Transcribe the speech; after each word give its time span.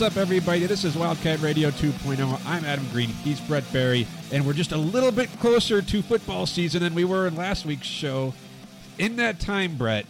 What's 0.00 0.16
up, 0.16 0.22
everybody? 0.22 0.60
This 0.60 0.84
is 0.84 0.96
Wildcat 0.96 1.42
Radio 1.42 1.68
2.0. 1.68 2.40
I'm 2.46 2.64
Adam 2.64 2.88
Green. 2.90 3.10
He's 3.10 3.38
Brett 3.38 3.70
Barry, 3.70 4.06
and 4.32 4.46
we're 4.46 4.54
just 4.54 4.72
a 4.72 4.78
little 4.78 5.12
bit 5.12 5.28
closer 5.40 5.82
to 5.82 6.00
football 6.00 6.46
season 6.46 6.82
than 6.82 6.94
we 6.94 7.04
were 7.04 7.26
in 7.26 7.36
last 7.36 7.66
week's 7.66 7.86
show. 7.86 8.32
In 8.98 9.16
that 9.16 9.40
time, 9.40 9.76
Brett, 9.76 10.06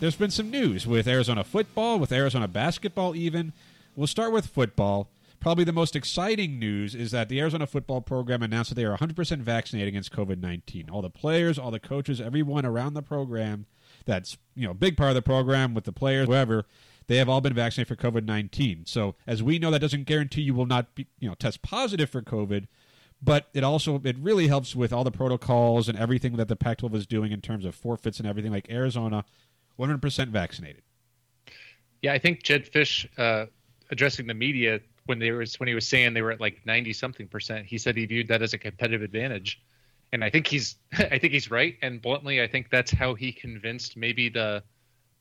there's 0.00 0.16
been 0.16 0.30
some 0.30 0.50
news 0.50 0.86
with 0.86 1.06
Arizona 1.06 1.44
football, 1.44 1.98
with 1.98 2.10
Arizona 2.10 2.48
basketball, 2.48 3.14
even. 3.14 3.52
We'll 3.94 4.06
start 4.06 4.32
with 4.32 4.46
football. 4.46 5.10
Probably 5.40 5.64
the 5.64 5.72
most 5.72 5.94
exciting 5.94 6.58
news 6.58 6.94
is 6.94 7.10
that 7.10 7.28
the 7.28 7.38
Arizona 7.38 7.66
football 7.66 8.00
program 8.00 8.42
announced 8.42 8.70
that 8.70 8.76
they 8.76 8.86
are 8.86 8.96
100% 8.96 9.40
vaccinated 9.40 9.88
against 9.88 10.10
COVID 10.10 10.40
19. 10.40 10.88
All 10.88 11.02
the 11.02 11.10
players, 11.10 11.58
all 11.58 11.70
the 11.70 11.78
coaches, 11.78 12.18
everyone 12.18 12.64
around 12.64 12.94
the 12.94 13.02
program 13.02 13.66
that's 14.06 14.38
you 14.54 14.64
know 14.64 14.70
a 14.70 14.74
big 14.74 14.96
part 14.96 15.10
of 15.10 15.14
the 15.14 15.22
program 15.22 15.74
with 15.74 15.84
the 15.84 15.92
players, 15.92 16.28
whoever, 16.28 16.64
they 17.06 17.16
have 17.16 17.28
all 17.28 17.40
been 17.40 17.54
vaccinated 17.54 17.88
for 17.88 18.10
COVID 18.10 18.24
19. 18.24 18.86
So, 18.86 19.14
as 19.26 19.42
we 19.42 19.58
know, 19.58 19.70
that 19.70 19.80
doesn't 19.80 20.04
guarantee 20.04 20.42
you 20.42 20.54
will 20.54 20.66
not 20.66 20.94
be, 20.94 21.06
you 21.18 21.28
know, 21.28 21.34
test 21.34 21.62
positive 21.62 22.10
for 22.10 22.22
COVID, 22.22 22.66
but 23.22 23.48
it 23.54 23.64
also 23.64 24.00
it 24.04 24.16
really 24.18 24.48
helps 24.48 24.74
with 24.74 24.92
all 24.92 25.04
the 25.04 25.10
protocols 25.10 25.88
and 25.88 25.98
everything 25.98 26.36
that 26.36 26.48
the 26.48 26.56
Pac-12 26.56 26.94
is 26.94 27.06
doing 27.06 27.32
in 27.32 27.40
terms 27.40 27.64
of 27.64 27.74
forfeits 27.74 28.18
and 28.18 28.28
everything. 28.28 28.52
Like 28.52 28.70
Arizona, 28.70 29.24
100% 29.78 30.28
vaccinated. 30.28 30.82
Yeah, 32.02 32.12
I 32.12 32.18
think 32.18 32.42
Jedd 32.42 32.70
Fisch 32.70 33.06
uh, 33.18 33.46
addressing 33.90 34.26
the 34.26 34.34
media 34.34 34.80
when 35.06 35.18
they 35.18 35.30
was 35.30 35.58
when 35.60 35.68
he 35.68 35.74
was 35.74 35.86
saying 35.86 36.14
they 36.14 36.22
were 36.22 36.32
at 36.32 36.40
like 36.40 36.60
ninety 36.64 36.92
something 36.92 37.28
percent, 37.28 37.66
he 37.66 37.78
said 37.78 37.96
he 37.96 38.06
viewed 38.06 38.28
that 38.28 38.42
as 38.42 38.54
a 38.54 38.58
competitive 38.58 39.02
advantage, 39.02 39.62
and 40.12 40.24
I 40.24 40.30
think 40.30 40.46
he's 40.46 40.76
I 40.92 41.18
think 41.18 41.32
he's 41.32 41.50
right. 41.50 41.76
And 41.82 42.00
bluntly, 42.00 42.42
I 42.42 42.46
think 42.46 42.70
that's 42.70 42.90
how 42.90 43.14
he 43.14 43.32
convinced 43.32 43.96
maybe 43.96 44.28
the 44.28 44.62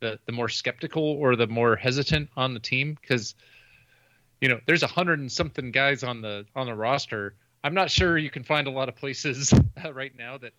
the 0.04 0.20
the 0.26 0.32
more 0.32 0.50
skeptical 0.50 1.04
or 1.04 1.36
the 1.36 1.48
more 1.48 1.76
hesitant 1.76 2.30
on 2.36 2.54
the 2.54 2.60
team 2.60 2.96
because 3.02 3.34
you 4.42 4.50
know 4.50 4.60
there's 4.68 4.84
a 4.84 4.88
hundred 4.88 5.20
and 5.20 5.32
something 5.32 5.72
guys 5.72 6.04
on 6.04 6.22
the 6.22 6.46
on 6.56 6.68
the 6.68 6.76
roster. 6.76 7.34
I'm 7.64 7.74
not 7.74 7.90
sure 7.90 8.18
you 8.18 8.30
can 8.30 8.44
find 8.44 8.68
a 8.68 8.70
lot 8.70 8.90
of 8.90 8.96
places 8.96 9.54
right 9.94 10.12
now 10.18 10.38
that 10.38 10.52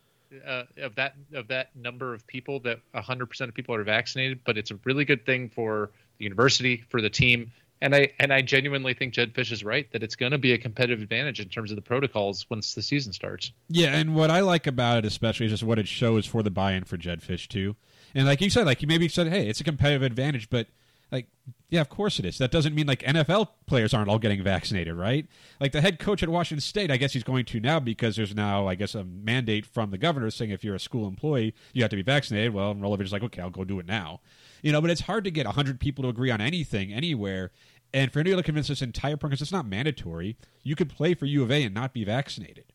uh, 0.46 0.62
of 0.78 0.94
that 0.94 1.14
of 1.34 1.48
that 1.48 1.76
number 1.76 2.14
of 2.14 2.26
people 2.26 2.58
that 2.60 2.80
100% 2.94 3.40
of 3.42 3.54
people 3.54 3.74
are 3.74 3.84
vaccinated. 3.84 4.40
But 4.44 4.56
it's 4.56 4.70
a 4.70 4.78
really 4.84 5.04
good 5.04 5.26
thing 5.26 5.50
for 5.50 5.90
the 6.18 6.24
university 6.24 6.82
for 6.88 7.02
the 7.02 7.10
team. 7.10 7.52
And 7.82 7.94
I 7.94 8.12
and 8.18 8.32
I 8.32 8.40
genuinely 8.40 8.94
think 8.94 9.12
Jedd 9.12 9.34
Fisch 9.34 9.52
is 9.52 9.62
right 9.62 9.86
that 9.92 10.02
it's 10.02 10.16
going 10.16 10.32
to 10.32 10.38
be 10.38 10.54
a 10.54 10.58
competitive 10.58 11.02
advantage 11.02 11.40
in 11.40 11.50
terms 11.50 11.70
of 11.70 11.76
the 11.76 11.82
protocols 11.82 12.46
once 12.48 12.74
the 12.74 12.80
season 12.80 13.12
starts. 13.12 13.52
Yeah, 13.68 13.94
and 13.94 14.14
what 14.14 14.30
I 14.30 14.40
like 14.40 14.66
about 14.66 14.98
it 14.98 15.04
especially 15.04 15.46
is 15.46 15.52
just 15.52 15.62
what 15.62 15.78
it 15.78 15.86
shows 15.86 16.24
for 16.24 16.42
the 16.42 16.50
buy-in 16.50 16.84
for 16.84 16.96
Jedd 16.96 17.20
Fisch 17.20 17.46
too. 17.46 17.76
And 18.14 18.26
like 18.26 18.40
you 18.40 18.50
said, 18.50 18.66
like 18.66 18.82
you 18.82 18.88
maybe 18.88 19.08
said, 19.08 19.28
hey, 19.28 19.48
it's 19.48 19.60
a 19.60 19.64
competitive 19.64 20.02
advantage, 20.02 20.48
but 20.50 20.68
like 21.10 21.26
yeah, 21.74 21.80
of 21.80 21.88
course 21.88 22.20
it 22.20 22.24
is. 22.24 22.38
That 22.38 22.52
doesn't 22.52 22.74
mean 22.74 22.86
like 22.86 23.00
NFL 23.02 23.48
players 23.66 23.92
aren't 23.92 24.08
all 24.08 24.20
getting 24.20 24.42
vaccinated, 24.42 24.94
right? 24.94 25.26
Like 25.60 25.72
the 25.72 25.80
head 25.80 25.98
coach 25.98 26.22
at 26.22 26.28
Washington 26.28 26.60
State, 26.60 26.90
I 26.90 26.96
guess 26.96 27.12
he's 27.12 27.24
going 27.24 27.44
to 27.46 27.58
now 27.58 27.80
because 27.80 28.14
there's 28.14 28.34
now, 28.34 28.68
I 28.68 28.76
guess, 28.76 28.94
a 28.94 29.02
mandate 29.02 29.66
from 29.66 29.90
the 29.90 29.98
governor 29.98 30.30
saying 30.30 30.52
if 30.52 30.62
you're 30.62 30.76
a 30.76 30.80
school 30.80 31.08
employee, 31.08 31.52
you 31.72 31.82
have 31.82 31.90
to 31.90 31.96
be 31.96 32.02
vaccinated. 32.02 32.54
Well, 32.54 32.74
Rolovich 32.76 33.02
is 33.02 33.12
like, 33.12 33.24
okay, 33.24 33.42
I'll 33.42 33.50
go 33.50 33.64
do 33.64 33.80
it 33.80 33.86
now. 33.86 34.20
You 34.62 34.70
know, 34.70 34.80
but 34.80 34.90
it's 34.90 35.02
hard 35.02 35.24
to 35.24 35.32
get 35.32 35.46
100 35.46 35.80
people 35.80 36.04
to 36.04 36.08
agree 36.08 36.30
on 36.30 36.40
anything 36.40 36.92
anywhere. 36.92 37.50
And 37.92 38.12
for 38.12 38.20
anybody 38.20 38.40
to 38.40 38.46
convince 38.46 38.68
this 38.68 38.82
entire 38.82 39.16
program, 39.16 39.38
it's 39.40 39.50
not 39.50 39.66
mandatory, 39.66 40.36
you 40.62 40.76
could 40.76 40.88
play 40.88 41.14
for 41.14 41.26
U 41.26 41.42
of 41.42 41.50
A 41.50 41.64
and 41.64 41.74
not 41.74 41.92
be 41.92 42.04
vaccinated. 42.04 42.72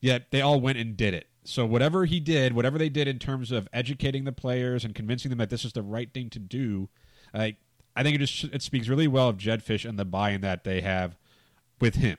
Yet 0.00 0.30
they 0.30 0.40
all 0.40 0.60
went 0.60 0.78
and 0.78 0.96
did 0.96 1.12
it. 1.12 1.28
So 1.46 1.64
whatever 1.64 2.04
he 2.04 2.20
did, 2.20 2.54
whatever 2.54 2.78
they 2.78 2.88
did 2.88 3.08
in 3.08 3.18
terms 3.18 3.52
of 3.52 3.68
educating 3.72 4.24
the 4.24 4.32
players 4.32 4.84
and 4.84 4.94
convincing 4.94 5.28
them 5.30 5.38
that 5.38 5.50
this 5.50 5.64
is 5.64 5.72
the 5.72 5.82
right 5.82 6.12
thing 6.12 6.28
to 6.30 6.38
do, 6.38 6.88
like 7.32 7.56
I 7.94 8.02
think 8.02 8.16
it 8.16 8.18
just 8.18 8.44
it 8.44 8.62
speaks 8.62 8.88
really 8.88 9.08
well 9.08 9.28
of 9.28 9.38
Jedd 9.38 9.64
Fisch 9.64 9.88
and 9.88 9.98
the 9.98 10.04
buy-in 10.04 10.40
that 10.42 10.64
they 10.64 10.80
have 10.80 11.16
with 11.80 11.96
him. 11.96 12.18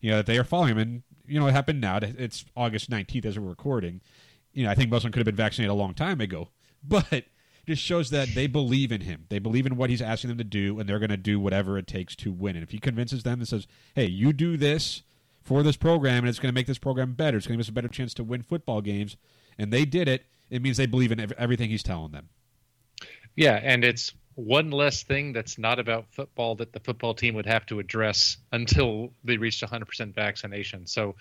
You 0.00 0.10
know 0.10 0.16
that 0.16 0.26
they 0.26 0.38
are 0.38 0.44
following 0.44 0.72
him, 0.72 0.78
and 0.78 1.02
you 1.26 1.38
know 1.38 1.46
it 1.46 1.52
happened 1.52 1.80
now. 1.80 1.98
It's 2.02 2.44
August 2.56 2.90
nineteenth 2.90 3.26
as 3.26 3.38
we're 3.38 3.48
recording. 3.48 4.00
You 4.52 4.64
know 4.64 4.70
I 4.70 4.74
think 4.74 4.90
them 4.90 5.00
could 5.00 5.16
have 5.16 5.26
been 5.26 5.36
vaccinated 5.36 5.70
a 5.70 5.74
long 5.74 5.94
time 5.94 6.20
ago, 6.20 6.48
but 6.82 7.12
it 7.12 7.26
just 7.66 7.82
shows 7.82 8.10
that 8.10 8.34
they 8.34 8.46
believe 8.46 8.90
in 8.90 9.02
him. 9.02 9.26
They 9.28 9.38
believe 9.38 9.66
in 9.66 9.76
what 9.76 9.90
he's 9.90 10.02
asking 10.02 10.28
them 10.28 10.38
to 10.38 10.44
do, 10.44 10.80
and 10.80 10.88
they're 10.88 10.98
going 10.98 11.10
to 11.10 11.16
do 11.16 11.38
whatever 11.38 11.78
it 11.78 11.86
takes 11.86 12.16
to 12.16 12.32
win. 12.32 12.56
And 12.56 12.64
if 12.64 12.70
he 12.70 12.78
convinces 12.78 13.22
them 13.22 13.38
and 13.38 13.46
says, 13.46 13.68
"Hey, 13.94 14.06
you 14.06 14.32
do 14.32 14.56
this 14.56 15.02
for 15.42 15.62
this 15.62 15.76
program, 15.76 16.18
and 16.18 16.28
it's 16.28 16.38
going 16.38 16.52
to 16.52 16.54
make 16.54 16.66
this 16.66 16.78
program 16.78 17.12
better. 17.12 17.36
It's 17.36 17.46
going 17.46 17.54
to 17.54 17.58
give 17.58 17.66
us 17.66 17.68
a 17.68 17.72
better 17.72 17.88
chance 17.88 18.14
to 18.14 18.24
win 18.24 18.42
football 18.42 18.80
games," 18.80 19.16
and 19.58 19.72
they 19.72 19.84
did 19.84 20.08
it, 20.08 20.24
it 20.50 20.60
means 20.62 20.76
they 20.76 20.86
believe 20.86 21.12
in 21.12 21.32
everything 21.38 21.70
he's 21.70 21.82
telling 21.82 22.12
them. 22.12 22.28
Yeah, 23.34 23.58
and 23.62 23.84
it's 23.84 24.12
one 24.34 24.70
less 24.70 25.02
thing 25.02 25.32
that's 25.32 25.58
not 25.58 25.78
about 25.78 26.06
football 26.10 26.54
that 26.56 26.72
the 26.72 26.80
football 26.80 27.14
team 27.14 27.34
would 27.34 27.46
have 27.46 27.66
to 27.66 27.78
address 27.78 28.36
until 28.52 29.12
they 29.24 29.36
reached 29.36 29.62
100% 29.62 30.14
vaccination. 30.14 30.86
So 30.86 31.16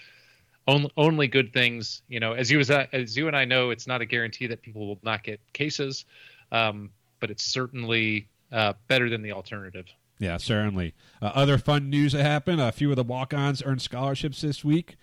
only, 0.68 0.92
only 0.98 1.28
good 1.28 1.54
things, 1.54 2.02
you 2.08 2.20
know, 2.20 2.34
as 2.34 2.52
you 2.52 2.60
as, 2.60 3.18
you 3.18 3.28
and 3.28 3.36
I 3.36 3.46
know, 3.46 3.70
it's 3.72 3.88
not 3.88 4.02
a 4.02 4.06
guarantee 4.06 4.48
that 4.48 4.62
people 4.62 4.88
will 4.88 5.00
not 5.04 5.24
get 5.24 5.40
cases, 5.54 6.06
um, 6.52 6.92
but 7.20 7.32
it's 7.32 7.44
certainly 7.44 8.28
uh, 8.52 8.74
better 8.88 9.10
than 9.10 9.22
the 9.22 9.32
alternative. 9.32 9.86
Yeah, 10.22 10.38
certainly. 10.38 10.94
Uh, 11.20 11.32
other 11.34 11.58
fun 11.58 11.90
news 11.90 12.14
that 12.14 12.22
happened: 12.22 12.62
a 12.62 12.72
few 12.72 12.92
of 12.92 12.96
the 12.96 13.04
walk-ons 13.04 13.64
earned 13.66 13.82
scholarships 13.82 14.42
this 14.42 14.64
week. 14.64 14.96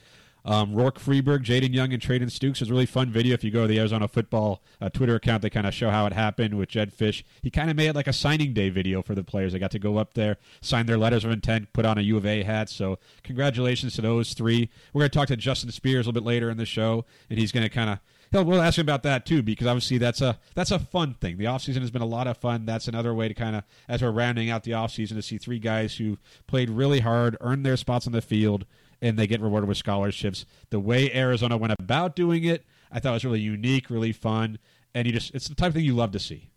Um, 0.44 0.72
Rourke 0.72 1.00
Freeburg, 1.00 1.44
Jaden 1.44 1.74
Young, 1.74 1.92
and 1.92 2.00
Treydan 2.00 2.30
Stukes 2.30 2.62
is 2.62 2.70
a 2.70 2.72
really 2.72 2.86
fun 2.86 3.10
video. 3.10 3.34
If 3.34 3.42
you 3.42 3.50
go 3.50 3.62
to 3.62 3.66
the 3.66 3.80
Arizona 3.80 4.06
football 4.06 4.62
uh, 4.80 4.88
Twitter 4.88 5.16
account, 5.16 5.42
they 5.42 5.50
kind 5.50 5.66
of 5.66 5.74
show 5.74 5.90
how 5.90 6.06
it 6.06 6.12
happened 6.12 6.56
with 6.56 6.68
Jedd 6.68 6.96
Fisch. 6.96 7.24
He 7.42 7.50
kind 7.50 7.68
of 7.68 7.76
made 7.76 7.88
it 7.88 7.96
like 7.96 8.06
a 8.06 8.12
signing 8.12 8.54
day 8.54 8.70
video 8.70 9.02
for 9.02 9.16
the 9.16 9.24
players. 9.24 9.52
They 9.52 9.58
got 9.58 9.72
to 9.72 9.80
go 9.80 9.98
up 9.98 10.14
there, 10.14 10.38
sign 10.60 10.86
their 10.86 10.96
letters 10.96 11.24
of 11.24 11.32
intent, 11.32 11.72
put 11.72 11.84
on 11.84 11.98
a 11.98 12.02
U 12.02 12.16
of 12.16 12.24
A 12.24 12.44
hat. 12.44 12.70
So 12.70 13.00
congratulations 13.24 13.96
to 13.96 14.02
those 14.02 14.34
three. 14.34 14.70
We're 14.92 15.00
going 15.00 15.10
to 15.10 15.18
talk 15.18 15.28
to 15.28 15.36
Justin 15.36 15.72
Spears 15.72 16.06
a 16.06 16.10
little 16.10 16.22
bit 16.22 16.26
later 16.26 16.48
in 16.48 16.58
the 16.58 16.64
show, 16.64 17.04
and 17.28 17.40
he's 17.40 17.50
going 17.50 17.64
to 17.64 17.68
kind 17.68 17.90
of 17.90 17.98
He'll, 18.30 18.44
we'll 18.44 18.60
ask 18.60 18.78
him 18.78 18.84
about 18.84 19.02
that 19.04 19.24
too 19.24 19.42
because 19.42 19.66
obviously 19.66 19.98
that's 19.98 20.20
a 20.20 20.38
that's 20.54 20.70
a 20.70 20.78
fun 20.78 21.14
thing. 21.14 21.38
The 21.38 21.44
offseason 21.44 21.80
has 21.80 21.90
been 21.90 22.02
a 22.02 22.06
lot 22.06 22.26
of 22.26 22.36
fun. 22.36 22.66
That's 22.66 22.88
another 22.88 23.14
way 23.14 23.28
to 23.28 23.34
kind 23.34 23.56
of 23.56 23.64
as 23.88 24.02
we're 24.02 24.10
rounding 24.10 24.50
out 24.50 24.64
the 24.64 24.72
offseason 24.72 25.14
to 25.14 25.22
see 25.22 25.38
three 25.38 25.58
guys 25.58 25.96
who 25.96 26.18
played 26.46 26.70
really 26.70 27.00
hard, 27.00 27.36
earned 27.40 27.64
their 27.64 27.76
spots 27.76 28.06
on 28.06 28.12
the 28.12 28.22
field, 28.22 28.66
and 29.00 29.18
they 29.18 29.26
get 29.26 29.40
rewarded 29.40 29.68
with 29.68 29.78
scholarships. 29.78 30.44
The 30.70 30.80
way 30.80 31.12
Arizona 31.14 31.56
went 31.56 31.74
about 31.78 32.16
doing 32.16 32.44
it, 32.44 32.64
I 32.92 33.00
thought 33.00 33.14
was 33.14 33.24
really 33.24 33.40
unique, 33.40 33.90
really 33.90 34.12
fun, 34.12 34.58
and 34.94 35.06
you 35.06 35.12
just 35.12 35.34
it's 35.34 35.48
the 35.48 35.54
type 35.54 35.68
of 35.68 35.74
thing 35.74 35.84
you 35.84 35.94
love 35.94 36.12
to 36.12 36.18
see. 36.18 36.50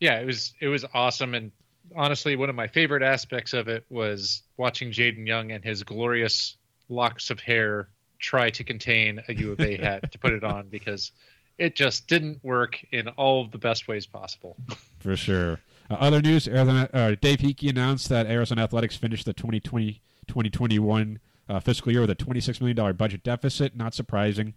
Yeah, 0.00 0.18
it 0.20 0.26
was 0.26 0.54
it 0.60 0.68
was 0.68 0.84
awesome, 0.94 1.34
and 1.34 1.52
honestly, 1.96 2.36
one 2.36 2.48
of 2.48 2.56
my 2.56 2.66
favorite 2.66 3.02
aspects 3.02 3.52
of 3.52 3.68
it 3.68 3.84
was 3.90 4.42
watching 4.56 4.90
Jaden 4.90 5.26
Young 5.26 5.52
and 5.52 5.64
his 5.64 5.82
glorious 5.82 6.56
locks 6.88 7.30
of 7.30 7.40
hair 7.40 7.88
try 8.18 8.50
to 8.50 8.64
contain 8.64 9.22
a 9.28 9.34
U 9.34 9.52
of 9.52 9.60
A 9.60 9.76
hat 9.76 10.12
to 10.12 10.18
put 10.18 10.32
it 10.32 10.44
on 10.44 10.68
because 10.70 11.12
it 11.58 11.74
just 11.74 12.06
didn't 12.08 12.42
work 12.44 12.84
in 12.92 13.08
all 13.08 13.42
of 13.44 13.50
the 13.50 13.58
best 13.58 13.88
ways 13.88 14.06
possible. 14.06 14.56
For 15.00 15.16
sure. 15.16 15.60
Uh, 15.90 15.94
other 15.94 16.20
news: 16.20 16.46
Arizona, 16.46 16.88
uh, 16.92 17.14
Dave 17.20 17.38
Heeke 17.38 17.70
announced 17.70 18.08
that 18.10 18.26
Arizona 18.26 18.62
Athletics 18.62 18.96
finished 18.96 19.24
the 19.24 19.34
2020-2021 19.34 21.18
uh, 21.48 21.60
fiscal 21.60 21.90
year 21.92 22.02
with 22.02 22.10
a 22.10 22.14
$26 22.16 22.60
million 22.60 22.96
budget 22.96 23.22
deficit. 23.22 23.74
Not 23.76 23.94
surprising. 23.94 24.54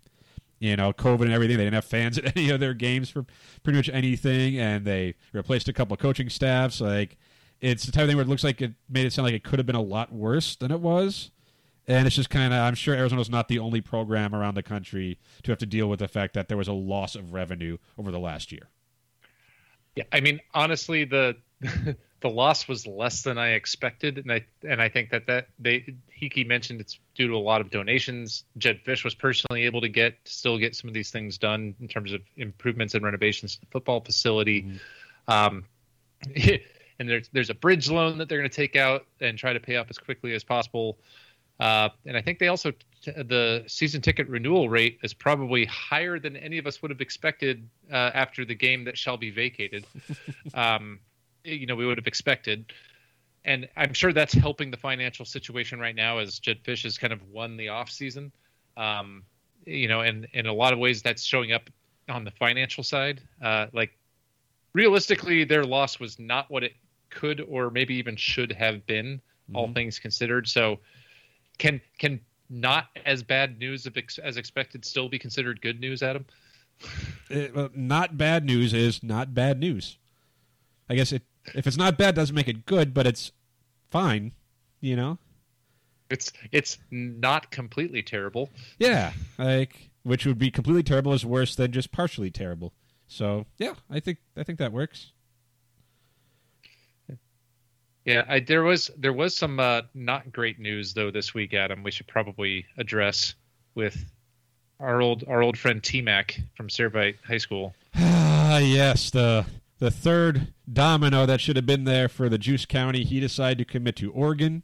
you 0.59 0.75
know, 0.75 0.93
COVID 0.93 1.21
and 1.21 1.31
everything. 1.31 1.57
They 1.57 1.63
didn't 1.63 1.75
have 1.75 1.85
fans 1.85 2.17
at 2.19 2.35
any 2.37 2.49
of 2.49 2.59
their 2.59 2.73
games 2.73 3.09
for 3.09 3.25
pretty 3.63 3.77
much 3.77 3.89
anything, 3.89 4.59
and 4.59 4.85
they 4.85 5.15
replaced 5.33 5.67
a 5.67 5.73
couple 5.73 5.93
of 5.93 5.99
coaching 5.99 6.29
staffs. 6.29 6.79
Like, 6.81 7.17
it's 7.61 7.85
the 7.85 7.91
type 7.91 8.03
of 8.03 8.09
thing 8.09 8.17
where 8.17 8.25
it 8.25 8.29
looks 8.29 8.43
like 8.43 8.61
it 8.61 8.73
made 8.89 9.05
it 9.05 9.13
sound 9.13 9.25
like 9.25 9.35
it 9.35 9.43
could 9.43 9.59
have 9.59 9.65
been 9.65 9.75
a 9.75 9.81
lot 9.81 10.11
worse 10.13 10.55
than 10.55 10.71
it 10.71 10.79
was. 10.81 11.31
And 11.91 12.07
it's 12.07 12.15
just 12.15 12.29
kind 12.29 12.53
of, 12.53 12.59
I'm 12.59 12.75
sure 12.75 12.95
Arizona's 12.95 13.29
not 13.29 13.47
the 13.49 13.59
only 13.59 13.81
program 13.81 14.33
around 14.33 14.55
the 14.55 14.63
country 14.63 15.19
to 15.43 15.51
have 15.51 15.59
to 15.59 15.65
deal 15.65 15.89
with 15.89 15.99
the 15.99 16.07
fact 16.07 16.33
that 16.35 16.47
there 16.47 16.57
was 16.57 16.67
a 16.67 16.73
loss 16.73 17.15
of 17.15 17.33
revenue 17.33 17.77
over 17.97 18.11
the 18.11 18.19
last 18.19 18.51
year. 18.51 18.69
Yeah, 19.95 20.05
I 20.13 20.21
mean, 20.21 20.39
honestly, 20.53 21.03
the 21.03 21.35
the 22.21 22.29
loss 22.29 22.67
was 22.67 22.87
less 22.87 23.23
than 23.23 23.37
I 23.37 23.49
expected, 23.49 24.19
and 24.19 24.31
I 24.31 24.45
and 24.67 24.81
I 24.81 24.87
think 24.87 25.09
that 25.09 25.27
that 25.27 25.47
they 25.59 25.95
Heeke 26.17 26.47
mentioned 26.47 26.79
it's 26.79 26.99
due 27.13 27.27
to 27.27 27.35
a 27.35 27.37
lot 27.37 27.59
of 27.59 27.69
donations. 27.69 28.45
Jedd 28.57 28.79
Fisch 28.85 29.03
was 29.03 29.13
personally 29.13 29.65
able 29.65 29.81
to 29.81 29.89
get 29.89 30.15
still 30.23 30.57
get 30.57 30.75
some 30.75 30.87
of 30.87 30.93
these 30.93 31.11
things 31.11 31.37
done 31.37 31.75
in 31.81 31.89
terms 31.89 32.13
of 32.13 32.21
improvements 32.37 32.95
and 32.95 33.03
renovations 33.03 33.55
to 33.55 33.61
the 33.61 33.67
football 33.67 33.99
facility. 33.99 34.63
Mm-hmm. 34.63 35.33
Um, 35.33 35.65
and 36.99 37.09
there's 37.09 37.27
there's 37.33 37.49
a 37.49 37.55
bridge 37.55 37.89
loan 37.89 38.17
that 38.19 38.29
they're 38.29 38.37
going 38.37 38.49
to 38.49 38.55
take 38.55 38.77
out 38.77 39.05
and 39.19 39.37
try 39.37 39.51
to 39.51 39.59
pay 39.59 39.75
off 39.75 39.87
as 39.89 39.97
quickly 39.97 40.33
as 40.33 40.43
possible. 40.43 40.99
Uh, 41.61 41.89
and 42.07 42.17
I 42.17 42.21
think 42.21 42.39
they 42.39 42.47
also 42.47 42.73
the 43.05 43.63
season 43.67 44.01
ticket 44.01 44.27
renewal 44.27 44.67
rate 44.67 44.97
is 45.03 45.13
probably 45.13 45.65
higher 45.65 46.19
than 46.19 46.35
any 46.35 46.57
of 46.57 46.65
us 46.65 46.81
would 46.81 46.89
have 46.89 47.01
expected 47.01 47.69
uh, 47.91 48.09
after 48.15 48.43
the 48.43 48.55
game 48.55 48.83
that 48.85 48.97
shall 48.97 49.15
be 49.15 49.29
vacated. 49.29 49.85
um, 50.55 50.99
you 51.43 51.67
know, 51.67 51.75
we 51.75 51.85
would 51.85 51.99
have 51.99 52.07
expected. 52.07 52.73
And 53.45 53.69
I'm 53.77 53.93
sure 53.93 54.11
that's 54.11 54.33
helping 54.33 54.71
the 54.71 54.77
financial 54.77 55.23
situation 55.23 55.79
right 55.79 55.95
now 55.95 56.17
as 56.17 56.39
Jedd 56.39 56.63
Fisch 56.63 56.83
has 56.83 56.97
kind 56.97 57.13
of 57.13 57.21
won 57.29 57.57
the 57.57 57.69
off 57.69 57.91
season. 57.91 58.31
Um, 58.75 59.23
you 59.65 59.87
know, 59.87 60.01
and 60.01 60.27
in 60.33 60.47
a 60.47 60.53
lot 60.53 60.73
of 60.73 60.79
ways 60.79 61.03
that's 61.03 61.23
showing 61.23 61.51
up 61.51 61.69
on 62.09 62.23
the 62.23 62.31
financial 62.31 62.83
side. 62.83 63.21
Uh, 63.39 63.67
like 63.71 63.95
realistically, 64.73 65.43
their 65.43 65.63
loss 65.63 65.99
was 65.99 66.17
not 66.17 66.49
what 66.49 66.63
it 66.63 66.73
could 67.11 67.39
or 67.47 67.69
maybe 67.69 67.93
even 67.95 68.15
should 68.15 68.51
have 68.51 68.83
been, 68.87 69.17
mm-hmm. 69.17 69.55
all 69.55 69.71
things 69.73 69.99
considered. 69.99 70.47
So 70.47 70.79
can 71.61 71.79
can 71.99 72.19
not 72.49 72.87
as 73.05 73.21
bad 73.23 73.59
news 73.59 73.87
as 74.23 74.37
expected 74.37 74.83
still 74.83 75.07
be 75.07 75.19
considered 75.19 75.61
good 75.61 75.79
news, 75.79 76.01
Adam? 76.01 76.25
It, 77.29 77.55
well, 77.55 77.69
not 77.75 78.17
bad 78.17 78.43
news 78.43 78.73
is 78.73 79.03
not 79.03 79.33
bad 79.35 79.59
news. 79.59 79.97
I 80.89 80.95
guess 80.95 81.11
it 81.11 81.21
if 81.53 81.67
it's 81.67 81.77
not 81.77 81.97
bad 81.97 82.15
doesn't 82.15 82.35
make 82.35 82.47
it 82.47 82.65
good, 82.65 82.93
but 82.93 83.05
it's 83.05 83.31
fine, 83.91 84.33
you 84.81 84.95
know. 84.95 85.19
It's 86.09 86.33
it's 86.51 86.79
not 86.89 87.51
completely 87.51 88.01
terrible. 88.01 88.49
Yeah, 88.79 89.13
like 89.37 89.91
which 90.03 90.25
would 90.25 90.39
be 90.39 90.49
completely 90.49 90.83
terrible 90.83 91.13
is 91.13 91.23
worse 91.23 91.55
than 91.55 91.71
just 91.71 91.91
partially 91.91 92.31
terrible. 92.31 92.73
So 93.07 93.45
yeah, 93.59 93.75
I 93.89 93.99
think 93.99 94.17
I 94.35 94.43
think 94.43 94.57
that 94.57 94.73
works. 94.73 95.11
Yeah, 98.05 98.23
I, 98.27 98.39
there 98.39 98.63
was 98.63 98.89
there 98.97 99.13
was 99.13 99.35
some 99.35 99.59
uh, 99.59 99.81
not 99.93 100.31
great 100.31 100.59
news 100.59 100.93
though 100.93 101.11
this 101.11 101.33
week, 101.33 101.53
Adam. 101.53 101.83
We 101.83 101.91
should 101.91 102.07
probably 102.07 102.65
address 102.77 103.35
with 103.75 104.05
our 104.79 105.01
old 105.01 105.23
our 105.27 105.43
old 105.43 105.57
friend 105.57 105.83
T 105.83 106.01
Mac 106.01 106.39
from 106.55 106.67
Servite 106.67 107.17
High 107.25 107.37
School. 107.37 107.75
Ah, 107.95 108.57
yes, 108.59 109.11
the 109.11 109.45
the 109.77 109.91
third 109.91 110.53
domino 110.71 111.25
that 111.25 111.41
should 111.41 111.55
have 111.55 111.65
been 111.65 111.83
there 111.83 112.09
for 112.09 112.27
the 112.27 112.39
Juice 112.39 112.65
County. 112.65 113.03
He 113.03 113.19
decided 113.19 113.59
to 113.59 113.65
commit 113.65 113.95
to 113.97 114.11
Oregon 114.11 114.63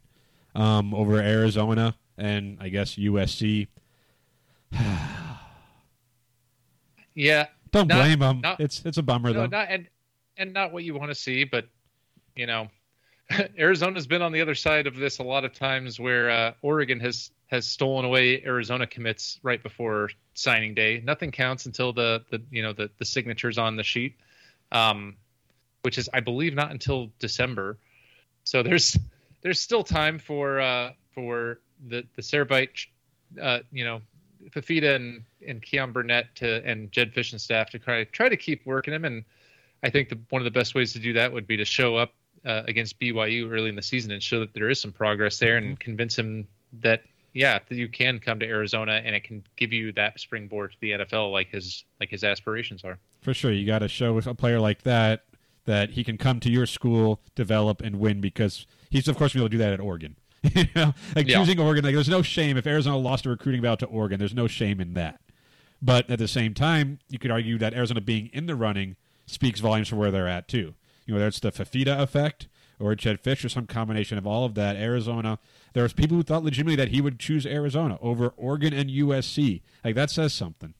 um, 0.54 0.92
over 0.92 1.20
Arizona 1.20 1.94
and 2.16 2.58
I 2.60 2.68
guess 2.68 2.96
USC. 2.96 3.68
yeah, 7.14 7.46
don't 7.70 7.86
not, 7.86 7.94
blame 7.94 8.20
him. 8.20 8.40
Not, 8.40 8.60
it's 8.60 8.84
it's 8.84 8.98
a 8.98 9.02
bummer 9.02 9.32
no, 9.32 9.42
though. 9.42 9.46
Not, 9.46 9.68
and 9.70 9.88
and 10.36 10.52
not 10.52 10.72
what 10.72 10.82
you 10.82 10.94
want 10.94 11.12
to 11.12 11.14
see, 11.14 11.44
but 11.44 11.66
you 12.34 12.46
know 12.46 12.68
Arizona's 13.58 14.06
been 14.06 14.22
on 14.22 14.32
the 14.32 14.40
other 14.40 14.54
side 14.54 14.86
of 14.86 14.96
this 14.96 15.18
a 15.18 15.22
lot 15.22 15.44
of 15.44 15.52
times, 15.52 16.00
where 16.00 16.30
uh, 16.30 16.52
Oregon 16.62 17.00
has 17.00 17.30
has 17.48 17.66
stolen 17.66 18.04
away 18.04 18.42
Arizona 18.44 18.86
commits 18.86 19.38
right 19.42 19.62
before 19.62 20.10
signing 20.34 20.74
day. 20.74 21.02
Nothing 21.04 21.30
counts 21.30 21.66
until 21.66 21.92
the 21.92 22.24
the 22.30 22.42
you 22.50 22.62
know 22.62 22.72
the 22.72 22.90
the 22.98 23.04
signatures 23.04 23.58
on 23.58 23.76
the 23.76 23.82
sheet, 23.82 24.16
um, 24.72 25.16
which 25.82 25.98
is 25.98 26.08
I 26.12 26.20
believe 26.20 26.54
not 26.54 26.70
until 26.70 27.10
December. 27.18 27.78
So 28.44 28.62
there's 28.62 28.96
there's 29.42 29.60
still 29.60 29.84
time 29.84 30.18
for 30.18 30.60
uh, 30.60 30.92
for 31.14 31.60
the 31.86 32.06
the 32.16 32.22
Servite, 32.22 32.86
uh, 33.40 33.60
you 33.70 33.84
know, 33.84 34.00
Fafita 34.50 34.96
and 34.96 35.22
and 35.46 35.62
Keyan 35.62 35.92
Burnett 35.92 36.34
to 36.36 36.64
and 36.64 36.90
Jedd 36.90 37.12
Fisch 37.14 37.32
and 37.32 37.40
staff 37.40 37.70
to 37.70 37.78
try 37.78 38.04
try 38.04 38.28
to 38.30 38.36
keep 38.36 38.64
working 38.64 38.94
him. 38.94 39.04
And 39.04 39.24
I 39.82 39.90
think 39.90 40.08
the, 40.08 40.18
one 40.30 40.40
of 40.40 40.44
the 40.44 40.50
best 40.50 40.74
ways 40.74 40.94
to 40.94 40.98
do 40.98 41.12
that 41.12 41.32
would 41.32 41.46
be 41.46 41.58
to 41.58 41.64
show 41.64 41.96
up 41.96 42.12
uh, 42.44 42.62
against 42.66 42.98
BYU 43.00 43.50
early 43.50 43.68
in 43.68 43.76
the 43.76 43.82
season 43.82 44.12
and 44.12 44.22
show 44.22 44.40
that 44.40 44.54
there 44.54 44.70
is 44.70 44.80
some 44.80 44.92
progress 44.92 45.38
there 45.38 45.56
and 45.56 45.66
mm-hmm. 45.66 45.74
convince 45.76 46.18
him 46.18 46.46
that 46.80 47.02
yeah 47.32 47.58
that 47.68 47.76
you 47.76 47.88
can 47.88 48.18
come 48.18 48.38
to 48.38 48.46
Arizona 48.46 49.00
and 49.04 49.14
it 49.14 49.24
can 49.24 49.42
give 49.56 49.72
you 49.72 49.92
that 49.92 50.18
springboard 50.20 50.72
to 50.72 50.80
the 50.80 50.90
NFL 50.92 51.32
like 51.32 51.48
his 51.48 51.84
like 52.00 52.10
his 52.10 52.24
aspirations 52.24 52.84
are. 52.84 52.98
For 53.20 53.34
sure, 53.34 53.52
you 53.52 53.66
got 53.66 53.80
to 53.80 53.88
show 53.88 54.16
a 54.18 54.34
player 54.34 54.60
like 54.60 54.82
that 54.82 55.24
that 55.64 55.90
he 55.90 56.02
can 56.02 56.16
come 56.16 56.40
to 56.40 56.50
your 56.50 56.64
school, 56.64 57.20
develop, 57.34 57.82
and 57.82 57.96
win 57.96 58.20
because 58.20 58.66
he's 58.90 59.08
of 59.08 59.16
course 59.16 59.34
going 59.34 59.44
to 59.44 59.50
do 59.50 59.58
that 59.58 59.72
at 59.72 59.80
Oregon. 59.80 60.16
you 60.54 60.64
know, 60.74 60.94
like 61.16 61.26
yeah. 61.28 61.38
choosing 61.38 61.58
Oregon, 61.58 61.84
like 61.84 61.94
there's 61.94 62.08
no 62.08 62.22
shame 62.22 62.56
if 62.56 62.66
Arizona 62.66 62.96
lost 62.96 63.26
a 63.26 63.28
recruiting 63.28 63.60
battle 63.60 63.76
to 63.78 63.86
Oregon. 63.86 64.18
There's 64.18 64.34
no 64.34 64.46
shame 64.46 64.80
in 64.80 64.94
that. 64.94 65.20
But 65.82 66.10
at 66.10 66.18
the 66.18 66.28
same 66.28 66.54
time, 66.54 66.98
you 67.08 67.18
could 67.18 67.30
argue 67.30 67.58
that 67.58 67.74
Arizona 67.74 68.00
being 68.00 68.30
in 68.32 68.46
the 68.46 68.56
running 68.56 68.96
speaks 69.26 69.60
volumes 69.60 69.88
for 69.88 69.96
where 69.96 70.10
they're 70.10 70.28
at 70.28 70.48
too 70.48 70.74
you 71.08 71.14
know, 71.14 71.18
whether 71.18 71.28
it's 71.28 71.40
the 71.40 71.50
Fafita 71.50 71.98
effect 71.98 72.48
or 72.78 72.94
Jedd 72.94 73.22
Fisch 73.22 73.44
or 73.44 73.48
some 73.48 73.66
combination 73.66 74.18
of 74.18 74.26
all 74.26 74.44
of 74.44 74.54
that. 74.54 74.76
Arizona, 74.76 75.38
there 75.72 75.82
was 75.82 75.94
people 75.94 76.18
who 76.18 76.22
thought 76.22 76.44
legitimately 76.44 76.76
that 76.76 76.88
he 76.88 77.00
would 77.00 77.18
choose 77.18 77.46
Arizona 77.46 77.98
over 78.02 78.28
Oregon 78.36 78.74
and 78.74 78.90
USC. 78.90 79.62
Like 79.82 79.94
that 79.94 80.10
says 80.10 80.34
something. 80.34 80.74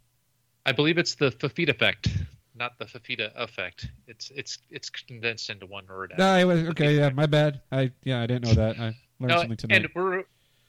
I 0.66 0.72
believe 0.72 0.98
it's 0.98 1.14
the 1.14 1.30
Fafita 1.30 1.70
effect, 1.70 2.08
not 2.54 2.78
the 2.78 2.84
Fafita 2.84 3.34
effect. 3.36 3.88
It's 4.06 4.30
it's 4.36 4.58
it's 4.70 4.90
condensed 4.90 5.48
into 5.48 5.64
one 5.64 5.86
word. 5.88 6.12
No, 6.18 6.46
was 6.46 6.62
okay. 6.68 6.96
Yeah, 6.96 7.08
my 7.08 7.24
bad. 7.24 7.62
I 7.72 7.90
yeah, 8.04 8.20
I 8.20 8.26
didn't 8.26 8.44
know 8.44 8.54
that. 8.54 8.78
I 8.78 8.82
learned 8.82 8.96
no, 9.20 9.38
something 9.38 9.56
tonight. 9.56 9.76
And 9.76 9.88
we're 9.94 10.24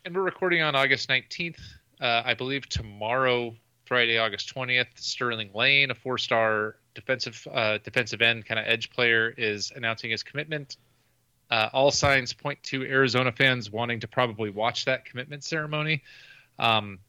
and 0.05 0.15
we're 0.15 0.23
recording 0.23 0.61
on 0.61 0.73
August 0.73 1.09
nineteenth. 1.09 1.59
Uh, 1.99 2.21
I 2.23 2.33
believe 2.33 2.69
tomorrow, 2.69 3.53
Friday, 3.83 4.17
August 4.17 4.47
twentieth, 4.47 4.87
Sterling 4.95 5.49
Lane, 5.53 5.91
a 5.91 5.95
four-star 5.95 6.77
defensive 6.95 7.47
uh, 7.51 7.77
defensive 7.83 8.21
end 8.21 8.45
kind 8.45 8.59
of 8.59 8.65
edge 8.67 8.89
player 8.89 9.33
is 9.37 9.71
announcing 9.75 10.11
his 10.11 10.23
commitment. 10.23 10.77
Uh, 11.49 11.69
all 11.73 11.89
signs 11.89 12.33
point 12.33 12.61
to 12.61 12.83
Arizona 12.83 13.31
fans 13.31 13.71
wanting 13.71 13.99
to 13.99 14.07
probably 14.07 14.49
watch 14.49 14.85
that 14.85 15.05
commitment 15.05 15.43
ceremony, 15.43 16.03
um, 16.59 16.99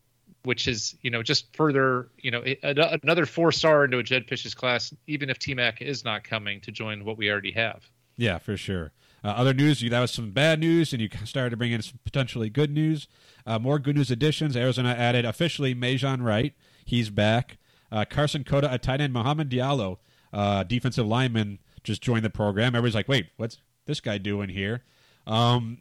which 0.45 0.67
is 0.67 0.97
you 1.03 1.11
know 1.11 1.23
just 1.23 1.55
further 1.55 2.09
you 2.19 2.31
know 2.31 2.43
another 2.63 3.27
four 3.27 3.53
star 3.53 3.85
into 3.85 3.99
a 3.99 4.03
Jedd 4.03 4.27
Fisch's 4.27 4.55
class, 4.55 4.95
even 5.07 5.29
if 5.29 5.39
T 5.39 5.55
Mac 5.55 5.83
is 5.83 6.05
not 6.05 6.25
coming 6.25 6.61
to 6.63 6.73
join 6.73 7.05
what 7.05 7.19
we 7.19 7.31
already 7.31 7.53
have. 7.53 7.83
Yeah, 8.17 8.39
for 8.39 8.57
sure. 8.57 8.93
Uh, 9.23 9.29
other 9.29 9.53
news, 9.53 9.81
that 9.81 10.01
was 10.01 10.11
some 10.11 10.31
bad 10.31 10.61
news, 10.61 10.93
and 10.93 11.03
you 11.03 11.09
started 11.25 11.51
to 11.51 11.57
bring 11.57 11.73
in 11.73 11.83
some 11.83 11.99
potentially 12.05 12.49
good 12.49 12.71
news. 12.71 13.07
Uh, 13.45 13.59
more 13.59 13.79
good 13.79 13.97
news 13.97 14.11
additions. 14.11 14.57
Arizona 14.57 14.91
added 14.91 15.27
officially 15.27 15.75
Majon 15.75 16.23
Wright. 16.23 16.55
He's 16.85 17.11
back. 17.11 17.59
Uh, 17.91 18.05
Carson 18.09 18.45
Cota, 18.45 18.73
a 18.73 18.79
tight 18.79 19.01
end, 19.01 19.13
Mohamed 19.13 19.51
Diallo, 19.51 19.99
uh, 20.33 20.63
defensive 20.63 21.07
lineman, 21.07 21.59
just 21.83 22.03
joined 22.03 22.25
the 22.25 22.31
program. 22.31 22.75
Everybody's 22.75 22.95
like, 22.95 23.09
wait, 23.09 23.29
what's 23.37 23.59
this 23.87 24.01
guy 24.01 24.19
doing 24.19 24.49
here? 24.49 24.85
Um, 25.27 25.79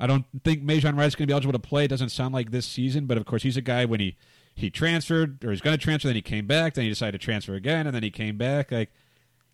I 0.00 0.06
don't 0.06 0.26
think 0.44 0.62
Majon 0.62 0.96
Wright's 0.96 1.14
going 1.14 1.24
to 1.24 1.26
be 1.26 1.32
eligible 1.32 1.52
to 1.52 1.58
play. 1.58 1.84
It 1.84 1.88
doesn't 1.88 2.10
sound 2.10 2.34
like 2.34 2.50
this 2.50 2.66
season, 2.66 3.06
but 3.06 3.16
of 3.16 3.24
course 3.24 3.42
he's 3.42 3.56
a 3.56 3.62
guy 3.62 3.84
when 3.84 4.00
he 4.00 4.16
he 4.54 4.70
transferred 4.70 5.44
or 5.44 5.52
he's 5.52 5.60
going 5.60 5.76
to 5.76 5.82
transfer, 5.82 6.08
then 6.08 6.16
he 6.16 6.22
came 6.22 6.46
back, 6.46 6.74
then 6.74 6.82
he 6.82 6.90
decided 6.90 7.20
to 7.20 7.24
transfer 7.24 7.54
again, 7.54 7.86
and 7.86 7.94
then 7.94 8.02
he 8.02 8.10
came 8.10 8.36
back. 8.36 8.72
Like 8.72 8.90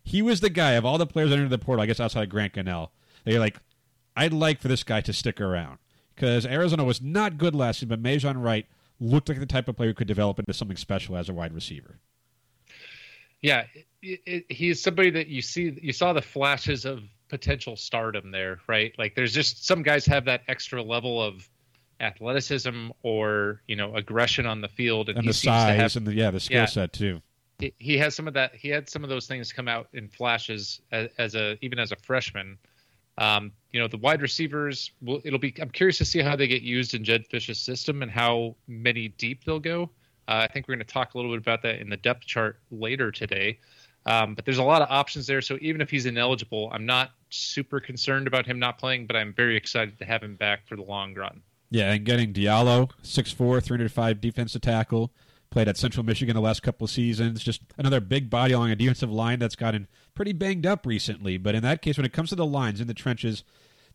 he 0.03 0.21
was 0.21 0.41
the 0.41 0.49
guy 0.49 0.71
of 0.71 0.85
all 0.85 0.97
the 0.97 1.05
players 1.05 1.31
under 1.31 1.47
the 1.47 1.59
portal, 1.59 1.83
I 1.83 1.85
guess 1.85 1.99
outside 1.99 2.23
of 2.23 2.29
Grant 2.29 2.53
Gunnell. 2.53 2.89
They're 3.23 3.39
like, 3.39 3.59
I'd 4.15 4.33
like 4.33 4.59
for 4.59 4.67
this 4.67 4.83
guy 4.83 5.01
to 5.01 5.13
stick 5.13 5.39
around 5.39 5.77
because 6.15 6.45
Arizona 6.45 6.83
was 6.83 7.01
not 7.01 7.37
good 7.37 7.53
last 7.53 7.77
season, 7.79 7.89
but 7.89 8.01
Majon 8.01 8.41
Wright 8.41 8.65
looked 9.05 9.29
like 9.29 9.39
the 9.39 9.45
type 9.45 9.67
of 9.67 9.77
player 9.77 9.89
who 9.89 9.93
could 9.93 10.07
develop 10.07 10.39
into 10.39 10.53
something 10.53 10.77
special 10.77 11.15
as 11.15 11.29
a 11.29 11.33
wide 11.33 11.53
receiver. 11.53 11.99
Yeah, 13.41 13.65
it, 14.01 14.21
it, 14.25 14.51
he's 14.51 14.81
somebody 14.81 15.11
that 15.11 15.27
you 15.27 15.41
see. 15.41 15.77
You 15.81 15.93
saw 15.93 16.13
the 16.13 16.21
flashes 16.21 16.85
of 16.85 17.03
potential 17.29 17.75
stardom 17.75 18.31
there, 18.31 18.59
right? 18.67 18.93
Like 18.97 19.15
there's 19.15 19.33
just 19.33 19.65
some 19.65 19.83
guys 19.83 20.05
have 20.07 20.25
that 20.25 20.41
extra 20.47 20.81
level 20.81 21.21
of 21.21 21.47
athleticism 21.99 22.89
or 23.03 23.61
you 23.67 23.75
know 23.75 23.95
aggression 23.95 24.45
on 24.45 24.61
the 24.61 24.67
field, 24.67 25.09
and, 25.09 25.19
and 25.19 25.27
the 25.27 25.33
size 25.33 25.79
have, 25.79 25.95
and 25.95 26.07
the 26.07 26.13
yeah 26.13 26.31
the 26.31 26.39
skill 26.39 26.61
yeah, 26.61 26.65
set 26.65 26.93
too. 26.93 27.21
He, 27.59 27.73
he 27.77 27.97
has 27.97 28.15
some 28.15 28.27
of 28.27 28.33
that. 28.33 28.55
He 28.55 28.69
had 28.69 28.89
some 28.89 29.03
of 29.03 29.09
those 29.09 29.27
things 29.27 29.53
come 29.53 29.67
out 29.67 29.87
in 29.93 30.09
flashes 30.09 30.81
as, 30.91 31.09
as 31.17 31.35
a 31.35 31.57
even 31.61 31.79
as 31.79 31.91
a 31.91 31.95
freshman. 31.97 32.57
Um, 33.17 33.51
you 33.71 33.79
know, 33.79 33.87
the 33.87 33.97
wide 33.97 34.21
receivers 34.21 34.91
will 35.01 35.21
it'll 35.23 35.39
be 35.39 35.53
I'm 35.61 35.69
curious 35.69 35.97
to 35.99 36.05
see 36.05 36.19
how 36.19 36.35
they 36.35 36.47
get 36.47 36.61
used 36.61 36.93
in 36.93 37.03
Jedd 37.03 37.27
Fisch's 37.27 37.59
system 37.59 38.01
and 38.01 38.11
how 38.11 38.55
many 38.67 39.09
deep 39.09 39.43
they'll 39.43 39.59
go. 39.59 39.89
Uh, 40.27 40.47
I 40.49 40.51
think 40.51 40.67
we're 40.67 40.75
going 40.75 40.85
to 40.85 40.93
talk 40.93 41.13
a 41.13 41.17
little 41.17 41.31
bit 41.31 41.39
about 41.39 41.61
that 41.63 41.79
in 41.79 41.89
the 41.89 41.97
depth 41.97 42.25
chart 42.25 42.59
later 42.71 43.11
today. 43.11 43.59
Um, 44.07 44.35
but 44.35 44.45
there's 44.45 44.59
a 44.59 44.63
lot 44.63 44.81
of 44.81 44.89
options 44.89 45.27
there. 45.27 45.41
So 45.41 45.57
even 45.61 45.81
if 45.81 45.89
he's 45.89 46.05
ineligible, 46.05 46.69
I'm 46.71 46.85
not 46.85 47.11
super 47.29 47.79
concerned 47.79 48.27
about 48.27 48.45
him 48.45 48.59
not 48.59 48.77
playing, 48.77 49.07
but 49.07 49.15
I'm 49.15 49.33
very 49.33 49.57
excited 49.57 49.97
to 49.99 50.05
have 50.05 50.21
him 50.21 50.35
back 50.35 50.67
for 50.67 50.75
the 50.75 50.83
long 50.83 51.13
run. 51.15 51.41
Yeah, 51.71 51.91
and 51.91 52.05
getting 52.05 52.31
Diallo, 52.31 52.91
6'4", 53.03 53.63
305 53.63 54.21
defensive 54.21 54.61
tackle, 54.61 55.11
played 55.49 55.67
at 55.67 55.77
Central 55.77 56.05
Michigan 56.05 56.35
the 56.35 56.41
last 56.41 56.61
couple 56.61 56.85
of 56.85 56.91
seasons. 56.91 57.43
Just 57.43 57.61
another 57.77 57.99
big 57.99 58.29
body 58.29 58.53
along 58.53 58.69
a 58.69 58.75
defensive 58.75 59.11
line 59.11 59.39
that's 59.39 59.55
gotten 59.55 59.87
pretty 60.15 60.33
banged 60.33 60.65
up 60.65 60.85
recently. 60.85 61.37
But 61.37 61.55
in 61.55 61.63
that 61.63 61.81
case, 61.81 61.97
when 61.97 62.05
it 62.05 62.13
comes 62.13 62.29
to 62.29 62.35
the 62.35 62.45
lines 62.45 62.81
in 62.81 62.87
the 62.87 62.93
trenches, 62.93 63.43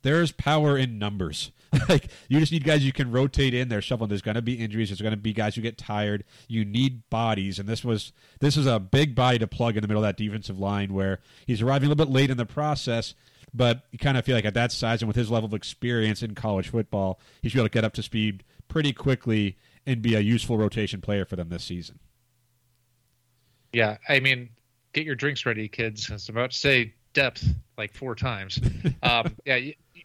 there's 0.02 0.32
power 0.32 0.76
in 0.76 0.98
numbers. 0.98 1.50
like 1.88 2.08
you 2.28 2.40
just 2.40 2.50
need 2.50 2.64
guys 2.64 2.84
you 2.84 2.92
can 2.92 3.12
rotate 3.12 3.54
in 3.54 3.68
there, 3.68 3.80
shuffling. 3.80 4.08
There's 4.08 4.22
going 4.22 4.34
to 4.34 4.42
be 4.42 4.54
injuries. 4.54 4.88
There's 4.88 5.00
going 5.00 5.12
to 5.12 5.16
be 5.16 5.32
guys 5.32 5.54
who 5.54 5.62
get 5.62 5.78
tired. 5.78 6.24
You 6.48 6.64
need 6.64 7.08
bodies, 7.10 7.58
and 7.58 7.68
this 7.68 7.84
was 7.84 8.12
this 8.40 8.56
is 8.56 8.66
a 8.66 8.80
big 8.80 9.14
body 9.14 9.38
to 9.38 9.46
plug 9.46 9.76
in 9.76 9.82
the 9.82 9.88
middle 9.88 10.02
of 10.02 10.08
that 10.08 10.16
defensive 10.16 10.58
line 10.58 10.92
where 10.92 11.20
he's 11.46 11.62
arriving 11.62 11.86
a 11.86 11.90
little 11.90 12.04
bit 12.04 12.12
late 12.12 12.30
in 12.30 12.36
the 12.36 12.46
process. 12.46 13.14
But 13.54 13.84
you 13.90 13.98
kind 13.98 14.16
of 14.16 14.24
feel 14.24 14.36
like 14.36 14.44
at 14.44 14.54
that 14.54 14.72
size 14.72 15.02
and 15.02 15.08
with 15.08 15.16
his 15.16 15.30
level 15.30 15.46
of 15.46 15.54
experience 15.54 16.22
in 16.22 16.34
college 16.34 16.68
football, 16.68 17.20
he 17.42 17.48
should 17.48 17.56
be 17.56 17.60
able 17.60 17.68
to 17.68 17.72
get 17.72 17.84
up 17.84 17.94
to 17.94 18.02
speed 18.02 18.44
pretty 18.68 18.92
quickly 18.92 19.56
and 19.86 20.02
be 20.02 20.14
a 20.14 20.20
useful 20.20 20.56
rotation 20.56 21.00
player 21.00 21.24
for 21.24 21.36
them 21.36 21.48
this 21.48 21.64
season. 21.64 21.98
Yeah, 23.72 23.98
I 24.08 24.20
mean, 24.20 24.50
get 24.92 25.04
your 25.04 25.14
drinks 25.14 25.46
ready, 25.46 25.68
kids. 25.68 26.10
I 26.10 26.14
was 26.14 26.28
about 26.28 26.50
to 26.52 26.56
say 26.56 26.94
depth 27.12 27.44
like 27.76 27.92
four 27.94 28.14
times. 28.14 28.60
um, 29.02 29.36
yeah, 29.44 29.58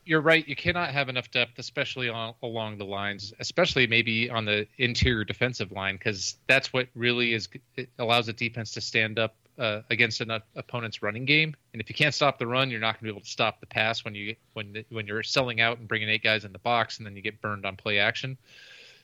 you're 0.06 0.22
right. 0.22 0.48
You 0.48 0.56
cannot 0.56 0.90
have 0.92 1.10
enough 1.10 1.32
depth, 1.32 1.58
especially 1.58 2.10
on, 2.10 2.34
along 2.44 2.78
the 2.78 2.86
lines, 2.86 3.34
especially 3.40 3.88
maybe 3.88 4.30
on 4.30 4.46
the 4.46 4.68
interior 4.78 5.24
defensive 5.24 5.72
line, 5.72 5.96
because 5.96 6.38
that's 6.48 6.72
what 6.72 6.88
really 6.96 7.34
is 7.34 7.50
allows 7.98 8.28
the 8.28 8.34
defense 8.34 8.72
to 8.72 8.82
stand 8.82 9.18
up 9.18 9.36
uh, 9.58 9.82
against 9.90 10.22
an 10.22 10.32
opponent's 10.56 11.02
running 11.02 11.26
game. 11.26 11.56
And 11.74 11.82
if 11.82 11.90
you 11.90 11.96
can't 11.96 12.14
stop 12.14 12.38
the 12.38 12.48
run, 12.48 12.70
you're 12.70 12.80
not 12.80 12.96
going 12.96 13.00
to 13.00 13.04
be 13.06 13.10
able 13.10 13.22
to 13.22 13.30
stop 13.30 13.60
the 13.60 13.66
pass 13.66 14.04
when 14.06 14.14
you 14.14 14.36
when 14.54 14.86
when 14.90 15.08
you're 15.08 15.24
selling 15.24 15.62
out 15.62 15.80
and 15.80 15.88
bringing 15.88 16.10
eight 16.10 16.24
guys 16.24 16.46
in 16.46 16.52
the 16.52 16.60
box, 16.60 16.98
and 16.98 17.06
then 17.06 17.16
you 17.16 17.22
get 17.22 17.42
burned 17.42 17.66
on 17.66 17.76
play 17.76 18.00
action. 18.00 18.38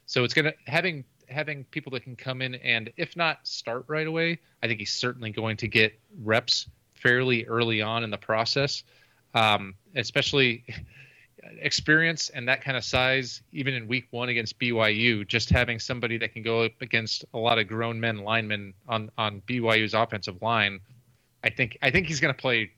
So 0.05 0.23
it's 0.23 0.33
gonna 0.33 0.53
having 0.67 1.05
having 1.31 1.63
people 1.65 1.91
that 1.91 2.03
can 2.03 2.15
come 2.15 2.41
in 2.41 2.55
and 2.55 2.91
if 2.97 3.15
not 3.15 3.39
start 3.47 3.85
right 3.87 4.07
away, 4.07 4.39
I 4.61 4.67
think 4.67 4.79
he's 4.79 4.91
certainly 4.91 5.31
going 5.31 5.57
to 5.57 5.67
get 5.67 5.99
reps 6.21 6.67
fairly 6.93 7.45
early 7.45 7.81
on 7.81 8.03
in 8.03 8.09
the 8.09 8.17
process, 8.17 8.83
um, 9.33 9.75
especially 9.95 10.63
experience 11.59 12.29
and 12.29 12.47
that 12.47 12.63
kind 12.63 12.77
of 12.77 12.83
size, 12.83 13.41
even 13.51 13.73
in 13.73 13.87
week 13.87 14.07
one 14.11 14.29
against 14.29 14.59
BYU, 14.59 15.27
just 15.27 15.49
having 15.49 15.79
somebody 15.79 16.17
that 16.17 16.33
can 16.33 16.43
go 16.43 16.63
up 16.63 16.73
against 16.81 17.25
a 17.33 17.37
lot 17.37 17.57
of 17.57 17.67
grown 17.67 17.99
men 17.99 18.19
linemen 18.19 18.73
on, 18.87 19.09
on 19.17 19.41
BYU's 19.47 19.93
offensive 19.93 20.41
line, 20.41 20.79
I 21.43 21.49
think 21.49 21.77
I 21.81 21.89
think 21.89 22.07
he's 22.07 22.19
going 22.19 22.33
to 22.33 22.39
play 22.39 22.71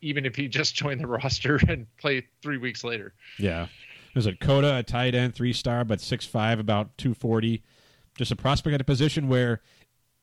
even 0.00 0.24
if 0.24 0.34
he 0.34 0.48
just 0.48 0.74
joined 0.76 1.00
the 1.00 1.06
roster 1.06 1.60
and 1.68 1.86
play 1.98 2.26
three 2.42 2.58
weeks 2.58 2.84
later. 2.84 3.12
Yeah. 3.38 3.66
There's 4.14 4.26
a 4.26 4.34
Cota, 4.34 4.78
a 4.78 4.82
tight 4.82 5.14
end, 5.14 5.34
three 5.34 5.52
star, 5.52 5.84
but 5.84 6.00
six 6.00 6.26
five, 6.26 6.58
about 6.58 6.96
240. 6.98 7.62
Just 8.16 8.32
a 8.32 8.36
prospect 8.36 8.74
at 8.74 8.80
a 8.80 8.84
position 8.84 9.28
where 9.28 9.60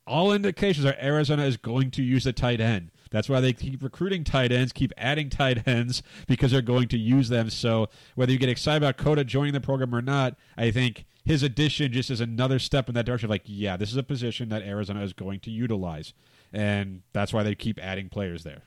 all 0.06 0.32
indications 0.32 0.86
are 0.86 0.96
Arizona 1.02 1.46
is 1.46 1.58
going 1.58 1.92
to 1.92 2.04
use 2.04 2.26
a 2.26 2.34
tight 2.34 2.62
end. 2.62 2.92
That's 3.12 3.30
why 3.30 3.40
they 3.40 3.54
keep 3.54 3.84
recruiting 3.84 4.24
tight 4.24 4.52
ends, 4.52 4.74
keep 4.74 4.92
adding 4.98 5.30
tight 5.30 5.68
ends 5.68 6.04
because 6.28 6.52
they're 6.52 6.62
going 6.62 6.88
to 6.90 6.98
use 6.98 7.30
them. 7.30 7.50
So 7.50 7.90
whether 8.16 8.32
you 8.32 8.38
get 8.38 8.50
excited 8.50 8.84
about 8.84 8.98
Cota 8.98 9.24
joining 9.24 9.54
the 9.54 9.62
program 9.62 9.94
or 9.94 10.02
not, 10.02 10.36
I 10.58 10.72
think 10.72 11.06
his 11.26 11.44
addition 11.44 11.92
just 11.92 12.10
is 12.10 12.22
another 12.22 12.60
step 12.60 12.88
in 12.88 12.96
that 12.96 13.06
direction. 13.06 13.30
Like, 13.30 13.44
yeah, 13.46 13.78
this 13.78 13.92
is 13.92 13.98
a 13.98 14.04
position 14.04 14.50
that 14.50 14.62
Arizona 14.64 15.04
is 15.04 15.14
going 15.14 15.42
to 15.42 15.52
utilize, 15.52 16.14
and 16.54 17.02
that's 17.14 17.34
why 17.34 17.44
they 17.44 17.56
keep 17.56 17.80
adding 17.82 18.10
players 18.10 18.44
there. 18.44 18.64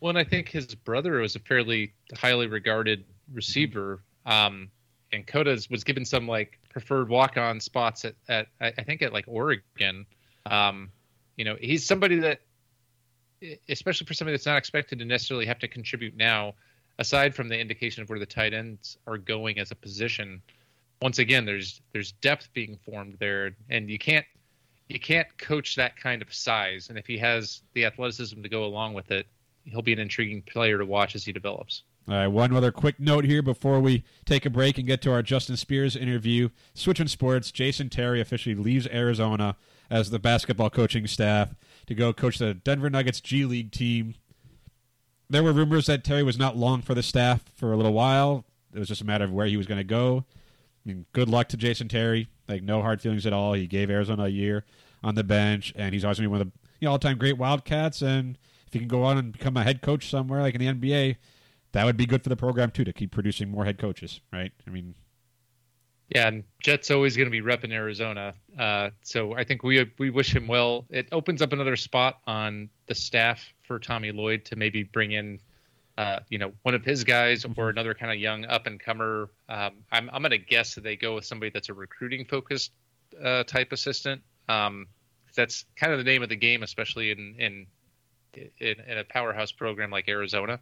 Well, 0.00 0.10
and 0.10 0.18
I 0.18 0.24
think 0.24 0.48
his 0.48 0.74
brother 0.74 1.20
was 1.20 1.36
a 1.36 1.40
fairly 1.40 1.92
highly 2.14 2.46
regarded 2.46 3.04
receiver, 3.32 4.02
um, 4.24 4.70
and 5.12 5.26
Cota 5.26 5.60
was 5.70 5.84
given 5.84 6.04
some 6.04 6.26
like 6.26 6.58
preferred 6.78 7.08
walk-on 7.08 7.58
spots 7.58 8.04
at, 8.04 8.14
at 8.28 8.46
I 8.60 8.84
think 8.84 9.02
at 9.02 9.12
like 9.12 9.24
Oregon. 9.26 10.06
Um, 10.46 10.90
you 11.36 11.44
know, 11.44 11.56
he's 11.60 11.84
somebody 11.84 12.20
that 12.20 12.40
especially 13.68 14.06
for 14.06 14.14
somebody 14.14 14.36
that's 14.36 14.46
not 14.46 14.58
expected 14.58 14.98
to 15.00 15.04
necessarily 15.04 15.46
have 15.46 15.58
to 15.58 15.68
contribute 15.68 16.16
now, 16.16 16.54
aside 16.98 17.34
from 17.34 17.48
the 17.48 17.58
indication 17.58 18.02
of 18.02 18.08
where 18.08 18.18
the 18.18 18.26
tight 18.26 18.54
ends 18.54 18.96
are 19.06 19.18
going 19.18 19.58
as 19.58 19.70
a 19.70 19.74
position, 19.74 20.40
once 21.02 21.18
again, 21.18 21.44
there's 21.44 21.80
there's 21.92 22.12
depth 22.12 22.48
being 22.54 22.78
formed 22.84 23.16
there, 23.18 23.56
and 23.70 23.90
you 23.90 23.98
can't 23.98 24.26
you 24.88 25.00
can't 25.00 25.28
coach 25.36 25.74
that 25.76 25.96
kind 25.96 26.22
of 26.22 26.32
size. 26.32 26.90
And 26.90 26.98
if 26.98 27.06
he 27.06 27.18
has 27.18 27.62
the 27.74 27.84
athleticism 27.86 28.40
to 28.40 28.48
go 28.48 28.64
along 28.64 28.94
with 28.94 29.10
it, 29.10 29.26
he'll 29.64 29.82
be 29.82 29.92
an 29.92 29.98
intriguing 29.98 30.42
player 30.42 30.78
to 30.78 30.86
watch 30.86 31.16
as 31.16 31.24
he 31.24 31.32
develops. 31.32 31.82
All 32.08 32.14
right, 32.14 32.26
one 32.26 32.56
other 32.56 32.72
quick 32.72 32.98
note 32.98 33.24
here 33.26 33.42
before 33.42 33.80
we 33.80 34.02
take 34.24 34.46
a 34.46 34.50
break 34.50 34.78
and 34.78 34.86
get 34.86 35.02
to 35.02 35.12
our 35.12 35.22
Justin 35.22 35.58
Spears 35.58 35.94
interview. 35.94 36.48
Switching 36.72 37.06
sports, 37.06 37.52
Jason 37.52 37.90
Terry 37.90 38.18
officially 38.18 38.54
leaves 38.54 38.86
Arizona 38.86 39.56
as 39.90 40.08
the 40.08 40.18
basketball 40.18 40.70
coaching 40.70 41.06
staff 41.06 41.54
to 41.86 41.94
go 41.94 42.14
coach 42.14 42.38
the 42.38 42.54
Denver 42.54 42.88
Nuggets 42.88 43.20
G 43.20 43.44
League 43.44 43.72
team. 43.72 44.14
There 45.28 45.42
were 45.42 45.52
rumors 45.52 45.84
that 45.84 46.02
Terry 46.02 46.22
was 46.22 46.38
not 46.38 46.56
long 46.56 46.80
for 46.80 46.94
the 46.94 47.02
staff 47.02 47.42
for 47.54 47.74
a 47.74 47.76
little 47.76 47.92
while. 47.92 48.46
It 48.72 48.78
was 48.78 48.88
just 48.88 49.02
a 49.02 49.06
matter 49.06 49.26
of 49.26 49.32
where 49.32 49.46
he 49.46 49.58
was 49.58 49.66
going 49.66 49.76
to 49.76 49.84
go. 49.84 50.24
I 50.30 50.88
mean, 50.88 51.04
good 51.12 51.28
luck 51.28 51.48
to 51.48 51.58
Jason 51.58 51.88
Terry. 51.88 52.28
Like 52.48 52.62
no 52.62 52.80
hard 52.80 53.02
feelings 53.02 53.26
at 53.26 53.34
all. 53.34 53.52
He 53.52 53.66
gave 53.66 53.90
Arizona 53.90 54.24
a 54.24 54.28
year 54.28 54.64
on 55.04 55.14
the 55.14 55.24
bench, 55.24 55.74
and 55.76 55.92
he's 55.92 56.06
always 56.06 56.18
going 56.18 56.24
to 56.24 56.28
be 56.30 56.32
one 56.32 56.40
of 56.40 56.46
the 56.46 56.58
you 56.80 56.86
know, 56.86 56.92
all-time 56.92 57.18
great 57.18 57.36
Wildcats. 57.36 58.00
And 58.00 58.38
if 58.66 58.72
he 58.72 58.78
can 58.78 58.88
go 58.88 59.02
on 59.02 59.18
and 59.18 59.32
become 59.32 59.58
a 59.58 59.64
head 59.64 59.82
coach 59.82 60.08
somewhere, 60.08 60.40
like 60.40 60.54
in 60.54 60.60
the 60.60 60.88
NBA, 60.88 61.16
that 61.72 61.84
would 61.84 61.96
be 61.96 62.06
good 62.06 62.22
for 62.22 62.28
the 62.28 62.36
program 62.36 62.70
too 62.70 62.84
to 62.84 62.92
keep 62.92 63.10
producing 63.10 63.50
more 63.50 63.64
head 63.64 63.78
coaches, 63.78 64.20
right? 64.32 64.52
I 64.66 64.70
mean, 64.70 64.94
yeah, 66.14 66.28
and 66.28 66.44
Jet's 66.60 66.90
always 66.90 67.16
going 67.16 67.26
to 67.26 67.30
be 67.30 67.42
repping 67.42 67.70
Arizona. 67.70 68.34
Uh, 68.58 68.90
so 69.02 69.34
I 69.34 69.44
think 69.44 69.62
we 69.62 69.90
we 69.98 70.08
wish 70.10 70.34
him 70.34 70.46
well. 70.46 70.86
It 70.88 71.08
opens 71.12 71.42
up 71.42 71.52
another 71.52 71.76
spot 71.76 72.18
on 72.26 72.70
the 72.86 72.94
staff 72.94 73.52
for 73.62 73.78
Tommy 73.78 74.10
Lloyd 74.10 74.46
to 74.46 74.56
maybe 74.56 74.84
bring 74.84 75.12
in, 75.12 75.38
uh, 75.98 76.20
you 76.30 76.38
know, 76.38 76.52
one 76.62 76.74
of 76.74 76.82
his 76.82 77.04
guys 77.04 77.44
or 77.44 77.68
another 77.68 77.92
kind 77.92 78.10
of 78.10 78.18
young 78.18 78.46
up 78.46 78.66
and 78.66 78.80
comer. 78.80 79.28
Um, 79.50 79.72
I'm 79.92 80.08
I'm 80.10 80.22
going 80.22 80.30
to 80.30 80.38
guess 80.38 80.74
that 80.76 80.84
they 80.84 80.96
go 80.96 81.14
with 81.14 81.26
somebody 81.26 81.50
that's 81.50 81.68
a 81.68 81.74
recruiting 81.74 82.24
focused 82.24 82.72
uh, 83.22 83.44
type 83.44 83.72
assistant. 83.72 84.22
Um, 84.48 84.86
that's 85.36 85.66
kind 85.76 85.92
of 85.92 85.98
the 85.98 86.04
name 86.04 86.22
of 86.22 86.30
the 86.30 86.36
game, 86.36 86.62
especially 86.62 87.10
in 87.10 87.34
in 87.38 87.66
in, 88.34 88.76
in 88.88 88.98
a 88.98 89.04
powerhouse 89.04 89.52
program 89.52 89.90
like 89.90 90.08
Arizona. 90.08 90.58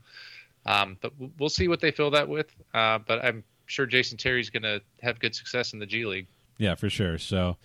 Um, 0.66 0.98
but 1.00 1.12
we'll 1.38 1.48
see 1.48 1.68
what 1.68 1.80
they 1.80 1.90
fill 1.90 2.10
that 2.10 2.28
with. 2.28 2.54
Uh, 2.74 2.98
but 2.98 3.24
I'm 3.24 3.44
sure 3.66 3.86
Jason 3.86 4.18
Terry's 4.18 4.50
going 4.50 4.64
to 4.64 4.82
have 5.00 5.18
good 5.18 5.34
success 5.34 5.72
in 5.72 5.78
the 5.78 5.86
G 5.86 6.04
League. 6.06 6.26
Yeah, 6.58 6.74
for 6.74 6.90
sure. 6.90 7.18
So 7.18 7.56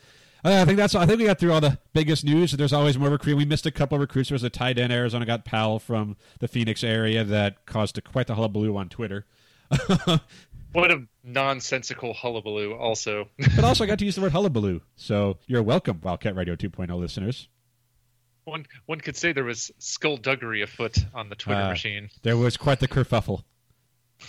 uh, 0.44 0.62
I 0.62 0.66
think 0.66 0.78
that's. 0.78 0.96
I 0.96 1.06
think 1.06 1.20
we 1.20 1.26
got 1.26 1.40
through 1.40 1.54
all 1.54 1.62
the 1.62 1.78
biggest 1.94 2.26
news. 2.26 2.52
There's 2.52 2.74
always 2.74 2.98
more 2.98 3.10
recruiting. 3.10 3.38
We 3.38 3.46
missed 3.46 3.66
a 3.66 3.72
couple 3.72 3.96
of 3.96 4.02
recruits. 4.02 4.30
There 4.30 4.36
was 4.36 4.44
a 4.44 4.50
tight 4.50 4.78
end. 4.80 4.92
Arizona 4.92 5.26
got 5.26 5.46
Powell 5.46 5.80
from 5.80 6.18
the 6.40 6.48
Phoenix 6.48 6.84
area 6.84 7.24
that 7.24 7.66
caused 7.66 7.98
a, 7.98 8.02
quite 8.02 8.28
the 8.28 8.36
hullabaloo 8.36 8.76
on 8.76 8.90
Twitter. 8.90 9.26
what 10.74 10.92
a 10.92 11.04
nonsensical 11.24 12.14
hullabaloo! 12.14 12.74
Also, 12.74 13.30
but 13.56 13.64
also 13.64 13.84
I 13.84 13.88
got 13.88 14.00
to 14.00 14.06
use 14.06 14.16
the 14.16 14.22
word 14.22 14.32
hullabaloo. 14.32 14.82
So 14.96 15.38
you're 15.48 15.64
welcome, 15.64 16.02
Wildcat 16.04 16.36
Radio 16.36 16.56
2.0 16.56 17.00
listeners. 17.00 17.48
One 18.46 18.66
one 18.86 19.00
could 19.00 19.16
say 19.16 19.34
there 19.34 19.44
was 19.44 19.72
skullduggery 19.78 20.62
afoot 20.62 20.98
on 21.14 21.30
the 21.30 21.36
Twitter 21.36 21.62
uh, 21.62 21.70
machine. 21.70 22.10
There 22.24 22.38
was 22.38 22.58
quite 22.58 22.80
the 22.80 22.88
kerfuffle. 22.88 23.44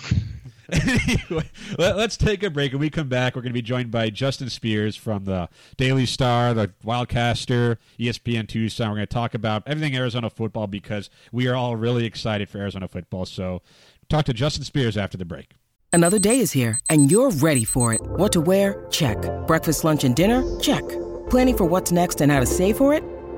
anyway, 0.73 1.51
let, 1.79 1.97
us 1.97 2.17
take 2.17 2.43
a 2.43 2.51
break. 2.51 2.73
and 2.73 2.81
we 2.81 2.91
come 2.91 3.09
back, 3.09 3.35
we're 3.35 3.43
going 3.43 3.51
to 3.51 3.55
be 3.55 3.63
joined 3.63 3.91
by 3.91 4.11
Justin 4.11 4.49
Spears 4.49 4.97
from 4.97 5.25
the 5.25 5.49
Daily 5.77 6.07
Star, 6.07 6.55
the 6.55 6.73
Wildcaster, 6.85 7.77
ESPN 7.99 8.49
Tucson. 8.49 8.89
We're 8.89 8.97
going 8.97 9.07
to 9.07 9.15
talk 9.15 9.35
about 9.35 9.63
everything 9.67 9.95
Arizona 9.97 10.31
football 10.31 10.67
because 10.67 11.11
we 11.31 11.47
are 11.47 11.55
all 11.55 11.77
really 11.77 12.05
excited 12.05 12.49
for 12.49 12.59
Arizona 12.59 12.89
football. 12.89 13.27
So, 13.27 13.63
talk 14.09 14.25
to 14.27 14.33
Justin 14.33 14.65
Spears 14.65 14.97
after 14.97 15.19
the 15.19 15.25
break. 15.25 15.51
Another 15.93 16.19
day 16.19 16.39
is 16.39 16.53
here, 16.53 16.79
and 16.89 17.11
you're 17.11 17.31
ready 17.31 17.65
for 17.65 17.93
it. 17.93 18.01
What 18.03 18.33
to 18.33 18.41
wear? 18.41 18.87
Check. 18.91 19.19
Breakfast, 19.47 19.85
lunch, 19.85 20.05
and 20.05 20.17
dinner? 20.17 20.43
Check. 20.59 20.85
Planning 21.29 21.57
for 21.57 21.65
what's 21.65 21.93
next 21.93 22.23
and 22.23 22.33
how 22.33 22.41
to 22.41 22.47
save 22.47 22.79
for 22.79 22.95
it? 22.95 23.05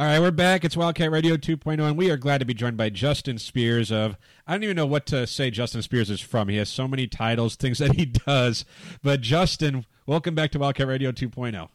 All 0.00 0.06
right, 0.06 0.18
we're 0.18 0.30
back. 0.30 0.64
It's 0.64 0.78
Wildcat 0.78 1.10
Radio 1.10 1.36
2.0, 1.36 1.78
and 1.78 1.94
we 1.94 2.10
are 2.10 2.16
glad 2.16 2.38
to 2.38 2.46
be 2.46 2.54
joined 2.54 2.78
by 2.78 2.88
Justin 2.88 3.36
Spears 3.36 3.92
of, 3.92 4.16
I 4.46 4.54
don't 4.54 4.64
even 4.64 4.74
know 4.74 4.86
what 4.86 5.04
to 5.08 5.26
say 5.26 5.50
Justin 5.50 5.82
Spears 5.82 6.08
is 6.08 6.22
from. 6.22 6.48
He 6.48 6.56
has 6.56 6.70
so 6.70 6.88
many 6.88 7.06
titles, 7.06 7.54
things 7.54 7.76
that 7.80 7.96
he 7.96 8.06
does. 8.06 8.64
But 9.02 9.20
Justin, 9.20 9.84
welcome 10.06 10.34
back 10.34 10.52
to 10.52 10.58
Wildcat 10.58 10.86
Radio 10.86 11.12
2.0. 11.12 11.68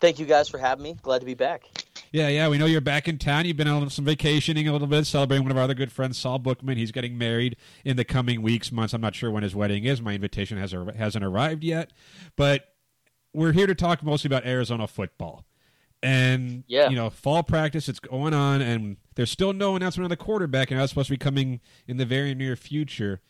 Thank 0.00 0.18
you 0.18 0.26
guys 0.26 0.48
for 0.48 0.58
having 0.58 0.82
me. 0.82 0.96
Glad 1.00 1.20
to 1.20 1.26
be 1.26 1.34
back. 1.34 1.62
Yeah, 2.10 2.26
yeah, 2.26 2.48
we 2.48 2.58
know 2.58 2.66
you're 2.66 2.80
back 2.80 3.06
in 3.06 3.18
town. 3.18 3.44
You've 3.44 3.56
been 3.56 3.68
on 3.68 3.88
some 3.88 4.04
vacationing 4.04 4.66
a 4.66 4.72
little 4.72 4.88
bit, 4.88 5.06
celebrating 5.06 5.44
one 5.44 5.52
of 5.52 5.58
our 5.58 5.62
other 5.62 5.74
good 5.74 5.92
friends, 5.92 6.18
Saul 6.18 6.40
Bookman. 6.40 6.76
He's 6.76 6.90
getting 6.90 7.16
married 7.16 7.54
in 7.84 7.96
the 7.96 8.04
coming 8.04 8.42
weeks, 8.42 8.72
months. 8.72 8.92
I'm 8.92 9.00
not 9.00 9.14
sure 9.14 9.30
when 9.30 9.44
his 9.44 9.54
wedding 9.54 9.84
is. 9.84 10.02
My 10.02 10.14
invitation 10.14 10.58
has 10.58 10.74
hasn't 10.96 11.24
arrived 11.24 11.62
yet, 11.62 11.92
but 12.34 12.74
we're 13.32 13.52
here 13.52 13.68
to 13.68 13.76
talk 13.76 14.02
mostly 14.02 14.26
about 14.26 14.44
Arizona 14.44 14.88
football. 14.88 15.44
And 16.06 16.62
yeah. 16.68 16.88
you 16.88 16.94
know, 16.94 17.10
fall 17.10 17.42
practice 17.42 17.88
it's 17.88 17.98
going 17.98 18.32
on, 18.32 18.60
and 18.60 18.96
there's 19.16 19.28
still 19.28 19.52
no 19.52 19.74
announcement 19.74 20.04
on 20.04 20.10
the 20.10 20.16
quarterback, 20.16 20.70
and 20.70 20.78
that's 20.78 20.92
supposed 20.92 21.08
to 21.08 21.14
be 21.14 21.18
coming 21.18 21.58
in 21.88 21.96
the 21.96 22.06
very 22.06 22.32
near 22.32 22.54
future. 22.54 23.20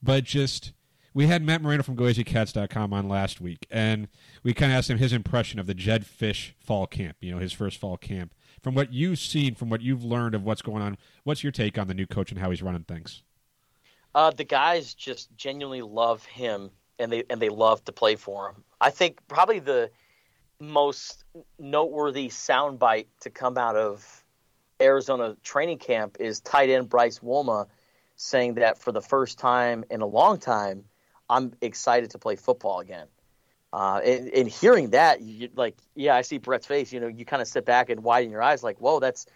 But 0.00 0.22
just 0.22 0.72
we 1.12 1.26
had 1.26 1.42
Matt 1.42 1.60
Moreno 1.60 1.82
from 1.82 1.96
GoAZCats.com 1.96 2.92
on 2.92 3.08
last 3.08 3.40
week, 3.40 3.66
and 3.68 4.06
we 4.44 4.54
kind 4.54 4.70
of 4.70 4.78
asked 4.78 4.88
him 4.88 4.98
his 4.98 5.12
impression 5.12 5.58
of 5.58 5.66
the 5.66 5.74
Jedd 5.74 6.04
Fisch 6.04 6.52
fall 6.60 6.86
camp. 6.86 7.16
You 7.20 7.32
know, 7.32 7.38
his 7.38 7.52
first 7.52 7.78
fall 7.78 7.96
camp. 7.96 8.32
From 8.62 8.76
what 8.76 8.92
you've 8.92 9.18
seen, 9.18 9.56
from 9.56 9.68
what 9.68 9.80
you've 9.80 10.04
learned 10.04 10.36
of 10.36 10.44
what's 10.44 10.62
going 10.62 10.82
on, 10.82 10.98
what's 11.24 11.42
your 11.42 11.50
take 11.50 11.78
on 11.78 11.88
the 11.88 11.94
new 11.94 12.06
coach 12.06 12.30
and 12.30 12.38
how 12.40 12.50
he's 12.50 12.62
running 12.62 12.84
things? 12.84 13.24
Uh, 14.14 14.30
the 14.30 14.44
guys 14.44 14.94
just 14.94 15.34
genuinely 15.36 15.82
love 15.82 16.24
him, 16.26 16.70
and 17.00 17.10
they 17.10 17.24
and 17.28 17.42
they 17.42 17.48
love 17.48 17.84
to 17.86 17.92
play 17.92 18.14
for 18.14 18.50
him. 18.50 18.62
I 18.80 18.90
think 18.90 19.18
probably 19.26 19.58
the 19.58 19.90
most 20.60 21.24
noteworthy 21.58 22.28
soundbite 22.28 23.06
to 23.20 23.30
come 23.30 23.56
out 23.56 23.76
of 23.76 24.24
Arizona 24.80 25.36
training 25.42 25.78
camp 25.78 26.18
is 26.20 26.40
tight 26.40 26.70
end 26.70 26.88
Bryce 26.88 27.20
Wolma 27.20 27.66
saying 28.16 28.54
that 28.54 28.78
for 28.78 28.92
the 28.92 29.00
first 29.00 29.38
time 29.38 29.84
in 29.90 30.02
a 30.02 30.06
long 30.06 30.38
time, 30.38 30.84
I'm 31.28 31.52
excited 31.60 32.10
to 32.10 32.18
play 32.18 32.36
football 32.36 32.80
again. 32.80 33.06
Uh, 33.72 34.00
and, 34.04 34.28
and, 34.30 34.48
hearing 34.48 34.90
that, 34.90 35.20
you, 35.20 35.48
like, 35.54 35.76
yeah, 35.94 36.16
I 36.16 36.22
see 36.22 36.38
Brett's 36.38 36.66
face. 36.66 36.92
You 36.92 36.98
know, 36.98 37.06
you 37.06 37.24
kind 37.24 37.40
of 37.40 37.46
sit 37.46 37.64
back 37.64 37.88
and 37.88 38.02
widen 38.02 38.30
your 38.30 38.42
eyes, 38.42 38.64
like, 38.64 38.80
whoa, 38.80 38.98
that's 38.98 39.26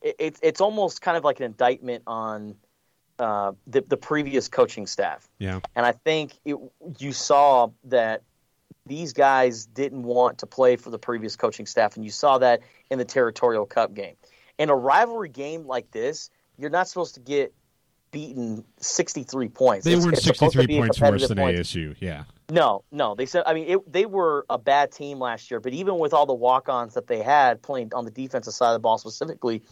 it, 0.00 0.38
it's 0.42 0.60
almost 0.60 1.02
kind 1.02 1.16
of 1.16 1.24
like 1.24 1.40
an 1.40 1.46
indictment 1.46 2.02
on 2.06 2.56
uh, 3.18 3.52
the 3.66 3.82
the 3.82 3.98
previous 3.98 4.48
coaching 4.48 4.86
staff. 4.86 5.28
Yeah, 5.38 5.60
and 5.74 5.84
I 5.84 5.92
think 5.92 6.32
it, 6.46 6.56
you 6.98 7.12
saw 7.12 7.68
that 7.84 8.22
these 8.86 9.12
guys 9.12 9.66
didn't 9.66 10.02
want 10.02 10.38
to 10.38 10.46
play 10.46 10.76
for 10.76 10.90
the 10.90 10.98
previous 10.98 11.36
coaching 11.36 11.66
staff, 11.66 11.96
and 11.96 12.04
you 12.04 12.10
saw 12.10 12.38
that 12.38 12.60
in 12.90 12.98
the 12.98 13.04
Territorial 13.04 13.66
Cup 13.66 13.94
game. 13.94 14.14
In 14.58 14.70
a 14.70 14.76
rivalry 14.76 15.28
game 15.28 15.66
like 15.66 15.90
this, 15.90 16.30
you're 16.56 16.70
not 16.70 16.88
supposed 16.88 17.14
to 17.14 17.20
get 17.20 17.52
beaten 18.12 18.64
63 18.78 19.48
points. 19.48 19.84
They 19.84 19.96
weren't 19.96 20.16
63 20.16 20.78
points 20.78 21.00
worse 21.00 21.28
than 21.28 21.36
point. 21.36 21.58
ASU. 21.58 21.96
Yeah. 22.00 22.24
No, 22.48 22.84
no. 22.90 23.14
They 23.14 23.26
said. 23.26 23.42
I 23.44 23.54
mean, 23.54 23.68
it, 23.68 23.92
they 23.92 24.06
were 24.06 24.46
a 24.48 24.56
bad 24.56 24.92
team 24.92 25.18
last 25.18 25.50
year, 25.50 25.60
but 25.60 25.72
even 25.72 25.98
with 25.98 26.14
all 26.14 26.24
the 26.24 26.34
walk-ons 26.34 26.94
that 26.94 27.08
they 27.08 27.22
had 27.22 27.60
playing 27.60 27.92
on 27.92 28.04
the 28.04 28.10
defensive 28.10 28.54
side 28.54 28.68
of 28.68 28.74
the 28.74 28.80
ball 28.80 28.98
specifically, 28.98 29.62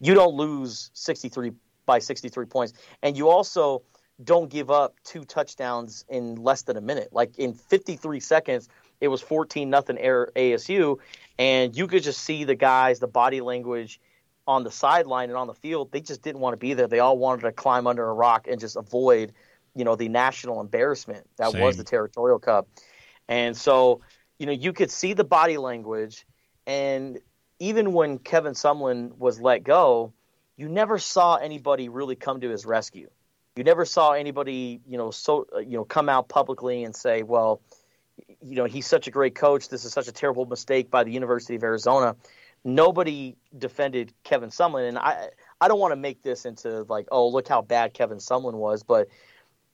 you 0.00 0.14
don't 0.14 0.34
lose 0.34 0.90
63 0.94 1.52
by 1.84 1.98
63 1.98 2.46
points, 2.46 2.72
and 3.02 3.16
you 3.16 3.28
also 3.28 3.82
don't 4.22 4.50
give 4.50 4.70
up 4.70 4.94
two 5.04 5.24
touchdowns 5.24 6.04
in 6.08 6.36
less 6.36 6.62
than 6.62 6.76
a 6.76 6.80
minute. 6.80 7.08
Like 7.12 7.38
in 7.38 7.54
53 7.54 8.20
seconds, 8.20 8.68
it 9.00 9.08
was 9.08 9.20
14 9.20 9.68
nothing 9.68 9.98
air 9.98 10.30
ASU, 10.36 10.98
and 11.38 11.76
you 11.76 11.86
could 11.86 12.02
just 12.02 12.22
see 12.22 12.44
the 12.44 12.54
guys, 12.54 13.00
the 13.00 13.08
body 13.08 13.40
language 13.40 14.00
on 14.46 14.64
the 14.64 14.70
sideline 14.70 15.28
and 15.28 15.36
on 15.36 15.46
the 15.46 15.54
field. 15.54 15.90
They 15.92 16.00
just 16.00 16.22
didn't 16.22 16.40
want 16.40 16.54
to 16.54 16.58
be 16.58 16.74
there. 16.74 16.86
They 16.86 16.98
all 16.98 17.18
wanted 17.18 17.42
to 17.42 17.52
climb 17.52 17.86
under 17.86 18.08
a 18.08 18.12
rock 18.12 18.46
and 18.48 18.60
just 18.60 18.76
avoid, 18.76 19.32
you 19.74 19.84
know, 19.84 19.96
the 19.96 20.08
national 20.08 20.60
embarrassment 20.60 21.28
that 21.36 21.52
Same. 21.52 21.60
was 21.60 21.76
the 21.76 21.84
Territorial 21.84 22.38
Cup. 22.38 22.68
And 23.28 23.56
so, 23.56 24.02
you 24.38 24.46
know, 24.46 24.52
you 24.52 24.72
could 24.72 24.90
see 24.90 25.14
the 25.14 25.24
body 25.24 25.58
language, 25.58 26.26
and 26.66 27.18
even 27.58 27.92
when 27.92 28.18
Kevin 28.18 28.54
Sumlin 28.54 29.16
was 29.16 29.40
let 29.40 29.62
go, 29.64 30.12
you 30.56 30.68
never 30.68 30.98
saw 30.98 31.36
anybody 31.36 31.88
really 31.88 32.16
come 32.16 32.40
to 32.40 32.50
his 32.50 32.66
rescue 32.66 33.08
you 33.56 33.64
never 33.64 33.84
saw 33.84 34.12
anybody, 34.12 34.80
you 34.86 34.96
know, 34.96 35.10
so 35.10 35.46
uh, 35.54 35.58
you 35.58 35.76
know, 35.76 35.84
come 35.84 36.08
out 36.08 36.28
publicly 36.28 36.84
and 36.84 36.94
say, 36.94 37.22
"Well, 37.22 37.60
you 38.40 38.56
know, 38.56 38.64
he's 38.64 38.86
such 38.86 39.06
a 39.06 39.10
great 39.10 39.34
coach. 39.34 39.68
This 39.68 39.84
is 39.84 39.92
such 39.92 40.08
a 40.08 40.12
terrible 40.12 40.46
mistake 40.46 40.90
by 40.90 41.04
the 41.04 41.12
University 41.12 41.54
of 41.54 41.62
Arizona." 41.62 42.16
Nobody 42.64 43.36
defended 43.56 44.12
Kevin 44.22 44.50
Sumlin, 44.50 44.88
and 44.88 44.98
I 44.98 45.28
I 45.60 45.68
don't 45.68 45.80
want 45.80 45.92
to 45.92 45.96
make 45.96 46.22
this 46.22 46.44
into 46.46 46.84
like, 46.84 47.08
"Oh, 47.12 47.28
look 47.28 47.48
how 47.48 47.60
bad 47.62 47.92
Kevin 47.92 48.18
Sumlin 48.18 48.54
was," 48.54 48.82
but 48.82 49.08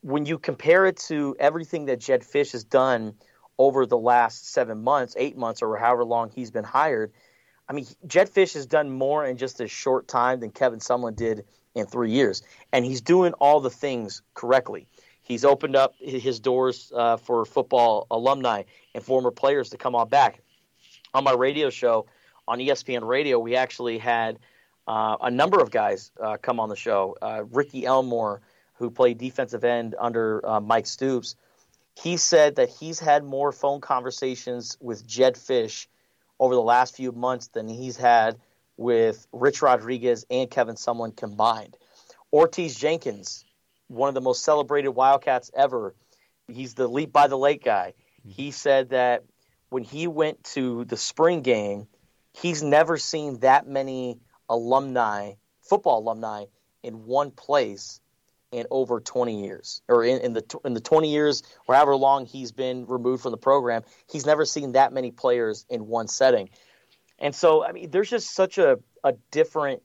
when 0.01 0.27
you 0.27 0.39
compare 0.39 0.87
it 0.87 0.97
to 0.97 1.37
everything 1.39 1.87
that 1.87 2.01
Jedd 2.01 2.23
Fisch 2.23 2.53
has 2.53 2.65
done 2.65 3.15
over 3.59 3.87
the 3.87 3.99
last 3.99 4.53
seven 4.53 4.83
months, 4.83 5.15
eight 5.19 5.37
months, 5.37 5.63
or 5.63 5.77
however 5.77 6.05
long 6.05 6.31
he's 6.31 6.51
been 6.51 6.65
hired, 6.65 7.13
I 7.69 7.73
mean, 7.73 7.87
Jedd 8.07 8.31
Fisch 8.31 8.55
has 8.55 8.67
done 8.67 8.91
more 8.91 9.25
in 9.25 9.37
just 9.37 9.61
a 9.61 9.69
short 9.69 10.09
time 10.09 10.41
than 10.41 10.51
Kevin 10.51 10.79
Sumlin 10.79 11.17
did 11.17 11.45
in 11.79 11.87
three 11.87 12.11
years, 12.11 12.43
and 12.73 12.85
he's 12.85 13.01
doing 13.01 13.33
all 13.35 13.61
the 13.61 13.71
things 13.71 14.23
correctly. 14.35 14.87
He's 15.23 15.45
opened 15.45 15.77
up 15.77 15.95
his 16.01 16.41
doors 16.41 16.91
uh, 16.95 17.19
for 17.19 17.45
football 17.45 18.07
alumni 18.11 18.63
and 18.95 19.05
former 19.05 19.31
players 19.31 19.71
to 19.71 19.77
come 19.77 19.95
on 19.95 20.09
back. 20.09 20.41
On 21.13 21.23
my 21.23 21.33
radio 21.33 21.71
show 21.71 22.07
on 22.47 22.59
ESPN 22.59 23.07
Radio, 23.07 23.39
we 23.39 23.55
actually 23.55 23.99
had 23.99 24.39
uh, 24.87 25.19
a 25.21 25.31
number 25.31 25.61
of 25.61 25.71
guys 25.71 26.11
uh, 26.21 26.39
come 26.41 26.59
on 26.59 26.71
the 26.71 26.77
show. 26.77 27.15
Uh, 27.21 27.45
Ricky 27.51 27.85
Elmore, 27.85 28.41
who 28.75 28.91
played 28.91 29.19
defensive 29.19 29.65
end 29.65 29.95
under 29.99 30.47
uh, 30.49 30.61
Mike 30.61 30.87
Stoops, 30.87 31.37
he 31.95 32.17
said 32.17 32.57
that 32.57 32.71
he's 32.71 32.99
had 32.99 33.23
more 33.23 33.53
phone 33.53 33.83
conversations 33.83 34.79
with 34.81 35.07
Jedd 35.07 35.35
Fisch 35.35 35.89
over 36.41 36.55
the 36.55 36.63
last 36.63 36.97
few 36.97 37.13
months 37.13 37.49
than 37.49 37.69
he's 37.69 37.97
had 37.97 38.39
with 38.79 39.27
Rich 39.33 39.61
Rodriguez 39.61 40.25
and 40.31 40.51
Kevin 40.51 40.77
Sumlin 40.77 41.15
combined. 41.15 41.77
Ortege 42.33 42.79
Jenkins, 42.79 43.45
one 43.89 44.09
of 44.09 44.15
the 44.15 44.21
most 44.23 44.45
celebrated 44.45 44.91
Wildcats 44.91 45.51
ever, 45.55 45.95
he's 46.47 46.75
the 46.75 46.89
leap 46.89 47.13
by 47.13 47.27
the 47.27 47.37
lake 47.37 47.63
guy. 47.63 47.93
Mm-hmm. 48.21 48.31
He 48.31 48.51
said 48.53 48.91
that 48.91 49.25
when 49.69 49.83
he 49.83 50.07
went 50.07 50.43
to 50.45 50.85
the 50.85 50.97
spring 50.97 51.43
game, 51.43 51.89
he's 52.33 52.63
never 52.63 52.97
seen 52.97 53.41
that 53.41 53.67
many 53.67 54.19
alumni, 54.49 55.33
football 55.61 55.99
alumni, 55.99 56.45
in 56.83 57.05
one 57.05 57.31
place 57.31 58.01
in 58.51 58.67
over 58.71 59.01
20 59.01 59.45
years, 59.45 59.83
or 59.89 60.05
in, 60.05 60.21
in 60.21 60.33
the 60.33 60.43
in 60.65 60.73
the 60.73 60.81
20 60.81 61.11
years, 61.11 61.43
or 61.67 61.75
however 61.75 61.97
long 61.97 62.25
he's 62.25 62.53
been 62.53 62.87
removed 62.87 63.23
from 63.23 63.33
the 63.33 63.37
program. 63.37 63.83
He's 64.11 64.25
never 64.25 64.47
seen 64.47 64.73
that 64.73 64.93
many 64.93 65.11
players 65.11 65.67
in 65.69 65.87
one 65.87 66.09
setting. 66.09 66.49
And 67.19 67.35
so, 67.35 67.65
I 67.65 67.73
mean, 67.73 67.91
there's 67.91 68.11
just 68.11 68.35
such 68.35 68.59
a, 68.59 68.79
a 69.03 69.15
different, 69.31 69.83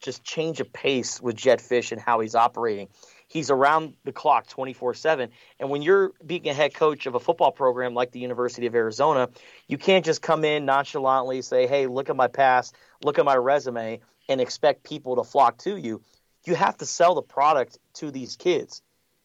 just 0.00 0.24
change 0.24 0.60
of 0.60 0.72
pace 0.72 1.20
with 1.20 1.36
Jedd 1.36 1.60
Fisch 1.60 1.92
and 1.92 2.00
how 2.00 2.20
he's 2.20 2.34
operating. 2.34 2.88
He's 3.28 3.50
around 3.50 3.94
the 4.04 4.12
clock 4.12 4.46
24 4.46 4.94
7. 4.94 5.30
And 5.58 5.70
when 5.70 5.82
you're 5.82 6.12
being 6.24 6.48
a 6.48 6.54
head 6.54 6.74
coach 6.74 7.06
of 7.06 7.14
a 7.14 7.20
football 7.20 7.52
program 7.52 7.94
like 7.94 8.12
the 8.12 8.20
University 8.20 8.66
of 8.66 8.74
Arizona, 8.74 9.28
you 9.66 9.78
can't 9.78 10.04
just 10.04 10.22
come 10.22 10.44
in 10.44 10.64
nonchalantly, 10.64 11.42
say, 11.42 11.66
hey, 11.66 11.86
look 11.86 12.10
at 12.10 12.16
my 12.16 12.28
past, 12.28 12.74
look 13.02 13.18
at 13.18 13.24
my 13.24 13.36
resume, 13.36 14.00
and 14.28 14.40
expect 14.40 14.84
people 14.84 15.16
to 15.16 15.24
flock 15.24 15.58
to 15.58 15.76
you. 15.76 16.02
You 16.44 16.54
have 16.54 16.76
to 16.78 16.86
sell 16.86 17.14
the 17.14 17.22
product 17.22 17.78
to 17.94 18.10
these 18.10 18.36
kids. 18.36 18.82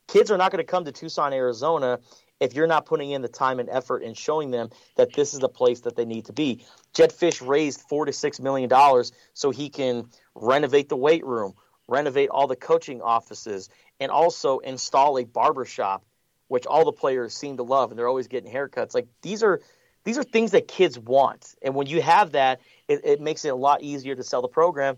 Kids 0.07 0.31
are 0.31 0.37
not 0.37 0.51
going 0.51 0.63
to 0.65 0.69
come 0.69 0.85
to 0.85 0.91
Tucson, 0.91 1.33
Arizona 1.33 1.99
if 2.39 2.53
you're 2.53 2.67
not 2.67 2.85
putting 2.85 3.11
in 3.11 3.21
the 3.21 3.27
time 3.27 3.59
and 3.59 3.69
effort 3.69 4.03
and 4.03 4.17
showing 4.17 4.51
them 4.51 4.69
that 4.95 5.13
this 5.13 5.33
is 5.33 5.39
the 5.39 5.49
place 5.49 5.81
that 5.81 5.95
they 5.95 6.05
need 6.05 6.25
to 6.25 6.33
be. 6.33 6.63
Jedd 6.93 7.11
Fisch 7.11 7.45
raised 7.45 7.81
four 7.81 8.05
to 8.05 8.13
six 8.13 8.39
million 8.39 8.69
dollars 8.69 9.11
so 9.33 9.51
he 9.51 9.69
can 9.69 10.07
renovate 10.35 10.89
the 10.89 10.95
weight 10.95 11.25
room, 11.25 11.53
renovate 11.87 12.29
all 12.29 12.47
the 12.47 12.55
coaching 12.55 13.01
offices, 13.01 13.69
and 13.99 14.11
also 14.11 14.59
install 14.59 15.17
a 15.17 15.25
barber 15.25 15.65
shop, 15.65 16.05
which 16.47 16.65
all 16.65 16.85
the 16.85 16.91
players 16.91 17.35
seem 17.35 17.57
to 17.57 17.63
love, 17.63 17.91
and 17.91 17.99
they're 17.99 18.07
always 18.07 18.27
getting 18.27 18.51
haircuts. 18.51 18.93
Like 18.93 19.07
these 19.21 19.43
are 19.43 19.61
these 20.05 20.17
are 20.17 20.23
things 20.23 20.51
that 20.51 20.67
kids 20.67 20.97
want, 20.97 21.55
and 21.61 21.75
when 21.75 21.87
you 21.87 22.01
have 22.01 22.31
that, 22.31 22.61
it, 22.87 23.01
it 23.03 23.21
makes 23.21 23.43
it 23.45 23.49
a 23.49 23.55
lot 23.55 23.83
easier 23.83 24.15
to 24.15 24.23
sell 24.23 24.41
the 24.41 24.47
program, 24.47 24.97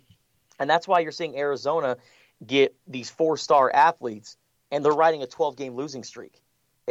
and 0.60 0.69
that's 0.69 0.88
why 0.88 0.99
you're 0.99 1.12
seeing 1.12 1.38
Arizona 1.38 1.97
get 2.45 2.75
these 2.88 3.10
four 3.10 3.38
star 3.38 3.71
athletes 3.71 4.38
and 4.71 4.84
they're 4.84 4.91
riding 4.91 5.21
a 5.21 5.27
12 5.27 5.56
game 5.56 5.75
losing 5.75 6.04
streak. 6.04 6.41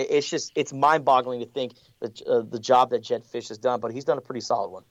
It's 0.00 0.28
just 0.28 0.52
it's 0.54 0.72
mind 0.72 1.04
boggling 1.04 1.40
to 1.40 1.46
think 1.46 1.74
that 2.00 2.20
uh, 2.22 2.42
the 2.42 2.58
job 2.58 2.90
that 2.90 3.02
Jedd 3.02 3.24
Fisch 3.24 3.48
has 3.48 3.58
done, 3.58 3.80
but 3.80 3.92
he's 3.92 4.04
done 4.04 4.18
a 4.18 4.22
pretty 4.22 4.40
solid 4.40 4.70
one. 4.70 4.84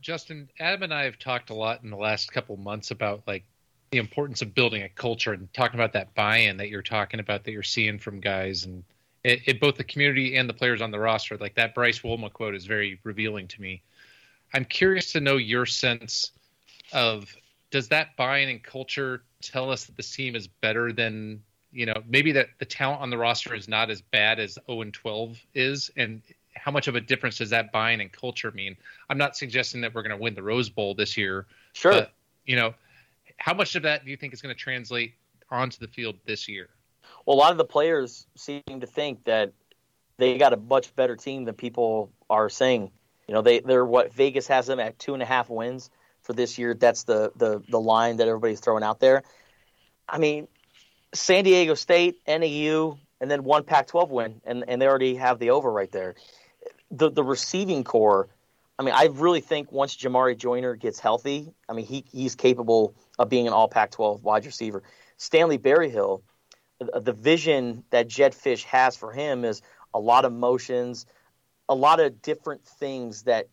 Justin, 0.00 0.48
Adam 0.58 0.84
and 0.84 0.94
I 0.94 1.04
have 1.04 1.18
talked 1.18 1.50
a 1.50 1.54
lot 1.54 1.82
in 1.84 1.90
the 1.90 1.96
last 1.96 2.32
couple 2.32 2.56
months 2.56 2.90
about 2.90 3.22
like 3.26 3.44
the 3.90 3.98
importance 3.98 4.42
of 4.42 4.54
building 4.54 4.82
a 4.82 4.88
culture 4.88 5.32
and 5.32 5.52
talking 5.52 5.78
about 5.78 5.92
that 5.92 6.14
buy-in 6.14 6.56
that 6.56 6.68
you're 6.68 6.82
talking 6.82 7.20
about 7.20 7.44
that 7.44 7.52
you're 7.52 7.62
seeing 7.62 7.98
from 7.98 8.20
guys 8.20 8.64
and 8.64 8.82
it, 9.22 9.40
it, 9.46 9.60
both 9.60 9.76
the 9.76 9.84
community 9.84 10.36
and 10.36 10.48
the 10.48 10.54
players 10.54 10.80
on 10.80 10.90
the 10.90 10.98
roster. 10.98 11.36
Like 11.36 11.54
that 11.56 11.74
Bryce 11.74 12.00
Wolma 12.00 12.32
quote 12.32 12.54
is 12.54 12.66
very 12.66 13.00
revealing 13.04 13.48
to 13.48 13.60
me. 13.60 13.82
I'm 14.54 14.64
curious 14.64 15.12
to 15.12 15.20
know 15.20 15.36
your 15.36 15.66
sense 15.66 16.32
of 16.92 17.34
does 17.70 17.88
that 17.88 18.16
buy-in 18.16 18.48
and 18.48 18.62
culture 18.62 19.24
tell 19.42 19.70
us 19.70 19.84
that 19.84 19.96
this 19.96 20.14
team 20.14 20.36
is 20.36 20.46
better 20.46 20.92
than 20.92 21.42
you 21.76 21.86
know 21.86 21.94
maybe 22.08 22.32
that 22.32 22.48
the 22.58 22.64
talent 22.64 23.00
on 23.02 23.10
the 23.10 23.18
roster 23.18 23.54
is 23.54 23.68
not 23.68 23.90
as 23.90 24.00
bad 24.00 24.40
as 24.40 24.58
0 24.66 24.82
and 24.82 24.94
12 24.94 25.38
is 25.54 25.90
and 25.96 26.22
how 26.54 26.72
much 26.72 26.88
of 26.88 26.96
a 26.96 27.00
difference 27.00 27.38
does 27.38 27.50
that 27.50 27.70
buy-in 27.70 28.00
and 28.00 28.10
culture 28.12 28.50
mean 28.52 28.76
i'm 29.10 29.18
not 29.18 29.36
suggesting 29.36 29.80
that 29.82 29.94
we're 29.94 30.02
going 30.02 30.16
to 30.16 30.22
win 30.22 30.34
the 30.34 30.42
rose 30.42 30.68
bowl 30.68 30.94
this 30.94 31.16
year 31.16 31.46
sure 31.74 31.92
but 31.92 32.12
you 32.46 32.56
know 32.56 32.74
how 33.36 33.52
much 33.52 33.76
of 33.76 33.82
that 33.82 34.04
do 34.04 34.10
you 34.10 34.16
think 34.16 34.32
is 34.32 34.40
going 34.40 34.54
to 34.54 34.60
translate 34.60 35.14
onto 35.50 35.78
the 35.78 35.88
field 35.88 36.16
this 36.24 36.48
year 36.48 36.68
well 37.26 37.36
a 37.36 37.38
lot 37.38 37.52
of 37.52 37.58
the 37.58 37.64
players 37.64 38.26
seem 38.36 38.62
to 38.66 38.86
think 38.86 39.22
that 39.24 39.52
they 40.16 40.38
got 40.38 40.52
a 40.52 40.56
much 40.56 40.94
better 40.96 41.14
team 41.14 41.44
than 41.44 41.54
people 41.54 42.10
are 42.30 42.48
saying 42.48 42.90
you 43.28 43.34
know 43.34 43.42
they 43.42 43.60
they're 43.60 43.84
what 43.84 44.12
vegas 44.12 44.46
has 44.46 44.66
them 44.66 44.80
at 44.80 44.98
two 44.98 45.14
and 45.14 45.22
a 45.22 45.26
half 45.26 45.50
wins 45.50 45.90
for 46.26 46.32
this 46.32 46.58
year. 46.58 46.74
That's 46.74 47.04
the 47.04 47.32
the 47.36 47.62
the 47.68 47.80
line 47.80 48.16
that 48.16 48.28
everybody's 48.28 48.60
throwing 48.60 48.82
out 48.82 49.00
there. 49.00 49.22
I 50.08 50.18
mean, 50.18 50.48
San 51.16 51.44
Diego 51.44 51.74
State, 51.74 52.20
NAU, 52.26 52.98
and 53.20 53.30
then 53.30 53.44
one 53.44 53.64
Pac-12 53.64 54.08
win, 54.10 54.40
and 54.44 54.64
and 54.68 54.80
they 54.80 54.86
already 54.86 55.16
have 55.16 55.38
the 55.38 55.50
over 55.50 55.70
right 55.70 55.90
there. 55.90 56.14
The 56.90 57.10
the 57.10 57.24
receiving 57.24 57.84
core. 57.84 58.28
I 58.78 58.82
mean, 58.82 58.94
I 58.94 59.06
really 59.06 59.40
think 59.40 59.72
once 59.72 59.96
Jamarye 59.96 60.36
Joiner 60.36 60.76
gets 60.76 61.00
healthy, 61.00 61.52
I 61.68 61.72
mean, 61.72 61.86
he 61.86 62.04
he's 62.12 62.34
capable 62.34 62.94
of 63.18 63.28
being 63.28 63.46
an 63.46 63.52
All 63.52 63.68
Pac-12 63.68 64.22
wide 64.22 64.44
receiver. 64.44 64.82
Stanley 65.16 65.56
Berryhill, 65.56 66.22
the 66.78 67.12
vision 67.12 67.84
that 67.90 68.06
Jedd 68.06 68.34
Fisch 68.34 68.64
has 68.64 68.94
for 68.96 69.12
him 69.12 69.44
is 69.44 69.62
a 69.94 69.98
lot 69.98 70.26
of 70.26 70.32
motions, 70.32 71.06
a 71.68 71.74
lot 71.74 72.00
of 72.00 72.20
different 72.20 72.64
things 72.64 73.22
that 73.22 73.48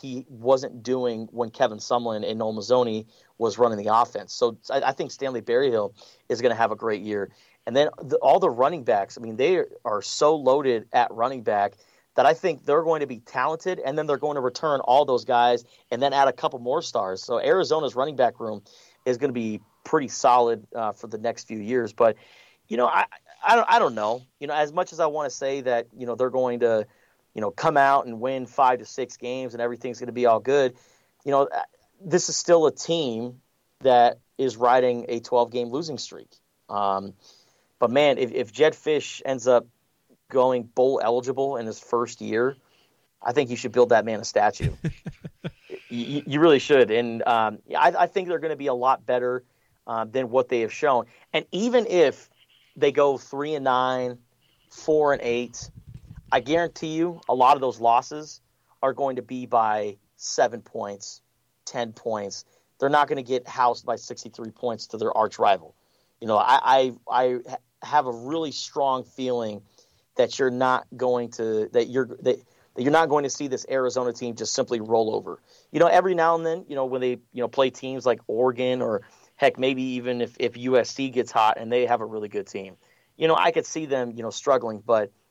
he 0.00 0.26
wasn't 0.28 0.82
doing 0.82 1.28
when 1.30 1.50
Kevin 1.50 1.78
Sumlin 1.78 2.28
and 2.28 2.38
Noel 2.38 2.54
Mazzoni 2.54 3.06
was 3.38 3.58
running 3.58 3.78
the 3.78 3.94
offense. 3.94 4.32
So 4.32 4.58
I, 4.70 4.82
I 4.82 4.92
think 4.92 5.10
Stanley 5.10 5.40
Berryhill 5.40 5.94
is 6.28 6.40
going 6.40 6.50
to 6.50 6.56
have 6.56 6.72
a 6.72 6.76
great 6.76 7.02
year. 7.02 7.30
And 7.66 7.76
then 7.76 7.88
the, 8.02 8.16
all 8.16 8.40
the 8.40 8.50
running 8.50 8.84
backs, 8.84 9.18
I 9.18 9.20
mean, 9.20 9.36
they 9.36 9.62
are 9.84 10.02
so 10.02 10.36
loaded 10.36 10.88
at 10.92 11.10
running 11.12 11.42
back 11.42 11.74
that 12.14 12.26
I 12.26 12.34
think 12.34 12.64
they're 12.64 12.82
going 12.82 13.00
to 13.00 13.06
be 13.06 13.20
talented, 13.20 13.78
and 13.78 13.96
then 13.96 14.06
they're 14.06 14.16
going 14.16 14.34
to 14.34 14.40
return 14.40 14.80
all 14.80 15.04
those 15.04 15.24
guys 15.24 15.64
and 15.90 16.02
then 16.02 16.12
add 16.12 16.26
a 16.26 16.32
couple 16.32 16.58
more 16.58 16.82
stars. 16.82 17.22
So 17.22 17.38
Arizona's 17.38 17.94
running 17.94 18.16
back 18.16 18.40
room 18.40 18.62
is 19.04 19.18
going 19.18 19.28
to 19.28 19.34
be 19.34 19.60
pretty 19.84 20.08
solid 20.08 20.66
uh, 20.74 20.92
for 20.92 21.06
the 21.06 21.18
next 21.18 21.46
few 21.46 21.58
years. 21.58 21.92
But 21.92 22.16
you 22.66 22.76
know, 22.76 22.86
I 22.86 23.04
I 23.46 23.54
don't 23.54 23.66
I 23.68 23.78
don't 23.78 23.94
know. 23.94 24.22
You 24.40 24.48
know, 24.48 24.54
as 24.54 24.72
much 24.72 24.92
as 24.92 24.98
I 24.98 25.06
want 25.06 25.30
to 25.30 25.36
say 25.36 25.60
that 25.60 25.86
you 25.96 26.06
know 26.06 26.14
they're 26.14 26.30
going 26.30 26.60
to 26.60 26.86
you 27.34 27.40
know, 27.40 27.50
come 27.50 27.76
out 27.76 28.06
and 28.06 28.20
win 28.20 28.46
five 28.46 28.80
to 28.80 28.84
six 28.84 29.16
games 29.16 29.54
and 29.54 29.62
everything's 29.62 29.98
going 29.98 30.08
to 30.08 30.12
be 30.12 30.26
all 30.26 30.40
good. 30.40 30.74
You 31.24 31.32
know, 31.32 31.42
uh, 31.42 31.62
this 32.04 32.28
is 32.28 32.36
still 32.36 32.66
a 32.66 32.72
team 32.72 33.40
that 33.80 34.18
is 34.36 34.56
riding 34.56 35.06
a 35.08 35.20
12 35.20 35.50
game 35.50 35.68
losing 35.68 35.98
streak. 35.98 36.30
Um, 36.68 37.14
but 37.78 37.90
man, 37.90 38.18
if, 38.18 38.32
if 38.32 38.52
Jedd 38.52 38.74
Fisch 38.74 39.22
ends 39.24 39.46
up 39.46 39.66
going 40.30 40.64
bowl 40.64 41.00
eligible 41.02 41.56
in 41.56 41.66
his 41.66 41.78
first 41.78 42.20
year, 42.20 42.56
I 43.22 43.32
think 43.32 43.50
you 43.50 43.56
should 43.56 43.72
build 43.72 43.90
that 43.90 44.04
man 44.04 44.20
a 44.20 44.24
statue. 44.24 44.72
you, 45.88 46.22
you, 46.26 46.40
really 46.40 46.58
should. 46.58 46.90
And 46.90 47.22
um, 47.26 47.58
I, 47.76 47.92
I, 47.98 48.06
think 48.06 48.28
they're 48.28 48.38
going 48.38 48.52
to 48.52 48.56
be 48.56 48.68
a 48.68 48.74
lot 48.74 49.04
better 49.04 49.42
uh, 49.86 50.04
than 50.04 50.30
what 50.30 50.48
they 50.48 50.60
have 50.60 50.72
shown. 50.72 51.06
And 51.32 51.44
even 51.50 51.86
if 51.86 52.30
they 52.76 52.92
go 52.92 53.18
three 53.18 53.54
and 53.54 53.64
nine, 53.64 54.18
four 54.70 55.12
and 55.12 55.22
eight, 55.22 55.70
I 56.30 56.40
guarantee 56.40 56.94
you 56.94 57.20
a 57.28 57.34
lot 57.34 57.54
of 57.54 57.60
those 57.60 57.80
losses 57.80 58.40
are 58.82 58.92
going 58.92 59.16
to 59.16 59.22
be 59.22 59.46
by 59.46 59.96
seven 60.16 60.60
points, 60.60 61.22
10 61.66 61.92
points. 61.92 62.44
They're 62.78 62.88
not 62.88 63.08
going 63.08 63.16
to 63.16 63.22
get 63.22 63.48
housed 63.48 63.86
by 63.86 63.96
63 63.96 64.50
points 64.50 64.88
to 64.88 64.98
their 64.98 65.16
arch 65.16 65.38
rival. 65.38 65.74
You 66.20 66.28
know, 66.28 66.36
I, 66.36 66.92
I, 67.10 67.38
I 67.46 67.56
have 67.82 68.06
a 68.06 68.12
really 68.12 68.52
strong 68.52 69.04
feeling 69.04 69.62
that 70.16 70.38
you're 70.38 70.50
not 70.50 70.86
going 70.96 71.30
to, 71.32 71.68
that 71.72 71.88
you're, 71.88 72.06
that, 72.06 72.38
that 72.74 72.82
you're 72.82 72.92
not 72.92 73.08
going 73.08 73.24
to 73.24 73.30
see 73.30 73.48
this 73.48 73.64
Arizona 73.70 74.12
team 74.12 74.34
just 74.34 74.52
simply 74.52 74.80
roll 74.80 75.14
over. 75.14 75.40
You 75.72 75.80
know, 75.80 75.86
every 75.86 76.14
now 76.14 76.34
and 76.34 76.44
then, 76.44 76.64
you 76.68 76.74
know, 76.74 76.84
when 76.84 77.00
they, 77.00 77.10
you 77.10 77.40
know, 77.40 77.48
play 77.48 77.70
teams 77.70 78.04
like 78.04 78.20
Oregon 78.26 78.82
or 78.82 79.02
heck, 79.36 79.58
maybe 79.58 79.82
even 79.82 80.20
if, 80.20 80.36
if 80.38 80.54
USC 80.54 81.12
gets 81.12 81.32
hot 81.32 81.56
and 81.58 81.72
they 81.72 81.86
have 81.86 82.00
a 82.00 82.06
really 82.06 82.28
good 82.28 82.46
team, 82.46 82.76
you 83.16 83.28
know, 83.28 83.36
I 83.36 83.50
could 83.50 83.66
see 83.66 83.86
them, 83.86 84.12
you 84.14 84.22
know, 84.22 84.30
struggling, 84.30 84.82
but– 84.84 85.10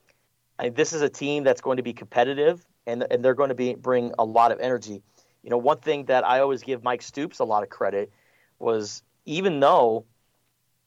I 0.59 0.69
this 0.69 0.93
is 0.93 1.01
a 1.01 1.09
team 1.09 1.43
that's 1.43 1.61
going 1.61 1.77
to 1.77 1.83
be 1.83 1.93
competitive 1.93 2.65
and, 2.85 3.05
and 3.11 3.23
they're 3.23 3.35
going 3.35 3.49
to 3.49 3.55
be 3.55 3.75
bring 3.75 4.13
a 4.17 4.25
lot 4.25 4.51
of 4.51 4.59
energy. 4.59 5.03
You 5.43 5.49
know, 5.49 5.57
one 5.57 5.77
thing 5.77 6.05
that 6.05 6.25
I 6.25 6.39
always 6.39 6.63
give 6.63 6.83
Mike 6.83 7.01
Stoops 7.01 7.39
a 7.39 7.45
lot 7.45 7.63
of 7.63 7.69
credit 7.69 8.11
was 8.59 9.03
even 9.25 9.59
though, 9.59 10.05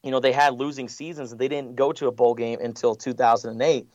you 0.02 0.10
know, 0.10 0.20
they 0.20 0.32
had 0.32 0.54
losing 0.54 0.88
seasons 0.88 1.32
and 1.32 1.40
they 1.40 1.48
didn't 1.48 1.76
go 1.76 1.92
to 1.92 2.08
a 2.08 2.12
bowl 2.12 2.34
game 2.34 2.58
until 2.60 2.94
2008, 2.94 3.86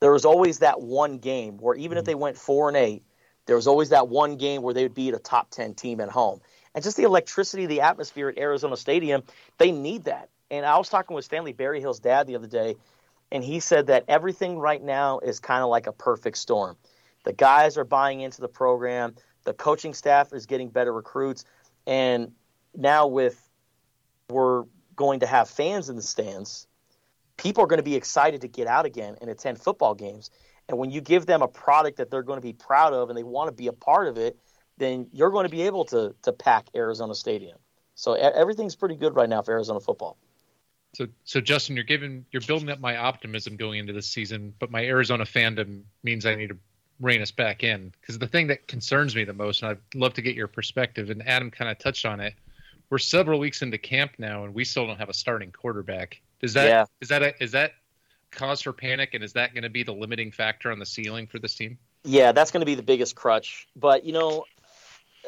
there 0.00 0.12
was 0.12 0.24
always 0.24 0.58
that 0.58 0.80
one 0.80 1.18
game 1.18 1.56
where 1.58 1.74
even 1.74 1.96
if 1.96 2.02
mm-hmm. 2.02 2.10
they 2.10 2.14
went 2.14 2.36
four 2.36 2.68
and 2.68 2.76
eight, 2.76 3.02
there 3.46 3.56
was 3.56 3.66
always 3.66 3.88
that 3.88 4.08
one 4.08 4.36
game 4.36 4.62
where 4.62 4.74
they 4.74 4.82
would 4.82 4.94
beat 4.94 5.14
a 5.14 5.18
top 5.18 5.50
10 5.50 5.74
team 5.74 6.00
at 6.00 6.10
home. 6.10 6.40
And 6.74 6.84
just 6.84 6.96
the 6.96 7.04
electricity, 7.04 7.66
the 7.66 7.80
atmosphere 7.80 8.28
at 8.28 8.38
Arizona 8.38 8.76
Stadium, 8.76 9.22
they 9.56 9.72
need 9.72 10.04
that. 10.04 10.28
And 10.50 10.66
I 10.66 10.76
was 10.76 10.88
talking 10.88 11.16
with 11.16 11.24
Stanley 11.24 11.54
Berryhill's 11.54 11.98
dad 11.98 12.26
the 12.26 12.36
other 12.36 12.46
day, 12.46 12.76
and 13.30 13.44
he 13.44 13.60
said 13.60 13.86
that 13.88 14.04
everything 14.08 14.58
right 14.58 14.82
now 14.82 15.18
is 15.18 15.40
kind 15.40 15.62
of 15.62 15.68
like 15.68 15.86
a 15.86 15.92
perfect 15.92 16.38
storm. 16.38 16.76
The 17.24 17.32
guys 17.32 17.76
are 17.76 17.84
buying 17.84 18.20
into 18.20 18.40
the 18.40 18.48
program, 18.48 19.14
the 19.44 19.52
coaching 19.52 19.94
staff 19.94 20.32
is 20.32 20.46
getting 20.46 20.68
better 20.68 20.92
recruits, 20.92 21.44
and 21.86 22.32
now 22.76 23.06
with 23.06 23.48
we're 24.30 24.64
going 24.96 25.20
to 25.20 25.26
have 25.26 25.48
fans 25.48 25.88
in 25.88 25.96
the 25.96 26.02
stands, 26.02 26.66
people 27.36 27.64
are 27.64 27.66
going 27.66 27.78
to 27.78 27.84
be 27.84 27.94
excited 27.94 28.40
to 28.42 28.48
get 28.48 28.66
out 28.66 28.84
again 28.84 29.16
and 29.20 29.30
attend 29.30 29.58
football 29.58 29.94
games. 29.94 30.30
And 30.68 30.76
when 30.76 30.90
you 30.90 31.00
give 31.00 31.24
them 31.24 31.40
a 31.40 31.48
product 31.48 31.96
that 31.96 32.10
they're 32.10 32.22
going 32.22 32.36
to 32.36 32.46
be 32.46 32.52
proud 32.52 32.92
of 32.92 33.08
and 33.08 33.16
they 33.16 33.22
want 33.22 33.48
to 33.48 33.52
be 33.52 33.68
a 33.68 33.72
part 33.72 34.06
of 34.06 34.18
it, 34.18 34.36
then 34.76 35.08
you're 35.12 35.30
going 35.30 35.44
to 35.44 35.50
be 35.50 35.62
able 35.62 35.84
to 35.86 36.14
to 36.22 36.32
pack 36.32 36.68
Arizona 36.74 37.14
Stadium. 37.14 37.58
So 37.94 38.12
everything's 38.12 38.76
pretty 38.76 38.94
good 38.94 39.16
right 39.16 39.28
now 39.28 39.42
for 39.42 39.52
Arizona 39.52 39.80
football. 39.80 40.18
So, 40.94 41.06
so 41.24 41.40
Justin, 41.40 41.76
you're 41.76 41.84
giving, 41.84 42.24
you're 42.30 42.42
building 42.42 42.70
up 42.70 42.80
my 42.80 42.96
optimism 42.96 43.56
going 43.56 43.78
into 43.78 43.92
this 43.92 44.08
season, 44.08 44.54
but 44.58 44.70
my 44.70 44.84
Arizona 44.84 45.24
fandom 45.24 45.82
means 46.02 46.24
I 46.26 46.34
need 46.34 46.48
to 46.48 46.56
rein 47.00 47.22
us 47.22 47.30
back 47.30 47.62
in 47.62 47.92
because 48.00 48.18
the 48.18 48.26
thing 48.26 48.48
that 48.48 48.66
concerns 48.66 49.14
me 49.14 49.24
the 49.24 49.32
most, 49.32 49.62
and 49.62 49.72
I'd 49.72 49.98
love 49.98 50.14
to 50.14 50.22
get 50.22 50.34
your 50.34 50.48
perspective, 50.48 51.10
and 51.10 51.26
Adam 51.26 51.50
kind 51.50 51.70
of 51.70 51.78
touched 51.78 52.06
on 52.06 52.20
it. 52.20 52.34
We're 52.90 52.98
several 52.98 53.38
weeks 53.38 53.62
into 53.62 53.78
camp 53.78 54.12
now, 54.18 54.44
and 54.44 54.54
we 54.54 54.64
still 54.64 54.86
don't 54.86 54.98
have 54.98 55.10
a 55.10 55.14
starting 55.14 55.52
quarterback. 55.52 56.20
Is 56.40 56.54
that 56.54 56.66
yeah. 56.66 56.84
is 57.00 57.08
that 57.08 57.22
a, 57.22 57.42
is 57.42 57.52
that 57.52 57.72
cause 58.30 58.62
for 58.62 58.72
panic, 58.72 59.12
and 59.12 59.22
is 59.22 59.34
that 59.34 59.52
going 59.52 59.64
to 59.64 59.70
be 59.70 59.82
the 59.82 59.92
limiting 59.92 60.32
factor 60.32 60.72
on 60.72 60.78
the 60.78 60.86
ceiling 60.86 61.26
for 61.26 61.38
this 61.38 61.54
team? 61.54 61.78
Yeah, 62.04 62.32
that's 62.32 62.50
going 62.50 62.62
to 62.62 62.66
be 62.66 62.74
the 62.74 62.82
biggest 62.82 63.14
crutch. 63.14 63.68
But 63.76 64.04
you 64.04 64.12
know, 64.12 64.44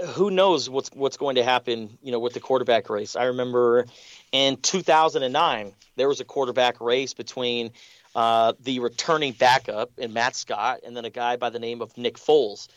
who 0.08 0.30
knows 0.30 0.68
what's 0.68 0.90
what's 0.90 1.16
going 1.16 1.36
to 1.36 1.44
happen, 1.44 1.98
you 2.02 2.12
know, 2.12 2.18
with 2.18 2.34
the 2.34 2.40
quarterback 2.40 2.90
race. 2.90 3.16
I 3.16 3.24
remember 3.24 3.86
in 4.32 4.56
2009 4.56 5.72
there 5.96 6.08
was 6.08 6.20
a 6.20 6.24
quarterback 6.24 6.80
race 6.80 7.14
between 7.14 7.72
uh, 8.14 8.54
the 8.60 8.80
returning 8.80 9.32
backup 9.32 9.90
and 9.98 10.12
Matt 10.12 10.34
Scott 10.34 10.80
and 10.84 10.96
then 10.96 11.04
a 11.04 11.10
guy 11.10 11.36
by 11.36 11.50
the 11.50 11.58
name 11.58 11.80
of 11.82 11.96
Nick 11.96 12.16
Foles. 12.16 12.68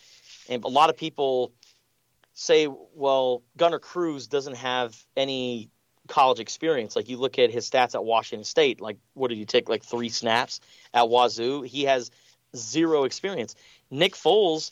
And 0.50 0.64
a 0.64 0.68
lot 0.68 0.90
of 0.90 0.98
people 0.98 1.54
say, 2.34 2.68
well, 2.96 3.44
Gunner 3.58 3.80
Cruz 3.80 4.28
doesn't 4.28 4.56
have 4.56 4.96
any 5.16 5.70
college 6.08 6.40
experience. 6.40 6.96
Like 6.96 7.10
you 7.10 7.18
look 7.18 7.40
at 7.40 7.52
his 7.52 7.70
stats 7.70 7.96
at 7.96 8.04
Washington 8.04 8.44
State, 8.44 8.82
like 8.82 8.98
what 9.14 9.30
did 9.30 9.38
he 9.38 9.46
take 9.46 9.70
like 9.70 9.84
three 9.84 10.10
snaps 10.10 10.60
at 10.94 11.10
Wazoo? 11.10 11.62
He 11.62 11.84
has 11.84 12.12
zero 12.56 13.04
experience. 13.04 13.56
Nick 13.90 14.14
Foles 14.14 14.72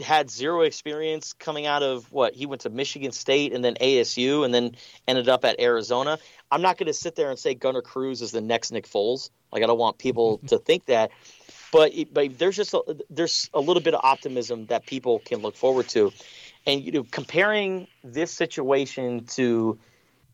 had 0.00 0.30
zero 0.30 0.60
experience 0.62 1.32
coming 1.32 1.66
out 1.66 1.82
of 1.82 2.10
what 2.12 2.34
he 2.34 2.46
went 2.46 2.62
to 2.62 2.70
Michigan 2.70 3.12
State 3.12 3.52
and 3.52 3.64
then 3.64 3.74
ASU 3.80 4.44
and 4.44 4.52
then 4.52 4.76
ended 5.08 5.28
up 5.28 5.44
at 5.44 5.58
Arizona. 5.58 6.18
I'm 6.50 6.62
not 6.62 6.76
going 6.76 6.86
to 6.86 6.92
sit 6.92 7.16
there 7.16 7.30
and 7.30 7.38
say 7.38 7.54
Gunner 7.54 7.82
Cruz 7.82 8.20
is 8.20 8.30
the 8.30 8.40
next 8.40 8.72
Nick 8.72 8.86
Foles. 8.86 9.30
Like 9.52 9.62
I 9.62 9.66
don't 9.66 9.78
want 9.78 9.98
people 9.98 10.38
to 10.48 10.58
think 10.58 10.86
that, 10.86 11.10
but 11.72 11.92
but 12.12 12.38
there's 12.38 12.56
just 12.56 12.74
a, 12.74 12.96
there's 13.08 13.50
a 13.54 13.60
little 13.60 13.82
bit 13.82 13.94
of 13.94 14.00
optimism 14.02 14.66
that 14.66 14.86
people 14.86 15.20
can 15.20 15.40
look 15.40 15.56
forward 15.56 15.88
to, 15.90 16.12
and 16.66 16.82
you 16.82 16.92
know 16.92 17.06
comparing 17.10 17.86
this 18.04 18.30
situation 18.30 19.24
to 19.26 19.78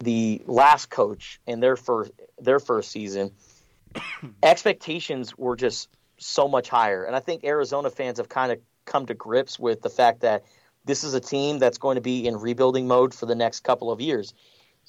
the 0.00 0.42
last 0.46 0.90
coach 0.90 1.40
in 1.46 1.60
their 1.60 1.76
first 1.76 2.10
their 2.40 2.58
first 2.58 2.90
season, 2.90 3.30
expectations 4.42 5.36
were 5.38 5.54
just 5.54 5.88
so 6.18 6.48
much 6.48 6.68
higher. 6.68 7.04
And 7.04 7.14
I 7.14 7.20
think 7.20 7.44
Arizona 7.44 7.90
fans 7.90 8.18
have 8.18 8.28
kind 8.28 8.52
of 8.52 8.58
come 8.84 9.06
to 9.06 9.14
grips 9.14 9.58
with 9.58 9.82
the 9.82 9.90
fact 9.90 10.20
that 10.20 10.44
this 10.84 11.04
is 11.04 11.14
a 11.14 11.20
team 11.20 11.58
that's 11.58 11.78
going 11.78 11.94
to 11.94 12.00
be 12.00 12.26
in 12.26 12.36
rebuilding 12.36 12.86
mode 12.88 13.14
for 13.14 13.26
the 13.26 13.34
next 13.34 13.60
couple 13.60 13.90
of 13.90 14.00
years. 14.00 14.34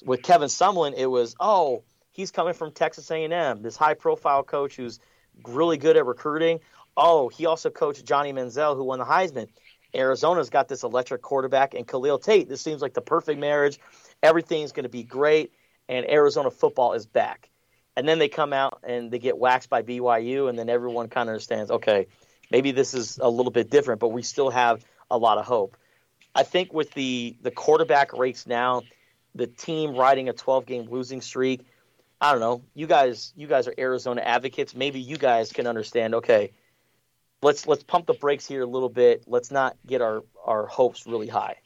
With 0.04 0.24
Kevin 0.24 0.50
Sumlin, 0.50 0.94
it 0.98 1.06
was, 1.06 1.36
oh, 1.40 1.84
he's 2.12 2.32
coming 2.32 2.54
from 2.54 2.72
Texas 2.72 3.12
A&M, 3.12 3.62
this 3.62 3.78
high-profile 3.78 4.44
coach 4.44 4.76
who's 4.76 5.00
really 5.48 5.78
good 5.78 5.98
at 5.98 6.06
recruiting. 6.06 6.60
Oh, 6.98 7.30
he 7.30 7.46
also 7.46 7.70
coached 7.70 8.06
Johnny 8.06 8.34
Manziel, 8.34 8.76
who 8.76 8.84
won 8.84 9.00
the 9.00 9.06
Heisman. 9.06 9.48
Arizona's 9.96 10.50
got 10.50 10.68
this 10.68 10.84
electric 10.84 11.22
quarterback 11.22 11.76
and 11.76 11.88
Khalil 11.88 12.18
Tate. 12.18 12.50
This 12.50 12.62
seems 12.62 12.82
like 12.82 12.94
the 12.94 13.02
perfect 13.02 13.40
marriage. 13.40 13.80
Everything's 14.24 14.72
going 14.72 14.84
to 14.84 14.90
be 14.90 15.04
great, 15.04 15.52
and 15.88 16.10
Arizona 16.10 16.50
football 16.50 16.94
is 16.94 17.06
back. 17.06 17.50
And 17.96 18.08
then 18.08 18.18
they 18.18 18.30
come 18.30 18.54
out 18.54 18.80
and 18.84 19.12
they 19.12 19.20
get 19.20 19.38
waxed 19.38 19.70
by 19.70 19.84
BYU, 19.84 20.50
and 20.50 20.58
then 20.58 20.70
everyone 20.70 21.10
kind 21.10 21.30
of 21.30 21.34
understands, 21.34 21.70
okay, 21.70 22.08
maybe 22.54 22.72
this 22.72 22.94
is 22.94 23.18
a 23.22 23.30
little 23.30 23.52
bit 23.52 23.70
different, 23.70 24.00
but 24.00 24.10
we 24.10 24.22
still 24.22 24.52
have 24.52 24.86
a 25.12 25.18
lot 25.18 25.38
of 25.40 25.46
hope. 25.46 25.76
I 26.36 26.44
think 26.44 26.72
with 26.72 26.92
the 26.94 27.36
the 27.42 27.52
quarterback 27.52 28.14
race 28.14 28.48
now, 28.48 28.84
the 29.36 29.48
team 29.48 29.96
riding 29.96 30.30
a 30.30 30.34
12 30.34 30.66
game 30.66 30.88
losing 30.90 31.20
streak, 31.20 31.66
I 32.22 32.32
don't 32.32 32.40
know. 32.40 32.62
You 32.76 32.88
guys, 32.88 33.34
you 33.36 33.48
guys 33.48 33.68
are 33.68 33.74
Arizona 33.78 34.22
advocates. 34.22 34.74
Maybe 34.74 35.00
you 35.00 35.18
guys 35.18 35.52
can 35.52 35.68
understand. 35.68 36.16
Okay, 36.16 36.52
let's 37.42 37.68
let's 37.68 37.84
pump 37.84 38.06
the 38.06 38.14
brakes 38.14 38.48
here 38.48 38.62
a 38.62 38.68
little 38.68 38.90
bit. 38.90 39.24
Let's 39.28 39.52
not 39.52 39.76
get 39.86 40.02
our 40.02 40.24
our 40.46 40.68
hopes 40.68 41.06
really 41.06 41.28
high. 41.28 41.58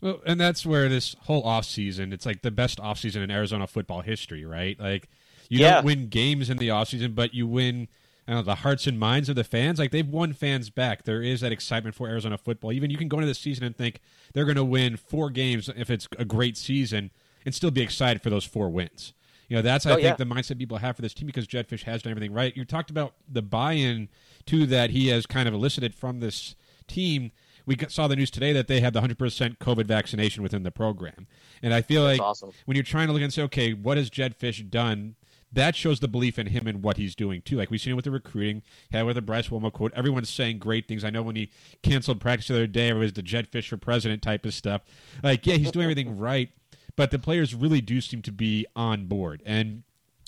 Well, 0.00 0.20
and 0.26 0.40
that's 0.40 0.64
where 0.64 0.88
this 0.88 1.14
whole 1.20 1.44
offseason, 1.44 2.14
it's 2.14 2.24
like 2.24 2.40
the 2.40 2.50
best 2.50 2.78
offseason 2.78 3.22
in 3.22 3.30
Arizona 3.30 3.66
football 3.66 4.00
history, 4.00 4.46
right? 4.46 4.80
Like 4.80 5.08
you 5.50 5.60
Yeah. 5.60 5.74
don't 5.74 5.84
win 5.84 6.08
games 6.08 6.48
in 6.48 6.56
the 6.56 6.68
offseason, 6.68 7.14
but 7.14 7.34
you 7.34 7.46
win 7.46 7.88
know, 8.34 8.42
the 8.42 8.56
hearts 8.56 8.86
and 8.86 8.98
minds 8.98 9.28
of 9.28 9.36
the 9.36 9.44
fans. 9.44 9.78
Like 9.78 9.90
they've 9.90 10.06
won 10.08 10.32
fans 10.32 10.70
back. 10.70 11.04
There 11.04 11.22
is 11.22 11.40
that 11.40 11.52
excitement 11.52 11.94
for 11.94 12.08
Arizona 12.08 12.38
football. 12.38 12.72
Even 12.72 12.90
you 12.90 12.96
can 12.98 13.08
go 13.08 13.16
into 13.18 13.26
the 13.26 13.34
season 13.34 13.64
and 13.64 13.76
think 13.76 14.00
they're 14.34 14.44
going 14.44 14.56
to 14.56 14.64
win 14.64 14.96
four 14.96 15.30
games 15.30 15.68
if 15.76 15.90
it's 15.90 16.08
a 16.18 16.24
great 16.24 16.56
season 16.56 17.10
and 17.44 17.54
still 17.54 17.70
be 17.70 17.80
excited 17.82 18.22
for 18.22 18.30
those 18.30 18.44
four 18.44 18.68
wins. 18.70 19.12
You 19.48 19.56
know, 19.56 19.62
that's 19.62 19.84
I 19.84 19.90
Oh, 19.90 19.94
think 19.94 20.04
yeah. 20.04 20.14
the 20.14 20.24
mindset 20.26 20.58
people 20.58 20.78
have 20.78 20.94
for 20.94 21.02
this 21.02 21.12
team 21.14 21.26
because 21.26 21.46
Jedd 21.46 21.68
Fisch 21.68 21.82
has 21.82 22.02
done 22.02 22.12
everything 22.12 22.32
right. 22.32 22.56
You 22.56 22.64
talked 22.64 22.90
about 22.90 23.14
the 23.28 23.42
buy-in 23.42 24.08
too 24.46 24.64
that 24.66 24.90
he 24.90 25.08
has 25.08 25.26
kind 25.26 25.48
of 25.48 25.54
elicited 25.54 25.92
from 25.94 26.20
this 26.20 26.54
team. 26.86 27.32
We 27.66 27.76
saw 27.88 28.06
the 28.08 28.16
news 28.16 28.30
today 28.30 28.52
that 28.52 28.68
they 28.68 28.80
had 28.80 28.92
the 28.94 29.00
100% 29.00 29.58
COVID 29.58 29.86
vaccination 29.86 30.42
within 30.42 30.62
the 30.62 30.70
program, 30.70 31.26
and 31.62 31.74
I 31.74 31.82
feel 31.82 32.04
That's 32.06 32.18
like 32.18 32.26
awesome. 32.28 32.52
when 32.64 32.76
you're 32.76 32.84
trying 32.84 33.08
to 33.08 33.12
look 33.12 33.22
and 33.22 33.32
say, 33.32 33.42
okay, 33.42 33.72
what 33.74 33.96
has 33.96 34.08
Jedd 34.08 34.38
Fisch 34.38 34.68
done? 34.68 35.14
That 35.52 35.74
shows 35.74 35.98
the 35.98 36.08
belief 36.08 36.38
in 36.38 36.46
him 36.48 36.66
and 36.66 36.82
what 36.82 36.96
he's 36.96 37.14
doing 37.14 37.42
too. 37.42 37.56
Like 37.56 37.70
we've 37.70 37.80
seen 37.80 37.92
it 37.92 37.96
with 37.96 38.04
the 38.04 38.10
recruiting, 38.10 38.62
had 38.92 39.04
with 39.04 39.16
the 39.16 39.22
Bryce 39.22 39.48
Wolma 39.48 39.72
quote. 39.72 39.92
Everyone's 39.94 40.30
saying 40.30 40.58
great 40.58 40.86
things. 40.86 41.02
I 41.02 41.10
know 41.10 41.22
when 41.22 41.36
he 41.36 41.50
canceled 41.82 42.20
practice 42.20 42.48
the 42.48 42.54
other 42.54 42.66
day, 42.66 42.88
it 42.88 42.94
was 42.94 43.14
the 43.14 43.22
Jedd 43.22 43.50
Fisch 43.50 43.68
for 43.68 43.76
president 43.76 44.22
type 44.22 44.46
of 44.46 44.54
stuff. 44.54 44.82
Like, 45.22 45.46
yeah, 45.46 45.56
he's 45.56 45.72
doing 45.72 45.84
everything 45.84 46.18
right, 46.18 46.50
but 46.94 47.10
the 47.10 47.18
players 47.18 47.54
really 47.54 47.80
do 47.80 48.00
seem 48.00 48.22
to 48.22 48.32
be 48.32 48.64
on 48.76 49.06
board. 49.06 49.42
And 49.44 49.82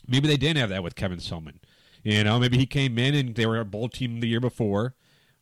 maybe 0.08 0.26
they 0.26 0.37
didn't 0.37 0.58
have 0.58 0.70
that 0.70 0.82
with 0.82 0.96
Kevin 0.96 1.18
Sumlin. 1.18 1.58
You 2.02 2.24
know, 2.24 2.40
maybe 2.40 2.58
he 2.58 2.66
came 2.66 2.98
in 2.98 3.14
and 3.14 3.37
they 3.37 3.46
were 3.46 3.61
a 3.61 3.64
bowl 3.64 3.88
team 3.88 4.18
the 4.18 4.28
year 4.28 4.40
before 4.40 4.94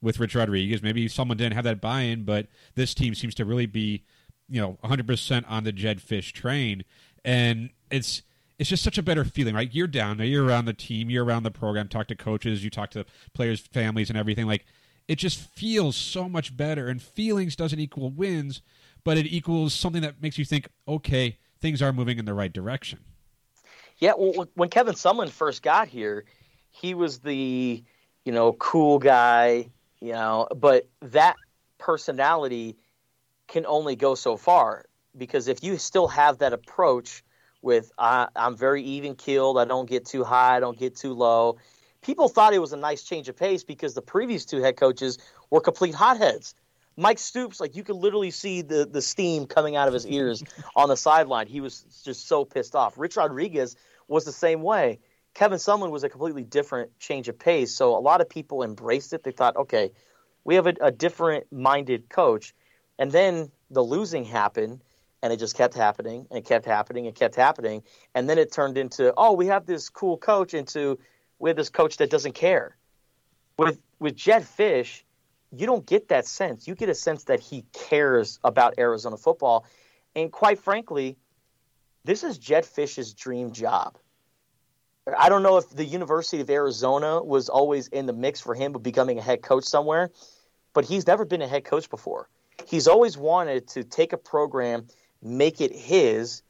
with 0.03 0.21
Rich 0.21 0.35
Rodriguez. 0.35 0.83
Maybe 0.83 1.09
someone 1.09 1.39
didn't 1.39 1.55
have 1.55 1.65
that 1.65 1.81
buy-in, 1.81 2.25
but 2.25 2.49
this 2.75 2.93
team 2.93 3.15
seems 3.15 3.35
to 3.37 3.47
really 3.47 3.65
be, 3.65 4.05
you 4.47 4.61
know, 4.61 4.79
100% 4.85 5.45
on 5.49 5.65
the 5.65 5.73
Jedd 5.73 6.01
Fisch 6.01 6.33
train, 6.33 6.85
and 7.25 7.71
it's 7.91 8.23
it's 8.61 8.69
just 8.69 8.83
such 8.83 8.99
a 8.99 9.03
better 9.03 9.25
feeling, 9.25 9.55
right? 9.55 9.71
You're 9.73 9.87
down 9.87 10.19
you're 10.19 10.45
around 10.45 10.67
the 10.67 10.75
team, 10.75 11.09
you're 11.09 11.25
around 11.25 11.45
the 11.45 11.51
program, 11.51 11.89
talk 11.89 12.09
to 12.09 12.15
coaches, 12.15 12.63
you 12.63 12.69
talk 12.69 12.91
to 12.91 13.07
players' 13.33 13.61
families, 13.61 14.11
and 14.11 14.19
everything. 14.19 14.47
Like 14.47 14.67
it 15.09 15.17
just 15.17 15.39
feels 15.39 15.97
so 15.97 16.29
much 16.29 16.55
better, 16.55 16.89
and 16.89 17.01
feelings 17.01 17.57
doesn't 17.57 17.81
equal 17.81 18.11
wins, 18.11 18.61
but 19.03 19.17
it 19.17 19.25
equals 19.25 19.73
something 19.73 20.03
that 20.03 20.21
makes 20.21 20.37
you 20.37 20.45
think, 20.45 20.69
okay, 20.87 21.39
things 21.59 21.81
are 21.81 21.91
moving 21.91 22.19
in 22.19 22.27
the 22.27 22.35
right 22.35 22.53
direction. 22.53 22.99
Yeah, 23.97 24.13
well, 24.19 24.47
when 24.55 24.69
Kevin 24.69 24.95
Sumlin 24.95 25.31
first 25.31 25.63
got 25.63 25.89
here, 25.89 26.27
he 26.69 26.93
was 26.93 27.21
the, 27.21 27.83
you 28.27 28.33
know, 28.33 28.53
cool 28.53 28.99
guy, 28.99 29.71
you 30.01 30.13
know, 30.13 30.47
but 30.55 30.87
that 31.01 31.37
personality 31.79 32.77
can 33.49 33.65
only 33.65 33.97
go 33.97 34.15
so 34.15 34.37
far 34.37 34.85
because 35.17 35.49
if 35.49 35.65
you 35.65 35.79
still 35.79 36.09
have 36.09 36.39
that 36.39 36.53
approach 36.53 37.25
with 37.63 37.93
I, 37.99 38.29
I'm 38.35 38.57
very 38.57 38.83
even 38.83 39.15
keeled, 39.15 39.59
I 39.59 39.65
don't 39.65 39.89
get 39.89 40.07
too 40.07 40.25
high, 40.25 40.57
I 40.57 40.61
don't 40.61 40.79
get 40.79 40.97
too 40.97 41.13
low. 41.15 41.59
People 42.03 42.29
thought 42.29 42.55
it 42.55 42.59
was 42.59 42.73
a 42.73 42.79
nice 42.79 43.03
change 43.03 43.29
of 43.29 43.37
pace 43.37 43.63
because 43.63 43.95
the 43.95 44.03
previous 44.03 44.45
two 44.45 44.63
head 44.63 44.77
coaches 44.77 45.19
were 45.51 45.61
complete 45.61 45.95
hotheads. 45.95 46.55
Mike 46.97 47.19
Stoops, 47.19 47.61
like 47.61 47.77
you 47.77 47.85
could 47.85 47.97
literally 47.97 48.31
see 48.31 48.63
the 48.63 48.87
the 48.91 49.03
steam 49.03 49.47
coming 49.47 49.77
out 49.77 49.89
of 49.89 49.95
his 49.95 50.07
ears 50.07 50.43
on 50.77 50.89
the 50.89 50.97
sideline. 50.97 51.47
He 51.47 51.61
was 51.61 51.85
just 52.05 52.27
so 52.27 52.45
pissed 52.45 52.75
off. 52.75 52.99
Rich 52.99 53.17
Rodriguez 53.17 53.77
was 54.09 54.25
the 54.25 54.33
same 54.33 54.63
way. 54.63 54.99
Kevin 55.35 55.59
Sumlin 55.59 55.91
was 55.91 56.03
a 56.03 56.09
completely 56.09 56.43
different 56.43 56.99
change 56.99 57.29
of 57.29 57.39
pace. 57.39 57.75
So 57.75 57.97
a 57.97 58.01
lot 58.01 58.21
of 58.21 58.29
people 58.29 58.63
embraced 58.63 59.13
it. 59.13 59.23
They 59.23 59.31
thought, 59.31 59.57
okay, 59.57 59.93
we 60.45 60.57
have 60.57 60.67
a, 60.67 60.75
a 60.81 60.91
different 60.91 61.51
minded 61.53 62.09
coach. 62.09 62.53
And 62.99 63.13
then 63.13 63.51
the 63.71 63.83
losing 63.83 64.25
happened 64.25 64.81
and 65.23 65.33
it 65.33 65.39
just 65.39 65.57
kept 65.57 65.75
happening 65.75 66.27
and 66.31 66.39
it 66.39 66.45
kept 66.45 66.65
happening 66.65 67.07
and 67.07 67.15
kept 67.15 67.35
happening. 67.35 67.83
And 68.15 68.29
then 68.29 68.39
it 68.39 68.53
turned 68.53 68.79
into, 68.79 69.13
oh, 69.17 69.33
we 69.33 69.47
have 69.47 69.67
this 69.67 69.89
cool 69.89 70.17
coach 70.17 70.55
into 70.55 70.99
we 71.39 71.51
have 71.51 71.57
this 71.57 71.71
coach 71.71 71.97
that 71.99 72.11
doesn't 72.11 72.35
care. 72.35 72.77
With 73.59 73.79
with 73.99 74.17
Jedd 74.17 74.43
Fisch, 74.43 75.03
you 75.57 75.67
don't 75.67 75.87
get 75.87 76.09
that 76.09 76.27
sense. 76.27 76.67
You 76.67 76.75
get 76.75 76.89
a 76.89 76.95
sense 76.95 77.25
that 77.25 77.41
he 77.41 77.65
cares 77.73 78.39
about 78.45 78.75
Arizona 78.79 79.17
football. 79.17 79.67
And 80.15 80.31
quite 80.31 80.59
frankly, 80.59 81.17
this 82.05 82.25
is 82.25 82.39
Jedd 82.39 82.65
Fisch's 82.65 83.13
dream 83.15 83.53
job. 83.53 83.99
I 85.19 85.29
don't 85.29 85.43
know 85.43 85.57
if 85.57 85.69
the 85.71 85.85
University 85.85 86.41
of 86.41 86.51
Arizona 86.51 87.23
was 87.23 87.49
always 87.49 87.89
in 87.89 88.07
the 88.07 88.13
mix 88.13 88.41
for 88.41 88.55
him 88.55 88.75
of 88.75 88.83
becoming 88.83 89.19
a 89.19 89.23
head 89.23 89.43
coach 89.43 89.65
somewhere, 89.65 90.11
but 90.73 90.85
he's 90.85 91.07
never 91.07 91.25
been 91.25 91.43
a 91.43 91.49
head 91.49 91.65
coach 91.65 91.91
before. 91.91 92.29
He's 92.67 92.87
always 92.87 93.17
wanted 93.17 93.67
to 93.69 93.83
take 93.83 94.13
a 94.13 94.19
program, 94.19 94.87
make 95.23 95.61
it 95.61 95.75
his, 95.75 96.43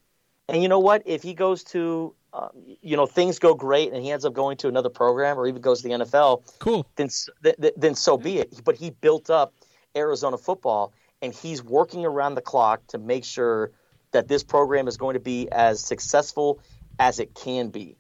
and 0.48 0.62
you 0.62 0.68
know 0.68 0.78
what? 0.80 1.02
If 1.06 1.22
he 1.22 1.35
goes 1.35 1.62
to, 1.64 2.14
uh, 2.33 2.48
you 2.54 2.96
know, 2.96 3.06
things 3.06 3.38
go 3.38 3.54
great 3.54 3.92
and 3.92 4.02
he 4.02 4.11
ends 4.11 4.24
up 4.24 4.33
going 4.33 4.56
to 4.59 4.68
another 4.68 4.88
program 4.88 5.38
or 5.38 5.46
even 5.46 5.62
goes 5.62 5.83
to 5.83 5.88
the 5.88 5.94
NFL, 5.94 6.42
Cool. 6.59 6.87
then 6.96 7.09
th- 7.42 7.56
th- 7.61 7.74
then 7.76 7.94
so 7.94 8.16
be 8.16 8.38
it. 8.38 8.61
But 8.64 8.76
he 8.76 8.90
built 8.90 9.30
up 9.30 9.54
Arizona 9.96 10.38
football, 10.38 10.92
and 11.22 11.33
he's 11.33 11.62
working 11.62 12.04
around 12.04 12.35
the 12.35 12.40
clock 12.40 12.87
to 12.88 12.98
make 12.98 13.24
sure 13.24 13.70
that 14.12 14.26
this 14.26 14.42
program 14.42 14.88
is 14.88 14.96
going 14.96 15.14
to 15.14 15.20
be 15.20 15.48
as 15.50 15.80
successful 15.85 16.59
as 16.98 17.20
it 17.20 17.35
can 17.35 17.68
be. 17.68 17.96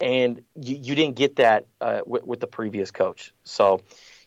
And 0.00 0.42
you, 0.54 0.76
you 0.80 0.94
didn't 0.94 1.16
get 1.16 1.36
that 1.36 1.66
uh, 1.80 2.00
with, 2.06 2.24
with 2.24 2.40
the 2.40 2.46
previous 2.46 2.90
coach. 2.90 3.32
So, 3.44 3.80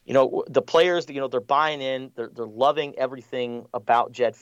you 0.05 0.13
know, 0.13 0.43
the 0.47 0.61
players, 0.61 1.05
you 1.09 1.19
know, 1.19 1.27
they're 1.27 1.39
buying 1.41 1.81
in. 1.81 2.11
They're, 2.15 2.29
they're 2.33 2.45
loving 2.45 2.95
everything 2.97 3.65
about 3.73 4.11
Jedd 4.11 4.35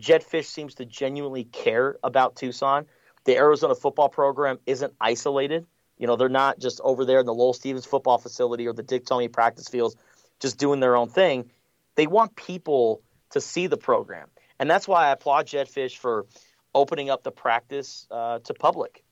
Fisch. 0.00 0.04
Jedd 0.04 0.24
Fisch 0.24 0.46
seems 0.46 0.74
to 0.76 0.84
genuinely 0.84 1.44
care 1.44 1.96
about 2.02 2.36
Tucson. 2.36 2.86
The 3.24 3.36
Arizona 3.36 3.74
football 3.74 4.08
program 4.08 4.58
isn't 4.66 4.94
isolated. 5.00 5.66
You 5.98 6.06
know, 6.06 6.16
they're 6.16 6.28
not 6.28 6.58
just 6.58 6.80
over 6.82 7.04
there 7.04 7.20
in 7.20 7.26
the 7.26 7.34
Lowell 7.34 7.52
Stevens 7.52 7.86
football 7.86 8.18
facility 8.18 8.66
or 8.66 8.72
the 8.72 8.82
Dick 8.82 9.04
Tomey 9.04 9.30
practice 9.30 9.68
fields 9.68 9.96
just 10.40 10.58
doing 10.58 10.80
their 10.80 10.96
own 10.96 11.08
thing. 11.08 11.50
They 11.96 12.06
want 12.06 12.34
people 12.34 13.02
to 13.30 13.40
see 13.40 13.66
the 13.66 13.76
program. 13.76 14.28
And 14.58 14.70
that's 14.70 14.88
why 14.88 15.08
I 15.08 15.12
applaud 15.12 15.46
Jedd 15.46 15.68
Fisch 15.68 15.96
for 15.96 16.26
opening 16.74 17.10
up 17.10 17.22
the 17.22 17.30
practice 17.30 18.06
uh, 18.10 18.38
to 18.40 18.54
public 18.54 19.04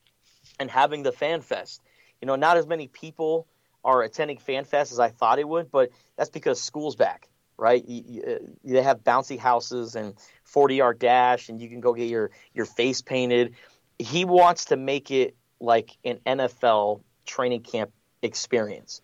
and 0.59 0.71
having 0.71 1.03
the 1.03 1.13
fan 1.13 1.43
fest. 1.43 1.83
You 2.21 2.27
know, 2.27 2.37
not 2.37 2.57
as 2.57 2.67
many 2.67 2.89
people 2.89 3.47
are 3.85 4.03
attending 4.03 4.39
fan 4.39 4.65
fest 4.65 4.93
as 4.93 4.99
I 4.99 5.09
thought 5.09 5.39
it 5.39 5.49
would, 5.49 5.71
but 5.71 5.91
that's 6.17 6.31
because 6.31 6.61
school's 6.61 6.97
back, 6.97 7.28
right? 7.59 7.85
You, 7.87 8.03
you, 8.07 8.23
uh, 8.23 8.39
they 8.65 8.83
have 8.83 9.03
bouncy 9.03 9.39
houses 9.39 9.97
and 9.97 10.15
40 10.45 10.77
yard 10.77 10.99
dash, 10.99 11.49
and 11.49 11.61
you 11.61 11.69
can 11.69 11.81
go 11.81 11.93
get 11.93 12.09
your, 12.09 12.31
your 12.55 12.65
face 12.65 13.03
painted. 13.03 13.55
He 13.99 14.25
wants 14.25 14.67
to 14.67 14.77
make 14.77 15.11
it 15.11 15.37
like 15.61 15.97
an 16.05 16.21
NFL 16.25 17.03
training 17.27 17.63
camp 17.63 17.91
experience. 18.23 19.01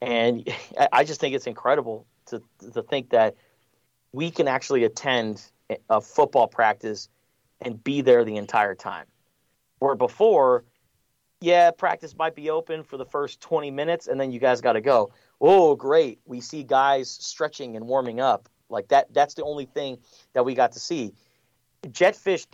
And 0.00 0.48
I- 0.92 1.04
just 1.04 1.20
think 1.20 1.34
it's 1.34 1.46
incredible 1.46 2.06
to, 2.26 2.42
to 2.72 2.82
think 2.82 3.10
that 3.10 3.34
we 4.12 4.30
can 4.30 4.48
actually 4.48 4.84
attend 4.84 5.42
a 5.90 6.00
football 6.00 6.46
practice 6.46 7.08
and 7.60 7.82
be 7.82 8.00
there 8.00 8.24
the 8.24 8.36
entire 8.36 8.74
time. 8.74 9.06
Where 9.78 9.94
before, 9.94 10.64
yeah, 11.40 11.70
practice 11.72 12.14
might 12.16 12.34
be 12.34 12.50
open 12.50 12.82
for 12.82 12.96
the 12.96 13.04
first 13.04 13.40
20 13.40 13.70
minutes 13.70 14.06
and 14.06 14.18
then 14.18 14.30
you 14.30 14.38
guys 14.38 14.60
got 14.60 14.74
to 14.74 14.80
go. 14.80 15.10
Oh, 15.40 15.76
great. 15.76 16.20
We 16.24 16.40
see 16.40 16.62
guys 16.62 17.10
stretching 17.10 17.76
and 17.76 17.86
warming 17.86 18.20
up. 18.20 18.48
Like 18.68 18.88
that 18.88 19.12
that's 19.12 19.34
the 19.34 19.44
only 19.44 19.66
thing 19.66 19.98
that 20.32 20.44
we 20.44 20.54
got 20.54 20.72
to 20.72 20.80
see. 20.80 21.14
Jedd 21.90 22.14
Fisch 22.14 22.46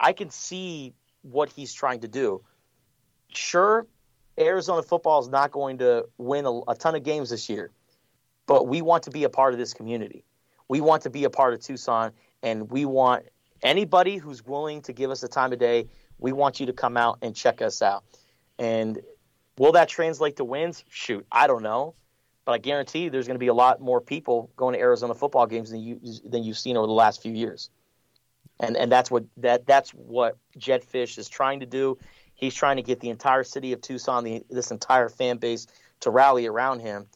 I 0.00 0.12
can 0.12 0.30
see 0.30 0.94
what 1.22 1.50
he's 1.50 1.72
trying 1.72 2.00
to 2.00 2.08
do. 2.08 2.42
Sure, 3.28 3.86
Arizona 4.38 4.82
football 4.82 5.20
is 5.20 5.28
not 5.28 5.52
going 5.52 5.78
to 5.78 6.06
win 6.18 6.44
a, 6.46 6.60
a 6.68 6.74
ton 6.74 6.94
of 6.94 7.04
games 7.04 7.30
this 7.30 7.48
year, 7.48 7.70
but 8.46 8.66
we 8.66 8.82
want 8.82 9.04
to 9.04 9.10
be 9.10 9.24
a 9.24 9.28
part 9.28 9.52
of 9.52 9.58
this 9.58 9.72
community. 9.72 10.24
We 10.68 10.80
want 10.80 11.02
to 11.02 11.10
be 11.10 11.24
a 11.24 11.30
part 11.30 11.54
of 11.54 11.60
Tucson, 11.60 12.12
and 12.42 12.70
we 12.70 12.84
want 12.84 13.26
anybody 13.62 14.16
who's 14.16 14.44
willing 14.44 14.82
to 14.82 14.92
give 14.92 15.10
us 15.10 15.20
the 15.20 15.28
time 15.28 15.52
of 15.52 15.58
day. 15.58 15.88
We 16.18 16.32
want 16.32 16.60
you 16.60 16.66
to 16.66 16.72
come 16.72 16.96
out 16.96 17.18
and 17.22 17.34
check 17.34 17.62
us 17.62 17.82
out. 17.82 18.04
And 18.58 19.00
will 19.58 19.72
that 19.72 19.88
translate 19.88 20.36
to 20.36 20.44
wins? 20.44 20.84
Shoot, 20.88 21.26
I 21.30 21.46
don't 21.46 21.62
know, 21.62 21.94
but 22.44 22.52
I 22.52 22.58
guarantee 22.58 23.08
there's 23.08 23.26
going 23.26 23.36
to 23.36 23.40
be 23.40 23.48
a 23.48 23.54
lot 23.54 23.80
more 23.80 24.00
people 24.00 24.50
going 24.56 24.74
to 24.74 24.80
Arizona 24.80 25.14
football 25.14 25.46
games 25.46 25.70
than 25.70 25.80
you 25.80 26.00
than 26.24 26.42
you've 26.42 26.58
seen 26.58 26.76
over 26.76 26.86
the 26.86 26.92
last 26.92 27.22
few 27.22 27.32
years. 27.32 27.70
And 28.60 28.76
and 28.76 28.90
that's 28.90 29.10
what 29.10 29.24
that 29.38 29.66
that's 29.66 29.90
what 29.90 30.36
Jedd 30.56 30.84
Fisch 30.84 31.18
is 31.18 31.28
trying 31.28 31.60
to 31.60 31.66
do. 31.66 31.98
He's 32.34 32.54
trying 32.54 32.76
to 32.76 32.82
get 32.82 33.00
the 33.00 33.10
entire 33.10 33.44
city 33.44 33.72
of 33.72 33.80
Tucson, 33.80 34.24
the, 34.24 34.42
this 34.50 34.72
entire 34.72 35.08
fan 35.08 35.36
base, 35.36 35.68
to 36.00 36.10
rally 36.10 36.46
around 36.46 36.80
him, 36.80 37.06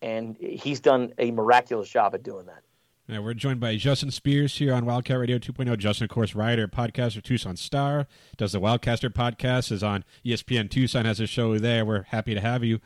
and 0.00 0.36
he's 0.36 0.78
done 0.78 1.12
a 1.18 1.32
miraculous 1.32 1.88
job 1.88 2.14
at 2.14 2.22
doing 2.22 2.46
that. 2.46 2.62
Now, 3.08 3.22
we're 3.22 3.34
joined 3.34 3.58
by 3.58 3.74
Justin 3.76 4.10
Spears 4.10 4.58
here 4.58 4.74
on 4.74 4.84
Wildcat 4.84 5.18
Radio 5.18 5.38
2.0. 5.38 5.78
Justin, 5.78 6.04
of 6.04 6.10
course, 6.10 6.34
writer, 6.34 6.68
podcaster, 6.68 7.22
Tucson 7.22 7.56
Star, 7.56 8.06
does 8.36 8.52
the 8.52 8.60
Wildcaster 8.60 9.08
podcast, 9.08 9.72
is 9.72 9.82
on 9.82 10.04
ESPN 10.24 10.70
Tucson, 10.70 11.06
has 11.06 11.18
a 11.18 11.26
show 11.26 11.58
there. 11.58 11.86
We're 11.86 12.02
happy 12.02 12.34
to 12.34 12.40
have 12.40 12.62
you. 12.62 12.80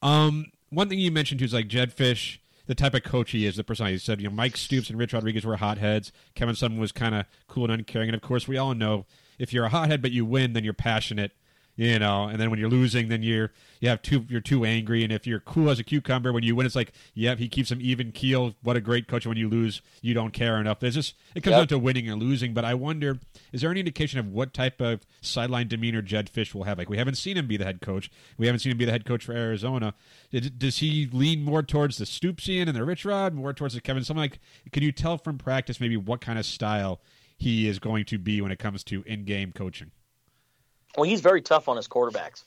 Um, 0.00 0.46
one 0.70 0.88
thing 0.88 0.98
you 0.98 1.10
mentioned 1.10 1.40
too 1.40 1.44
is 1.44 1.54
like 1.54 1.68
Jedd 1.68 1.94
Fisch, 1.94 2.38
the 2.66 2.74
type 2.74 2.94
of 2.94 3.02
coach 3.02 3.30
he 3.30 3.46
is, 3.46 3.56
the 3.56 3.64
personality. 3.64 3.94
You 3.94 3.98
said, 3.98 4.20
you 4.20 4.28
know, 4.28 4.34
Mike 4.34 4.56
Stoops 4.56 4.90
and 4.90 4.98
Rich 4.98 5.12
Rodriguez 5.12 5.44
were 5.44 5.56
hotheads. 5.56 6.12
Kevin 6.34 6.54
Sumlin 6.54 6.78
was 6.78 6.92
kind 6.92 7.14
of 7.14 7.26
cool 7.46 7.64
and 7.64 7.72
uncaring. 7.72 8.08
And 8.08 8.16
of 8.16 8.22
course, 8.22 8.48
we 8.48 8.56
all 8.58 8.74
know 8.74 9.06
if 9.38 9.52
you're 9.52 9.66
a 9.66 9.70
hothead 9.70 10.02
but 10.02 10.12
you 10.12 10.24
win, 10.24 10.52
then 10.52 10.64
you're 10.64 10.72
passionate 10.72 11.32
you 11.76 11.98
know 11.98 12.24
and 12.24 12.40
then 12.40 12.48
when 12.50 12.58
you're 12.58 12.70
losing 12.70 13.08
then 13.08 13.22
you're 13.22 13.52
you 13.80 13.88
have 13.90 14.00
too 14.02 14.24
you're 14.28 14.40
too 14.40 14.64
angry. 14.64 15.04
And 15.04 15.12
if 15.12 15.26
you're 15.26 15.40
cool 15.40 15.68
as 15.70 15.78
a 15.78 15.84
cucumber 15.84 16.32
when 16.32 16.42
you 16.42 16.56
win 16.56 16.64
it's 16.66 16.74
like 16.74 16.92
yep 17.14 17.38
he 17.38 17.48
keeps 17.48 17.68
them 17.68 17.78
even 17.82 18.10
keel. 18.12 18.54
What 18.62 18.76
a 18.76 18.80
great 18.80 19.06
coach. 19.08 19.26
When 19.26 19.36
you 19.36 19.48
lose 19.48 19.82
you 20.00 20.14
don't 20.14 20.32
care 20.32 20.58
enough. 20.60 20.80
There's 20.80 20.94
just 20.94 21.14
it 21.34 21.42
comes 21.42 21.52
Yep. 21.52 21.60
down 21.60 21.68
to 21.68 21.78
winning 21.78 22.08
and 22.08 22.20
losing. 22.20 22.54
But 22.54 22.64
i 22.64 22.72
wonder 22.74 23.18
is 23.52 23.60
there 23.60 23.70
any 23.70 23.80
indication 23.80 24.18
of 24.18 24.28
what 24.28 24.54
type 24.54 24.80
of 24.80 25.06
sideline 25.20 25.68
demeanor 25.68 26.02
Jedd 26.02 26.30
Fisch 26.32 26.54
will 26.54 26.64
have? 26.64 26.78
Like 26.78 26.88
we 26.88 26.96
haven't 26.96 27.16
seen 27.16 27.36
him 27.36 27.46
be 27.46 27.56
the 27.58 27.64
head 27.64 27.80
coach. 27.82 28.10
We 28.38 28.46
haven't 28.46 28.60
seen 28.60 28.72
him 28.72 28.78
be 28.78 28.84
the 28.86 28.92
head 28.92 29.04
coach 29.04 29.24
for 29.24 29.32
arizona. 29.32 29.92
Does- 30.30 30.50
does 30.50 30.78
he 30.78 31.08
lean 31.12 31.42
more 31.42 31.62
towards 31.62 31.98
the 31.98 32.04
stoopsian 32.06 32.66
and 32.68 32.74
the 32.76 32.84
rich 32.84 33.04
rod 33.04 33.34
more 33.34 33.52
towards 33.52 33.74
the 33.74 33.80
kevin 33.80 34.02
something 34.04 34.20
like 34.22 34.40
can 34.72 34.82
you 34.82 34.92
tell 34.92 35.18
from 35.18 35.36
practice 35.38 35.80
maybe 35.80 35.96
what 35.96 36.20
kind 36.20 36.38
of 36.38 36.46
style 36.46 37.00
he 37.36 37.68
is 37.68 37.78
going 37.78 38.04
to 38.06 38.18
be 38.18 38.40
when 38.40 38.50
it 38.50 38.58
comes 38.58 38.82
to 38.84 39.02
in-game 39.06 39.52
coaching 39.52 39.90
Well, 40.96 41.04
he's 41.08 41.20
very 41.20 41.42
tough 41.42 41.68
on 41.68 41.76
his 41.76 41.88
quarterbacks. 41.88 42.44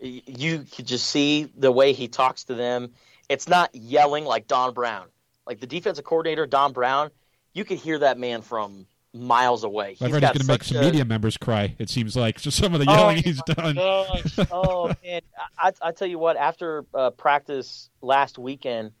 You 0.00 0.64
could 0.74 0.86
just 0.86 1.06
see 1.06 1.44
the 1.56 1.70
way 1.70 1.92
he 1.92 2.08
talks 2.08 2.44
to 2.44 2.54
them. 2.54 2.92
It's 3.28 3.48
not 3.48 3.74
yelling 3.74 4.24
like 4.24 4.48
Don 4.48 4.74
Brown. 4.74 5.06
Like 5.46 5.60
the 5.60 5.66
defensive 5.66 6.04
coordinator, 6.04 6.46
Don 6.46 6.72
Brown, 6.72 7.10
you 7.52 7.64
could 7.64 7.78
hear 7.78 7.98
that 8.00 8.18
man 8.18 8.42
from 8.42 8.86
miles 9.14 9.62
away. 9.64 9.90
I've 9.90 9.98
He's 9.98 10.00
heard 10.00 10.14
he's 10.14 10.20
got 10.20 10.34
going 10.34 10.40
to 10.40 10.52
make 10.52 10.64
some 10.64 10.76
a- 10.78 10.80
media 10.80 11.04
members 11.04 11.36
cry. 11.36 11.76
It 11.78 11.90
seems 11.90 12.16
like 12.16 12.40
just 12.40 12.56
some 12.56 12.74
of 12.74 12.80
the 12.80 12.86
Oh, 12.88 12.94
yelling 12.94 13.22
he's 13.22 13.42
done. 13.42 13.74
Gosh. 13.76 14.38
oh 14.50 14.92
man, 15.04 15.20
I, 15.58 15.72
I 15.80 15.92
tell 15.92 16.08
you 16.08 16.18
what. 16.18 16.36
After 16.36 16.84
uh, 16.94 17.10
practice 17.10 17.90
last 18.00 18.38
weekend, 18.38 18.92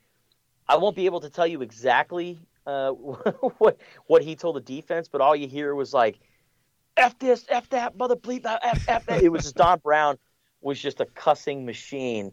I 0.68 0.76
won't 0.76 0.94
be 0.96 1.06
able 1.06 1.20
to 1.20 1.30
tell 1.30 1.46
you 1.46 1.62
exactly 1.62 2.38
uh, 2.66 2.90
what 3.58 3.78
what 4.06 4.22
he 4.22 4.36
told 4.36 4.56
the 4.56 4.60
defense, 4.60 5.08
but 5.08 5.20
all 5.20 5.34
you 5.34 5.48
hear 5.48 5.74
was 5.74 5.92
like, 5.94 6.20
"F 6.96 7.18
this, 7.18 7.44
F 7.48 7.68
that, 7.70 7.96
mother 7.96 8.16
bleep 8.16 8.42
that, 8.42 8.60
F 8.62 8.88
F 8.88 9.06
that." 9.06 9.22
It 9.22 9.30
was 9.30 9.42
just 9.42 9.56
Don 9.56 9.78
Brown 9.78 10.18
was 10.60 10.80
just 10.80 11.00
a 11.00 11.06
cussing 11.06 11.64
machine, 11.64 12.32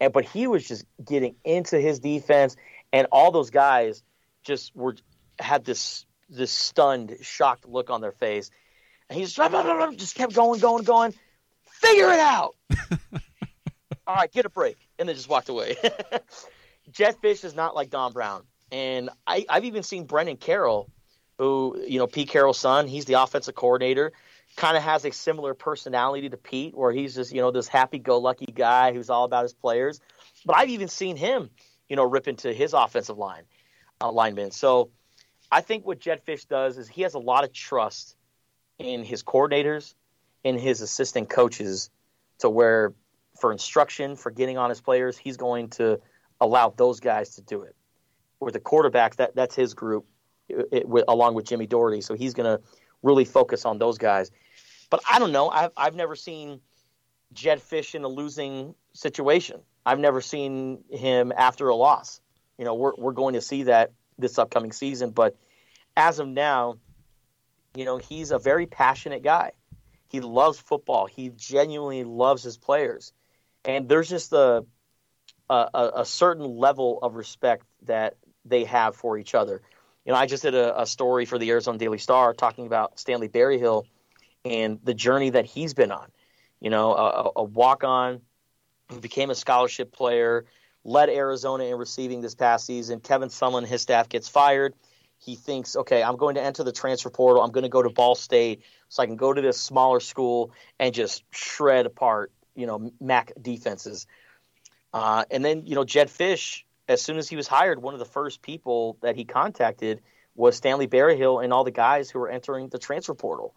and 0.00 0.12
but 0.12 0.24
he 0.24 0.46
was 0.46 0.66
just 0.66 0.84
getting 1.04 1.36
into 1.44 1.78
his 1.78 2.00
defense, 2.00 2.56
and 2.92 3.06
all 3.12 3.30
those 3.30 3.50
guys 3.50 4.02
just 4.42 4.74
were 4.74 4.96
had 5.38 5.64
this 5.64 6.06
this 6.28 6.52
stunned, 6.52 7.16
shocked 7.22 7.66
look 7.66 7.90
on 7.90 8.00
their 8.00 8.12
face, 8.12 8.50
and 9.08 9.18
he 9.18 9.24
just 9.24 9.36
just 9.98 10.14
kept 10.14 10.34
going, 10.34 10.60
going, 10.60 10.84
going. 10.84 11.14
Figure 11.64 12.12
it 12.12 12.20
out. 12.20 12.56
All 14.06 14.16
right, 14.16 14.30
get 14.30 14.44
a 14.44 14.50
break, 14.50 14.76
and 14.98 15.08
then 15.08 15.16
just 15.16 15.28
walked 15.28 15.48
away. 15.48 15.76
Jedd 16.90 17.16
Fisch 17.22 17.44
is 17.44 17.54
not 17.54 17.74
like 17.74 17.90
Don 17.90 18.12
Brown, 18.12 18.44
and 18.72 19.10
I, 19.26 19.44
I've 19.48 19.64
even 19.64 19.82
seen 19.82 20.04
Brennan 20.04 20.36
Carroll, 20.36 20.90
who 21.40 21.82
you 21.88 21.98
know 21.98 22.06
Pete 22.06 22.28
Carroll's 22.28 22.58
son. 22.58 22.86
He's 22.86 23.06
the 23.06 23.14
offensive 23.14 23.54
coordinator. 23.54 24.12
Kind 24.56 24.76
of 24.76 24.82
has 24.82 25.06
a 25.06 25.10
similar 25.10 25.54
personality 25.54 26.28
to 26.28 26.36
Pete, 26.36 26.76
where 26.76 26.92
he's 26.92 27.14
just 27.14 27.32
you 27.32 27.40
know 27.40 27.50
this 27.50 27.66
happy-go-lucky 27.66 28.52
guy 28.54 28.92
who's 28.92 29.08
all 29.08 29.24
about 29.24 29.44
his 29.44 29.54
players. 29.54 30.00
But 30.44 30.56
I've 30.56 30.68
even 30.68 30.88
seen 30.88 31.16
him, 31.16 31.48
you 31.88 31.96
know, 31.96 32.04
rip 32.04 32.28
into 32.28 32.52
his 32.52 32.74
offensive 32.74 33.16
line 33.16 33.44
uh, 34.02 34.12
linemen. 34.12 34.50
So 34.50 34.90
I 35.50 35.62
think 35.62 35.86
what 35.86 35.98
Jedd 35.98 36.26
Fisch 36.26 36.46
does 36.46 36.76
is 36.76 36.88
he 36.88 37.02
has 37.02 37.14
a 37.14 37.18
lot 37.18 37.44
of 37.44 37.54
trust 37.54 38.16
in 38.78 39.02
his 39.02 39.22
coordinators, 39.22 39.94
in 40.44 40.58
his 40.58 40.82
assistant 40.82 41.30
coaches, 41.30 41.88
to 42.40 42.50
where 42.50 42.92
for 43.40 43.50
instruction, 43.50 44.14
for 44.14 44.30
getting 44.30 44.58
on 44.58 44.68
his 44.68 44.82
players, 44.82 45.16
he's 45.16 45.38
going 45.38 45.70
to 45.70 46.00
allow 46.38 46.68
those 46.68 47.00
guys 47.00 47.36
to 47.36 47.40
do 47.40 47.62
it. 47.62 47.74
With 48.40 48.52
the 48.52 48.60
quarterbacks, 48.60 49.16
that 49.16 49.34
that's 49.34 49.54
his 49.54 49.72
group, 49.72 50.04
it, 50.50 50.68
it- 50.72 50.88
with, 50.88 51.04
along 51.08 51.34
with 51.34 51.46
Jimmie 51.46 51.66
Dougherty. 51.66 52.00
So 52.00 52.14
he's 52.14 52.34
going 52.34 52.58
to 52.58 52.62
really 53.02 53.24
focus 53.24 53.64
on 53.64 53.78
those 53.78 53.98
guys. 53.98 54.30
But 54.90 55.00
I 55.10 55.18
don't 55.18 55.32
know. 55.32 55.48
I've 55.48 55.70
I've 55.76 55.94
never 55.94 56.16
seen 56.16 56.60
Jedd 57.32 57.60
Fisch 57.60 57.94
in 57.94 58.02
a 58.04 58.08
losing 58.08 58.74
situation. 58.92 59.60
I've 59.86 60.00
never 60.00 60.20
seen 60.20 60.82
him 60.90 61.32
after 61.36 61.68
a 61.68 61.74
loss. 61.76 62.20
You 62.58 62.64
know, 62.64 62.74
we're 62.74 62.92
we're 62.98 63.12
going 63.12 63.34
to 63.34 63.40
see 63.40 63.64
that 63.64 63.92
this 64.18 64.36
upcoming 64.38 64.72
season. 64.72 65.10
But 65.10 65.36
as 65.96 66.18
of 66.18 66.26
now, 66.28 66.76
you 67.76 67.84
know, 67.84 67.98
he's 67.98 68.32
a 68.32 68.38
very 68.38 68.66
passionate 68.66 69.22
guy. 69.22 69.52
He 70.08 70.20
loves 70.20 70.58
football. 70.58 71.06
He 71.06 71.30
genuinely 71.36 72.02
loves 72.04 72.42
his 72.42 72.58
players, 72.58 73.12
and 73.64 73.88
there's 73.88 74.08
just 74.08 74.32
a, 74.32 74.64
a- 75.48 75.90
a 75.98 76.04
certain 76.04 76.44
level 76.58 76.98
of 77.00 77.14
respect 77.14 77.64
that 77.86 78.16
they 78.44 78.64
have 78.64 78.96
for 78.96 79.16
each 79.16 79.34
other. 79.36 79.62
Know, 80.10 80.16
I 80.16 80.26
just 80.26 80.42
did 80.42 80.54
a, 80.54 80.82
a 80.82 80.86
story 80.86 81.24
for 81.24 81.38
the 81.38 81.50
Arizona 81.50 81.78
Daily 81.78 81.98
Star 81.98 82.34
talking 82.34 82.66
about 82.66 82.98
Stanley 82.98 83.28
Berryhill 83.28 83.86
and 84.44 84.78
the 84.82 84.94
journey 84.94 85.30
that 85.30 85.44
he's 85.44 85.74
been 85.74 85.92
on. 85.92 86.10
You 86.60 86.70
know, 86.70 86.92
a, 86.94 87.06
a- 87.06 87.32
a 87.36 87.42
walk 87.42 87.84
on 87.84 88.20
who 88.90 89.00
became 89.00 89.30
a 89.30 89.34
scholarship 89.34 89.92
player, 89.92 90.46
led 90.84 91.08
Arizona 91.08 91.64
in 91.64 91.76
receiving 91.76 92.20
this 92.20 92.34
past 92.34 92.66
season. 92.66 93.00
Kevin 93.00 93.28
Sumlin, 93.28 93.66
his 93.66 93.82
staff 93.82 94.08
gets 94.08 94.28
fired. 94.28 94.74
He 95.18 95.36
thinks, 95.36 95.76
okay, 95.76 96.02
I'm 96.02 96.16
going 96.16 96.36
to 96.36 96.42
enter 96.42 96.64
the 96.64 96.72
transfer 96.72 97.10
portal. 97.10 97.42
I'm 97.42 97.52
going 97.52 97.64
to 97.64 97.68
go 97.68 97.82
to 97.82 97.90
Ball 97.90 98.14
State 98.14 98.62
so 98.88 99.02
I 99.02 99.06
can 99.06 99.16
go 99.16 99.32
to 99.32 99.40
this 99.40 99.60
smaller 99.60 100.00
school 100.00 100.52
and 100.78 100.94
just 100.94 101.22
shred 101.30 101.84
apart, 101.86 102.32
you 102.56 102.66
know, 102.66 102.90
MAC 103.00 103.32
defenses. 103.40 104.06
Uh, 104.92 105.24
and 105.30 105.44
then, 105.44 105.66
you 105.66 105.74
know, 105.74 105.84
Jedd 105.84 106.08
Fisch, 106.08 106.64
as 106.90 107.00
soon 107.00 107.18
as 107.18 107.28
he 107.28 107.36
was 107.36 107.46
hired, 107.46 107.80
one 107.80 107.94
of 107.94 108.00
the 108.00 108.04
first 108.04 108.42
people 108.42 108.98
that 109.00 109.14
he 109.14 109.24
contacted 109.24 110.02
was 110.34 110.56
Stanley 110.56 110.88
Berryhill 110.88 111.38
and 111.38 111.52
all 111.52 111.62
the 111.62 111.70
guys 111.70 112.10
who 112.10 112.18
were 112.18 112.28
entering 112.28 112.68
the 112.68 112.78
transfer 112.78 113.14
portal. 113.14 113.54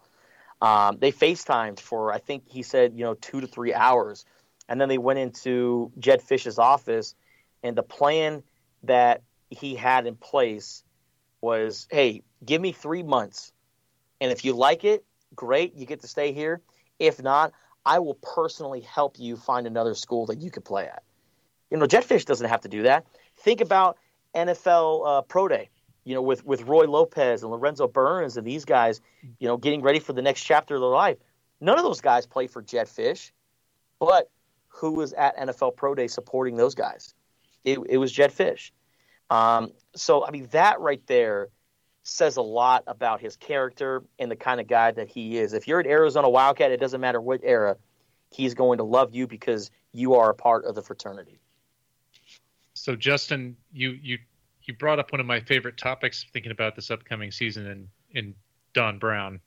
Um, 0.62 0.98
they 1.00 1.10
FaceTimed 1.10 1.80
for, 1.80 2.12
I 2.12 2.18
think 2.18 2.44
he 2.46 2.62
said, 2.62 2.92
you 2.94 3.02
know, 3.04 3.14
two 3.14 3.40
to 3.40 3.48
three 3.48 3.74
hours. 3.74 4.24
And 4.68 4.80
then 4.80 4.88
they 4.88 4.98
went 4.98 5.18
into 5.18 5.90
Jedd 5.98 6.22
Fisch's 6.22 6.60
office, 6.60 7.16
and 7.64 7.76
the 7.76 7.82
plan 7.82 8.44
that 8.84 9.22
he 9.50 9.74
had 9.74 10.06
in 10.06 10.14
place 10.14 10.84
was 11.40 11.88
hey, 11.90 12.22
give 12.46 12.62
me 12.62 12.70
three 12.70 13.02
months. 13.02 13.52
And 14.20 14.30
if 14.30 14.44
you 14.44 14.54
like 14.54 14.84
it, 14.84 15.04
great, 15.34 15.74
you 15.74 15.86
get 15.86 16.02
to 16.02 16.08
stay 16.08 16.32
here. 16.32 16.60
If 17.00 17.20
not, 17.20 17.52
I 17.84 17.98
will 17.98 18.14
personally 18.14 18.80
help 18.80 19.18
you 19.18 19.36
find 19.36 19.66
another 19.66 19.94
school 19.94 20.26
that 20.26 20.40
you 20.40 20.52
could 20.52 20.64
play 20.64 20.86
at. 20.86 21.02
You 21.70 21.78
know, 21.78 21.86
Jedd 21.86 22.04
Fisch 22.04 22.24
doesn't 22.24 22.48
have 22.48 22.60
to 22.60 22.68
do 22.68 22.84
that. 22.84 23.04
Think 23.44 23.60
about 23.60 23.98
NFL 24.34 25.06
uh, 25.06 25.20
Pro 25.20 25.48
Day, 25.48 25.68
you 26.04 26.14
know, 26.14 26.22
with, 26.22 26.46
with 26.46 26.62
Roy 26.62 26.86
Lopez 26.86 27.42
and 27.42 27.52
Lorenzo 27.52 27.86
Burns 27.86 28.38
and 28.38 28.46
these 28.46 28.64
guys, 28.64 29.02
you 29.38 29.46
know, 29.46 29.58
getting 29.58 29.82
ready 29.82 29.98
for 30.00 30.14
the 30.14 30.22
next 30.22 30.44
chapter 30.44 30.76
of 30.76 30.80
their 30.80 30.88
life. 30.88 31.18
None 31.60 31.76
of 31.76 31.84
those 31.84 32.00
guys 32.00 32.24
play 32.24 32.46
for 32.46 32.62
Jedd 32.62 32.86
Fisch, 32.86 33.32
but 33.98 34.30
who 34.68 34.92
was 34.92 35.12
at 35.12 35.36
NFL 35.36 35.76
Pro 35.76 35.94
Day 35.94 36.06
supporting 36.06 36.56
those 36.56 36.74
guys? 36.74 37.14
It, 37.64 37.78
it 37.86 37.98
was 37.98 38.10
Jedd 38.10 38.32
Fisch. 38.32 38.70
Um, 39.28 39.72
so, 39.94 40.24
I 40.24 40.30
mean, 40.30 40.48
that 40.52 40.80
right 40.80 41.06
there 41.06 41.48
says 42.02 42.38
a 42.38 42.42
lot 42.42 42.84
about 42.86 43.20
his 43.20 43.36
character 43.36 44.04
and 44.18 44.30
the 44.30 44.36
kind 44.36 44.58
of 44.58 44.68
guy 44.68 44.90
that 44.90 45.08
he 45.08 45.36
is. 45.36 45.52
If 45.52 45.68
you're 45.68 45.80
an 45.80 45.86
Arizona 45.86 46.30
Wildcat, 46.30 46.70
it 46.70 46.80
doesn't 46.80 47.00
matter 47.02 47.20
what 47.20 47.40
era, 47.42 47.76
he's 48.30 48.54
going 48.54 48.78
to 48.78 48.84
love 48.84 49.14
you 49.14 49.26
because 49.26 49.70
you 49.92 50.14
are 50.14 50.30
a 50.30 50.34
part 50.34 50.64
of 50.64 50.74
the 50.74 50.82
fraternity. 50.82 51.40
So 52.74 52.96
Justin, 52.96 53.56
you 53.72 53.90
you 54.02 54.18
you 54.62 54.74
brought 54.74 54.98
up 54.98 55.12
one 55.12 55.20
of 55.20 55.26
my 55.26 55.40
favorite 55.40 55.76
topics 55.76 56.26
thinking 56.32 56.52
about 56.52 56.74
this 56.74 56.90
upcoming 56.90 57.30
season 57.30 57.66
in 57.66 57.88
in 58.14 58.34
Don 58.74 58.98
Brown, 58.98 59.40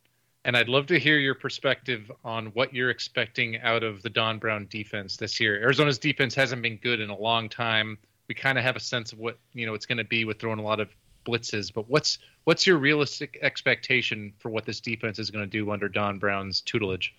And 0.46 0.56
I'd 0.56 0.70
love 0.70 0.88
to 0.88 1.00
hear 1.00 1.18
your 1.18 1.36
perspective 1.36 2.10
on 2.24 2.48
what 2.48 2.74
you're 2.74 2.90
expecting 2.90 3.60
out 3.62 3.84
of 3.84 4.02
the 4.02 4.10
Don 4.10 4.40
Brown 4.40 4.68
defense 4.70 5.18
this 5.18 5.40
year. 5.40 5.62
Arizona's 5.62 6.00
defense 6.00 6.34
hasn't 6.34 6.62
been 6.62 6.78
good 6.78 7.02
in 7.02 7.10
a 7.10 7.18
long 7.18 7.50
time. 7.50 7.98
We 8.28 8.36
kind 8.36 8.58
of 8.58 8.64
have 8.64 8.76
a 8.76 8.80
sense 8.80 9.12
of 9.14 9.20
what 9.20 9.38
you 9.54 9.66
know 9.66 9.74
it's 9.74 9.86
going 9.86 9.98
to 9.98 10.06
be 10.06 10.26
with 10.26 10.40
throwing 10.40 10.60
a 10.60 10.64
lot 10.64 10.80
of 10.80 10.90
blitzes. 11.26 11.74
But 11.74 11.90
what's 11.90 12.20
what's 12.46 12.66
your 12.66 12.78
realistic 12.78 13.38
expectation 13.42 14.34
for 14.40 14.50
what 14.50 14.66
this 14.66 14.80
defense 14.80 15.20
is 15.20 15.30
going 15.30 15.44
to 15.44 15.50
do 15.50 15.70
under 15.72 15.90
Don 15.90 16.18
Brown's 16.18 16.62
tutelage? 16.62 17.14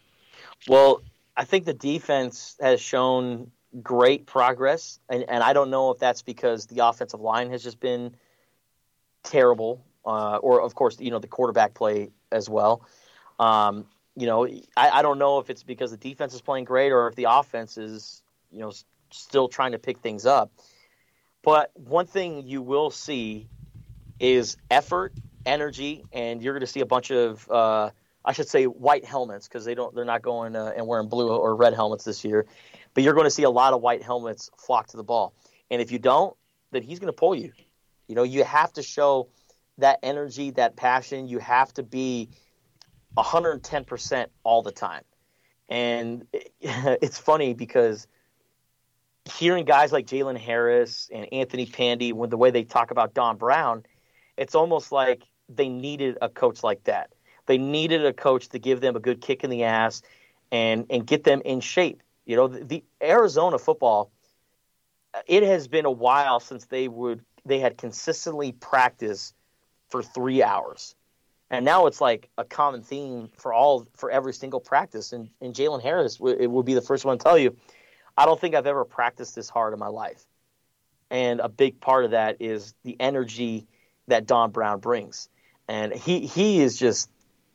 Well, 0.66 1.02
I 1.36 1.44
think 1.44 1.66
the 1.66 1.74
defense 1.74 2.56
has 2.60 2.80
shown 2.80 3.50
great 3.82 4.26
progress, 4.26 4.98
and, 5.08 5.24
and 5.28 5.42
I 5.42 5.52
don't 5.52 5.70
know 5.70 5.90
if 5.90 5.98
that's 5.98 6.22
because 6.22 6.66
the 6.66 6.86
offensive 6.86 7.20
line 7.20 7.50
has 7.50 7.62
just 7.62 7.80
been 7.80 8.14
terrible, 9.22 9.84
uh, 10.04 10.36
or 10.36 10.62
of 10.62 10.74
course, 10.74 10.98
you 11.00 11.10
know, 11.10 11.18
the 11.18 11.28
quarterback 11.28 11.74
play 11.74 12.10
as 12.32 12.48
well. 12.48 12.82
Um, 13.38 13.86
you 14.16 14.26
know, 14.26 14.46
I, 14.76 14.90
I 14.90 15.02
don't 15.02 15.18
know 15.18 15.38
if 15.38 15.50
it's 15.50 15.62
because 15.62 15.90
the 15.90 15.96
defense 15.96 16.34
is 16.34 16.40
playing 16.40 16.64
great 16.64 16.90
or 16.90 17.06
if 17.08 17.14
the 17.14 17.26
offense 17.28 17.78
is, 17.78 18.22
you 18.50 18.58
know, 18.58 18.72
still 19.10 19.48
trying 19.48 19.72
to 19.72 19.78
pick 19.78 19.98
things 19.98 20.26
up. 20.26 20.50
But 21.42 21.70
one 21.74 22.06
thing 22.06 22.46
you 22.46 22.60
will 22.60 22.90
see 22.90 23.48
is 24.18 24.56
effort, 24.70 25.12
energy, 25.46 26.04
and 26.12 26.42
you're 26.42 26.52
going 26.52 26.60
to 26.60 26.66
see 26.66 26.80
a 26.80 26.86
bunch 26.86 27.10
of, 27.12 27.48
uh, 27.48 27.90
I 28.24 28.32
should 28.32 28.48
say, 28.48 28.64
white 28.64 29.04
helmets 29.04 29.46
because 29.46 29.64
they 29.64 29.74
don't, 29.74 29.94
they're 29.94 30.04
not 30.04 30.22
going 30.22 30.56
uh, 30.56 30.72
and 30.76 30.86
wearing 30.86 31.08
blue 31.08 31.30
or 31.30 31.54
red 31.54 31.74
helmets 31.74 32.04
this 32.04 32.24
year. 32.24 32.46
But 32.98 33.04
you're 33.04 33.14
going 33.14 33.26
to 33.26 33.30
see 33.30 33.44
a 33.44 33.50
lot 33.50 33.74
of 33.74 33.80
white 33.80 34.02
helmets 34.02 34.50
flock 34.58 34.88
to 34.88 34.96
the 34.96 35.04
ball, 35.04 35.32
and 35.70 35.80
if 35.80 35.92
you 35.92 36.00
don't, 36.00 36.36
then 36.72 36.82
he's 36.82 36.98
going 36.98 37.06
to 37.06 37.16
pull 37.16 37.32
you. 37.32 37.52
You 38.08 38.16
know, 38.16 38.24
you 38.24 38.42
have 38.42 38.72
to 38.72 38.82
show 38.82 39.28
that 39.78 40.00
energy, 40.02 40.50
that 40.50 40.74
passion. 40.74 41.28
You 41.28 41.38
have 41.38 41.72
to 41.74 41.84
be 41.84 42.28
110% 43.16 44.26
all 44.42 44.62
the 44.62 44.72
time. 44.72 45.04
And 45.68 46.26
it's 46.60 47.18
funny 47.18 47.54
because 47.54 48.08
hearing 49.26 49.64
guys 49.64 49.92
like 49.92 50.08
Jalen 50.08 50.36
Harris 50.36 51.08
and 51.14 51.32
Anthony 51.32 51.66
Pandy, 51.66 52.12
when 52.12 52.30
the 52.30 52.36
way 52.36 52.50
they 52.50 52.64
talk 52.64 52.90
about 52.90 53.14
Don 53.14 53.36
Brown, 53.36 53.84
it's 54.36 54.56
almost 54.56 54.90
like 54.90 55.22
they 55.48 55.68
needed 55.68 56.18
a 56.20 56.28
coach 56.28 56.64
like 56.64 56.82
that. 56.82 57.12
They 57.46 57.58
needed 57.58 58.04
a 58.04 58.12
coach 58.12 58.48
to 58.48 58.58
give 58.58 58.80
them 58.80 58.96
a 58.96 59.00
good 59.00 59.20
kick 59.20 59.44
in 59.44 59.50
the 59.50 59.62
ass 59.62 60.02
and 60.50 60.84
and 60.90 61.06
get 61.06 61.22
them 61.22 61.42
in 61.44 61.60
shape. 61.60 62.02
You 62.28 62.36
know, 62.36 62.46
the, 62.46 62.64
the 62.64 62.84
Arizona 63.02 63.58
football. 63.58 64.12
It 65.26 65.42
has 65.42 65.66
been 65.66 65.86
a 65.86 65.90
while 65.90 66.38
since 66.38 66.66
they 66.66 66.86
would 66.86 67.24
they 67.44 67.58
had 67.58 67.76
consistently 67.76 68.52
practiced 68.52 69.34
for 69.88 70.02
three 70.02 70.42
hours 70.44 70.94
and 71.50 71.64
now 71.64 71.86
it's 71.86 72.00
like 72.00 72.28
a 72.36 72.44
common 72.44 72.82
theme 72.82 73.30
for 73.36 73.52
all 73.52 73.86
for 73.94 74.10
every 74.10 74.34
single 74.34 74.60
practice. 74.60 75.12
And, 75.12 75.30
and 75.40 75.54
Jalen 75.54 75.82
Harris 75.82 76.18
it 76.20 76.46
will 76.46 76.62
be 76.62 76.74
the 76.74 76.82
first 76.82 77.04
one 77.04 77.18
to 77.18 77.22
tell 77.22 77.38
you, 77.38 77.56
I 78.16 78.26
don't 78.26 78.38
think 78.40 78.54
I've 78.54 78.66
ever 78.66 78.84
practiced 78.84 79.34
this 79.34 79.48
hard 79.48 79.72
in 79.72 79.78
my 79.78 79.88
life. 79.88 80.24
And 81.10 81.40
a 81.40 81.48
big 81.48 81.80
part 81.80 82.04
of 82.04 82.10
that 82.10 82.36
is 82.40 82.74
the 82.82 82.96
energy 83.00 83.66
that 84.08 84.26
Don 84.26 84.50
Brown 84.50 84.80
brings, 84.80 85.30
and 85.66 85.92
he 85.92 86.26
he 86.26 86.60
is 86.60 86.78
just 86.78 87.10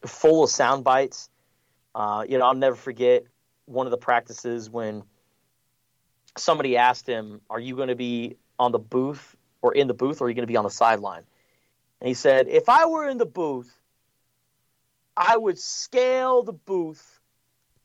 full 0.05 0.43
of 0.43 0.49
sound 0.49 0.83
bites. 0.83 1.29
Uh, 1.93 2.25
you 2.27 2.39
know, 2.39 2.45
I'll 2.45 2.55
never 2.55 2.75
forget 2.75 3.25
one 3.65 3.87
of 3.87 3.91
the 3.91 3.97
practices 3.97 4.69
when 4.69 5.03
somebody 6.37 6.77
asked 6.77 7.07
him, 7.07 7.41
"Are 7.49 7.59
you 7.59 7.75
going 7.75 7.89
to 7.89 7.95
be 7.95 8.37
on 8.59 8.71
the 8.71 8.79
booth 8.79 9.35
or 9.61 9.73
in 9.73 9.87
the 9.87 9.93
booth, 9.93 10.21
or 10.21 10.25
are 10.25 10.29
you 10.29 10.35
going 10.35 10.43
to 10.43 10.51
be 10.51 10.57
on 10.57 10.63
the 10.63 10.69
sideline?" 10.69 11.23
And 12.01 12.07
he 12.07 12.13
said, 12.13 12.47
"If 12.47 12.69
I 12.69 12.85
were 12.85 13.07
in 13.07 13.17
the 13.17 13.25
booth, 13.25 13.73
I 15.15 15.37
would 15.37 15.59
scale 15.59 16.43
the 16.43 16.53
booth 16.53 17.19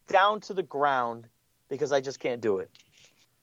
down 0.09 0.41
to 0.43 0.55
the 0.55 0.63
ground 0.63 1.29
because 1.69 1.93
I 1.93 2.01
just 2.01 2.19
can't 2.19 2.41
do 2.41 2.59
it. 2.59 2.71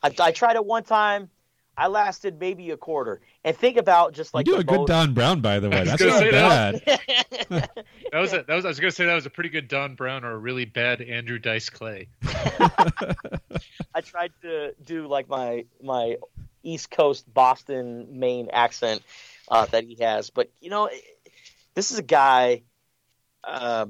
I, 0.01 0.11
I 0.19 0.31
tried 0.31 0.55
it 0.55 0.65
one 0.65 0.83
time. 0.83 1.29
I 1.77 1.87
lasted 1.87 2.39
maybe 2.39 2.71
a 2.71 2.77
quarter. 2.77 3.21
And 3.43 3.55
think 3.55 3.77
about 3.77 4.13
just 4.13 4.33
like 4.33 4.47
you 4.47 4.53
do 4.53 4.59
a 4.59 4.63
good. 4.63 4.87
Don 4.87 5.13
Brown, 5.13 5.41
by 5.41 5.59
the 5.59 5.69
way. 5.69 5.83
That's 5.83 6.01
not 6.01 6.19
say 6.19 6.31
bad. 6.31 6.81
that 7.49 7.69
was 8.13 8.33
a, 8.33 8.43
that 8.43 8.55
was 8.55 8.65
I 8.65 8.69
was 8.69 8.79
going 8.79 8.91
to 8.91 8.95
say 8.95 9.05
that 9.05 9.15
was 9.15 9.25
a 9.25 9.29
pretty 9.29 9.49
good 9.49 9.67
Don 9.67 9.95
Brown 9.95 10.23
or 10.23 10.31
a 10.31 10.37
really 10.37 10.65
bad 10.65 11.01
Andrew 11.01 11.39
Dice 11.39 11.69
Clay. 11.69 12.07
I 13.93 14.01
tried 14.03 14.31
to 14.41 14.73
do 14.83 15.07
like 15.07 15.27
my 15.27 15.65
my 15.81 16.17
East 16.63 16.91
Coast 16.91 17.31
Boston 17.31 18.19
Maine 18.19 18.49
accent 18.51 19.01
uh, 19.49 19.65
that 19.67 19.83
he 19.83 19.95
has, 20.03 20.29
but 20.29 20.49
you 20.61 20.69
know, 20.69 20.89
this 21.73 21.91
is 21.91 21.99
a 21.99 22.03
guy 22.03 22.63
uh, 23.43 23.85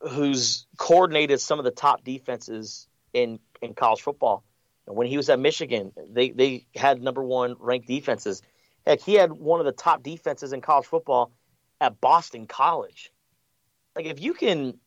who's 0.00 0.66
coordinated 0.76 1.40
some 1.40 1.58
of 1.58 1.64
the 1.64 1.70
top 1.70 2.04
defenses 2.04 2.86
in 3.12 3.40
in 3.62 3.74
college 3.74 4.02
football. 4.02 4.44
When 4.86 5.06
he 5.06 5.16
was 5.16 5.30
at 5.30 5.38
Michigan, 5.38 5.92
they 6.10 6.30
they 6.30 6.66
had 6.74 7.02
number 7.02 7.22
one 7.22 7.56
ranked 7.58 7.88
defenses. 7.88 8.42
Heck, 8.86 9.00
he 9.00 9.14
had 9.14 9.32
one 9.32 9.60
of 9.60 9.66
the 9.66 9.72
top 9.72 10.02
defenses 10.02 10.52
in 10.52 10.60
college 10.60 10.86
football 10.86 11.32
at 11.80 12.00
Boston 12.00 12.46
College. 12.46 13.10
Like 13.96 14.06
if 14.06 14.20
you 14.20 14.34
can, 14.34 14.78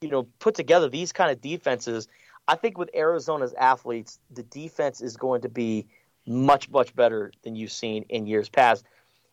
you 0.00 0.08
know, 0.08 0.24
put 0.40 0.54
together 0.54 0.88
these 0.88 1.12
kind 1.12 1.30
of 1.30 1.40
defenses, 1.40 2.08
I 2.48 2.56
think 2.56 2.78
with 2.78 2.90
Arizona's 2.94 3.54
athletes, 3.54 4.18
the 4.30 4.42
defense 4.42 5.00
is 5.00 5.16
going 5.16 5.42
to 5.42 5.48
be 5.48 5.86
much 6.26 6.70
much 6.70 6.94
better 6.96 7.32
than 7.42 7.54
you've 7.54 7.72
seen 7.72 8.04
in 8.08 8.26
years 8.26 8.48
past. 8.48 8.84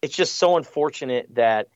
It's 0.01 0.15
just 0.15 0.35
so 0.35 0.57
unfortunate 0.57 1.27
that 1.35 1.67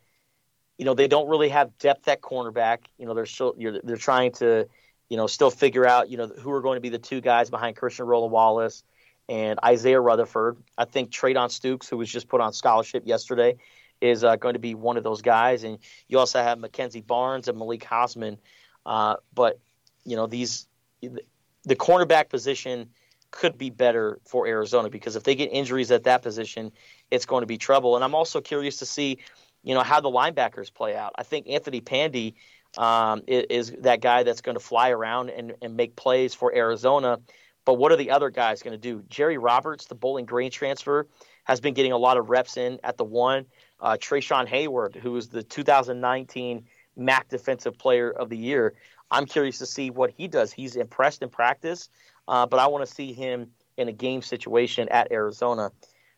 you 0.77 0.85
know 0.85 0.93
they 0.93 1.07
don't 1.07 1.27
really 1.27 1.49
have 1.49 1.77
depth 1.79 2.07
at 2.07 2.21
cornerback. 2.21 2.79
You 2.97 3.05
know 3.05 3.13
they're 3.13 3.25
still 3.25 3.55
they're 3.57 3.97
trying 3.97 4.33
to 4.33 4.67
you 5.09 5.17
know 5.17 5.27
still 5.27 5.51
figure 5.51 5.85
out 5.85 6.09
you 6.09 6.17
know 6.17 6.27
who 6.27 6.51
are 6.51 6.61
going 6.61 6.77
to 6.77 6.81
be 6.81 6.89
the 6.89 6.99
two 6.99 7.21
guys 7.21 7.49
behind 7.49 7.75
Christian 7.75 8.05
Roland 8.05 8.31
Wallace 8.31 8.83
and 9.27 9.59
Isaiah 9.63 9.99
Rutherford. 9.99 10.57
I 10.77 10.85
think 10.85 11.11
Treydan 11.11 11.49
Stukes, 11.49 11.89
who 11.89 11.97
was 11.97 12.11
just 12.11 12.27
put 12.27 12.41
on 12.41 12.53
scholarship 12.53 13.03
yesterday, 13.05 13.57
is 14.01 14.23
uh, 14.23 14.35
going 14.35 14.53
to 14.53 14.59
be 14.59 14.75
one 14.75 14.97
of 14.97 15.03
those 15.03 15.21
guys. 15.21 15.63
And 15.63 15.79
you 16.07 16.19
also 16.19 16.41
have 16.41 16.59
Mackenzie 16.59 17.01
Barnes 17.01 17.47
and 17.47 17.57
Malik 17.57 17.83
Hausman. 17.83 18.37
Uh, 18.85 19.15
but 19.33 19.59
you 20.03 20.15
know 20.15 20.27
these 20.27 20.67
the 21.01 21.75
cornerback 21.75 22.29
position 22.29 22.89
could 23.31 23.57
be 23.57 23.69
better 23.69 24.19
for 24.23 24.47
Arizona 24.47 24.89
because 24.89 25.15
if 25.15 25.23
they 25.23 25.35
get 25.35 25.51
injuries 25.51 25.91
at 25.91 26.03
that 26.03 26.21
position, 26.21 26.71
it's 27.11 27.25
going 27.25 27.41
to 27.41 27.47
be 27.47 27.57
trouble. 27.57 27.95
And 27.95 28.03
I'm 28.03 28.15
also 28.15 28.39
curious 28.39 28.77
to 28.77 28.85
see 28.85 29.19
you 29.63 29.73
know 29.73 29.81
how 29.81 29.99
the 29.99 30.09
linebackers 30.09 30.73
play 30.73 30.95
out. 30.95 31.13
I 31.17 31.23
think 31.23 31.47
Anthony 31.49 31.81
Pandy 31.81 32.35
um, 32.77 33.23
is, 33.27 33.45
is, 33.49 33.75
that 33.81 34.01
guy 34.01 34.23
that's 34.23 34.41
going 34.41 34.55
to 34.55 34.63
fly 34.63 34.89
around 34.89 35.29
and, 35.29 35.53
and 35.61 35.75
make 35.75 35.95
plays 35.95 36.33
for 36.33 36.53
Arizona. 36.53 37.19
But 37.65 37.75
what 37.75 37.91
are 37.91 37.95
the 37.95 38.11
other 38.11 38.29
guys 38.29 38.61
going 38.61 38.73
to 38.73 38.77
do? 38.77 39.03
Jerry 39.09 39.37
Roberts, 39.37 39.85
the 39.85 39.95
Bowling 39.95 40.25
Green 40.25 40.51
transfer, 40.51 41.07
has 41.45 41.59
been 41.59 41.73
getting 41.73 41.91
a 41.91 41.97
lot 41.97 42.17
of 42.17 42.29
reps 42.29 42.57
in 42.57 42.79
at 42.83 42.97
the 42.97 43.03
one. 43.03 43.45
Uh, 43.79 43.97
Treshaun 43.99 44.47
Hayward, 44.47 44.95
who 44.95 45.13
was 45.13 45.29
the 45.29 45.43
2019 45.43 46.65
MAC 46.95 47.29
Defensive 47.29 47.77
Player 47.77 48.11
of 48.11 48.29
the 48.29 48.37
Year, 48.37 48.73
I'm 49.11 49.25
curious 49.25 49.59
to 49.59 49.65
see 49.65 49.89
what 49.89 50.11
he 50.11 50.27
does. 50.27 50.51
He's 50.51 50.75
impressed 50.75 51.21
in 51.21 51.29
practice, 51.29 51.89
uh, 52.27 52.45
but 52.47 52.59
I 52.59 52.67
want 52.67 52.87
to 52.87 52.93
see 52.93 53.13
him 53.13 53.51
in 53.77 53.87
a 53.87 53.91
game 53.91 54.21
situation 54.21 54.89
at 54.89 55.11
Arizona. 55.11 55.71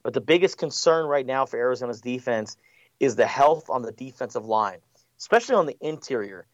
But 0.03 0.13
the 0.13 0.21
biggest 0.21 0.57
concern 0.57 1.05
right 1.05 1.25
now 1.25 1.45
for 1.45 1.57
Arizona's 1.57 2.01
defense 2.01 2.57
is 2.99 3.15
the 3.15 3.27
health 3.27 3.69
on 3.69 3.81
the 3.81 3.91
defensive 3.91 4.45
line, 4.45 4.79
especially 5.19 5.55
on 5.55 5.65
the 5.65 5.77
interior. 5.81 6.45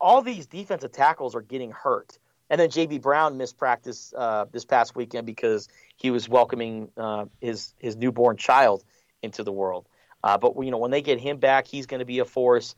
All 0.00 0.22
these 0.22 0.46
defensive 0.46 0.92
tackles 0.92 1.34
are 1.34 1.42
getting 1.42 1.70
hurt. 1.70 2.18
And 2.50 2.60
then 2.60 2.68
JB 2.68 3.00
Brown 3.00 3.38
missed 3.38 3.56
practice 3.56 4.12
uh, 4.16 4.44
this 4.52 4.64
past 4.64 4.94
weekend 4.94 5.26
because 5.26 5.68
he 5.96 6.10
was 6.10 6.28
welcoming 6.28 6.90
uh, 6.96 7.26
his 7.40 7.72
his 7.78 7.96
newborn 7.96 8.36
child 8.36 8.84
into 9.22 9.42
the 9.42 9.52
world. 9.52 9.88
Uh, 10.22 10.38
but 10.38 10.54
you 10.62 10.70
know, 10.70 10.78
when 10.78 10.90
they 10.90 11.02
get 11.02 11.18
him 11.18 11.38
back, 11.38 11.66
he's 11.66 11.86
going 11.86 12.00
to 12.00 12.04
be 12.04 12.18
a 12.18 12.24
force. 12.24 12.74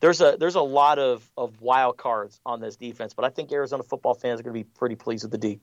There's 0.00 0.20
a 0.20 0.36
there's 0.38 0.54
a 0.54 0.62
lot 0.62 0.98
of, 0.98 1.28
of 1.36 1.60
wild 1.60 1.96
cards 1.96 2.40
on 2.46 2.60
this 2.60 2.76
defense, 2.76 3.14
but 3.14 3.24
I 3.24 3.28
think 3.28 3.52
Arizona 3.52 3.82
football 3.82 4.14
fans 4.14 4.40
are 4.40 4.42
going 4.42 4.54
to 4.54 4.64
be 4.64 4.70
pretty 4.78 4.96
pleased 4.96 5.24
with 5.24 5.30
the 5.30 5.38
D. 5.38 5.60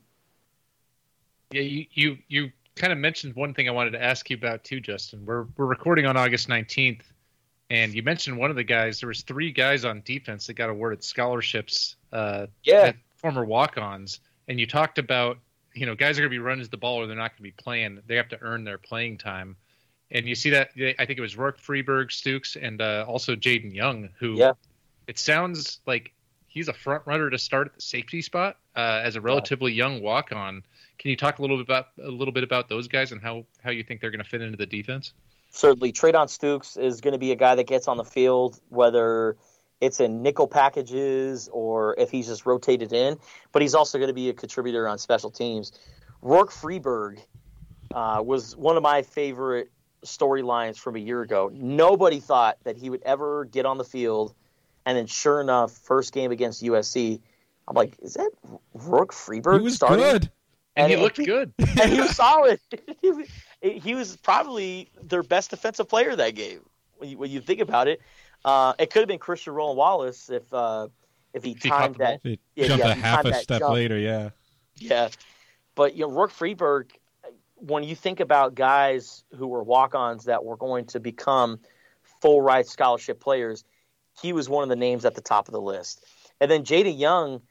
Yeah, 1.50 1.62
you 1.62 1.86
you 1.92 2.18
you 2.28 2.52
kind 2.76 2.92
of 2.92 2.98
mentioned 2.98 3.34
one 3.34 3.52
thing 3.52 3.68
I 3.68 3.72
wanted 3.72 3.90
to 3.90 4.02
ask 4.02 4.30
you 4.30 4.36
about 4.36 4.64
too, 4.64 4.80
Justin. 4.80 5.26
We're 5.26 5.46
we're 5.56 5.66
recording 5.66 6.06
on 6.06 6.16
August 6.16 6.48
nineteenth, 6.48 7.12
and 7.70 7.94
you 7.94 8.02
mentioned 8.02 8.36
one 8.36 8.50
of 8.50 8.56
the 8.56 8.64
guys. 8.64 9.00
There 9.00 9.08
was 9.08 9.22
three 9.22 9.52
guys 9.52 9.84
on 9.84 10.02
defense 10.04 10.46
that 10.48 10.54
got 10.54 10.68
awarded 10.68 11.04
scholarships. 11.04 11.96
Uh, 12.12 12.46
yeah, 12.64 12.92
former 13.16 13.44
walk-ons, 13.44 14.20
and 14.48 14.58
you 14.58 14.66
talked 14.66 14.98
about 14.98 15.38
you 15.74 15.86
know 15.86 15.94
guys 15.94 16.18
are 16.18 16.22
going 16.22 16.30
to 16.30 16.34
be 16.34 16.40
running 16.40 16.66
the 16.70 16.76
ball 16.76 16.96
or 16.96 17.06
they're 17.06 17.16
not 17.16 17.30
going 17.30 17.38
to 17.38 17.42
be 17.42 17.52
playing. 17.52 18.00
They 18.06 18.16
have 18.16 18.28
to 18.30 18.38
earn 18.40 18.64
their 18.64 18.78
playing 18.78 19.18
time, 19.18 19.56
and 20.10 20.26
you 20.26 20.34
see 20.34 20.50
that. 20.50 20.70
I 20.98 21.06
think 21.06 21.18
it 21.18 21.22
was 21.22 21.36
Rourke 21.36 21.60
Freeburg, 21.60 22.08
Stukes, 22.08 22.56
and 22.60 22.82
uh, 22.82 23.04
also 23.06 23.36
Jaden 23.36 23.74
Young, 23.74 24.10
who 24.18 24.34
yeah. 24.34 24.52
it 25.06 25.18
sounds 25.18 25.80
like 25.86 26.12
he's 26.48 26.66
a 26.66 26.74
front 26.74 27.04
runner 27.06 27.30
to 27.30 27.38
start 27.38 27.68
at 27.68 27.74
the 27.76 27.82
safety 27.82 28.20
spot 28.20 28.56
uh, 28.76 29.00
as 29.04 29.14
a 29.14 29.20
relatively 29.20 29.72
young 29.72 30.02
walk-on. 30.02 30.64
Can 30.98 31.10
you 31.10 31.16
talk 31.16 31.38
a 31.38 31.42
little 31.42 31.56
bit 31.56 31.66
about 31.66 31.86
a 32.02 32.10
little 32.10 32.32
bit 32.32 32.42
about 32.42 32.68
those 32.68 32.88
guys 32.88 33.12
and 33.12 33.22
how 33.22 33.46
how 33.62 33.70
you 33.70 33.84
think 33.84 34.00
they're 34.00 34.10
going 34.10 34.22
to 34.22 34.28
fit 34.28 34.42
into 34.42 34.56
the 34.56 34.66
defense? 34.66 35.12
Certainly, 35.50 35.92
Treydan 35.92 36.26
Stukes 36.26 36.78
is 36.80 37.00
going 37.00 37.12
to 37.12 37.18
be 37.18 37.32
a 37.32 37.36
guy 37.36 37.54
that 37.56 37.66
gets 37.66 37.88
on 37.88 37.96
the 37.96 38.04
field, 38.04 38.60
whether 38.68 39.36
it's 39.80 39.98
in 40.00 40.22
nickel 40.22 40.46
packages 40.46 41.48
or 41.52 41.94
if 41.98 42.10
he's 42.10 42.26
just 42.28 42.46
rotated 42.46 42.92
in. 42.92 43.16
But 43.52 43.62
he's 43.62 43.74
also 43.74 43.98
going 43.98 44.08
to 44.08 44.14
be 44.14 44.28
a 44.28 44.32
contributor 44.34 44.86
on 44.86 44.98
special 44.98 45.30
teams. 45.30 45.72
Rourke 46.22 46.52
Freeburg 46.52 47.18
uh, 47.94 48.22
was 48.24 48.56
one 48.56 48.76
of 48.76 48.82
my 48.82 49.02
favorite 49.02 49.70
storylines 50.04 50.78
from 50.78 50.96
a 50.96 50.98
year 51.00 51.22
ago. 51.22 51.50
Nobody 51.52 52.20
thought 52.20 52.58
that 52.64 52.76
he 52.76 52.88
would 52.90 53.02
ever 53.04 53.44
get 53.46 53.66
on 53.66 53.78
the 53.78 53.84
field, 53.84 54.34
and 54.86 54.96
then 54.96 55.06
sure 55.06 55.40
enough, 55.40 55.72
first 55.72 56.12
game 56.12 56.30
against 56.30 56.62
USC, 56.62 57.20
I'm 57.66 57.74
like, 57.74 57.94
is 58.02 58.14
that 58.14 58.30
Rourke 58.74 59.12
Freeburg 59.12 59.58
He 59.58 59.64
was 59.64 59.74
starting? 59.76 59.98
good. 59.98 60.30
And 60.76 60.88
he 60.88 60.94
And- 60.94 61.02
looked 61.02 61.16
good. 61.16 61.52
and 61.58 61.92
he 61.92 62.00
was 62.00 62.14
solid. 62.14 62.60
he 63.62 63.94
was 63.94 64.16
probably 64.18 64.90
their 65.10 65.22
best 65.22 65.50
defensive 65.50 65.88
player 65.88 66.16
that 66.16 66.34
game. 66.34 66.60
When 66.96 67.10
you, 67.10 67.18
when 67.18 67.30
you 67.30 67.40
think 67.40 67.60
about 67.60 67.88
it, 67.88 68.00
uh, 68.44 68.74
it 68.78 68.90
could 68.90 69.00
have 69.00 69.08
been 69.08 69.18
Christian 69.18 69.52
Roland 69.52 69.76
Wallace 69.76 70.30
if 70.30 70.52
uh, 70.52 70.88
if 71.34 71.44
he 71.44 71.52
If 71.52 71.62
he 71.62 71.68
timed 71.68 71.96
that. 71.96 72.20
He 72.22 72.38
Yeah, 72.56 72.66
jumped 72.66 72.84
yeah, 72.84 72.92
a 72.92 72.94
half 72.94 73.24
a 73.24 73.34
step 73.34 73.60
jump. 73.60 73.74
later. 73.74 73.98
Yeah. 73.98 74.30
Yeah, 74.76 75.08
but 75.74 75.94
you 75.94 76.06
know, 76.06 76.12
Rourke 76.12 76.32
Freeburg. 76.32 76.90
When 77.56 77.84
you 77.84 77.94
think 77.94 78.20
about 78.20 78.54
guys 78.54 79.22
who 79.36 79.46
were 79.46 79.62
walk-ons 79.62 80.24
that 80.24 80.42
were 80.42 80.56
going 80.56 80.86
to 80.86 81.00
become 81.00 81.60
full 82.22 82.40
ride 82.40 82.66
scholarship 82.66 83.20
players, 83.20 83.64
he 84.22 84.32
was 84.32 84.48
one 84.48 84.62
of 84.62 84.70
the 84.70 84.76
names 84.76 85.04
at 85.04 85.14
the 85.14 85.20
top 85.20 85.46
of 85.46 85.52
the 85.52 85.60
list. 85.60 86.02
And 86.40 86.50
then 86.50 86.64
Jaden 86.64 86.98
Young 86.98 87.42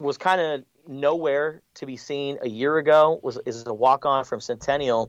was 0.00 0.18
kind 0.18 0.40
of 0.40 0.64
nowhere 0.88 1.62
to 1.74 1.86
be 1.86 1.96
seen 1.96 2.38
a 2.42 2.48
year 2.48 2.76
ago. 2.78 3.20
Was 3.22 3.38
is 3.46 3.64
a 3.64 3.72
walk-on 3.72 4.24
from 4.24 4.40
Centennial. 4.40 5.08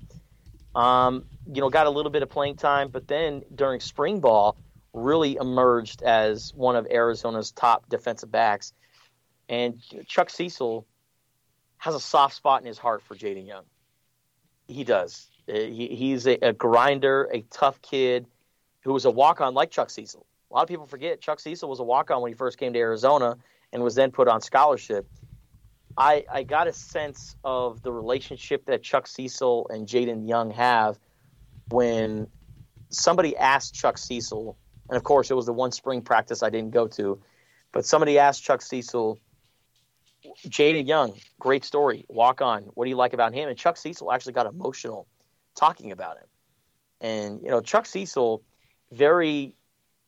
Um, 0.76 1.24
you 1.52 1.62
know, 1.62 1.70
got 1.70 1.88
a 1.88 1.90
little 1.90 2.12
bit 2.12 2.22
of 2.22 2.30
playing 2.30 2.58
time, 2.58 2.90
but 2.90 3.08
then 3.08 3.44
during 3.56 3.80
spring 3.80 4.20
ball, 4.20 4.58
really 4.94 5.36
emerged 5.36 6.04
as 6.04 6.54
one 6.54 6.76
of 6.76 6.86
Arizona's 6.92 7.52
top 7.52 7.88
defensive 7.90 8.32
backs. 8.32 8.74
And 9.48 9.82
Chuck 10.06 10.30
Cecil 10.30 10.86
has 11.78 11.96
a 11.96 12.00
soft 12.00 12.36
spot 12.36 12.62
in 12.62 12.68
his 12.68 12.78
heart 12.78 13.02
for 13.04 13.16
Jaden 13.16 13.48
Young. 13.48 13.64
He 14.68 14.84
does. 14.84 15.28
Uh, 15.48 15.54
He, 15.54 15.88
he's 15.96 16.28
a, 16.28 16.38
a 16.42 16.54
grinder, 16.54 17.30
a 17.32 17.42
tough 17.52 17.82
kid 17.82 18.26
who 18.82 18.92
was 18.94 19.06
a 19.06 19.12
walk-on 19.12 19.54
like 19.54 19.72
Chuck 19.72 19.90
Cecil. 19.90 20.26
A 20.50 20.54
lot 20.54 20.64
of 20.64 20.68
people 20.68 20.88
forget 20.88 21.22
Chuck 21.22 21.40
Cecil 21.40 21.70
was 21.70 21.80
a 21.80 21.84
walk-on 21.84 22.22
when 22.22 22.32
he 22.32 22.36
first 22.36 22.58
came 22.58 22.74
to 22.74 22.80
Arizona 22.80 23.38
and 23.72 23.84
was 23.84 23.96
then 23.96 24.12
put 24.12 24.28
on 24.28 24.42
scholarship. 24.42 25.08
I, 25.98 26.26
I 26.32 26.44
got 26.44 26.68
a 26.68 26.74
sense 26.74 27.36
of 27.44 27.82
the 27.82 27.92
relationship 27.92 28.66
that 28.66 28.84
Chuck 28.84 29.08
Cecil 29.08 29.68
and 29.70 29.88
Jaden 29.88 30.28
Young 30.28 30.52
have 30.52 31.00
when 31.70 32.28
somebody 32.90 33.36
asked 33.38 33.74
Chuck 33.74 33.98
Cecil, 33.98 34.58
and 34.90 34.98
of 34.98 35.04
course 35.04 35.32
it 35.32 35.36
was 35.36 35.46
the 35.46 35.54
one 35.54 35.72
spring 35.72 36.02
practice 36.02 36.44
I 36.44 36.50
didn't 36.50 36.72
go 36.72 36.88
to, 36.88 37.22
but 37.72 37.86
somebody 37.86 38.20
asked 38.20 38.44
Chuck 38.44 38.62
Cecil, 38.62 39.20
Jaden 40.48 40.88
Young, 40.88 41.14
great 41.40 41.64
story, 41.64 42.06
walk 42.10 42.42
on. 42.42 42.64
What 42.74 42.86
do 42.86 42.90
you 42.90 42.98
like 42.98 43.14
about 43.14 43.34
him? 43.34 43.48
And 43.48 43.58
Chuck 43.58 43.78
Cecil 43.78 44.12
actually 44.12 44.34
got 44.34 44.48
emotional 44.48 45.08
talking 45.56 45.92
about 45.92 46.18
him. 46.18 46.28
And 47.02 47.42
you 47.42 47.50
know, 47.50 47.62
Chuck 47.62 47.86
Cecil, 47.86 48.44
very, 48.92 49.56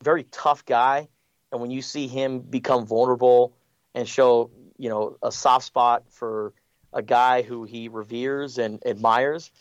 very 0.04 0.24
tough 0.24 0.66
guy. 0.66 1.08
And 1.52 1.62
when 1.62 1.72
you 1.72 1.82
see 1.82 2.08
him 2.08 2.40
become 2.40 2.86
vulnerable 2.86 3.54
and 3.96 4.08
show, 4.08 4.52
you 4.78 4.89
know, 4.89 5.17
a 5.21 5.32
soft 5.32 5.65
spot 5.65 6.03
for 6.09 6.53
a 6.93 7.01
guy 7.01 7.41
who 7.41 7.63
he 7.63 7.89
reveres 7.89 8.57
and 8.57 8.86
admires, 8.86 9.51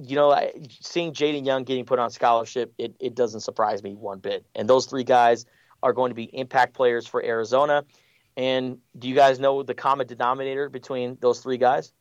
you 0.00 0.16
know, 0.16 0.30
I- 0.30 0.52
seeing 0.80 1.12
Jaden 1.12 1.44
Young 1.44 1.64
getting 1.64 1.84
put 1.84 1.98
on 1.98 2.10
scholarship, 2.10 2.72
it, 2.78 2.94
it 3.00 3.14
doesn't 3.14 3.40
surprise 3.40 3.82
me 3.82 3.94
one 3.94 4.18
bit. 4.18 4.46
And 4.54 4.68
those 4.68 4.86
three 4.86 5.04
guys 5.04 5.46
are 5.82 5.92
going 5.92 6.10
to 6.10 6.14
be 6.14 6.24
impact 6.24 6.74
players 6.74 7.06
for 7.06 7.22
Arizona. 7.22 7.84
And 8.36 8.78
do 8.98 9.08
you 9.08 9.14
guys 9.14 9.38
know 9.38 9.62
the 9.62 9.74
common 9.74 10.06
denominator 10.06 10.68
between 10.68 11.18
those 11.20 11.40
three 11.40 11.58
guys? 11.58 11.92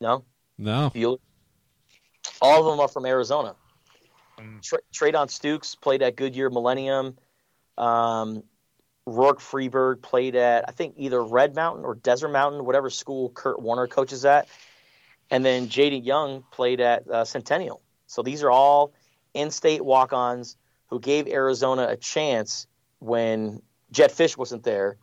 No? 0.00 0.24
No. 0.58 0.90
Bueller? 0.94 1.18
All 2.40 2.60
of 2.60 2.66
them 2.66 2.80
are 2.80 2.88
from 2.88 3.06
Arizona. 3.06 3.54
Mm. 4.38 4.62
Tra- 4.62 4.80
Treydan 4.92 5.28
Stukes 5.28 5.80
played 5.80 6.02
at 6.02 6.16
Goodyear 6.16 6.50
Millennium. 6.50 7.16
Um, 7.78 8.42
Rourke 9.06 9.40
Freeburg 9.40 10.02
played 10.02 10.36
at, 10.36 10.64
I 10.68 10.72
think, 10.72 10.94
either 10.96 11.22
Red 11.22 11.54
Mountain 11.54 11.84
or 11.84 11.94
Desert 11.94 12.28
Mountain, 12.28 12.64
whatever 12.64 12.90
school 12.90 13.30
Kurt 13.30 13.60
Warner 13.60 13.86
coaches 13.86 14.24
at. 14.24 14.48
And 15.30 15.44
then 15.44 15.68
Jaden 15.68 16.04
Young 16.04 16.44
played 16.52 16.80
at 16.80 17.08
uh, 17.08 17.24
Centennial. 17.24 17.82
So 18.06 18.22
these 18.22 18.42
are 18.42 18.50
all 18.50 18.92
in 19.34 19.50
state 19.50 19.84
walk 19.84 20.12
ons 20.12 20.56
who 20.86 21.00
gave 21.00 21.26
Arizona 21.26 21.86
a 21.88 21.96
chance 21.96 22.66
when 22.98 23.62
Jedd 23.90 24.10
Fisch 24.10 24.36
wasn't 24.36 24.62
there. 24.62 24.98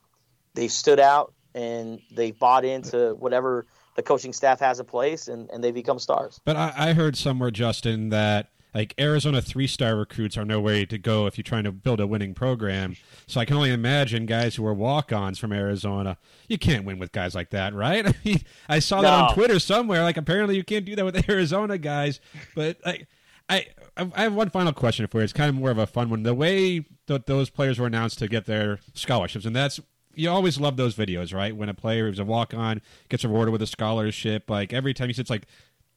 They 0.53 0.67
stood 0.67 0.99
out 0.99 1.33
and 1.55 1.99
they 2.11 2.31
bought 2.31 2.63
into 2.63 3.15
whatever 3.15 3.65
the 3.95 4.03
coaching 4.03 4.33
staff 4.33 4.59
has 4.59 4.79
in 4.79 4.85
place 4.85 5.27
and, 5.27 5.49
and 5.49 5.63
they 5.63 5.71
become 5.71 5.99
stars. 5.99 6.39
But 6.45 6.55
I, 6.55 6.73
I 6.75 6.93
heard 6.93 7.17
somewhere, 7.17 7.51
Justin, 7.51 8.09
that 8.09 8.51
like 8.73 8.93
Arizona 8.99 9.41
three 9.41 9.67
star 9.67 9.95
recruits 9.95 10.37
are 10.37 10.45
no 10.45 10.59
way 10.59 10.85
to 10.85 10.97
go 10.97 11.25
if 11.25 11.37
you're 11.37 11.43
trying 11.43 11.63
to 11.63 11.71
build 11.71 11.99
a 11.99 12.07
winning 12.07 12.33
program. 12.33 12.95
So 13.27 13.39
I 13.39 13.45
can 13.45 13.57
only 13.57 13.71
imagine 13.71 14.25
guys 14.25 14.55
who 14.55 14.65
are 14.65 14.73
walk 14.73 15.11
ons 15.11 15.39
from 15.39 15.51
Arizona. 15.51 16.17
You 16.47 16.57
can't 16.57 16.85
win 16.85 16.99
with 16.99 17.11
guys 17.11 17.33
like 17.33 17.49
that, 17.49 17.73
right? 17.73 18.05
I 18.07 18.13
mean, 18.23 18.41
I 18.67 18.79
saw 18.79 19.01
that 19.01 19.13
on 19.13 19.33
Twitter 19.33 19.59
somewhere. 19.59 20.03
Like 20.03 20.17
apparently 20.17 20.55
you 20.55 20.63
can't 20.63 20.85
do 20.85 20.95
that 20.95 21.05
with 21.05 21.29
Arizona 21.29 21.77
guys. 21.77 22.19
But 22.55 22.77
like 22.85 23.07
I 23.49 23.65
I 23.97 24.23
have 24.23 24.33
one 24.33 24.49
final 24.49 24.73
question 24.73 25.07
for 25.07 25.17
you. 25.17 25.23
It's 25.23 25.33
kind 25.33 25.49
of 25.49 25.55
more 25.55 25.71
of 25.71 25.77
a 25.77 25.87
fun 25.87 26.09
one. 26.09 26.23
The 26.23 26.35
way 26.35 26.85
that 27.07 27.25
those 27.25 27.49
players 27.49 27.79
were 27.79 27.87
announced 27.87 28.19
to 28.19 28.27
get 28.27 28.45
their 28.45 28.79
scholarships, 28.93 29.45
and 29.45 29.55
that's 29.55 29.79
you 30.15 30.29
always 30.29 30.59
love 30.59 30.77
those 30.77 30.95
videos, 30.95 31.33
right? 31.33 31.55
When 31.55 31.69
a 31.69 31.73
player 31.73 32.07
who's 32.07 32.19
a 32.19 32.25
walk 32.25 32.53
on 32.53 32.81
gets 33.09 33.23
awarded 33.23 33.51
with 33.51 33.61
a 33.61 33.67
scholarship, 33.67 34.49
like 34.49 34.73
every 34.73 34.93
time 34.93 35.07
you 35.07 35.13
see 35.13 35.21
it's 35.21 35.29
like 35.29 35.47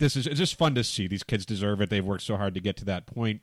this 0.03 0.16
is 0.16 0.26
it's 0.26 0.38
just 0.38 0.59
fun 0.59 0.74
to 0.74 0.82
see. 0.84 1.07
These 1.07 1.22
kids 1.22 1.46
deserve 1.46 1.80
it. 1.80 1.88
They've 1.88 2.05
worked 2.05 2.24
so 2.24 2.36
hard 2.36 2.55
to 2.55 2.61
get 2.61 2.76
to 2.78 2.84
that 2.86 3.07
point. 3.07 3.40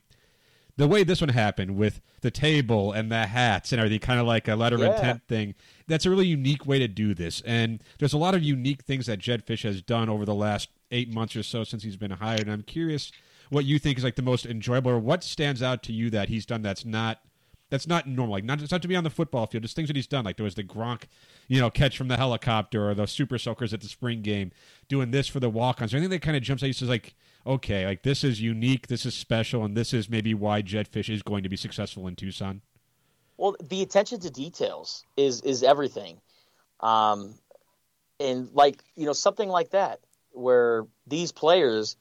The 0.76 0.86
way 0.86 1.04
this 1.04 1.20
one 1.20 1.30
happened 1.30 1.76
with 1.76 2.00
the 2.20 2.30
table 2.30 2.92
and 2.92 3.10
the 3.10 3.26
hats 3.26 3.72
and 3.72 3.80
everything, 3.80 3.98
kind 4.00 4.20
of 4.20 4.26
like 4.26 4.46
a 4.46 4.54
letter 4.56 4.76
of 4.76 4.82
Yeah. 4.82 4.94
intent 4.94 5.22
thing, 5.26 5.54
that's 5.86 6.06
a 6.06 6.10
really 6.10 6.26
unique 6.26 6.66
way 6.66 6.78
to 6.78 6.86
do 6.88 7.12
this. 7.14 7.40
And 7.42 7.82
there's 7.98 8.12
a 8.12 8.18
lot 8.18 8.34
of 8.34 8.42
unique 8.42 8.82
things 8.84 9.06
that 9.06 9.18
Jedd 9.18 9.46
Fisch 9.46 9.62
has 9.64 9.82
done 9.82 10.08
over 10.08 10.24
the 10.24 10.34
last 10.34 10.68
eight 10.90 11.12
months 11.12 11.34
or 11.34 11.42
so 11.42 11.64
since 11.64 11.82
he's 11.82 11.96
been 11.96 12.12
hired. 12.12 12.40
And 12.42 12.52
I'm 12.52 12.62
curious 12.62 13.10
what 13.48 13.64
you 13.64 13.78
think 13.78 13.98
is 13.98 14.04
like 14.04 14.16
the 14.16 14.22
most 14.22 14.46
enjoyable 14.46 14.90
or 14.90 14.98
what 14.98 15.24
stands 15.24 15.62
out 15.62 15.82
to 15.84 15.92
you 15.92 16.08
that 16.10 16.28
he's 16.28 16.46
done 16.46 16.62
that's 16.62 16.84
not 16.84 17.20
that's 17.70 17.86
not 17.86 18.06
normal. 18.06 18.34
Like 18.34 18.44
not 18.44 18.58
just 18.58 18.72
not 18.72 18.82
to 18.82 18.88
be 18.88 18.96
on 18.96 19.04
the 19.04 19.10
football 19.10 19.46
field, 19.46 19.62
just 19.62 19.76
things 19.76 19.88
that 19.88 19.96
he's 19.96 20.06
done. 20.06 20.24
Like 20.24 20.36
there 20.36 20.44
was 20.44 20.56
the 20.56 20.64
Gronk, 20.64 21.04
you 21.48 21.60
know, 21.60 21.70
catch 21.70 21.96
from 21.96 22.08
the 22.08 22.16
helicopter 22.16 22.90
or 22.90 22.94
the 22.94 23.06
super 23.06 23.38
soakers 23.38 23.72
at 23.72 23.80
the 23.80 23.88
spring 23.88 24.22
game, 24.22 24.50
doing 24.88 25.12
this 25.12 25.28
for 25.28 25.40
the 25.40 25.48
walk-ons. 25.48 25.94
Or 25.94 25.96
anything 25.96 26.10
that 26.10 26.22
kind 26.22 26.36
of 26.36 26.42
jumps 26.42 26.62
out. 26.62 26.66
He 26.66 26.72
says 26.72 26.88
like, 26.88 27.14
okay, 27.46 27.86
like 27.86 28.02
this 28.02 28.24
is 28.24 28.40
unique, 28.40 28.88
this 28.88 29.06
is 29.06 29.14
special, 29.14 29.64
and 29.64 29.76
this 29.76 29.94
is 29.94 30.10
maybe 30.10 30.34
why 30.34 30.62
Jedd 30.62 30.90
Fisch 30.90 31.08
is 31.08 31.22
going 31.22 31.44
to 31.44 31.48
be 31.48 31.56
successful 31.56 32.06
in 32.06 32.16
Tucson. 32.16 32.60
Well, 33.36 33.56
the 33.62 33.80
attention 33.80 34.20
to 34.20 34.30
details 34.30 35.06
is 35.16 35.40
is 35.42 35.62
everything, 35.62 36.20
um, 36.80 37.34
and 38.18 38.50
like 38.52 38.82
you 38.96 39.06
know 39.06 39.14
something 39.14 39.48
like 39.48 39.70
that 39.70 40.00
where 40.32 40.86
these 41.06 41.32
players 41.32 41.96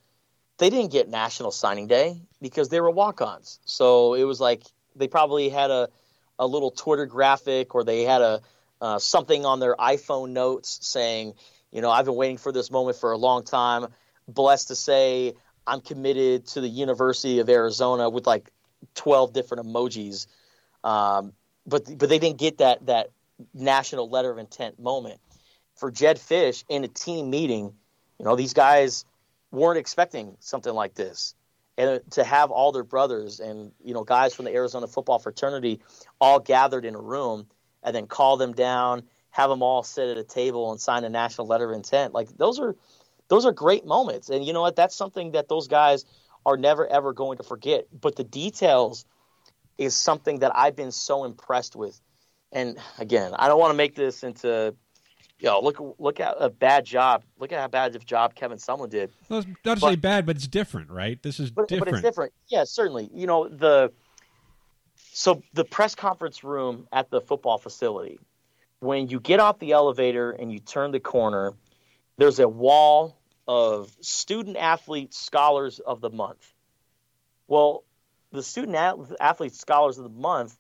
they 0.58 0.70
didn't 0.70 0.92
get 0.92 1.10
national 1.10 1.52
signing 1.52 1.88
day 1.88 2.22
because 2.42 2.70
they 2.70 2.82
were 2.82 2.92
walk-ons. 2.92 3.60
So 3.66 4.14
it 4.14 4.26
was 4.26 4.40
like 4.42 4.64
they 5.00 5.08
probably 5.08 5.50
had 5.50 5.72
a 5.72 5.90
a 6.38 6.46
little 6.48 6.72
Twitter 6.72 7.06
graphic 7.06 7.76
or 7.76 7.84
they 7.84 8.04
had 8.04 8.22
a 8.22 8.42
uh, 8.82 9.00
something 9.00 9.46
on 9.46 9.60
their 9.60 9.76
iPhone 9.76 10.30
notes 10.30 10.80
saying, 10.82 11.34
you 11.72 11.82
know, 11.82 11.92
I've 11.92 12.06
been 12.06 12.16
waiting 12.16 12.38
for 12.38 12.52
this 12.52 12.72
moment 12.72 12.98
for 12.98 13.12
a 13.12 13.18
long 13.18 13.44
time. 13.44 13.88
Blessed 14.28 14.70
to 14.70 14.76
say 14.76 15.34
I'm 15.68 15.82
committed 15.82 16.48
to 16.48 16.62
the 16.62 16.70
University 16.70 17.40
of 17.40 17.50
Arizona 17.50 18.10
with 18.10 18.26
like 18.26 18.50
12 18.96 19.34
different 19.34 19.68
emojis. 19.68 20.28
Um, 20.84 21.34
but 21.66 21.86
but 21.98 22.10
they 22.10 22.20
didn't 22.20 22.38
get 22.38 22.60
that 22.60 22.86
that 22.86 23.10
national 23.54 24.10
letter 24.10 24.32
of 24.32 24.38
intent 24.38 24.80
moment. 24.80 25.20
For 25.76 25.92
Jedd 25.92 26.18
Fisch 26.18 26.64
in 26.68 26.84
a 26.84 26.88
team 26.88 27.30
meeting, 27.30 27.74
you 28.18 28.26
know, 28.26 28.36
these 28.36 28.54
guys 28.54 29.06
weren't 29.52 29.78
expecting 29.78 30.36
something 30.40 30.74
like 30.74 30.94
this. 30.94 31.36
And 31.80 32.02
to 32.12 32.26
have 32.26 32.52
all 32.52 32.74
their 32.74 32.84
brothers 32.84 33.40
and 33.40 33.72
you 33.82 33.94
know 33.94 34.04
guys 34.04 34.36
from 34.36 34.46
the 34.46 34.54
Arizona 34.54 34.86
football 34.86 35.18
fraternity 35.18 35.80
all 36.20 36.40
gathered 36.40 36.84
in 36.84 36.94
a 36.94 37.02
room 37.02 37.48
and 37.82 37.96
then 37.96 38.06
call 38.06 38.36
them 38.36 38.52
down, 38.54 39.04
have 39.32 39.50
them 39.50 39.64
all 39.64 39.82
sit 39.82 40.10
at 40.10 40.18
a 40.18 40.24
table 40.24 40.72
and 40.72 40.82
sign 40.82 41.06
a 41.06 41.10
national 41.10 41.48
letter 41.48 41.70
of 41.72 41.76
intent, 41.76 42.14
like 42.14 42.28
those 42.38 42.60
are 42.60 42.76
those 43.30 43.46
are 43.46 43.54
great 43.54 43.86
moments. 43.86 44.30
And 44.30 44.46
you 44.46 44.52
know 44.52 44.62
what? 44.62 44.76
That's 44.76 44.96
something 44.96 45.32
that 45.32 45.48
those 45.48 45.70
guys 45.70 46.04
are 46.46 46.58
never 46.58 46.86
ever 46.86 47.14
going 47.14 47.38
to 47.38 47.44
forget. 47.44 47.88
But 47.98 48.18
the 48.18 48.24
details 48.26 49.06
is 49.78 49.96
something 49.96 50.40
that 50.40 50.52
I've 50.56 50.76
been 50.76 50.92
so 50.92 51.24
impressed 51.24 51.76
with. 51.76 52.00
And 52.52 52.78
again, 52.98 53.34
I 53.36 53.48
don't 53.48 53.60
want 53.60 53.72
to 53.72 53.78
make 53.78 53.96
this 53.96 54.24
into 54.24 54.76
you 55.40 55.48
know, 55.48 55.60
look 55.62 55.96
look 56.00 56.20
at 56.20 56.36
a 56.40 56.50
bad 56.50 56.86
job. 56.86 57.24
Look 57.40 57.52
at 57.52 57.60
how 57.60 57.68
bad 57.68 57.96
of 57.96 58.02
a 58.02 58.06
job 58.06 58.36
Kevin 58.36 58.58
Sumlin 58.58 58.90
did. 58.90 59.12
Well, 59.30 59.40
it's 59.40 59.48
not 59.66 59.76
to 59.76 59.82
But- 59.82 59.90
say 59.92 59.96
bad, 59.96 60.26
but 60.26 60.36
it's 60.36 60.48
different, 60.48 60.90
right? 60.90 61.22
This 61.24 61.40
is 61.40 61.50
but, 61.52 61.68
different. 61.68 61.92
but 61.92 61.94
it's 62.00 62.04
different. 62.04 62.34
Yeah, 62.48 62.64
certainly. 62.66 63.10
You 63.14 63.28
know 63.28 63.48
the 63.48 63.92
so 64.96 65.42
the 65.54 65.64
press 65.66 65.96
conference 65.96 66.44
room 66.44 66.88
at 66.92 67.10
the 67.10 67.22
football 67.22 67.58
facility. 67.58 68.20
When 68.80 69.08
you 69.08 69.20
get 69.20 69.40
off 69.40 69.60
the 69.60 69.72
elevator 69.72 70.32
and 70.32 70.52
you 70.52 70.60
turn 70.60 70.92
the 70.92 71.00
corner, 71.00 71.54
there's 72.18 72.40
a 72.40 72.48
wall 72.48 73.18
of 73.48 73.96
student 74.02 74.58
athlete 74.58 75.14
scholars 75.14 75.80
of 75.80 76.02
the 76.02 76.10
month. 76.10 76.54
Well, 77.48 77.84
the 78.32 78.44
student 78.44 78.76
ath- 78.76 79.14
athlete 79.20 79.56
scholars 79.56 79.98
of 79.98 80.04
the 80.04 80.10
month, 80.22 80.56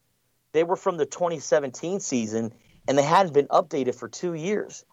they 0.53 0.63
were 0.63 0.75
from 0.75 0.97
the 0.97 1.05
2017 1.05 1.99
season 1.99 2.51
and 2.90 2.98
they 2.98 3.04
hadn't 3.04 3.34
been 3.34 3.48
updated 3.48 3.94
for 3.94 4.10
two 4.10 4.34
years. 4.34 4.84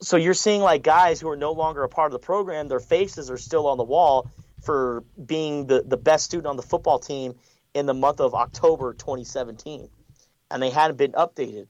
So 0.00 0.16
you're 0.16 0.32
seeing 0.32 0.62
like 0.62 0.82
guys 0.82 1.20
who 1.20 1.28
are 1.28 1.36
no 1.36 1.52
longer 1.52 1.82
a 1.82 1.88
part 1.90 2.06
of 2.06 2.12
the 2.12 2.24
program, 2.24 2.68
their 2.68 2.80
faces 2.80 3.30
are 3.30 3.36
still 3.36 3.66
on 3.66 3.76
the 3.76 3.84
wall 3.84 4.30
for 4.62 5.04
being 5.26 5.66
the, 5.66 5.84
the 5.86 5.98
best 5.98 6.24
student 6.24 6.46
on 6.46 6.56
the 6.56 6.62
football 6.62 6.98
team 6.98 7.34
in 7.74 7.84
the 7.84 7.92
month 7.92 8.20
of 8.20 8.34
October 8.34 8.94
2017. 8.94 9.90
And 10.50 10.62
they 10.62 10.70
hadn't 10.70 10.96
been 10.96 11.12
updated. 11.12 11.66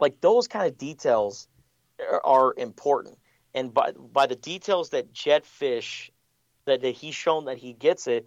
Like 0.00 0.20
those 0.20 0.48
kind 0.48 0.66
of 0.66 0.76
details 0.76 1.46
are, 2.00 2.20
are 2.24 2.54
important. 2.56 3.16
And 3.54 3.72
by, 3.72 3.92
by 3.92 4.26
the 4.26 4.36
details 4.36 4.90
that 4.90 5.12
Jedd 5.12 5.44
Fisch, 5.44 6.10
that, 6.64 6.82
that 6.82 6.96
he's 6.96 7.14
shown 7.14 7.44
that 7.44 7.58
he 7.58 7.74
gets 7.74 8.08
it, 8.08 8.26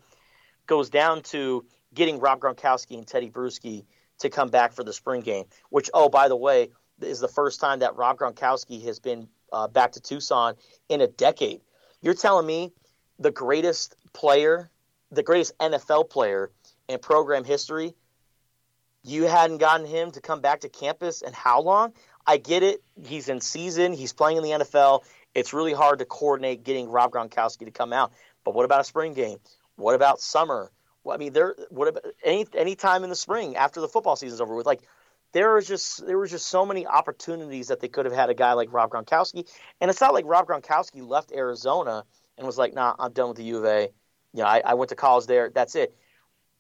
goes 0.66 0.90
down 0.90 1.24
to 1.24 1.66
getting 1.94 2.20
Rob 2.20 2.40
Gronkowski 2.40 2.98
and 2.98 3.06
Teddy 3.06 3.30
Bruschi 3.30 3.84
to 4.22 4.30
come 4.30 4.50
back 4.50 4.74
for 4.74 4.84
the 4.84 4.94
spring 4.94 5.22
game, 5.22 5.46
which, 5.70 5.90
oh, 5.94 6.10
by 6.10 6.28
the 6.28 6.36
way, 6.36 6.70
is 7.02 7.20
the 7.20 7.28
first 7.28 7.60
time 7.60 7.80
that 7.80 7.96
Rob 7.96 8.18
Gronkowski 8.18 8.84
has 8.86 9.00
been 9.00 9.28
uh, 9.52 9.68
back 9.68 9.92
to 9.94 10.00
Tucson 10.00 10.56
in 10.90 11.02
a 11.02 11.08
decade. 11.08 11.62
You're 12.02 12.14
telling 12.14 12.46
me 12.46 12.72
the 13.20 13.32
greatest 13.32 13.96
player, 14.14 14.70
the 15.12 15.24
greatest 15.24 15.58
NFL 15.60 16.10
player 16.10 16.52
in 16.88 17.00
program 17.00 17.44
history, 17.44 17.94
you 19.04 19.24
hadn't 19.24 19.58
gotten 19.58 19.86
him 19.86 20.12
to 20.12 20.22
come 20.22 20.42
back 20.42 20.62
to 20.62 20.70
campus 20.70 21.22
and 21.22 21.34
how 21.34 21.62
long? 21.62 21.94
I 22.28 22.38
get 22.38 22.62
it. 22.62 22.84
He's 23.04 23.30
in 23.30 23.42
season. 23.42 23.94
He's 23.94 24.14
playing 24.14 24.38
in 24.38 24.44
the 24.44 24.50
NFL. 24.50 25.04
It's 25.34 25.54
really 25.54 25.74
hard 25.74 26.00
to 26.00 26.06
coordinate 26.06 26.64
getting 26.64 26.88
Rob 26.88 27.12
Gronkowski 27.12 27.66
to 27.66 27.72
come 27.72 27.94
out. 27.94 28.12
But 28.44 28.54
what 28.54 28.66
about 28.66 28.82
a 28.82 28.84
spring 28.84 29.14
game? 29.14 29.38
What 29.76 29.96
about 29.96 30.22
summer? 30.22 30.72
Well, 31.04 31.16
I 31.16 31.18
mean, 31.18 31.34
there. 31.34 31.56
What 31.70 32.04
any 32.24 32.46
any 32.54 32.76
time 32.76 33.04
in 33.04 33.10
the 33.10 33.16
spring 33.16 33.56
after 33.56 33.82
the 33.82 33.88
football 33.88 34.16
season's 34.16 34.42
over 34.42 34.56
with? 34.56 34.66
Like, 34.66 34.82
there 35.34 35.56
was 35.56 35.68
just 35.68 36.06
there 36.06 36.18
was 36.18 36.32
just 36.32 36.48
so 36.48 36.66
many 36.66 36.86
opportunities 36.86 37.68
that 37.70 37.80
they 37.80 37.88
could 37.88 38.06
have 38.06 38.14
had 38.14 38.30
a 38.30 38.34
guy 38.34 38.54
like 38.54 38.72
Rob 38.72 38.92
Gronkowski. 38.92 39.48
And 39.80 39.90
it's 39.90 40.02
not 40.02 40.14
like 40.14 40.26
Rob 40.26 40.48
Gronkowski 40.48 41.08
left 41.08 41.32
Arizona 41.32 42.04
and 42.38 42.46
was 42.46 42.58
like, 42.58 42.74
"Nah, 42.74 42.96
I'm 43.00 43.14
done 43.14 43.30
with 43.30 43.38
the 43.38 43.44
U 43.46 43.58
of 43.58 43.66
A. 43.66 43.90
You 44.34 44.44
know, 44.44 44.48
I, 44.48 44.62
I 44.64 44.74
went 44.76 44.90
to 44.90 44.96
college 44.96 45.26
there. 45.26 45.50
That's 45.50 45.76
it." 45.76 45.96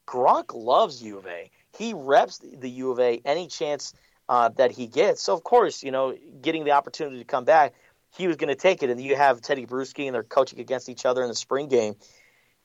Gronk 0.07 0.53
loves 0.53 1.01
U 1.03 1.17
of 1.17 1.27
A. 1.27 1.51
He 1.77 1.93
reps 1.93 2.39
the 2.39 2.69
U 2.69 2.91
of 2.91 2.99
A 2.99 3.21
any 3.23 3.47
chance 3.47 3.93
uh, 4.27 4.49
that 4.57 4.71
he 4.71 4.87
gets. 4.87 5.21
So 5.21 5.33
of 5.33 5.43
course, 5.43 5.83
you 5.83 5.91
know, 5.91 6.17
getting 6.41 6.63
the 6.63 6.71
opportunity 6.71 7.19
to 7.19 7.25
come 7.25 7.45
back, 7.45 7.73
he 8.17 8.27
was 8.27 8.37
going 8.37 8.49
to 8.49 8.55
take 8.55 8.83
it. 8.83 8.89
And 8.89 9.01
you 9.01 9.15
have 9.15 9.41
Teddy 9.41 9.65
Bruschi 9.65 10.05
and 10.05 10.15
they're 10.15 10.23
coaching 10.23 10.59
against 10.59 10.89
each 10.89 11.05
other 11.05 11.21
in 11.21 11.29
the 11.29 11.35
spring 11.35 11.67
game. 11.67 11.95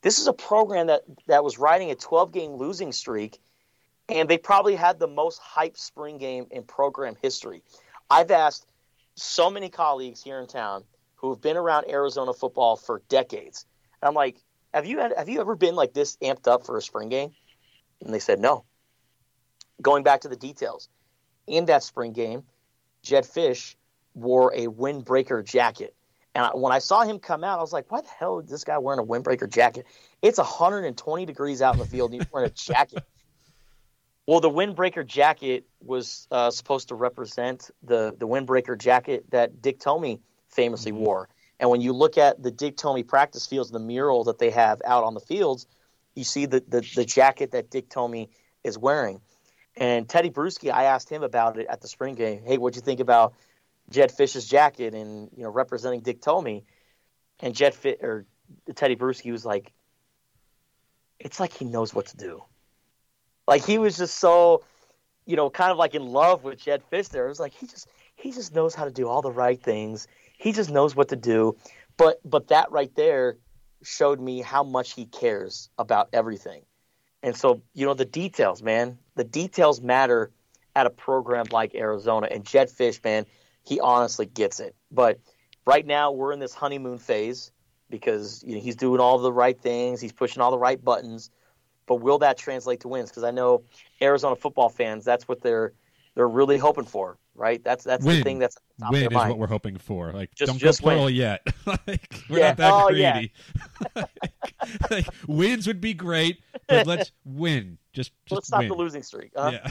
This 0.07 0.21
is 0.21 0.29
a 0.29 0.33
program 0.33 0.87
that 0.87 1.03
that 1.27 1.43
was 1.43 1.59
riding 1.59 1.91
a 1.91 1.97
12 1.97 2.31
game 2.31 2.53
losing 2.53 2.93
streak, 2.93 3.41
and 4.09 4.29
they 4.29 4.39
probably 4.39 4.77
had 4.77 5.01
the 5.01 5.09
most 5.09 5.41
hype 5.41 5.77
spring 5.77 6.19
game 6.19 6.47
in 6.53 6.63
program 6.63 7.17
history. 7.21 7.65
I've 8.09 8.31
asked 8.31 8.69
so 9.17 9.51
many 9.51 9.69
colleagues 9.69 10.23
here 10.23 10.39
in 10.39 10.47
town 10.47 10.85
who 11.17 11.31
have 11.31 11.41
been 11.41 11.57
around 11.57 11.91
Arizona 11.91 12.33
football 12.33 12.77
for 12.77 13.03
decades. 13.09 13.67
And 14.01 14.07
I'm 14.07 14.15
like, 14.15 14.37
have 14.73 14.87
you 14.87 15.01
had, 15.01 15.13
have 15.19 15.29
you 15.29 15.41
ever 15.41 15.57
been 15.57 15.75
like 15.75 15.93
this 15.93 16.17
amped 16.19 16.47
up 16.47 16.65
for 16.65 16.77
a 16.77 16.83
spring 16.83 17.09
game? 17.09 17.33
And 18.01 18.15
they 18.15 18.21
said 18.21 18.39
no. 18.39 18.65
Going 19.83 20.05
back 20.05 20.21
to 20.21 20.29
the 20.29 20.37
details, 20.37 20.89
in 21.49 21.65
that 21.65 21.83
spring 21.83 22.13
game, 22.13 22.45
Jedd 23.03 23.25
Fisch 23.25 23.75
wore 24.15 24.55
a 24.55 24.69
windbreaker 24.69 25.45
jacket. 25.45 25.97
And 26.37 26.45
I, 26.45 26.51
when 26.51 26.71
I 26.71 26.81
saw 26.81 27.03
him 27.03 27.19
come 27.19 27.43
out, 27.45 27.59
I 27.59 27.63
was 27.63 27.73
like, 27.73 27.91
why 27.91 28.03
the 28.03 28.09
hell 28.09 28.41
is 28.41 28.51
this 28.51 28.63
guy 28.63 28.77
wearing 28.77 29.01
a 29.01 29.03
windbreaker 29.03 29.51
jacket? 29.51 29.87
It's 30.21 30.37
120 30.37 31.25
degrees 31.25 31.63
out 31.63 31.73
in 31.73 31.81
the 31.81 31.87
field 31.87 32.13
and 32.13 32.21
he's 32.21 32.31
wearing 32.31 32.51
a 32.51 32.53
jacket. 32.53 33.03
Well, 34.29 34.41
the 34.41 34.51
windbreaker 34.51 35.07
jacket 35.07 35.67
was 35.81 36.27
uh, 36.33 36.51
supposed 36.51 36.89
to 36.89 36.97
represent 36.97 37.71
the, 37.85 38.13
the 38.19 38.27
windbreaker 38.27 38.77
jacket 38.77 39.25
that 39.31 39.63
Dick 39.63 39.79
Tomey 39.79 40.19
famously 40.49 40.91
wore. 40.91 41.29
And 41.61 41.71
when 41.71 41.81
you 41.81 41.93
look 41.93 42.19
at 42.19 42.43
the 42.43 42.51
Dick 42.51 42.77
Tomey 42.77 43.07
practice 43.07 43.47
fields, 43.47 43.71
the 43.71 43.79
mural 43.79 44.25
that 44.25 44.41
they 44.41 44.51
have 44.51 44.83
out 44.85 45.05
on 45.05 45.15
the 45.15 45.21
fields, 45.21 45.69
you 46.17 46.25
see 46.25 46.45
the, 46.45 46.59
the, 46.67 46.85
the 46.97 47.05
jacket 47.05 47.53
that 47.53 47.71
Dick 47.71 47.89
Tomey 47.89 48.29
is 48.65 48.77
wearing. 48.77 49.21
And 49.77 50.09
Teddy 50.09 50.31
Bruschi, 50.31 50.73
I 50.73 50.87
asked 50.87 51.09
him 51.09 51.23
about 51.23 51.57
it 51.57 51.69
at 51.69 51.81
the 51.81 51.87
spring 51.87 52.17
game. 52.17 52.43
Hey, 52.45 52.59
what'd 52.59 52.75
you 52.75 52.83
think 52.83 52.99
about 52.99 53.33
Jedd 53.91 54.11
Fisch's 54.11 54.49
jacket 54.49 54.95
and 54.95 55.31
you 55.37 55.43
know 55.43 55.51
representing 55.51 56.01
Dick 56.01 56.21
Tomey? 56.21 56.65
And 57.41 57.55
Jed 57.55 57.75
Fit 57.75 58.01
or 58.03 58.25
Teddy 58.75 58.97
Bruschi 58.97 59.31
was 59.31 59.45
like, 59.45 59.73
it's 61.19 61.39
like 61.39 61.53
he 61.53 61.65
knows 61.65 61.95
what 61.95 62.07
to 62.07 62.17
do. 62.17 62.43
Like 63.47 63.65
he 63.65 63.79
was 63.79 63.97
just 63.97 64.19
so, 64.19 64.65
you 65.27 65.37
know, 65.37 65.51
kind 65.51 65.71
of 65.71 65.77
like 65.77 65.95
in 65.95 66.07
love 66.07 66.45
with 66.45 66.59
Jedd 66.59 66.83
Fisch. 66.91 67.09
There, 67.11 67.27
it 67.27 67.29
was 67.29 67.41
like 67.41 67.53
he 67.53 67.67
just 67.67 67.89
he 68.15 68.33
just 68.33 68.55
knows 68.55 68.75
how 68.75 68.85
to 68.85 68.91
do 68.91 69.09
all 69.09 69.23
the 69.23 69.31
right 69.31 69.61
things. 69.61 70.09
He 70.39 70.53
just 70.53 70.71
knows 70.71 70.97
what 70.97 71.09
to 71.09 71.17
do. 71.17 71.57
But 71.97 72.21
but 72.25 72.49
that 72.49 72.71
right 72.71 72.95
there 72.95 73.37
showed 73.83 74.21
me 74.21 74.41
how 74.41 74.63
much 74.63 74.93
he 74.95 75.07
cares 75.07 75.69
about 75.79 76.09
everything. 76.13 76.63
And 77.23 77.37
so, 77.37 77.63
you 77.75 77.87
know, 77.87 77.95
the 77.95 78.05
details, 78.05 78.63
man, 78.63 78.99
the 79.15 79.25
details 79.25 79.81
matter 79.81 80.31
at 80.75 80.87
a 80.87 80.91
program 80.91 81.47
like 81.51 81.75
Arizona. 81.75 82.29
And 82.31 82.45
Jedd 82.45 82.69
Fisch, 82.69 83.03
man, 83.03 83.27
he 83.67 83.81
honestly 83.81 84.27
gets 84.27 84.61
it. 84.61 84.75
But 84.91 85.19
right 85.67 85.85
now, 85.85 86.13
we're 86.13 86.33
in 86.33 86.39
this 86.39 86.55
honeymoon 86.55 86.99
phase 86.99 87.51
because 87.91 88.43
you 88.47 88.55
know, 88.55 88.61
he's 88.61 88.77
doing 88.77 89.01
all 89.01 89.19
the 89.19 89.33
right 89.33 89.59
things, 89.61 90.01
he's 90.01 90.13
pushing 90.13 90.43
all 90.43 90.51
the 90.51 90.59
right 90.59 90.83
buttons. 90.83 91.31
But 91.87 91.97
will 91.97 92.19
that 92.19 92.37
translate 92.37 92.81
to 92.81 92.89
wins? 92.89 93.11
Because 93.11 93.25
I 93.25 93.31
know 93.31 93.63
Arizona 94.03 94.35
football 94.35 94.69
fans, 94.69 95.05
that's 95.05 95.29
what 95.29 95.41
they're 95.41 95.73
they're 96.17 96.29
really 96.29 96.59
hoping 96.59 96.85
for, 96.87 97.19
right? 97.37 97.63
That's 97.63 97.85
that's 97.85 98.05
win. 98.05 98.17
the 98.17 98.23
thing 98.25 98.39
that's 98.41 98.57
at 98.57 98.63
the 98.79 98.87
win 98.91 99.01
their 99.03 99.09
is 99.11 99.15
mind. 99.15 99.29
what 99.31 99.39
we're 99.39 99.47
hoping 99.47 99.77
for. 99.79 100.13
Like, 100.13 100.35
Just- 100.35 100.51
don't 100.51 100.59
just 100.59 100.81
go 100.83 100.87
plural 100.89 101.05
win. 101.05 101.15
yet. 101.15 101.47
like, 101.67 102.15
we're 102.29 102.39
Yeah. 102.39 102.49
not 102.49 102.57
that 102.57 102.73
Oh, 102.73 102.91
yeah. 102.91 103.13
greedy. 103.13 103.33
like, 104.91 105.07
wins 105.27 105.67
would 105.67 105.81
be 105.81 105.95
great, 105.95 106.41
but 106.69 106.87
let's 106.87 107.13
win. 107.25 107.79
Just, 107.93 108.13
just 108.27 108.33
Let's 108.37 108.47
stop 108.49 108.61
win. 108.61 108.69
the 108.69 108.75
losing 108.75 109.03
streak. 109.03 109.31
Huh? 109.35 109.53
Yeah. 109.55 109.71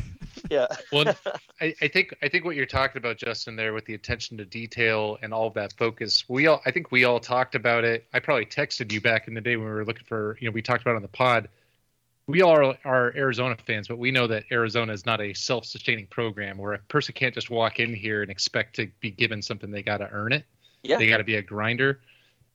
yeah. 0.49 0.67
Well, 0.91 1.13
I, 1.61 1.75
I 1.81 1.87
think 1.87 2.15
I 2.23 2.27
think 2.29 2.43
what 2.43 2.55
you're 2.55 2.65
talking 2.65 2.97
about, 2.97 3.17
Justin, 3.17 3.55
there 3.55 3.73
with 3.73 3.85
the 3.85 3.93
attention 3.93 4.35
to 4.37 4.45
detail 4.45 5.17
and 5.21 5.31
all 5.33 5.45
of 5.47 5.53
that 5.55 5.73
focus. 5.73 6.25
We 6.27 6.47
all, 6.47 6.59
I 6.65 6.71
think 6.71 6.91
we 6.91 7.03
all 7.03 7.19
talked 7.19 7.53
about 7.53 7.83
it. 7.83 8.05
I 8.13 8.19
probably 8.19 8.45
texted 8.47 8.91
you 8.91 8.99
back 8.99 9.27
in 9.27 9.33
the 9.35 9.41
day 9.41 9.57
when 9.57 9.65
we 9.65 9.71
were 9.71 9.85
looking 9.85 10.05
for, 10.05 10.37
you 10.39 10.47
know, 10.47 10.53
we 10.53 10.61
talked 10.63 10.81
about 10.81 10.93
it 10.93 10.97
on 10.97 11.01
the 11.03 11.07
pod. 11.07 11.49
We 12.28 12.41
all 12.41 12.57
are, 12.57 12.78
are 12.84 13.13
Arizona 13.15 13.55
fans, 13.67 13.88
but 13.88 13.99
we 13.99 14.11
know 14.11 14.26
that 14.28 14.45
Arizona 14.51 14.93
is 14.93 15.05
not 15.05 15.21
a 15.21 15.34
self-sustaining 15.34 16.07
program 16.07 16.57
where 16.57 16.73
a 16.73 16.80
person 16.80 17.13
can't 17.13 17.36
just 17.36 17.51
walk 17.51 17.80
in 17.80 17.93
here 17.93 18.23
and 18.23 18.32
expect 18.32 18.78
to 18.78 18.89
be 18.99 19.11
given 19.11 19.41
something. 19.41 19.69
They 19.69 19.84
got 19.84 19.97
to 19.97 20.09
earn 20.09 20.34
it. 20.34 20.43
Yeah. 20.82 20.97
They 20.97 21.07
got 21.07 21.17
to 21.17 21.23
be 21.23 21.36
a 21.36 21.41
grinder. 21.41 21.99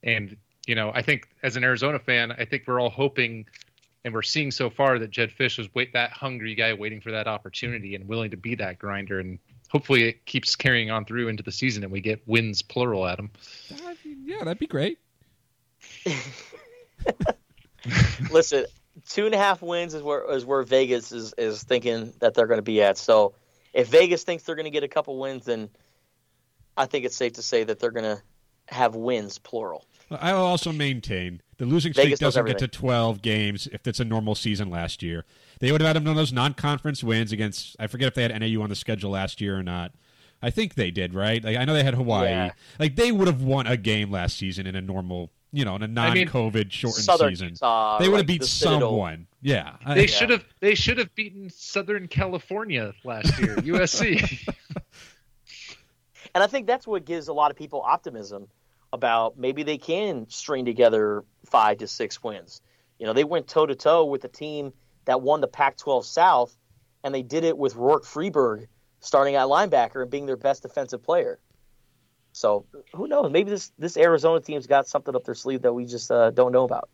And 0.02 0.36
you 0.66 0.74
know, 0.74 0.92
I 0.94 1.02
think 1.02 1.28
as 1.42 1.56
an 1.56 1.64
Arizona 1.64 1.98
fan, 1.98 2.32
I 2.32 2.44
think 2.44 2.64
we're 2.66 2.80
all 2.80 2.90
hoping 2.90 3.46
and 4.04 4.14
we're 4.14 4.22
seeing 4.22 4.50
so 4.50 4.70
far 4.70 4.98
that 4.98 5.10
Jedd 5.10 5.30
Fisch 5.30 5.58
was 5.58 5.68
wait 5.74 5.92
that 5.92 6.10
hungry 6.12 6.54
guy 6.54 6.72
waiting 6.72 7.00
for 7.00 7.10
that 7.12 7.26
opportunity 7.26 7.94
and 7.94 8.08
willing 8.08 8.30
to 8.30 8.36
be 8.36 8.54
that 8.56 8.78
grinder 8.78 9.20
and 9.20 9.38
hopefully 9.68 10.08
it 10.08 10.24
keeps 10.26 10.56
carrying 10.56 10.90
on 10.90 11.04
through 11.04 11.28
into 11.28 11.42
the 11.42 11.52
season 11.52 11.82
and 11.82 11.92
we 11.92 12.00
get 12.00 12.26
wins 12.26 12.62
plural 12.62 13.06
at 13.06 13.18
him. 13.18 13.30
I 13.86 13.96
yeah, 14.24 14.38
that'd 14.38 14.58
be 14.58 14.66
great. 14.66 14.98
Listen, 18.30 18.66
two 19.08 19.26
and 19.26 19.34
a 19.34 19.38
half 19.38 19.62
wins 19.62 19.94
is 19.94 20.02
where 20.02 20.30
is 20.34 20.44
where 20.44 20.62
Vegas 20.62 21.12
is 21.12 21.34
is 21.38 21.62
thinking 21.62 22.12
that 22.20 22.34
they're 22.34 22.46
going 22.46 22.58
to 22.58 22.62
be 22.62 22.82
at. 22.82 22.98
So 22.98 23.34
if 23.72 23.88
Vegas 23.88 24.24
thinks 24.24 24.44
they're 24.44 24.56
going 24.56 24.64
to 24.64 24.70
get 24.70 24.84
a 24.84 24.88
couple 24.88 25.18
wins, 25.18 25.46
then 25.46 25.70
I 26.76 26.86
think 26.86 27.04
it's 27.04 27.16
safe 27.16 27.34
to 27.34 27.42
say 27.42 27.64
that 27.64 27.78
they're 27.78 27.90
going 27.90 28.16
to 28.16 28.22
have 28.68 28.94
wins 28.94 29.38
plural. 29.38 29.84
I 30.10 30.32
will 30.32 30.40
also 30.40 30.72
maintain 30.72 31.40
the 31.58 31.66
losing 31.66 31.92
streak 31.92 32.06
Vegas 32.06 32.18
doesn't 32.18 32.46
get 32.46 32.58
to 32.58 32.68
12 32.68 33.22
games 33.22 33.68
if 33.70 33.86
it's 33.86 34.00
a 34.00 34.04
normal 34.04 34.34
season 34.34 34.70
last 34.70 35.02
year. 35.02 35.24
They 35.60 35.70
would 35.70 35.80
have 35.80 35.94
had 35.94 36.04
one 36.04 36.10
of 36.10 36.16
those 36.16 36.32
non-conference 36.32 37.04
wins 37.04 37.32
against. 37.32 37.76
I 37.78 37.86
forget 37.86 38.08
if 38.08 38.14
they 38.14 38.22
had 38.22 38.40
NAU 38.40 38.62
on 38.62 38.70
the 38.70 38.74
schedule 38.76 39.10
last 39.10 39.40
year 39.40 39.56
or 39.56 39.62
not. 39.62 39.92
I 40.42 40.50
think 40.50 40.74
they 40.74 40.90
did, 40.90 41.14
right? 41.14 41.44
Like 41.44 41.56
I 41.56 41.64
know 41.64 41.74
they 41.74 41.84
had 41.84 41.94
Hawaii. 41.94 42.30
Yeah. 42.30 42.52
Like 42.78 42.96
they 42.96 43.12
would 43.12 43.28
have 43.28 43.42
won 43.42 43.66
a 43.66 43.76
game 43.76 44.10
last 44.10 44.38
season 44.38 44.66
in 44.66 44.74
a 44.74 44.80
normal, 44.80 45.30
you 45.52 45.64
know, 45.64 45.74
in 45.76 45.82
a 45.82 45.88
non-COVID 45.88 46.70
shortened 46.70 47.04
Southern 47.04 47.30
season. 47.30 47.48
Utah, 47.50 47.98
they 47.98 48.08
would 48.08 48.18
have 48.18 48.20
like 48.20 48.26
beat 48.26 48.40
the 48.42 48.46
Citadel. 48.46 48.90
someone. 48.90 49.26
Yeah. 49.42 49.76
They 49.94 50.02
Yeah. 50.02 50.06
should 50.06 50.30
have 50.30 50.44
they 50.60 50.74
should 50.74 50.98
have 50.98 51.14
beaten 51.14 51.50
Southern 51.50 52.06
California 52.08 52.92
last 53.04 53.38
year, 53.40 53.56
USC. 53.56 54.48
And 56.34 56.44
I 56.44 56.46
think 56.46 56.66
that's 56.68 56.86
what 56.86 57.04
gives 57.04 57.26
a 57.28 57.32
lot 57.32 57.50
of 57.50 57.56
people 57.56 57.82
optimism 57.82 58.46
about 58.92 59.36
maybe 59.36 59.62
they 59.64 59.78
can 59.78 60.28
string 60.28 60.64
together 60.64 61.24
five 61.46 61.78
to 61.78 61.88
six 61.88 62.22
wins. 62.22 62.60
You 63.00 63.06
know, 63.06 63.12
they 63.12 63.24
went 63.24 63.48
toe 63.48 63.66
to 63.66 63.74
toe 63.74 64.04
with 64.04 64.20
the 64.20 64.28
team 64.28 64.72
that 65.06 65.22
won 65.22 65.40
the 65.40 65.48
Pac 65.48 65.76
12 65.78 66.06
South, 66.06 66.54
and 67.02 67.12
they 67.12 67.22
did 67.22 67.42
it 67.44 67.58
with 67.58 67.74
Rourke 67.74 68.04
Freeburg 68.04 68.68
starting 69.00 69.34
at 69.34 69.46
linebacker 69.46 70.02
and 70.02 70.10
being 70.10 70.26
their 70.26 70.36
best 70.36 70.62
defensive 70.62 71.02
player. 71.02 71.40
So 72.32 72.64
who 72.94 73.08
knows? 73.08 73.30
Maybe 73.30 73.50
this, 73.50 73.72
this 73.78 73.96
Arizona 73.96 74.40
team's 74.40 74.66
got 74.66 74.86
something 74.86 75.14
up 75.14 75.24
their 75.24 75.34
sleeve 75.34 75.62
that 75.62 75.72
we 75.72 75.84
just 75.84 76.10
uh, 76.10 76.30
don't 76.30 76.52
know 76.52 76.64
about. 76.64 76.88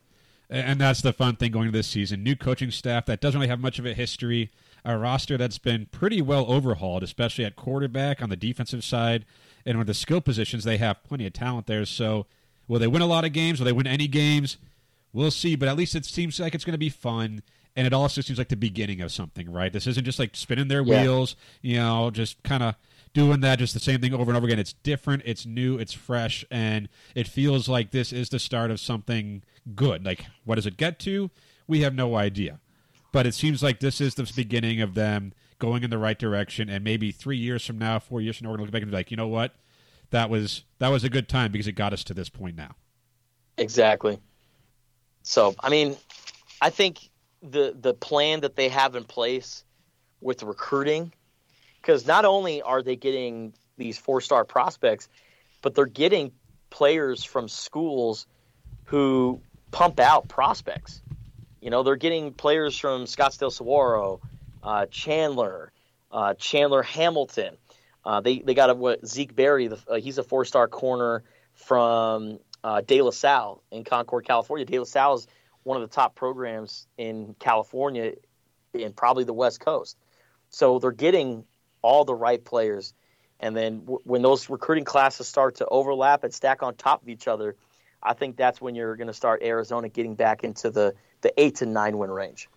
And 0.49 0.81
that's 0.81 1.03
the 1.03 1.13
fun 1.13 1.35
thing 1.37 1.51
going 1.51 1.67
into 1.67 1.77
this 1.79 1.89
season. 1.89 2.23
New 2.23 2.37
coaching 2.37 2.71
staff 2.71 3.07
that 3.07 3.21
doesn't 3.21 3.41
really 3.41 3.49
have 3.49 3.59
much 3.59 3.81
of 3.81 3.87
a 3.87 3.95
history, 3.95 4.53
a 4.85 4.97
roster 4.97 5.37
that's 5.37 5.59
been 5.59 5.87
pretty 5.87 6.23
well 6.23 6.47
overhauled, 6.47 7.03
especially 7.03 7.45
at 7.45 7.57
quarterback 7.57 8.23
on 8.23 8.29
the 8.29 8.37
defensive 8.37 8.85
side. 8.85 9.25
And 9.65 9.77
with 9.77 9.89
the 9.89 9.95
skill 9.95 10.21
positions, 10.21 10.63
they 10.63 10.77
have 10.77 11.03
plenty 11.03 11.27
of 11.27 11.33
talent 11.33 11.67
there. 11.67 11.85
So 11.85 12.27
will 12.69 12.79
they 12.79 12.87
win 12.87 13.03
a 13.03 13.07
lot 13.07 13.25
of 13.25 13.33
games? 13.33 13.59
Will 13.59 13.65
they 13.65 13.73
win 13.73 13.89
any 13.89 14.07
games? 14.07 14.59
We'll 15.13 15.33
see. 15.33 15.57
But 15.57 15.69
at 15.69 15.77
least 15.77 15.97
it 15.97 16.05
seems 16.05 16.39
like 16.39 16.55
it's 16.55 16.65
going 16.65 16.75
to 16.75 16.79
be 16.79 16.91
fun. 16.91 17.43
And 17.75 17.85
it 17.85 17.93
also 17.93 18.21
seems 18.21 18.39
like 18.39 18.49
the 18.49 18.57
beginning 18.57 19.01
of 19.01 19.11
something, 19.11 19.51
right? 19.51 19.73
This 19.73 19.89
isn't 19.89 20.05
just 20.05 20.21
like 20.21 20.37
spinning 20.37 20.69
their 20.69 20.83
Yeah. 20.83 21.03
wheels, 21.03 21.35
you 21.61 21.77
know, 21.77 22.11
just 22.11 22.41
kind 22.45 22.63
of 22.63 22.77
doing 23.17 23.41
that, 23.41 23.59
just 23.59 23.73
the 23.73 23.81
same 23.81 23.99
thing 23.99 24.13
over 24.13 24.31
and 24.31 24.37
over 24.37 24.47
again. 24.47 24.59
It's 24.59 24.75
different, 24.75 25.23
it's 25.25 25.47
new, 25.47 25.79
it's 25.79 25.95
fresh, 25.95 26.45
and 26.51 26.87
it 27.15 27.27
feels 27.27 27.67
like 27.67 27.91
this 27.91 28.13
is 28.13 28.29
the 28.29 28.39
start 28.39 28.71
of 28.71 28.79
something 28.79 29.43
good. 29.75 30.05
Like, 30.05 30.27
what 30.45 30.57
does 30.57 30.67
it 30.67 30.77
get 30.77 30.99
to? 31.01 31.31
We 31.67 31.81
have 31.81 31.95
no 31.95 32.17
idea. 32.17 32.61
But 33.13 33.27
it 33.27 33.33
seems 33.33 33.63
like 33.63 33.81
this 33.81 34.03
is 34.03 34.17
the 34.17 34.31
beginning 34.37 34.83
of 34.83 34.93
them 34.93 35.33
going 35.59 35.83
in 35.83 35.89
the 35.89 35.97
right 35.97 36.19
direction, 36.19 36.69
and 36.69 36.85
maybe 36.85 37.11
three 37.11 37.39
years 37.39 37.65
from 37.65 37.79
now, 37.79 37.99
four 37.99 38.21
years 38.21 38.37
from 38.37 38.45
now, 38.45 38.51
we're 38.51 38.59
going 38.59 38.67
to 38.67 38.73
look 38.73 38.73
back 38.75 38.83
and 38.83 38.91
be 38.91 38.97
like, 38.99 39.11
you 39.11 39.17
know 39.17 39.29
what? 39.29 39.55
That 40.11 40.29
was 40.29 40.65
that 40.79 40.89
was 40.89 41.03
a 41.03 41.09
good 41.09 41.27
time 41.27 41.51
because 41.51 41.67
it 41.67 41.73
got 41.73 41.95
us 41.95 42.05
to 42.05 42.15
this 42.15 42.29
point 42.29 42.55
now. 42.55 42.77
Exactly. 43.57 44.19
So, 45.23 45.55
I 45.61 45.71
mean, 45.71 45.97
I 46.61 46.69
think 46.69 47.09
the 47.41 47.75
the 47.81 47.95
plan 47.95 48.41
that 48.41 48.57
they 48.57 48.69
have 48.69 48.95
in 48.95 49.05
place 49.05 49.65
with 50.21 50.43
recruiting, 50.43 51.15
because 51.87 52.05
not 52.05 52.25
only 52.25 52.63
are 52.63 52.83
they 52.83 52.97
getting 52.97 53.53
these 53.77 53.97
four 53.97 54.21
star 54.21 54.45
prospects, 54.45 55.09
but 55.63 55.77
they're 55.77 55.87
getting 55.87 56.33
players 56.69 57.23
from 57.23 57.49
schools 57.49 58.27
who 58.87 59.41
pump 59.71 60.01
out 60.01 60.27
prospects. 60.27 61.01
You 61.61 61.71
know, 61.71 61.85
they're 61.85 61.95
getting 61.95 62.33
players 62.33 62.77
from 62.77 63.05
Scottsdale 63.05 63.53
Saguaro, 63.53 64.21
uh, 64.65 64.87
Chandler, 64.87 65.71
uh, 66.11 66.35
Chandler 66.35 66.83
Hamilton. 66.83 67.57
Uh, 68.05 68.21
they 68.21 68.41
they 68.41 68.55
got 68.55 68.71
a 68.71 68.75
what 68.75 69.07
Zeke 69.07 69.35
Berry. 69.35 69.69
The, 69.69 69.79
uh, 69.89 69.95
he's 69.97 70.19
a 70.19 70.25
four 70.25 70.45
star 70.45 70.67
corner 70.67 71.23
from 71.55 72.41
uh, 72.65 72.81
De 72.81 73.01
La 73.01 73.11
Salle 73.11 73.63
in 73.71 73.85
Concord, 73.85 74.25
California. 74.25 74.67
De 74.67 74.79
La 74.79 74.85
Salle 74.85 75.15
is 75.15 75.29
one 75.63 75.81
of 75.81 75.89
the 75.89 75.95
top 75.95 76.17
programs 76.17 76.89
in 76.99 77.37
California 77.39 78.15
and 78.75 78.95
probably 78.95 79.23
the 79.23 79.33
West 79.33 79.61
Coast. 79.61 79.97
So 80.51 80.79
they're 80.79 80.91
getting 80.91 81.45
all 81.83 82.05
the 82.05 82.15
right 82.15 82.45
players. 82.45 82.95
And 83.41 83.57
then 83.57 83.81
w- 83.81 84.01
when 84.05 84.23
those 84.23 84.49
recruiting 84.49 84.85
classes 84.85 85.29
start 85.29 85.57
to 85.57 85.67
overlap 85.67 86.25
and 86.25 86.33
stack 86.33 86.63
on 86.63 86.75
top 86.75 87.03
of 87.03 87.09
each 87.09 87.29
other, 87.29 87.57
I 88.03 88.15
think 88.15 88.37
that's 88.37 88.61
when 88.61 88.75
you're 88.75 88.97
going 88.97 89.09
to 89.09 89.15
start 89.15 89.43
Arizona 89.43 89.89
getting 89.89 90.15
back 90.15 90.45
into 90.45 90.71
the, 90.71 90.95
the 91.21 91.33
eight 91.41 91.57
to 91.57 91.67
nine 91.67 91.99
win 91.99 92.11
range. 92.11 92.49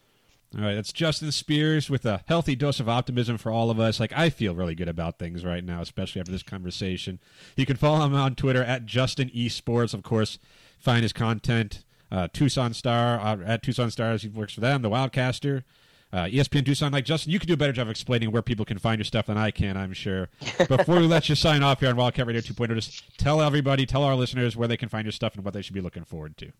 All 0.57 0.63
right, 0.63 0.73
that's 0.73 0.91
Justin 0.91 1.31
Spears 1.31 1.91
with 1.91 2.05
a 2.05 2.23
healthy 2.27 2.55
dose 2.55 2.79
of 2.79 2.89
optimism 2.89 3.37
for 3.37 3.51
all 3.51 3.69
of 3.69 3.79
us. 3.79 3.99
Like 3.99 4.11
I 4.15 4.31
feel 4.31 4.55
really 4.55 4.73
good 4.73 4.87
about 4.87 5.19
things 5.19 5.45
right 5.45 5.63
now, 5.63 5.81
especially 5.81 6.21
after 6.21 6.31
this 6.31 6.41
conversation. 6.41 7.19
You 7.55 7.67
can 7.67 7.77
follow 7.77 8.03
him 8.03 8.15
on 8.15 8.33
Twitter 8.33 8.63
at 8.63 8.87
Justin 8.87 9.29
Esports. 9.29 9.93
Of 9.93 10.01
course, 10.01 10.39
find 10.79 11.03
his 11.03 11.13
content. 11.13 11.83
Uh, 12.11 12.27
Tucson 12.33 12.73
Star 12.73 13.19
uh, 13.19 13.37
at 13.45 13.61
Tucson 13.61 13.91
Stars. 13.91 14.23
He 14.23 14.29
works 14.29 14.53
for 14.53 14.61
them. 14.61 14.81
The 14.81 14.89
Wildcaster. 14.89 15.63
Uh, 16.11 16.25
ESPN 16.25 16.65
Tucson. 16.65 16.91
Like 16.91 17.05
Justin, 17.05 17.31
you 17.31 17.39
can 17.39 17.47
do 17.47 17.53
a 17.53 17.57
better 17.57 17.71
job 17.71 17.87
explaining 17.87 18.31
where 18.31 18.41
people 18.41 18.65
can 18.65 18.79
find 18.79 18.97
your 18.97 19.05
stuff 19.05 19.27
than 19.27 19.37
I 19.37 19.51
can. 19.51 19.77
I'm 19.77 19.93
sure. 19.93 20.29
Before 20.67 20.95
we 20.95 21.05
let 21.05 21.29
you 21.29 21.35
sign 21.35 21.61
off 21.61 21.81
here 21.81 21.89
on 21.89 21.95
Wildcat 21.95 22.25
Radio 22.25 22.41
2.0, 22.41 22.73
just 22.75 23.17
tell 23.19 23.41
everybody, 23.41 23.85
tell 23.85 24.03
our 24.03 24.15
listeners 24.15 24.57
where 24.57 24.67
they 24.67 24.77
can 24.77 24.89
find 24.89 25.05
your 25.05 25.11
stuff 25.11 25.35
and 25.35 25.45
what 25.45 25.53
they 25.53 25.61
should 25.61 25.75
be 25.75 25.81
looking 25.81 26.03
forward 26.03 26.35
to. 26.37 26.51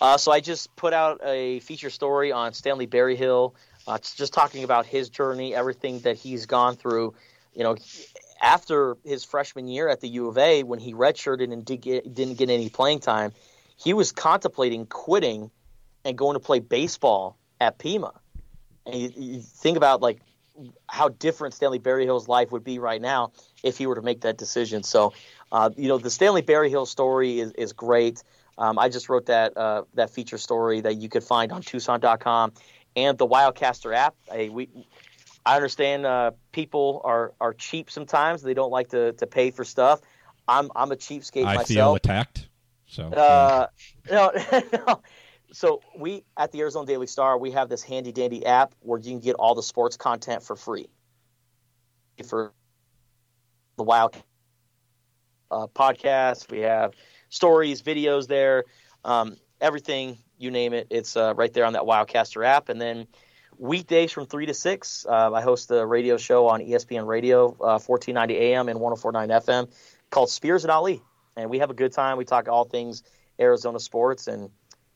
Uh, 0.00 0.16
so 0.16 0.32
I 0.32 0.40
just 0.40 0.74
put 0.76 0.92
out 0.92 1.20
a 1.24 1.60
feature 1.60 1.90
story 1.90 2.32
on 2.32 2.52
Stanley 2.52 2.86
Berryhill, 2.86 3.54
uh, 3.86 3.98
just 4.16 4.32
talking 4.32 4.64
about 4.64 4.86
his 4.86 5.08
journey, 5.08 5.54
everything 5.54 6.00
that 6.00 6.16
he's 6.16 6.46
gone 6.46 6.76
through. 6.76 7.14
You 7.54 7.64
know, 7.64 7.76
after 8.40 8.96
his 9.04 9.24
freshman 9.24 9.66
year 9.66 9.88
at 9.88 10.00
the 10.00 10.08
U 10.08 10.28
of 10.28 10.38
A, 10.38 10.62
when 10.62 10.78
he 10.78 10.94
redshirted 10.94 11.52
and 11.52 11.64
did 11.64 11.80
get, 11.80 12.14
didn't 12.14 12.38
get 12.38 12.50
any 12.50 12.68
playing 12.68 13.00
time, 13.00 13.32
he 13.76 13.94
was 13.94 14.12
contemplating 14.12 14.86
quitting 14.86 15.50
and 16.04 16.16
going 16.16 16.34
to 16.34 16.40
play 16.40 16.60
baseball 16.60 17.36
at 17.60 17.78
Pima. 17.78 18.12
And 18.88 19.00
you, 19.00 19.12
you 19.16 19.40
think 19.40 19.76
about 19.76 20.02
like 20.02 20.18
how 20.88 21.08
different 21.08 21.54
Stanley 21.54 21.78
Berryhill's 21.78 22.26
life 22.26 22.50
would 22.50 22.64
be 22.64 22.78
right 22.78 23.00
now 23.00 23.32
if 23.62 23.78
he 23.78 23.86
were 23.86 23.94
to 23.94 24.02
make 24.02 24.22
that 24.22 24.38
decision. 24.38 24.82
So, 24.82 25.12
uh, 25.52 25.70
you 25.76 25.88
know, 25.88 25.98
the 25.98 26.10
Stanley 26.10 26.42
Berryhill 26.42 26.86
story 26.86 27.38
is, 27.38 27.52
is 27.52 27.72
great. 27.72 28.22
Um, 28.56 28.78
I 28.78 28.88
just 28.88 29.08
wrote 29.08 29.26
that 29.26 29.56
uh, 29.56 29.84
that 29.94 30.10
feature 30.10 30.38
story 30.38 30.80
that 30.80 30.96
you 30.96 31.08
could 31.08 31.22
find 31.22 31.52
on 31.52 31.62
Tucson.com 31.62 32.52
and 32.96 33.16
the 33.16 33.26
Wildcaster 33.26 33.94
app. 33.94 34.16
Hey, 34.30 34.48
we, 34.48 34.68
I 35.46 35.54
understand 35.54 36.04
uh, 36.04 36.32
people 36.50 37.00
are, 37.04 37.34
are 37.40 37.54
cheap 37.54 37.88
sometimes; 37.88 38.42
they 38.42 38.54
don't 38.54 38.72
like 38.72 38.88
to, 38.88 39.12
to 39.12 39.26
pay 39.28 39.52
for 39.52 39.64
stuff. 39.64 40.00
I'm 40.48 40.70
I'm 40.74 40.90
a 40.90 40.96
cheapskate 40.96 41.44
I 41.44 41.54
myself. 41.54 41.68
feel 41.68 41.94
attacked. 41.94 42.48
So 42.86 43.10
Uh, 43.10 43.66
no, 44.10 44.32
no. 44.86 45.02
So 45.58 45.80
we 45.98 46.22
at 46.36 46.52
the 46.52 46.60
Arizona 46.60 46.86
Daily 46.86 47.08
Star, 47.08 47.36
we 47.36 47.50
have 47.50 47.68
this 47.68 47.82
handy 47.82 48.12
dandy 48.12 48.46
app 48.46 48.76
where 48.78 48.96
you 49.00 49.10
can 49.10 49.18
get 49.18 49.34
all 49.34 49.56
the 49.56 49.62
sports 49.64 49.96
content 49.96 50.44
for 50.44 50.54
free. 50.54 50.86
For 52.24 52.52
the 53.76 53.82
Wild 53.82 54.14
uh, 55.50 55.66
podcast, 55.66 56.48
we 56.48 56.60
have 56.60 56.92
stories, 57.28 57.82
videos 57.82 58.28
there, 58.28 58.66
um, 59.04 59.36
everything 59.60 60.18
you 60.36 60.52
name 60.52 60.74
it. 60.74 60.86
It's 60.90 61.16
uh, 61.16 61.34
right 61.34 61.52
there 61.52 61.64
on 61.64 61.72
that 61.72 61.82
Wildcaster 61.82 62.46
app. 62.46 62.68
And 62.68 62.80
then 62.80 63.08
weekdays 63.56 64.12
from 64.12 64.26
three 64.26 64.46
to 64.46 64.54
six, 64.54 65.04
uh, 65.08 65.32
I 65.32 65.40
host 65.40 65.72
a 65.72 65.84
radio 65.84 66.18
show 66.18 66.46
on 66.46 66.60
ESPN 66.60 67.04
Radio, 67.04 67.48
uh, 67.48 67.82
1490 67.82 68.36
AM 68.36 68.68
and 68.68 68.78
1049 68.78 69.40
FM, 69.40 69.72
called 70.10 70.30
Spears 70.30 70.62
and 70.62 70.70
Ali 70.70 71.02
and 71.38 71.50
we 71.50 71.58
have 71.60 71.70
a 71.70 71.74
good 71.74 71.92
time. 71.92 72.18
We 72.18 72.24
talk 72.24 72.48
all 72.48 72.64
things 72.64 73.02
Arizona 73.40 73.78
sports, 73.78 74.26
and 74.26 74.50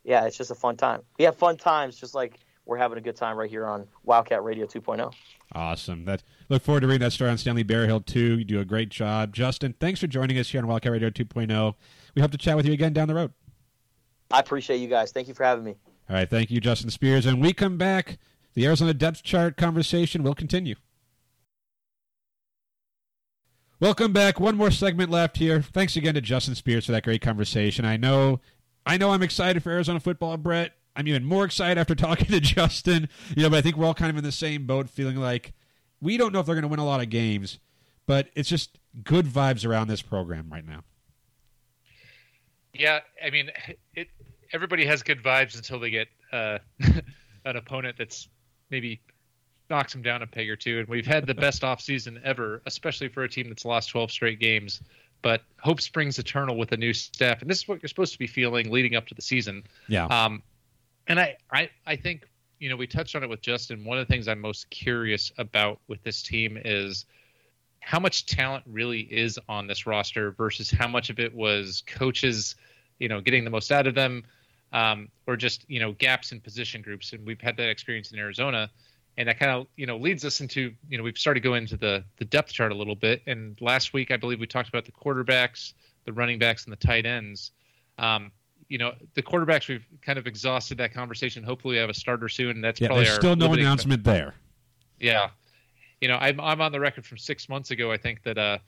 yeah, 0.05 0.25
it's 0.25 0.37
just 0.37 0.51
a 0.51 0.55
fun 0.55 0.77
time. 0.77 1.03
We 1.19 1.25
have 1.25 1.37
fun 1.37 1.57
times, 1.57 1.97
just 1.97 2.15
like 2.15 2.41
we're 2.67 2.79
having 2.79 2.99
a 2.99 3.01
good 3.01 3.17
time 3.17 3.37
right 3.37 3.51
here 3.51 3.67
on 3.67 3.87
Wildcat 4.05 4.43
Radio 4.45 4.65
oh. 4.65 4.81
2.0. 4.81 5.13
Awesome. 5.55 6.05
That 6.05 6.23
look 6.49 6.63
forward 6.63 6.81
to 6.81 6.87
reading 6.87 7.01
that 7.01 7.13
story 7.13 7.31
on 7.31 7.39
Stanley 7.39 7.63
Berryhill 7.63 8.01
too. 8.01 8.39
You 8.39 8.45
do 8.45 8.61
a 8.61 8.65
great 8.65 8.89
job, 8.89 9.35
Justin. 9.35 9.75
Thanks 9.79 10.01
for 10.01 10.07
joining 10.07 10.39
us 10.39 10.49
here 10.49 10.61
on 10.61 10.67
Wildcat 10.67 10.93
Radio 10.93 11.11
2.0. 11.11 11.75
We 12.15 12.23
hope 12.23 12.31
to 12.31 12.39
chat 12.39 12.57
with 12.57 12.67
you 12.67 12.73
again 12.73 12.93
down 12.93 13.09
the 13.09 13.15
road. 13.15 13.33
I 14.31 14.41
appreciate 14.41 14.79
you 14.79 14.89
guys. 14.89 15.13
Thank 15.13 15.29
you 15.29 15.35
for 15.35 15.45
having 15.45 15.65
me. 15.65 15.75
All 16.09 16.17
right, 16.17 16.29
thank 16.29 16.51
you, 16.51 16.61
Justin 16.61 16.91
Spears. 16.91 17.27
And 17.27 17.41
we 17.41 17.53
come 17.53 17.77
back. 17.77 18.19
The 18.55 18.67
Arizona 18.67 18.93
depth 18.93 19.23
chart 19.23 19.57
conversation 19.57 20.23
will 20.23 20.35
continue. 20.35 20.75
Welcome 23.81 24.13
back. 24.13 24.39
One 24.39 24.57
more 24.57 24.71
segment 24.71 25.11
left 25.11 25.39
here. 25.39 25.61
Thanks 25.61 25.97
again 25.97 26.15
to 26.15 26.21
Justin 26.21 26.55
Spears 26.55 26.87
for 26.87 26.93
that 26.93 27.03
great 27.03 27.21
conversation. 27.21 27.85
I 27.85 27.97
know, 27.97 28.41
I 28.87 28.97
know, 28.97 29.11
I'm 29.11 29.23
excited 29.23 29.63
for 29.63 29.71
Arizona 29.71 30.01
football, 30.01 30.37
Brett. 30.37 30.73
I'm 30.95 31.09
even 31.09 31.25
more 31.25 31.45
excited 31.45 31.79
after 31.79 31.95
talking 31.95 32.27
to 32.27 32.41
Justin. 32.41 33.09
You 33.37 33.45
know, 33.45 33.51
but 33.51 33.57
I 33.57 33.63
think 33.63 33.77
we're 33.77 33.87
all 33.87 33.95
kind 33.95 34.11
of 34.11 34.17
in 34.17 34.25
the 34.25 34.33
same 34.33 34.67
boat, 34.67 34.91
feeling 34.91 35.17
like 35.17 35.53
we 36.01 36.17
don't 36.17 36.33
know 36.33 36.41
if 36.41 36.47
they're 36.47 36.55
going 36.55 36.63
to 36.63 36.69
win 36.69 36.81
a 36.81 36.85
lot 36.85 37.01
of 37.01 37.09
games, 37.09 37.59
but 38.07 38.29
it's 38.35 38.49
just 38.49 38.79
good 39.05 39.27
vibes 39.27 39.67
around 39.67 39.89
this 39.89 40.03
program 40.03 40.49
right 40.51 40.67
now. 40.67 40.83
Yeah, 42.75 43.01
I 43.25 43.31
mean, 43.31 43.51
it. 43.95 44.09
Everybody 44.53 44.85
has 44.85 45.03
good 45.03 45.23
vibes 45.23 45.57
until 45.57 45.81
they 45.81 45.89
get 45.89 46.09
uh, 46.31 46.59
an 47.45 47.57
opponent 47.57 47.97
that's 47.97 48.29
maybe 48.71 49.01
knocks 49.71 49.93
them 49.93 50.03
down 50.03 50.21
a 50.23 50.27
peg 50.27 50.51
or 50.51 50.57
two. 50.57 50.81
And 50.81 50.89
we've 50.89 51.07
had 51.07 51.27
the 51.27 51.35
best 51.35 51.63
offseason 51.71 52.23
ever, 52.23 52.63
especially 52.67 53.09
for 53.09 53.25
a 53.25 53.29
team 53.29 53.49
that's 53.49 53.65
lost 53.65 53.91
12 53.91 54.11
straight 54.11 54.41
games. 54.41 54.83
But 55.23 55.43
hope 55.61 55.81
springs 55.81 56.19
eternal 56.19 56.57
with 56.57 56.73
a 56.73 56.77
new 56.77 56.93
staff, 56.93 57.41
and 57.41 57.51
this 57.51 57.59
is 57.59 57.69
what 57.69 57.81
you're 57.81 57.89
supposed 57.89 58.13
to 58.13 58.19
be 58.19 58.27
feeling 58.27 58.71
leading 58.71 58.97
up 58.97 59.07
to 59.07 59.15
the 59.15 59.23
season. 59.23 59.63
Yeah. 59.89 60.07
Um, 60.07 60.43
and 61.07 61.21
I, 61.21 61.37
I, 61.51 61.71
I 61.87 61.97
think 61.97 62.29
you 62.59 62.69
know 62.69 62.77
we 62.77 62.87
touched 62.87 63.15
on 63.15 63.23
it 63.23 63.29
with 63.29 63.41
Justin. 63.41 63.85
One 63.85 63.99
of 63.99 64.07
the 64.07 64.13
things 64.13 64.29
I'm 64.29 64.41
most 64.41 64.69
curious 64.71 65.33
about 65.39 65.81
with 65.89 66.03
this 66.03 66.23
team 66.23 66.59
is 66.65 67.07
how 67.81 67.99
much 67.99 68.27
talent 68.27 68.65
really 68.67 69.01
is 69.01 69.39
on 69.49 69.67
this 69.67 69.87
roster 69.87 70.31
versus 70.33 70.71
how 70.71 70.87
much 70.87 71.11
of 71.11 71.19
it 71.19 71.35
was 71.35 71.83
coaches, 71.87 72.55
you 72.99 73.09
know, 73.09 73.21
getting 73.21 73.45
the 73.45 73.51
most 73.51 73.73
out 73.73 73.89
of 73.89 73.95
them, 73.95 74.25
um, 74.73 75.09
or 75.27 75.37
just 75.37 75.65
you 75.69 75.81
know 75.81 75.93
gaps 75.93 76.33
in 76.33 76.41
position 76.41 76.83
groups. 76.83 77.13
And 77.13 77.27
we've 77.27 77.41
had 77.41 77.57
that 77.57 77.69
experience 77.69 78.13
in 78.13 78.19
Arizona. 78.19 78.71
And 79.19 79.29
that 79.29 79.39
kind 79.39 79.51
of 79.51 79.67
you 79.77 79.87
know 79.87 79.97
leads 79.97 80.25
us 80.25 80.41
into 80.41 80.73
you 80.89 80.99
know 80.99 81.05
we've 81.05 81.19
started 81.19 81.43
going 81.43 81.63
into 81.63 81.77
the 81.77 82.05
the 82.19 82.25
depth 82.25 82.53
chart 82.53 82.73
a 82.73 82.75
little 82.75 82.95
bit. 82.95 83.23
And 83.27 83.59
last 83.61 83.93
week 83.93 84.11
I 84.11 84.17
believe 84.17 84.41
we 84.41 84.47
talked 84.47 84.69
about 84.69 84.85
the 84.85 84.93
quarterbacks, 84.93 85.75
the 86.05 86.13
running 86.13 86.39
backs, 86.39 86.65
and 86.65 86.73
the 86.73 86.77
tight 86.77 87.07
ends. 87.07 87.53
Um, 87.99 88.33
you 88.69 88.79
know 88.79 88.95
the 89.15 89.23
quarterbacks 89.23 89.69
we've 89.69 89.87
kind 90.01 90.19
of 90.19 90.27
exhausted 90.27 90.79
that 90.79 90.95
conversation. 90.95 91.45
Hopefully 91.45 91.75
we 91.75 91.79
have 91.81 91.91
a 91.91 91.95
starter 91.95 92.29
soon. 92.29 92.61
That's 92.63 92.81
Yeah, 92.81 92.89
probably 92.89 93.05
still 93.07 93.37
no 93.37 93.53
announcement 93.53 94.03
there. 94.05 94.35
yeah, 94.99 95.29
you 96.01 96.09
know, 96.09 96.17
I'm 96.17 96.41
I'm 96.41 96.61
on 96.61 96.73
the 96.73 96.81
record 96.81 97.05
from 97.05 97.19
six 97.19 97.49
months 97.49 97.71
ago. 97.71 97.93
I 97.93 97.99
think 97.99 98.23
that 98.23 98.39
uh, 98.39 98.59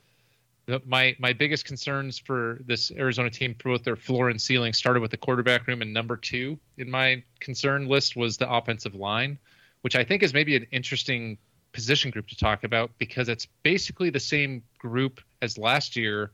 my 0.86 1.16
my 1.18 1.32
biggest 1.32 1.64
concerns 1.64 2.18
for 2.18 2.58
this 2.66 2.90
Arizona 2.90 3.30
team 3.30 3.54
for 3.58 3.70
both 3.70 3.84
their 3.84 3.96
floor 3.96 4.28
and 4.28 4.40
ceiling 4.40 4.72
started 4.72 5.00
with 5.00 5.10
the 5.10 5.16
quarterback 5.16 5.66
room, 5.66 5.80
and 5.82 5.92
number 5.92 6.16
two 6.16 6.58
in 6.76 6.90
my 6.90 7.22
concern 7.40 7.86
list 7.88 8.14
was 8.14 8.36
the 8.36 8.50
offensive 8.50 8.94
line, 8.94 9.38
which 9.84 9.96
I 9.96 10.02
think 10.02 10.22
is 10.22 10.32
maybe 10.32 10.56
an 10.56 10.66
interesting 10.70 11.36
position 11.72 12.10
group 12.10 12.26
to 12.28 12.36
talk 12.36 12.64
about 12.64 12.90
because 12.96 13.28
it's 13.28 13.46
basically 13.62 14.08
the 14.08 14.18
same 14.18 14.62
group 14.78 15.20
as 15.42 15.58
last 15.58 15.94
year, 15.94 16.30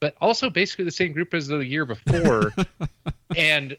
but 0.00 0.16
also 0.20 0.50
basically 0.50 0.84
the 0.84 0.90
same 0.90 1.12
group 1.12 1.32
as 1.32 1.46
the 1.46 1.58
year 1.58 1.84
before, 1.84 2.52
and 3.36 3.76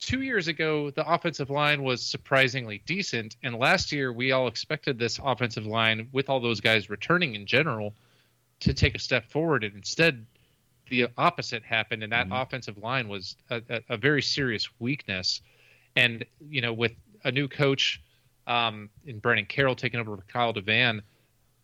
two 0.00 0.22
years 0.22 0.48
ago, 0.48 0.90
the 0.90 1.08
offensive 1.08 1.48
line 1.48 1.84
was 1.84 2.02
surprisingly 2.02 2.82
decent, 2.86 3.36
and 3.44 3.54
last 3.54 3.92
year 3.92 4.12
we 4.12 4.32
all 4.32 4.48
expected 4.48 4.98
this 4.98 5.20
offensive 5.22 5.64
line, 5.64 6.08
with 6.10 6.28
all 6.28 6.40
those 6.40 6.60
guys 6.60 6.90
returning 6.90 7.36
in 7.36 7.46
general, 7.46 7.94
to 8.58 8.74
take 8.74 8.96
a 8.96 8.98
step 8.98 9.30
forward, 9.30 9.62
and 9.62 9.76
instead, 9.76 10.26
the 10.90 11.06
opposite 11.16 11.62
happened, 11.62 12.02
and 12.02 12.10
that 12.10 12.24
mm-hmm. 12.24 12.42
offensive 12.42 12.78
line 12.78 13.06
was 13.06 13.36
a, 13.48 13.62
a, 13.68 13.80
a 13.90 13.96
very 13.96 14.22
serious 14.22 14.68
weakness. 14.80 15.40
And 15.94 16.24
you 16.50 16.60
know, 16.60 16.72
with 16.72 16.92
a 17.22 17.30
new 17.30 17.46
coach 17.46 18.00
um, 18.46 18.90
in 19.04 19.18
Brennan 19.18 19.46
Carroll 19.46 19.74
taking 19.74 20.00
over 20.00 20.16
for 20.16 20.22
Kyle 20.22 20.52
DeVan, 20.52 21.00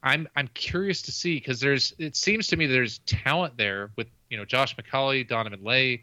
I'm 0.02 0.28
I'm 0.34 0.48
curious 0.48 1.02
to 1.02 1.12
see 1.12 1.36
because 1.36 1.60
there's 1.60 1.94
it 1.98 2.16
seems 2.16 2.48
to 2.48 2.56
me 2.56 2.66
there's 2.66 2.98
talent 3.00 3.56
there 3.56 3.90
with 3.96 4.08
you 4.30 4.36
know 4.36 4.44
Josh 4.44 4.76
McCauley, 4.76 5.26
Donovan 5.26 5.62
Laie, 5.62 6.02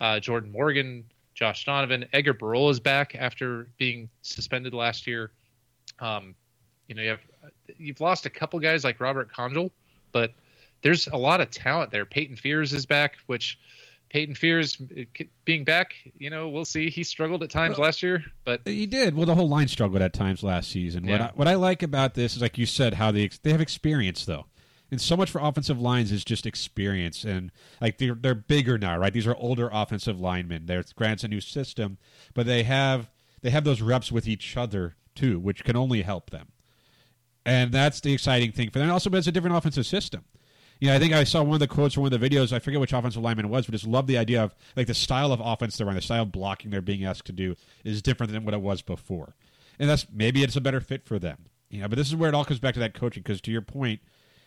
uh, 0.00 0.20
Jordan 0.20 0.52
Morgan, 0.52 1.04
Josh 1.34 1.64
Donovan, 1.64 2.06
Edgar 2.12 2.34
Burrola 2.34 2.70
is 2.70 2.80
back 2.80 3.16
after 3.18 3.68
being 3.76 4.08
suspended 4.22 4.72
last 4.72 5.06
year. 5.06 5.32
Um, 5.98 6.34
you 6.86 6.94
know 6.94 7.02
you 7.02 7.08
have 7.10 7.20
you've 7.76 8.00
lost 8.00 8.26
a 8.26 8.30
couple 8.30 8.58
guys 8.60 8.84
like 8.84 9.00
Robert 9.00 9.32
Congel, 9.32 9.72
but 10.12 10.32
there's 10.82 11.08
a 11.08 11.16
lot 11.16 11.40
of 11.40 11.50
talent 11.50 11.90
there. 11.90 12.04
Paiton 12.04 12.36
Fears 12.36 12.72
is 12.72 12.86
back, 12.86 13.16
which 13.26 13.58
Paiton 14.14 14.36
Fears 14.36 14.80
uh, 14.80 15.24
being 15.44 15.64
back, 15.64 15.96
you 16.18 16.30
know, 16.30 16.48
we'll 16.48 16.64
see. 16.64 16.88
He 16.88 17.02
struggled 17.02 17.42
at 17.42 17.50
times 17.50 17.78
last 17.78 18.00
year, 18.00 18.22
but 18.44 18.60
He 18.64 18.86
did. 18.86 19.16
Well, 19.16 19.26
the 19.26 19.34
whole 19.34 19.48
line 19.48 19.66
struggled 19.66 20.00
at 20.00 20.12
times 20.12 20.44
last 20.44 20.70
season. 20.70 21.04
What, 21.04 21.20
I, 21.20 21.32
what 21.34 21.48
I 21.48 21.56
like 21.56 21.82
about 21.82 22.14
this 22.14 22.36
is, 22.36 22.40
like 22.40 22.56
you 22.56 22.64
said, 22.64 22.94
how 22.94 23.10
they 23.10 23.28
they 23.42 23.50
have 23.50 23.60
experience 23.60 24.24
though, 24.24 24.46
and 24.92 25.00
so 25.00 25.16
much 25.16 25.32
for 25.32 25.40
offensive 25.40 25.80
lines 25.80 26.12
is 26.12 26.24
just 26.24 26.46
experience, 26.46 27.24
and 27.24 27.50
like 27.80 27.98
they're 27.98 28.14
they're 28.14 28.36
bigger 28.36 28.78
now, 28.78 28.96
right? 28.96 29.12
These 29.12 29.26
are 29.26 29.34
older 29.34 29.68
offensive 29.72 30.20
linemen. 30.20 30.66
They're 30.66 30.84
grants 30.94 31.24
a 31.24 31.28
new 31.28 31.40
system, 31.40 31.98
but 32.34 32.46
they 32.46 32.62
have 32.62 33.10
they 33.42 33.50
have 33.50 33.64
those 33.64 33.82
reps 33.82 34.12
with 34.12 34.28
each 34.28 34.56
other 34.56 34.94
too, 35.16 35.40
which 35.40 35.64
can 35.64 35.74
only 35.74 36.02
help 36.02 36.30
them, 36.30 36.52
and 37.44 37.72
that's 37.72 38.00
the 38.00 38.12
exciting 38.12 38.52
thing 38.52 38.70
for 38.70 38.78
them. 38.78 38.92
Also, 38.92 39.10
but 39.10 39.16
it's 39.16 39.26
a 39.26 39.32
different 39.32 39.56
offensive 39.56 39.86
system. 39.86 40.24
You 40.84 40.90
know, 40.90 40.96
I 40.96 40.98
think 40.98 41.14
I 41.14 41.24
saw 41.24 41.42
one 41.42 41.54
of 41.54 41.60
the 41.60 41.66
quotes 41.66 41.94
from 41.94 42.02
one 42.02 42.12
of 42.12 42.20
the 42.20 42.28
videos. 42.28 42.52
I 42.52 42.58
forget 42.58 42.78
which 42.78 42.92
offensive 42.92 43.22
lineman 43.22 43.46
it 43.46 43.48
was, 43.48 43.64
but 43.64 43.72
just 43.72 43.86
love 43.86 44.06
the 44.06 44.18
idea 44.18 44.42
of 44.42 44.54
like 44.76 44.86
the 44.86 44.92
style 44.92 45.32
of 45.32 45.40
offense 45.42 45.78
they're 45.78 45.86
running, 45.86 45.96
the 46.00 46.04
style 46.04 46.24
of 46.24 46.32
blocking 46.32 46.70
they're 46.70 46.82
being 46.82 47.06
asked 47.06 47.24
to 47.24 47.32
do 47.32 47.56
is 47.84 48.02
different 48.02 48.34
than 48.34 48.44
what 48.44 48.52
it 48.52 48.60
was 48.60 48.82
before, 48.82 49.34
and 49.78 49.88
that's 49.88 50.06
maybe 50.12 50.42
it's 50.42 50.56
a 50.56 50.60
better 50.60 50.82
fit 50.82 51.06
for 51.06 51.18
them. 51.18 51.46
You 51.70 51.80
know, 51.80 51.88
but 51.88 51.96
this 51.96 52.08
is 52.08 52.16
where 52.16 52.28
it 52.28 52.34
all 52.34 52.44
comes 52.44 52.60
back 52.60 52.74
to 52.74 52.80
that 52.80 52.92
coaching. 52.92 53.22
Because 53.22 53.40
to 53.40 53.50
your 53.50 53.62
point, 53.62 54.00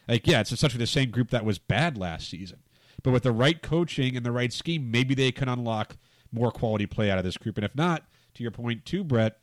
like 0.08 0.28
yeah, 0.28 0.40
it's 0.40 0.52
essentially 0.52 0.78
the 0.78 0.86
same 0.86 1.10
group 1.10 1.32
that 1.32 1.44
was 1.44 1.58
bad 1.58 1.98
last 1.98 2.30
season, 2.30 2.60
but 3.02 3.10
with 3.10 3.24
the 3.24 3.32
right 3.32 3.60
coaching 3.60 4.16
and 4.16 4.24
the 4.24 4.32
right 4.32 4.54
scheme, 4.54 4.92
maybe 4.92 5.16
they 5.16 5.32
can 5.32 5.50
unlock 5.50 5.98
more 6.32 6.52
quality 6.52 6.86
play 6.86 7.10
out 7.10 7.18
of 7.18 7.24
this 7.24 7.38
group. 7.38 7.58
And 7.58 7.66
if 7.66 7.74
not, 7.74 8.04
to 8.36 8.44
your 8.44 8.52
point 8.52 8.86
too, 8.86 9.04
Brett, 9.04 9.40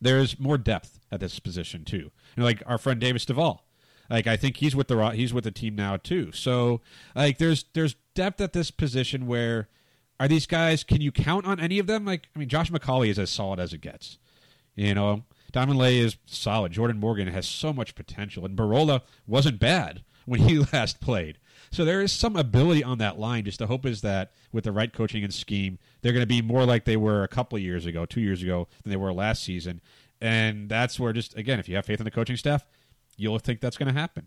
there's 0.00 0.40
more 0.40 0.58
depth 0.58 0.98
at 1.12 1.20
this 1.20 1.38
position 1.38 1.84
too. 1.84 2.10
Know, 2.36 2.42
like 2.42 2.64
our 2.66 2.78
friend 2.78 3.00
Davis 3.00 3.24
Duvall. 3.24 3.65
Like 4.10 4.26
I 4.26 4.36
think 4.36 4.58
he's 4.58 4.76
with 4.76 4.88
the 4.88 5.10
he's 5.10 5.34
with 5.34 5.44
the 5.44 5.50
team 5.50 5.74
now 5.74 5.96
too. 5.96 6.32
So 6.32 6.80
like 7.14 7.38
there's 7.38 7.64
there's 7.72 7.96
depth 8.14 8.40
at 8.40 8.52
this 8.52 8.70
position 8.70 9.26
where 9.26 9.68
are 10.18 10.28
these 10.28 10.46
guys? 10.46 10.84
Can 10.84 11.00
you 11.00 11.12
count 11.12 11.46
on 11.46 11.60
any 11.60 11.78
of 11.78 11.86
them? 11.86 12.04
Like 12.04 12.28
I 12.34 12.38
mean, 12.38 12.48
Josh 12.48 12.70
McCauley 12.70 13.08
is 13.08 13.18
as 13.18 13.30
solid 13.30 13.60
as 13.60 13.72
it 13.72 13.80
gets. 13.80 14.18
You 14.74 14.94
know, 14.94 15.24
Diamond 15.52 15.78
Lay 15.78 15.98
is 15.98 16.16
solid. 16.26 16.72
Jordan 16.72 17.00
Morgan 17.00 17.28
has 17.28 17.46
so 17.46 17.72
much 17.72 17.94
potential, 17.94 18.44
and 18.44 18.56
Burrola 18.56 19.02
wasn't 19.26 19.58
bad 19.58 20.02
when 20.26 20.40
he 20.40 20.58
last 20.72 21.00
played. 21.00 21.38
So 21.70 21.84
there 21.84 22.02
is 22.02 22.12
some 22.12 22.36
ability 22.36 22.84
on 22.84 22.98
that 22.98 23.18
line. 23.18 23.44
Just 23.44 23.58
the 23.58 23.66
hope 23.66 23.86
is 23.86 24.02
that 24.02 24.32
with 24.52 24.64
the 24.64 24.72
right 24.72 24.92
coaching 24.92 25.24
and 25.24 25.32
scheme, 25.32 25.78
they're 26.00 26.12
going 26.12 26.22
to 26.22 26.26
be 26.26 26.42
more 26.42 26.64
like 26.64 26.84
they 26.84 26.96
were 26.96 27.22
a 27.22 27.28
couple 27.28 27.56
of 27.56 27.62
years 27.62 27.86
ago, 27.86 28.04
two 28.04 28.20
years 28.20 28.42
ago, 28.42 28.68
than 28.82 28.90
they 28.90 28.96
were 28.96 29.12
last 29.12 29.42
season. 29.42 29.80
And 30.20 30.68
that's 30.68 31.00
where 31.00 31.12
just 31.12 31.36
again, 31.36 31.58
if 31.58 31.68
you 31.68 31.76
have 31.76 31.86
faith 31.86 32.00
in 32.00 32.04
the 32.04 32.10
coaching 32.10 32.36
staff, 32.36 32.66
you'll 33.16 33.38
think 33.38 33.60
that's 33.60 33.76
going 33.76 33.92
to 33.92 33.98
happen. 33.98 34.26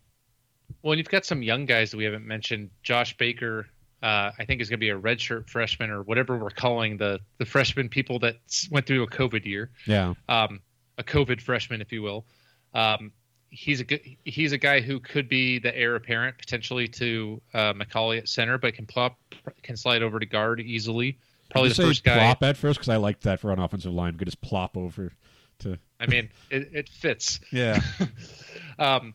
Well, 0.81 0.93
and 0.93 0.99
you've 0.99 1.09
got 1.09 1.25
some 1.25 1.41
young 1.41 1.65
guys 1.65 1.91
that 1.91 1.97
we 1.97 2.03
haven't 2.03 2.25
mentioned. 2.25 2.69
Josh 2.83 3.17
Baker, 3.17 3.67
uh, 4.03 4.31
I 4.37 4.45
think, 4.45 4.61
is 4.61 4.69
going 4.69 4.79
to 4.79 4.85
be 4.85 4.89
a 4.89 4.99
redshirt 4.99 5.49
freshman 5.49 5.89
or 5.89 6.03
whatever 6.03 6.37
we're 6.37 6.49
calling 6.51 6.97
the 6.97 7.19
the 7.37 7.45
freshman 7.45 7.89
people 7.89 8.19
that 8.19 8.37
went 8.71 8.85
through 8.85 9.03
a 9.03 9.07
COVID 9.07 9.45
year, 9.45 9.71
Yeah. 9.87 10.13
um, 10.27 10.59
a 10.97 11.03
COVID 11.03 11.41
freshman, 11.41 11.81
if 11.81 11.91
you 11.91 12.01
will. 12.03 12.25
Um, 12.73 13.11
he's 13.49 13.79
a 13.79 13.83
good, 13.83 14.01
he's 14.25 14.51
a 14.51 14.57
guy 14.59 14.79
who 14.79 14.99
could 14.99 15.27
be 15.27 15.57
the 15.57 15.75
heir 15.75 15.95
apparent 15.95 16.37
potentially 16.37 16.87
to 16.87 17.41
uh, 17.55 17.73
McCauley 17.73 18.19
at 18.19 18.29
center, 18.29 18.57
but 18.59 18.75
can 18.75 18.85
plop 18.85 19.17
can 19.63 19.75
slide 19.75 20.03
over 20.03 20.19
to 20.19 20.25
guard 20.27 20.59
easily. 20.59 21.17
Probably 21.49 21.69
the 21.69 21.75
first 21.75 22.03
guy. 22.03 22.13
plop 22.19 22.43
at 22.43 22.57
first 22.57 22.77
because 22.77 22.89
I 22.89 22.97
liked 22.97 23.23
that 23.23 23.39
for 23.39 23.51
an 23.51 23.57
offensive 23.57 23.91
line. 23.91 24.15
Could 24.17 24.27
just 24.27 24.39
plop 24.41 24.77
over 24.77 25.11
to 25.59 25.79
I 25.99 26.05
mean, 26.05 26.29
it, 26.51 26.69
it 26.73 26.89
fits. 26.89 27.39
yeah. 27.51 27.81
Um, 28.79 29.13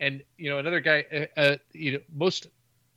and 0.00 0.22
you 0.36 0.50
know, 0.50 0.58
another 0.58 0.80
guy. 0.80 1.04
Uh, 1.12 1.40
uh, 1.40 1.56
you 1.72 1.92
know, 1.92 1.98
most 2.14 2.48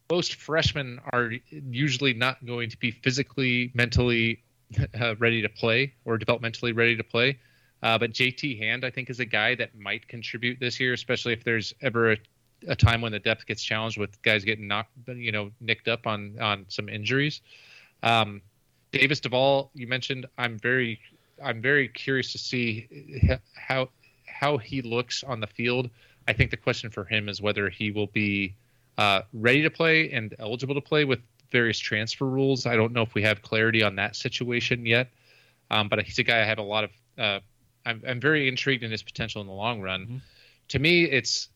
most 0.10 0.36
freshmen 0.36 1.00
are 1.14 1.32
usually 1.50 2.14
not 2.14 2.44
going 2.46 2.70
to 2.70 2.78
be 2.78 2.92
physically, 2.92 3.72
mentally 3.76 4.42
uh, 5.00 5.16
ready 5.18 5.42
to 5.42 5.50
play 5.50 5.94
or 6.06 6.18
developmentally 6.18 6.76
ready 6.76 6.96
to 6.96 7.04
play. 7.04 7.38
Uh, 7.82 7.98
but 7.98 8.12
JT 8.12 8.58
Hand, 8.60 8.84
I 8.84 8.90
think, 8.90 9.10
is 9.10 9.20
a 9.20 9.26
guy 9.26 9.56
that 9.56 9.78
might 9.78 10.08
contribute 10.08 10.60
this 10.60 10.80
year, 10.80 10.94
especially 10.94 11.34
if 11.34 11.44
there's 11.44 11.74
ever 11.82 12.14
a, 12.14 12.18
a 12.68 12.76
time 12.76 13.02
when 13.02 13.12
the 13.12 13.20
depth 13.20 13.46
gets 13.46 13.64
challenged 13.64 13.98
with 13.98 14.22
guys 14.22 14.44
getting 14.44 14.68
knocked, 14.68 14.92
you 15.08 15.32
know, 15.32 15.52
nicked 15.62 15.88
up 15.88 16.08
on 16.08 16.38
on 16.42 16.66
some 16.68 16.90
injuries. 16.90 17.42
Um, 18.04 18.42
Davis 18.92 19.20
Duvall, 19.20 19.72
you 19.76 19.88
mentioned. 19.88 20.26
I'm 20.38 20.58
very, 20.58 21.00
I'm 21.44 21.62
very 21.62 21.88
curious 21.88 22.32
to 22.32 22.38
see 22.38 23.38
how 23.56 23.90
how 24.40 24.58
he 24.58 24.82
looks 24.82 25.22
on 25.24 25.42
the 25.42 25.48
field. 25.48 25.90
I 26.26 26.34
think 26.34 26.50
the 26.50 26.58
question 26.58 26.90
for 26.90 27.04
him 27.04 27.28
is 27.28 27.42
whether 27.42 27.70
he 27.70 27.92
will 27.92 28.08
be 28.08 28.56
uh, 28.98 29.22
ready 29.34 29.62
to 29.64 29.70
play 29.70 30.12
and 30.12 30.34
eligible 30.40 30.76
to 30.76 30.82
play 30.82 31.04
with 31.04 31.20
various 31.52 31.78
transfer 31.78 32.26
rules. 32.26 32.66
I 32.66 32.78
don't 32.78 32.94
know 32.94 33.02
if 33.02 33.14
we 33.14 33.24
have 33.24 33.42
clarity 33.42 33.84
on 33.84 33.96
that 33.96 34.16
situation 34.16 34.86
yet, 34.86 35.10
um, 35.72 35.90
but 35.90 36.02
he's 36.04 36.20
a 36.20 36.24
guy 36.24 36.40
I 36.42 36.46
have 36.46 36.58
a 36.58 36.64
lot 36.64 36.86
of. 36.86 36.92
Uh, 37.18 37.40
I'm, 37.86 38.02
I'm 38.08 38.22
very 38.22 38.48
intrigued 38.48 38.84
in 38.84 38.92
his 38.92 39.04
potential 39.04 39.42
in 39.42 39.48
the 39.48 39.54
long 39.54 39.82
run. 39.82 40.22
To 40.70 40.80
me, 40.80 41.04
it's. 41.04 41.50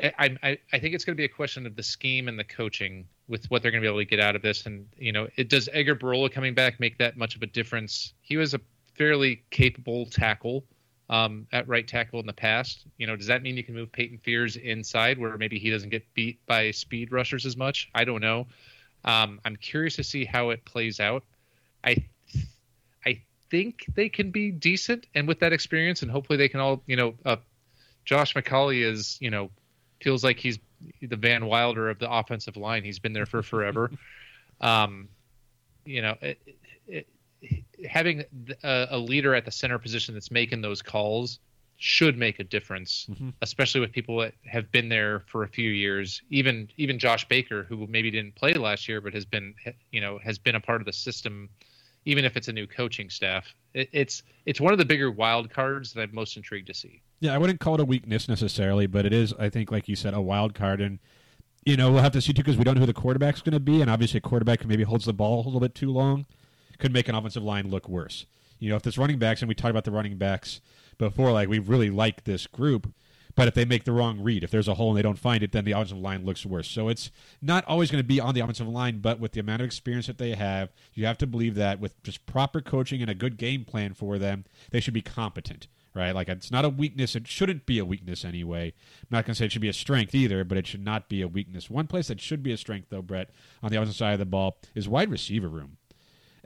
I, 0.00 0.36
I 0.42 0.58
I 0.72 0.78
think 0.78 0.94
it's 0.94 1.04
going 1.04 1.16
to 1.16 1.20
be 1.20 1.24
a 1.24 1.28
question 1.28 1.66
of 1.66 1.74
the 1.74 1.82
scheme 1.82 2.28
and 2.28 2.38
the 2.38 2.44
coaching 2.44 3.06
with 3.28 3.50
what 3.50 3.62
they're 3.62 3.72
going 3.72 3.82
to 3.82 3.86
be 3.86 3.90
able 3.90 3.98
to 3.98 4.04
get 4.04 4.20
out 4.20 4.36
of 4.36 4.42
this, 4.42 4.66
and 4.66 4.86
you 4.98 5.10
know, 5.10 5.26
it 5.36 5.48
does 5.48 5.68
Edgar 5.72 5.96
Burrola 5.96 6.30
coming 6.30 6.54
back 6.54 6.78
make 6.78 6.98
that 6.98 7.16
much 7.16 7.34
of 7.34 7.42
a 7.42 7.46
difference? 7.46 8.12
He 8.20 8.36
was 8.36 8.54
a 8.54 8.60
fairly 8.94 9.42
capable 9.50 10.06
tackle 10.06 10.64
um, 11.08 11.46
at 11.52 11.68
right 11.68 11.86
tackle 11.86 12.20
in 12.20 12.26
the 12.26 12.32
past. 12.32 12.84
You 12.98 13.06
know, 13.06 13.16
does 13.16 13.26
that 13.26 13.42
mean 13.42 13.56
you 13.56 13.64
can 13.64 13.74
move 13.74 13.92
Paiton 13.92 14.18
Fears 14.18 14.56
inside 14.56 15.18
where 15.18 15.36
maybe 15.36 15.58
he 15.58 15.70
doesn't 15.70 15.90
get 15.90 16.02
beat 16.14 16.44
by 16.46 16.70
speed 16.70 17.12
rushers 17.12 17.46
as 17.46 17.56
much? 17.56 17.88
I 17.94 18.04
don't 18.04 18.20
know. 18.20 18.46
Um, 19.04 19.40
I'm 19.44 19.56
curious 19.56 19.96
to 19.96 20.04
see 20.04 20.24
how 20.24 20.50
it 20.50 20.64
plays 20.64 20.98
out. 20.98 21.22
I 21.84 22.04
I 23.04 23.22
think 23.50 23.86
they 23.94 24.08
can 24.08 24.30
be 24.30 24.50
decent, 24.50 25.06
and 25.14 25.28
with 25.28 25.40
that 25.40 25.52
experience, 25.52 26.02
and 26.02 26.10
hopefully 26.10 26.36
they 26.36 26.48
can 26.48 26.60
all, 26.60 26.82
you 26.86 26.96
know, 26.96 27.14
uh, 27.24 27.36
Josh 28.04 28.34
McCauley 28.34 28.84
is, 28.84 29.16
you 29.20 29.30
know, 29.30 29.50
feels 30.00 30.24
like 30.24 30.38
he's 30.38 30.58
the 31.00 31.16
Van 31.16 31.46
Wilder 31.46 31.88
of 31.88 31.98
the 31.98 32.10
offensive 32.10 32.56
line. 32.56 32.82
He's 32.84 32.98
been 32.98 33.12
there 33.12 33.26
for 33.26 33.42
forever. 33.42 33.90
um, 34.60 35.08
you 35.84 36.02
know, 36.02 36.16
it, 36.20 36.38
having 37.88 38.24
a, 38.62 38.66
uh, 38.66 38.86
a 38.90 38.98
leader 38.98 39.34
at 39.34 39.44
the 39.44 39.50
center 39.50 39.78
position 39.78 40.14
that's 40.14 40.30
making 40.30 40.62
those 40.62 40.82
calls 40.82 41.38
should 41.78 42.16
make 42.16 42.40
a 42.40 42.44
difference, 42.44 43.06
mm-hmm. 43.10 43.30
especially 43.42 43.80
with 43.80 43.92
people 43.92 44.18
that 44.18 44.32
have 44.46 44.70
been 44.72 44.88
there 44.88 45.24
for 45.26 45.42
a 45.42 45.48
few 45.48 45.70
years. 45.70 46.22
Even 46.30 46.68
even 46.76 46.98
Josh 46.98 47.28
Baker, 47.28 47.64
who 47.64 47.86
maybe 47.86 48.10
didn't 48.10 48.34
play 48.34 48.54
last 48.54 48.88
year, 48.88 49.00
but 49.00 49.12
has 49.14 49.24
been 49.24 49.54
you 49.90 50.00
know 50.00 50.18
has 50.18 50.38
been 50.38 50.54
a 50.54 50.60
part 50.60 50.80
of 50.80 50.86
the 50.86 50.92
system 50.92 51.48
even 52.06 52.24
if 52.24 52.36
it's 52.36 52.48
a 52.48 52.52
new 52.52 52.66
coaching 52.66 53.10
staff. 53.10 53.54
It, 53.74 53.90
it's 53.92 54.22
it's 54.46 54.60
one 54.60 54.72
of 54.72 54.78
the 54.78 54.84
bigger 54.84 55.10
wild 55.10 55.50
cards 55.50 55.92
that 55.92 56.02
I'm 56.02 56.14
most 56.14 56.36
intrigued 56.36 56.68
to 56.68 56.74
see. 56.74 57.02
Yeah, 57.20 57.34
I 57.34 57.38
wouldn't 57.38 57.60
call 57.60 57.74
it 57.74 57.80
a 57.80 57.84
weakness 57.84 58.28
necessarily, 58.28 58.86
but 58.86 59.04
it 59.04 59.12
is, 59.12 59.34
I 59.38 59.50
think, 59.50 59.70
like 59.70 59.88
you 59.88 59.96
said, 59.96 60.14
a 60.14 60.20
wild 60.20 60.54
card. 60.54 60.80
And, 60.80 60.98
you 61.64 61.76
know, 61.76 61.90
we'll 61.90 62.02
have 62.02 62.12
to 62.12 62.20
see 62.20 62.32
too 62.32 62.42
because 62.42 62.56
we 62.56 62.64
don't 62.64 62.74
know 62.74 62.80
who 62.80 62.86
the 62.86 62.92
quarterback's 62.92 63.40
going 63.40 63.54
to 63.54 63.60
be. 63.60 63.80
And 63.80 63.90
obviously, 63.90 64.18
a 64.18 64.20
quarterback 64.20 64.64
maybe 64.64 64.84
holds 64.84 65.04
the 65.04 65.12
ball 65.12 65.42
a 65.42 65.44
little 65.44 65.60
bit 65.60 65.74
too 65.74 65.90
long 65.90 66.26
could 66.78 66.92
make 66.92 67.08
an 67.08 67.14
offensive 67.14 67.42
line 67.42 67.70
look 67.70 67.88
worse. 67.88 68.26
You 68.58 68.70
know, 68.70 68.76
if 68.76 68.82
this 68.82 68.98
running 68.98 69.18
backs, 69.18 69.42
and 69.42 69.48
we 69.48 69.54
talked 69.54 69.70
about 69.70 69.84
the 69.84 69.90
running 69.90 70.16
backs 70.16 70.60
before, 70.98 71.32
like 71.32 71.48
we 71.48 71.58
really 71.58 71.90
like 71.90 72.24
this 72.24 72.46
group, 72.46 72.92
but 73.34 73.48
if 73.48 73.54
they 73.54 73.66
make 73.66 73.84
the 73.84 73.92
wrong 73.92 74.22
read, 74.22 74.42
if 74.42 74.50
there's 74.50 74.66
a 74.66 74.74
hole 74.74 74.88
and 74.88 74.98
they 74.98 75.02
don't 75.02 75.18
find 75.18 75.42
it, 75.42 75.52
then 75.52 75.66
the 75.66 75.72
offensive 75.72 75.98
line 75.98 76.24
looks 76.24 76.46
worse. 76.46 76.70
So 76.70 76.88
it's 76.88 77.10
not 77.42 77.66
always 77.66 77.90
going 77.90 78.02
to 78.02 78.08
be 78.08 78.18
on 78.18 78.34
the 78.34 78.40
offensive 78.40 78.66
line, 78.66 79.00
but 79.00 79.20
with 79.20 79.32
the 79.32 79.40
amount 79.40 79.60
of 79.60 79.66
experience 79.66 80.06
that 80.06 80.16
they 80.16 80.34
have, 80.34 80.70
you 80.94 81.04
have 81.04 81.18
to 81.18 81.26
believe 81.26 81.54
that 81.56 81.78
with 81.78 82.02
just 82.02 82.24
proper 82.24 82.62
coaching 82.62 83.02
and 83.02 83.10
a 83.10 83.14
good 83.14 83.36
game 83.36 83.66
plan 83.66 83.92
for 83.92 84.18
them, 84.18 84.46
they 84.70 84.80
should 84.80 84.94
be 84.94 85.02
competent 85.02 85.68
right? 85.96 86.14
Like 86.14 86.28
it's 86.28 86.50
not 86.50 86.64
a 86.64 86.68
weakness. 86.68 87.16
It 87.16 87.26
shouldn't 87.26 87.64
be 87.64 87.78
a 87.78 87.84
weakness 87.84 88.24
anyway. 88.24 88.74
I'm 89.00 89.08
not 89.10 89.24
going 89.24 89.32
to 89.32 89.38
say 89.38 89.46
it 89.46 89.52
should 89.52 89.62
be 89.62 89.68
a 89.68 89.72
strength 89.72 90.14
either, 90.14 90.44
but 90.44 90.58
it 90.58 90.66
should 90.66 90.84
not 90.84 91.08
be 91.08 91.22
a 91.22 91.28
weakness. 91.28 91.70
One 91.70 91.86
place 91.86 92.08
that 92.08 92.20
should 92.20 92.42
be 92.42 92.52
a 92.52 92.58
strength, 92.58 92.88
though, 92.90 93.02
Brett, 93.02 93.30
on 93.62 93.70
the 93.70 93.76
offensive 93.76 93.96
side 93.96 94.12
of 94.12 94.18
the 94.18 94.26
ball, 94.26 94.58
is 94.74 94.88
wide 94.88 95.10
receiver 95.10 95.48
room. 95.48 95.78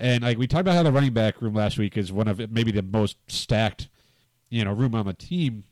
And 0.01 0.25
like 0.25 0.39
we 0.39 0.47
talked 0.47 0.63
about 0.63 0.75
how 0.75 0.83
the 0.83 0.93
running 0.93 1.13
back 1.13 1.41
room 1.41 1.55
last 1.55 1.79
week 1.79 1.97
is 1.97 2.13
one 2.13 2.27
of 2.27 2.51
maybe 2.51 2.73
the 2.73 2.83
most 2.83 3.17
stacked, 3.29 3.89
you 4.49 4.65
know, 4.65 4.73
room 4.73 4.95
on 4.95 5.07
the 5.07 5.13
team. 5.13 5.65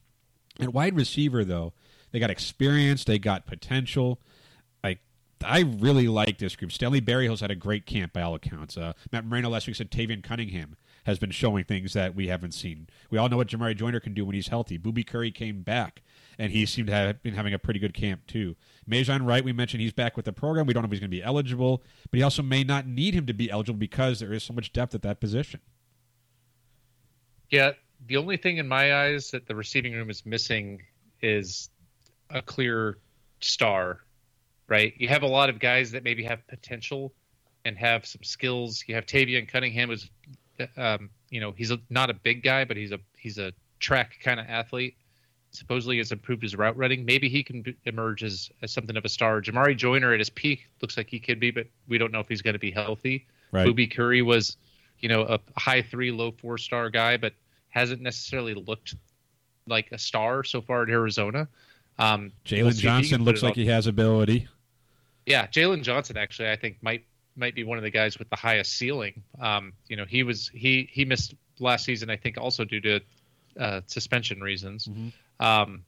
And 0.61 0.73
wide 0.73 0.95
receiver 0.95 1.45
though, 1.45 1.73
they 2.13 2.21
got 2.21 2.31
experience, 2.31 3.05
they 3.05 3.19
got 3.19 3.47
potential. 3.47 4.21
I 5.45 5.61
really 5.61 6.09
like 6.09 6.39
this 6.39 6.57
group. 6.57 6.73
Stanley 6.73 7.01
Berryhill's 7.01 7.41
had 7.41 7.51
a 7.51 7.57
great 7.57 7.87
camp 7.87 8.13
by 8.13 8.23
all 8.23 8.35
accounts. 8.35 8.77
Uh, 8.77 8.95
Matt 9.13 9.25
Moreno 9.25 9.49
last 9.49 9.67
week 9.67 9.77
said 9.77 9.91
Tayvian 9.91 10.23
Cunningham 10.23 10.77
has 11.05 11.19
been 11.19 11.31
showing 11.31 11.65
things 11.65 11.93
that 11.93 12.15
we 12.15 12.29
haven't 12.29 12.53
seen. 12.53 12.89
We 13.11 13.19
all 13.19 13.29
know 13.29 13.37
what 13.37 13.49
Jamarye 13.49 13.77
Joiner 13.77 14.01
can 14.01 14.15
do 14.15 14.25
when 14.25 14.35
he's 14.35 14.49
healthy. 14.49 14.79
Boobie 14.79 15.07
Curry 15.07 15.31
came 15.31 15.63
back, 15.63 16.03
and 16.39 16.53
he 16.53 16.67
seemed 16.67 16.89
to 16.89 16.95
have 16.95 17.23
been 17.23 17.35
having 17.35 17.55
a 17.55 17.59
pretty 17.59 17.81
good 17.81 17.95
camp 17.95 18.27
too. 18.27 18.57
Majon 18.89 19.25
Wright, 19.27 19.45
we 19.45 19.53
mentioned 19.53 19.81
he's 19.81 19.93
back 19.93 20.17
with 20.17 20.25
the 20.25 20.33
program. 20.33 20.67
We 20.67 20.73
don't 20.73 20.83
know 20.83 20.87
if 20.87 20.93
he's 20.93 21.01
going 21.01 21.11
to 21.11 21.17
be 21.17 21.23
eligible, 21.23 21.83
but 22.11 22.19
he 22.19 22.23
also 22.23 22.43
may 22.43 22.65
not 22.65 22.87
need 22.87 23.15
him 23.15 23.27
to 23.27 23.35
be 23.35 23.51
eligible 23.51 23.79
because 23.79 24.21
there 24.21 24.33
is 24.33 24.43
so 24.43 24.55
much 24.55 24.73
depth 24.73 24.95
at 24.95 25.03
that 25.03 25.21
position. 25.21 25.61
Yeah, 27.51 27.73
the 28.07 28.17
only 28.17 28.37
thing 28.37 28.59
in 28.59 28.69
my 28.69 28.95
eyes 28.95 29.31
that 29.31 29.47
the 29.47 29.55
receiving 29.55 29.93
room 29.95 30.11
is 30.11 30.25
missing 30.25 30.83
is 31.21 31.71
a 32.31 32.43
clear 32.43 32.99
star, 33.41 34.01
right? 34.69 34.95
You 34.97 35.09
have 35.09 35.23
a 35.23 35.27
lot 35.27 35.51
of 35.51 35.59
guys 35.59 35.91
that 35.93 36.05
maybe 36.05 36.23
have 36.25 36.47
potential 36.47 37.13
and 37.65 37.77
have 37.77 38.07
some 38.07 38.23
skills. 38.23 38.85
You 38.87 38.95
have 38.95 39.07
Tayvian 39.07 39.49
Cunningham, 39.49 39.89
who's 39.91 40.11
um, 40.77 41.11
you 41.31 41.41
know, 41.41 41.53
he's 41.53 41.71
a, 41.71 41.79
not 41.91 42.11
a 42.11 42.15
big 42.15 42.43
guy, 42.43 42.65
but 42.65 42.77
he's 42.77 42.93
a 42.93 42.99
he's 43.17 43.39
a 43.39 43.53
track 43.79 44.19
kind 44.23 44.41
of 44.41 44.47
athlete. 44.49 44.97
Supposedly 45.51 45.99
has 45.99 46.13
improved 46.13 46.43
his 46.43 46.55
route 46.57 46.77
running. 46.77 47.05
Maybe 47.05 47.29
he 47.29 47.43
can 47.43 47.65
emerge 47.85 48.23
as, 48.23 48.51
as 48.63 48.73
something 48.73 48.97
of 48.97 49.05
a 49.05 49.09
star. 49.09 49.41
Jamarye 49.41 49.77
Joiner 49.77 50.13
at 50.13 50.19
his 50.19 50.31
peak 50.31 50.69
looks 50.83 50.97
like 50.97 51.09
he 51.09 51.19
could 51.19 51.41
be, 51.41 51.51
but 51.51 51.67
we 51.89 51.99
don't 51.99 52.13
know 52.13 52.21
if 52.21 52.29
he's 52.29 52.43
going 52.43 52.55
to 52.55 52.61
be 52.61 52.71
healthy. 52.71 53.27
Right. 53.51 53.67
Boobie 53.67 53.91
Curry 53.91 54.23
was, 54.23 54.57
you 55.01 55.09
know, 55.09 55.23
a 55.23 55.41
high 55.59 55.83
three, 55.83 56.11
low 56.11 56.33
four 56.33 56.59
star 56.59 56.91
guy, 56.91 57.17
but 57.17 57.33
hasn't 57.71 58.03
necessarily 58.03 58.55
looked 58.55 58.95
like 59.67 59.91
a 59.93 59.99
star 59.99 60.45
so 60.45 60.61
far 60.61 60.83
at 60.83 60.91
Arizona. 60.91 61.49
Um, 61.99 62.33
Jalen 62.45 62.63
we'll 62.63 62.71
see 62.73 62.77
if 62.77 62.77
he 62.77 62.83
Johnson 62.83 63.25
looks 63.25 63.43
like 63.43 63.55
he 63.55 63.67
has 63.67 63.87
ability. 63.87 64.49
yeah, 65.27 65.47
Jalen 65.47 65.83
Johnson 65.83 66.17
actually, 66.17 66.51
I 66.51 66.57
think 66.57 66.77
might 66.83 67.05
might 67.37 67.55
be 67.55 67.65
one 67.65 67.79
of 67.79 67.85
the 67.85 67.91
guys 67.91 68.19
with 68.19 68.29
the 68.31 68.37
highest 68.37 68.73
ceiling. 68.73 69.23
Um, 69.41 69.73
you 69.89 69.97
know, 69.97 70.05
he 70.05 70.23
was 70.23 70.51
he 70.53 70.89
he 70.93 71.05
missed 71.05 71.35
last 71.59 71.85
season, 71.85 72.11
I 72.11 72.17
think, 72.17 72.39
also 72.39 72.65
due 72.65 72.81
to 72.81 73.01
uh, 73.59 73.81
suspension 73.87 74.41
reasons. 74.41 74.89
Um, 75.41 75.85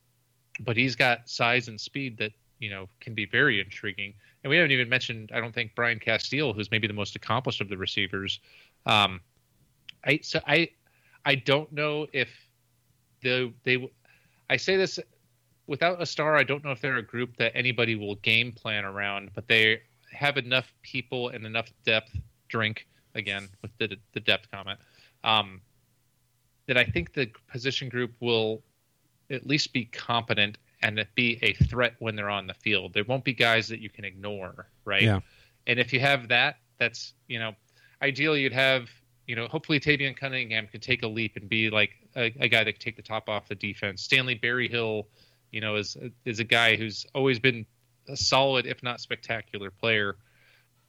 but 0.61 0.77
he's 0.77 0.95
got 0.97 1.29
size 1.29 1.69
and 1.69 1.81
speed 1.81 2.19
that 2.19 2.33
you 2.59 2.71
know 2.71 2.89
can 3.01 3.15
be 3.15 3.27
very 3.27 3.61
intriguing. 3.61 4.15
And 4.43 4.51
we 4.51 4.57
haven't 4.57 4.71
even 4.71 4.89
mentioned, 4.89 5.31
I 5.35 5.41
don't 5.41 5.55
think, 5.55 5.75
Brian 5.75 5.99
Casteel, 5.99 6.55
who's 6.55 6.71
maybe 6.71 6.87
the 6.87 6.95
most 6.95 7.15
accomplished 7.17 7.61
of 7.61 7.69
the 7.69 7.77
receivers. 7.77 8.41
Um, 8.87 9.21
I 10.05 10.21
so 10.23 10.41
I 10.47 10.71
I 11.25 11.35
don't 11.35 11.71
know 11.73 12.07
if 12.13 12.29
the 13.23 13.53
they 13.65 13.91
I 14.49 14.57
say 14.57 14.77
this 14.77 14.99
without 15.67 16.03
a 16.03 16.07
star, 16.07 16.37
I 16.37 16.43
don't 16.43 16.65
know 16.65 16.73
if 16.73 16.81
they're 16.81 16.97
a 16.97 17.03
group 17.03 17.37
that 17.37 17.53
anybody 17.55 17.95
will 17.95 18.17
game 18.17 18.51
plan 18.51 18.85
around, 18.85 19.31
but 19.35 19.47
they 19.47 19.81
have 20.13 20.37
enough 20.37 20.73
people 20.83 21.29
and 21.29 21.47
enough 21.47 21.71
depth. 21.85 22.17
Drink 22.49 22.87
again 23.15 23.49
with 23.63 23.71
the 23.79 23.97
the 24.13 24.21
depth 24.21 24.51
comment. 24.51 24.79
Um, 25.23 25.61
that 26.67 26.77
I 26.77 26.85
think 26.85 27.13
the 27.15 27.31
position 27.51 27.89
group 27.89 28.13
will 28.21 28.63
at 29.31 29.47
least 29.47 29.73
be 29.73 29.85
competent 29.85 30.59
and 30.83 31.05
be 31.15 31.39
a 31.43 31.53
threat 31.65 31.95
when 31.99 32.17
they're 32.17 32.31
on 32.31 32.47
the 32.47 32.55
field. 32.55 32.95
There 32.95 33.05
won't 33.05 33.25
be 33.25 33.35
guys 33.35 33.69
that 33.69 33.81
you 33.81 33.91
can 33.91 34.05
ignore, 34.05 34.69
right? 34.85 35.03
Yeah. 35.03 35.21
And 35.67 35.79
if 35.79 35.93
you 35.93 36.01
have 36.01 36.29
that, 36.29 36.57
that's 36.79 37.13
you 37.29 37.39
know, 37.39 37.55
ideally 38.03 38.43
you'd 38.43 38.53
have 38.53 38.89
you 39.31 39.37
know, 39.37 39.47
hopefully 39.47 39.79
Tayvian 39.79 40.17
Cunningham 40.17 40.67
could 40.67 40.83
take 40.83 41.05
a 41.05 41.07
leap 41.07 41.37
and 41.37 41.49
be 41.49 41.71
like 41.71 41.91
a, 42.17 42.35
a 42.41 42.49
guy 42.49 42.65
that 42.65 42.73
could 42.73 42.81
take 42.81 42.97
the 42.97 43.03
top 43.03 43.29
off 43.29 43.47
the 43.47 43.55
defense. 43.55 44.03
Stanley 44.03 44.35
Berryhill, 44.35 45.07
you 45.53 45.61
know, 45.61 45.77
is 45.77 45.97
is 46.25 46.41
a 46.41 46.45
guy 46.45 46.75
who's 46.75 47.07
always 47.15 47.39
been 47.39 47.65
a 48.09 48.17
solid, 48.17 48.67
if 48.67 48.83
not 48.83 49.01
spectacular, 49.01 49.71
player. 49.71 50.17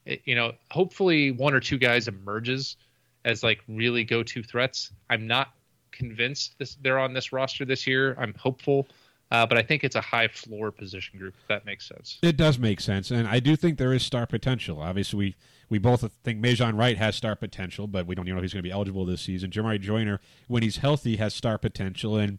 It- 0.06 0.22
you 0.24 0.34
know, 0.34 0.54
hopefully 0.72 1.30
one 1.30 1.54
or 1.54 1.60
two 1.60 1.78
guys 1.78 2.08
emerges 2.08 2.76
as 3.24 3.44
like 3.44 3.62
really 3.68 4.02
go-to 4.02 4.42
threats. 4.42 4.90
I'm 5.08 5.28
not 5.28 5.52
convinced 5.92 6.58
this 6.58 6.76
they're 6.82 6.98
on 6.98 7.12
this 7.12 7.32
roster 7.32 7.64
this 7.64 7.86
year. 7.86 8.16
I'm 8.18 8.34
hopeful, 8.34 8.88
uh, 9.30 9.46
but 9.46 9.58
I 9.58 9.62
think 9.62 9.84
it's 9.84 9.96
a 9.96 10.00
high 10.00 10.28
floor 10.28 10.70
position 10.70 11.18
group. 11.18 11.34
If 11.40 11.48
that 11.48 11.64
makes 11.64 11.86
sense. 11.86 12.18
It 12.22 12.36
does 12.36 12.58
make 12.58 12.80
sense, 12.80 13.10
and 13.10 13.28
I 13.28 13.40
do 13.40 13.56
think 13.56 13.78
there 13.78 13.92
is 13.92 14.02
star 14.02 14.26
potential. 14.26 14.80
Obviously, 14.80 15.18
we, 15.18 15.36
we 15.68 15.78
both 15.78 16.10
think 16.24 16.40
Majon 16.40 16.78
Wright 16.78 16.98
has 16.98 17.16
star 17.16 17.36
potential, 17.36 17.86
but 17.86 18.06
we 18.06 18.14
don't 18.14 18.26
even 18.26 18.36
know 18.36 18.40
if 18.40 18.44
he's 18.44 18.52
going 18.52 18.62
to 18.62 18.68
be 18.68 18.72
eligible 18.72 19.04
this 19.04 19.22
season. 19.22 19.50
Jamarye 19.50 19.80
Joiner, 19.80 20.20
when 20.48 20.62
he's 20.62 20.78
healthy, 20.78 21.16
has 21.16 21.34
star 21.34 21.58
potential, 21.58 22.16
and 22.16 22.38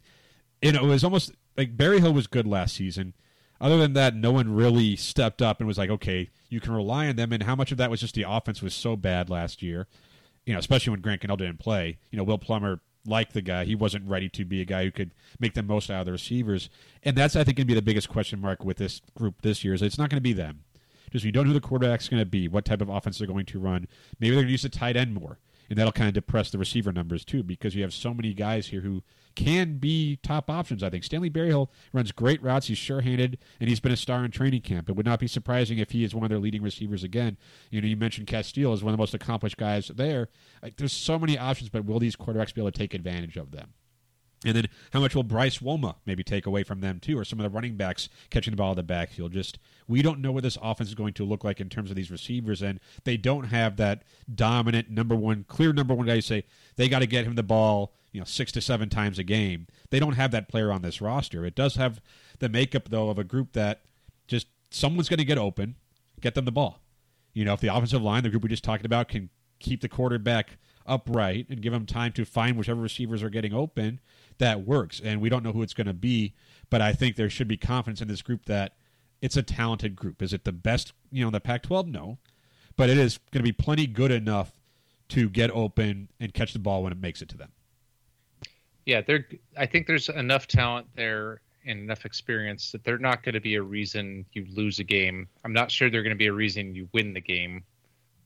you 0.60 0.72
know 0.72 0.84
it 0.84 0.88
was 0.88 1.04
almost 1.04 1.32
like 1.56 1.76
Berryhill 1.76 2.12
was 2.12 2.26
good 2.26 2.46
last 2.46 2.74
season. 2.76 3.14
Other 3.60 3.78
than 3.78 3.92
that, 3.94 4.14
no 4.14 4.32
one 4.32 4.54
really 4.54 4.96
stepped 4.96 5.40
up 5.40 5.58
and 5.58 5.66
was 5.66 5.78
like, 5.78 5.90
okay, 5.90 6.28
you 6.48 6.60
can 6.60 6.74
rely 6.74 7.08
on 7.08 7.16
them. 7.16 7.32
And 7.32 7.44
how 7.44 7.54
much 7.54 7.72
of 7.72 7.78
that 7.78 7.90
was 7.90 8.00
just 8.00 8.14
the 8.14 8.24
offense 8.28 8.60
was 8.60 8.74
so 8.74 8.96
bad 8.96 9.30
last 9.30 9.62
year, 9.62 9.86
you 10.44 10.52
know, 10.52 10.58
especially 10.58 10.90
when 10.90 11.00
Grant 11.00 11.22
Gunnell 11.22 11.38
didn't 11.38 11.60
play. 11.60 11.98
You 12.10 12.18
know, 12.18 12.24
Will 12.24 12.38
Plummer 12.38 12.80
liked 13.06 13.32
the 13.32 13.42
guy. 13.42 13.64
He 13.64 13.74
wasn't 13.74 14.08
ready 14.08 14.28
to 14.30 14.44
be 14.44 14.60
a 14.60 14.64
guy 14.64 14.84
who 14.84 14.90
could 14.90 15.12
make 15.38 15.54
the 15.54 15.62
most 15.62 15.90
out 15.90 16.00
of 16.00 16.06
the 16.06 16.12
receivers. 16.12 16.70
And 17.02 17.16
that's, 17.16 17.36
I 17.36 17.44
think, 17.44 17.56
going 17.56 17.66
to 17.66 17.72
be 17.72 17.74
the 17.74 17.82
biggest 17.82 18.08
question 18.08 18.40
mark 18.40 18.64
with 18.64 18.78
this 18.78 19.00
group 19.16 19.42
this 19.42 19.64
year 19.64 19.74
is 19.74 19.82
it's 19.82 19.98
not 19.98 20.10
going 20.10 20.18
to 20.18 20.22
be 20.22 20.32
them. 20.32 20.64
Just 21.10 21.24
we 21.24 21.30
don't 21.30 21.44
know 21.44 21.52
who 21.52 21.60
the 21.60 21.66
quarterback's 21.66 22.08
going 22.08 22.22
to 22.22 22.26
be, 22.26 22.48
what 22.48 22.64
type 22.64 22.80
of 22.80 22.88
offense 22.88 23.18
they're 23.18 23.26
going 23.28 23.46
to 23.46 23.58
run. 23.58 23.86
Maybe 24.18 24.30
they're 24.30 24.42
going 24.42 24.48
to 24.48 24.52
use 24.52 24.62
the 24.62 24.68
tight 24.68 24.96
end 24.96 25.14
more, 25.14 25.38
and 25.68 25.78
that'll 25.78 25.92
kind 25.92 26.08
of 26.08 26.14
depress 26.14 26.50
the 26.50 26.58
receiver 26.58 26.92
numbers 26.92 27.24
too, 27.24 27.42
because 27.42 27.74
you 27.74 27.82
have 27.82 27.92
so 27.92 28.12
many 28.12 28.34
guys 28.34 28.68
here 28.68 28.80
who 28.80 29.02
can 29.34 29.78
be 29.78 30.16
top 30.22 30.48
options. 30.48 30.82
I 30.82 30.90
think 30.90 31.02
Stanley 31.02 31.28
Berryhill 31.28 31.70
runs 31.92 32.12
great 32.12 32.42
routes. 32.42 32.68
He's 32.68 32.78
sure-handed, 32.78 33.38
and 33.58 33.68
he's 33.68 33.80
been 33.80 33.92
a 33.92 33.96
star 33.96 34.24
in 34.24 34.30
training 34.30 34.60
camp. 34.60 34.88
It 34.88 34.94
would 34.94 35.06
not 35.06 35.18
be 35.18 35.26
surprising 35.26 35.78
if 35.78 35.90
he 35.90 36.04
is 36.04 36.14
one 36.14 36.24
of 36.24 36.30
their 36.30 36.38
leading 36.38 36.62
receivers 36.62 37.02
again. 37.02 37.36
You 37.70 37.80
know, 37.80 37.88
you 37.88 37.96
mentioned 37.96 38.28
Casteel 38.28 38.72
is 38.72 38.84
one 38.84 38.92
of 38.92 38.96
the 38.96 39.02
most 39.02 39.14
accomplished 39.14 39.56
guys 39.56 39.88
there. 39.88 40.28
Like, 40.62 40.76
there's 40.76 40.92
so 40.92 41.18
many 41.18 41.36
options, 41.36 41.68
but 41.68 41.84
will 41.84 41.98
these 41.98 42.14
quarterbacks 42.16 42.54
be 42.54 42.60
able 42.60 42.70
to 42.70 42.78
take 42.78 42.94
advantage 42.94 43.36
of 43.36 43.50
them? 43.50 43.72
And 44.44 44.54
then 44.56 44.68
how 44.92 45.00
much 45.00 45.14
will 45.14 45.22
Bryce 45.22 45.58
Wolma 45.58 45.96
maybe 46.06 46.22
take 46.22 46.46
away 46.46 46.62
from 46.62 46.80
them 46.80 47.00
too, 47.00 47.18
or 47.18 47.24
some 47.24 47.40
of 47.40 47.44
the 47.44 47.50
running 47.50 47.76
backs 47.76 48.08
catching 48.30 48.52
the 48.52 48.56
ball 48.56 48.72
in 48.72 48.76
the 48.76 48.82
backfield? 48.82 49.32
Just 49.32 49.58
we 49.88 50.02
don't 50.02 50.20
know 50.20 50.32
what 50.32 50.42
this 50.42 50.58
offense 50.62 50.90
is 50.90 50.94
going 50.94 51.14
to 51.14 51.24
look 51.24 51.44
like 51.44 51.60
in 51.60 51.68
terms 51.68 51.90
of 51.90 51.96
these 51.96 52.10
receivers, 52.10 52.62
and 52.62 52.80
they 53.04 53.16
don't 53.16 53.44
have 53.44 53.76
that 53.76 54.02
dominant 54.32 54.90
number 54.90 55.14
one, 55.14 55.44
clear 55.48 55.72
number 55.72 55.94
one 55.94 56.06
guy. 56.06 56.14
You 56.14 56.20
say 56.20 56.44
they 56.76 56.88
got 56.88 57.00
to 57.00 57.06
get 57.06 57.24
him 57.24 57.34
the 57.34 57.42
ball, 57.42 57.94
you 58.12 58.20
know, 58.20 58.26
six 58.26 58.52
to 58.52 58.60
seven 58.60 58.88
times 58.88 59.18
a 59.18 59.24
game. 59.24 59.66
They 59.90 59.98
don't 59.98 60.14
have 60.14 60.30
that 60.32 60.48
player 60.48 60.70
on 60.70 60.82
this 60.82 61.00
roster. 61.00 61.44
It 61.44 61.54
does 61.54 61.76
have 61.76 62.00
the 62.38 62.48
makeup 62.48 62.88
though 62.90 63.08
of 63.08 63.18
a 63.18 63.24
group 63.24 63.52
that 63.52 63.82
just 64.26 64.46
someone's 64.70 65.08
going 65.08 65.18
to 65.18 65.24
get 65.24 65.38
open, 65.38 65.76
get 66.20 66.34
them 66.34 66.44
the 66.44 66.52
ball. 66.52 66.80
You 67.32 67.44
know, 67.44 67.54
if 67.54 67.60
the 67.60 67.74
offensive 67.74 68.02
line, 68.02 68.22
the 68.22 68.30
group 68.30 68.42
we 68.42 68.48
just 68.48 68.64
talked 68.64 68.86
about, 68.86 69.08
can 69.08 69.30
keep 69.58 69.80
the 69.80 69.88
quarterback 69.88 70.58
upright 70.86 71.46
and 71.48 71.62
give 71.62 71.72
him 71.72 71.86
time 71.86 72.12
to 72.12 72.24
find 72.24 72.56
whichever 72.56 72.80
receivers 72.80 73.22
are 73.22 73.30
getting 73.30 73.54
open, 73.54 74.00
that 74.38 74.66
works. 74.66 75.00
And 75.02 75.20
we 75.20 75.28
don't 75.28 75.42
know 75.42 75.52
who 75.52 75.62
it's 75.62 75.74
going 75.74 75.86
to 75.86 75.94
be, 75.94 76.34
but 76.70 76.80
I 76.80 76.92
think 76.92 77.16
there 77.16 77.30
should 77.30 77.48
be 77.48 77.56
confidence 77.56 78.00
in 78.00 78.08
this 78.08 78.22
group 78.22 78.46
that 78.46 78.76
it's 79.22 79.36
a 79.36 79.42
talented 79.42 79.96
group. 79.96 80.22
Is 80.22 80.32
it 80.32 80.44
the 80.44 80.52
best, 80.52 80.92
you 81.10 81.24
know, 81.24 81.30
the 81.30 81.40
Pac-12? 81.40 81.86
No, 81.86 82.18
but 82.76 82.90
it 82.90 82.98
is 82.98 83.18
going 83.30 83.44
to 83.44 83.48
be 83.48 83.52
plenty 83.52 83.86
good 83.86 84.10
enough 84.10 84.52
to 85.10 85.28
get 85.28 85.50
open 85.50 86.08
and 86.20 86.34
catch 86.34 86.52
the 86.52 86.58
ball 86.58 86.82
when 86.82 86.92
it 86.92 87.00
makes 87.00 87.22
it 87.22 87.28
to 87.30 87.36
them. 87.36 87.52
Yeah, 88.86 89.00
they're. 89.00 89.26
I 89.56 89.64
think 89.66 89.86
there's 89.86 90.08
enough 90.10 90.46
talent 90.46 90.86
there 90.94 91.40
and 91.66 91.80
enough 91.80 92.04
experience 92.04 92.70
that 92.72 92.84
they're 92.84 92.98
not 92.98 93.22
going 93.22 93.34
to 93.34 93.40
be 93.40 93.54
a 93.54 93.62
reason 93.62 94.26
you 94.32 94.46
lose 94.50 94.78
a 94.78 94.84
game. 94.84 95.26
I'm 95.44 95.54
not 95.54 95.70
sure 95.70 95.88
they're 95.88 96.02
going 96.02 96.14
to 96.14 96.18
be 96.18 96.26
a 96.26 96.32
reason 96.32 96.74
you 96.74 96.88
win 96.92 97.14
the 97.14 97.20
game, 97.20 97.64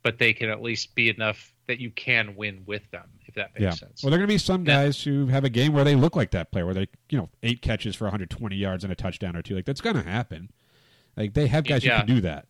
but 0.03 0.19
they 0.19 0.33
can 0.33 0.51
at 0.51 0.61
least 0.61 0.97
be 0.97 1.11
enough 1.11 1.53
that 1.69 1.79
you 1.79 1.91
can 1.93 2.35
win 2.35 2.63
with 2.67 2.91
them, 2.91 3.09
if 3.27 3.35
that 3.35 3.51
makes 3.55 3.63
Yeah. 3.63 3.71
sense. 3.71 4.03
Well, 4.03 4.11
there 4.11 4.17
are 4.19 4.23
going 4.27 4.29
to 4.29 4.35
be 4.35 4.39
some 4.39 4.65
Now- 4.65 4.83
guys 4.85 5.03
who 5.05 5.27
have 5.27 5.45
a 5.45 5.51
game 5.51 5.73
where 5.73 5.85
they 5.85 5.95
look 5.95 6.17
like 6.17 6.33
that 6.33 6.51
player, 6.51 6.65
where 6.65 6.75
they, 6.75 6.89
you 7.11 7.19
know, 7.19 7.29
eight 7.43 7.63
catches 7.63 7.95
for 7.95 8.05
120 8.07 8.57
yards 8.57 8.83
and 8.85 8.93
a 8.93 8.97
touchdown 8.97 9.37
or 9.37 9.43
two. 9.43 9.55
Like 9.55 9.67
that's 9.67 9.81
going 9.83 9.97
to 9.97 10.03
happen. 10.03 10.51
Like 11.17 11.35
they 11.35 11.47
have 11.47 11.65
guys 11.65 11.85
Yeah. 11.85 12.01
who 12.01 12.07
can 12.07 12.17
do 12.17 12.21
that. 12.23 12.47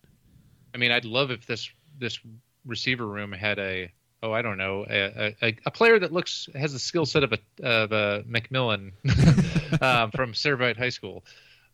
I 0.73 0.77
mean, 0.77 0.91
I'd 0.91 1.05
love 1.05 1.31
if 1.31 1.45
this 1.45 1.69
this 1.99 2.17
receiver 2.65 3.05
room 3.07 3.31
had 3.33 3.57
a 3.59 3.91
oh 4.23 4.31
I 4.31 4.41
don't 4.41 4.57
know 4.57 4.85
a 4.89 5.35
a, 5.41 5.57
a 5.65 5.71
player 5.71 5.97
that 5.99 6.11
looks 6.13 6.47
has 6.55 6.71
the 6.73 6.79
skill 6.79 7.05
set 7.05 7.23
of 7.23 7.33
a 7.33 7.39
of 7.63 7.91
a 7.91 8.23
McMillan 8.29 8.91
um, 9.81 10.11
from 10.11 10.33
Servite 10.33 10.77
High 10.77 10.89
School, 10.89 11.25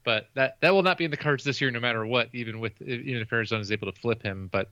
but 0.03 0.29
that 0.35 0.57
that 0.61 0.73
will 0.73 0.83
not 0.83 0.97
be 0.97 1.05
in 1.05 1.11
the 1.11 1.17
cards 1.17 1.43
this 1.43 1.59
year, 1.61 1.69
no 1.69 1.79
matter 1.79 2.05
what. 2.05 2.29
Even 2.33 2.59
with 2.59 2.81
even 2.81 3.21
if 3.21 3.31
Arizona 3.31 3.61
is 3.61 3.71
able 3.71 3.91
to 3.91 3.99
flip 3.99 4.23
him, 4.23 4.49
but. 4.51 4.69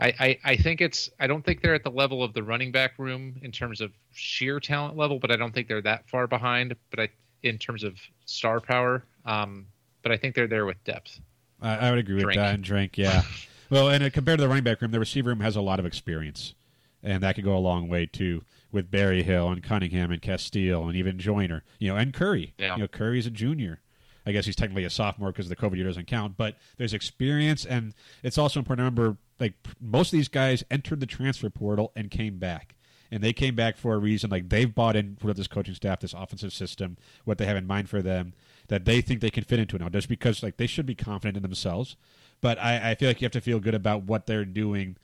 I, 0.00 0.14
I, 0.18 0.38
I 0.44 0.56
think 0.56 0.80
it's 0.80 1.10
I 1.18 1.26
don't 1.26 1.44
think 1.44 1.60
they're 1.60 1.74
at 1.74 1.82
the 1.82 1.90
level 1.90 2.22
of 2.22 2.32
the 2.32 2.42
running 2.42 2.70
back 2.70 2.98
room 2.98 3.34
in 3.42 3.50
terms 3.50 3.80
of 3.80 3.92
sheer 4.12 4.60
talent 4.60 4.96
level, 4.96 5.18
but 5.18 5.30
I 5.30 5.36
don't 5.36 5.52
think 5.52 5.68
they're 5.68 5.82
that 5.82 6.08
far 6.08 6.26
behind. 6.26 6.76
But 6.90 7.00
I 7.00 7.08
in 7.42 7.58
terms 7.58 7.84
of 7.84 7.96
star 8.24 8.60
power, 8.60 9.04
um, 9.24 9.66
but 10.02 10.12
I 10.12 10.16
think 10.16 10.34
they're 10.34 10.46
there 10.46 10.66
with 10.66 10.82
depth. 10.84 11.20
I, 11.60 11.76
I 11.76 11.90
would 11.90 11.98
agree 11.98 12.16
with 12.16 12.24
Drink. 12.24 12.38
that. 12.38 12.54
And 12.54 12.62
drink, 12.62 12.96
yeah. 12.96 13.22
well, 13.70 13.88
and 13.88 14.04
uh, 14.04 14.10
compared 14.10 14.38
to 14.38 14.42
the 14.42 14.48
running 14.48 14.64
back 14.64 14.80
room, 14.80 14.90
the 14.90 15.00
receiver 15.00 15.30
room 15.30 15.40
has 15.40 15.56
a 15.56 15.60
lot 15.60 15.80
of 15.80 15.86
experience, 15.86 16.54
and 17.02 17.22
that 17.22 17.34
could 17.34 17.44
go 17.44 17.56
a 17.56 17.58
long 17.58 17.88
way 17.88 18.06
too. 18.06 18.44
With 18.70 18.90
Berryhill 18.90 19.50
and 19.50 19.62
Cunningham 19.62 20.10
and 20.10 20.20
Casteel 20.20 20.86
and 20.88 20.94
even 20.94 21.18
Joiner, 21.18 21.64
you 21.78 21.88
know, 21.88 21.96
and 21.96 22.12
Curry. 22.12 22.52
Yeah. 22.58 22.74
You 22.74 22.82
know, 22.82 22.88
Curry's 22.88 23.26
a 23.26 23.30
junior. 23.30 23.80
I 24.26 24.32
guess 24.32 24.44
he's 24.44 24.56
technically 24.56 24.84
a 24.84 24.90
sophomore 24.90 25.32
because 25.32 25.48
the 25.48 25.56
COVID 25.56 25.76
year 25.76 25.86
doesn't 25.86 26.06
count. 26.06 26.36
But 26.36 26.56
there's 26.76 26.92
experience, 26.92 27.64
and 27.64 27.94
it's 28.22 28.36
also 28.36 28.60
important 28.60 28.80
to 28.80 28.84
remember, 28.84 29.16
like 29.40 29.54
most 29.80 30.12
of 30.12 30.18
these 30.18 30.28
guys 30.28 30.64
entered 30.70 31.00
the 31.00 31.06
transfer 31.06 31.50
portal 31.50 31.92
and 31.94 32.10
came 32.10 32.38
back, 32.38 32.74
and 33.10 33.22
they 33.22 33.32
came 33.32 33.54
back 33.54 33.76
for 33.76 33.94
a 33.94 33.98
reason. 33.98 34.30
Like 34.30 34.48
they've 34.48 34.72
bought 34.72 34.96
in 34.96 35.18
with 35.22 35.36
this 35.36 35.46
coaching 35.46 35.74
staff, 35.74 36.00
this 36.00 36.14
offensive 36.14 36.52
system, 36.52 36.96
what 37.24 37.38
they 37.38 37.46
have 37.46 37.56
in 37.56 37.66
mind 37.66 37.88
for 37.88 38.02
them, 38.02 38.34
that 38.68 38.84
they 38.84 39.00
think 39.00 39.20
they 39.20 39.30
can 39.30 39.44
fit 39.44 39.58
into 39.58 39.76
it 39.76 39.82
now. 39.82 39.88
Just 39.88 40.08
because 40.08 40.42
like 40.42 40.56
they 40.56 40.66
should 40.66 40.86
be 40.86 40.94
confident 40.94 41.36
in 41.36 41.42
themselves, 41.42 41.96
but 42.40 42.58
I, 42.58 42.90
I 42.90 42.94
feel 42.94 43.08
like 43.08 43.20
you 43.20 43.26
have 43.26 43.32
to 43.32 43.40
feel 43.40 43.60
good 43.60 43.74
about 43.74 44.04
what 44.04 44.26
they're 44.26 44.44
doing 44.44 44.96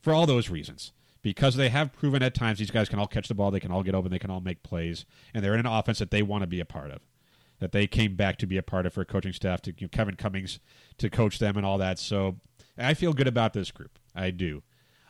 for 0.00 0.12
all 0.12 0.26
those 0.26 0.50
reasons. 0.50 0.92
Because 1.22 1.56
they 1.56 1.68
have 1.68 1.92
proven 1.92 2.22
at 2.22 2.34
times 2.34 2.58
these 2.58 2.70
guys 2.70 2.88
can 2.88 2.98
all 2.98 3.06
catch 3.06 3.28
the 3.28 3.34
ball, 3.34 3.50
they 3.50 3.60
can 3.60 3.70
all 3.70 3.82
get 3.82 3.94
open, 3.94 4.10
they 4.10 4.18
can 4.18 4.30
all 4.30 4.40
make 4.40 4.62
plays, 4.62 5.04
and 5.34 5.44
they're 5.44 5.52
in 5.52 5.60
an 5.60 5.66
offense 5.66 5.98
that 5.98 6.10
they 6.10 6.22
want 6.22 6.42
to 6.42 6.46
be 6.46 6.60
a 6.60 6.64
part 6.64 6.90
of 6.90 7.02
that 7.60 7.72
they 7.72 7.86
came 7.86 8.16
back 8.16 8.38
to 8.38 8.46
be 8.46 8.56
a 8.56 8.62
part 8.62 8.86
of 8.86 8.94
for 8.94 9.02
a 9.02 9.04
coaching 9.04 9.32
staff 9.32 9.62
to 9.62 9.70
you 9.78 9.84
know, 9.84 9.88
Kevin 9.88 10.16
Cummings 10.16 10.58
to 10.98 11.08
coach 11.08 11.38
them 11.38 11.56
and 11.56 11.64
all 11.64 11.78
that. 11.78 11.98
So 11.98 12.36
I 12.80 12.94
feel 12.94 13.12
good 13.12 13.28
about 13.28 13.52
this 13.52 13.70
group. 13.70 13.98
I 14.14 14.30
do. 14.30 14.62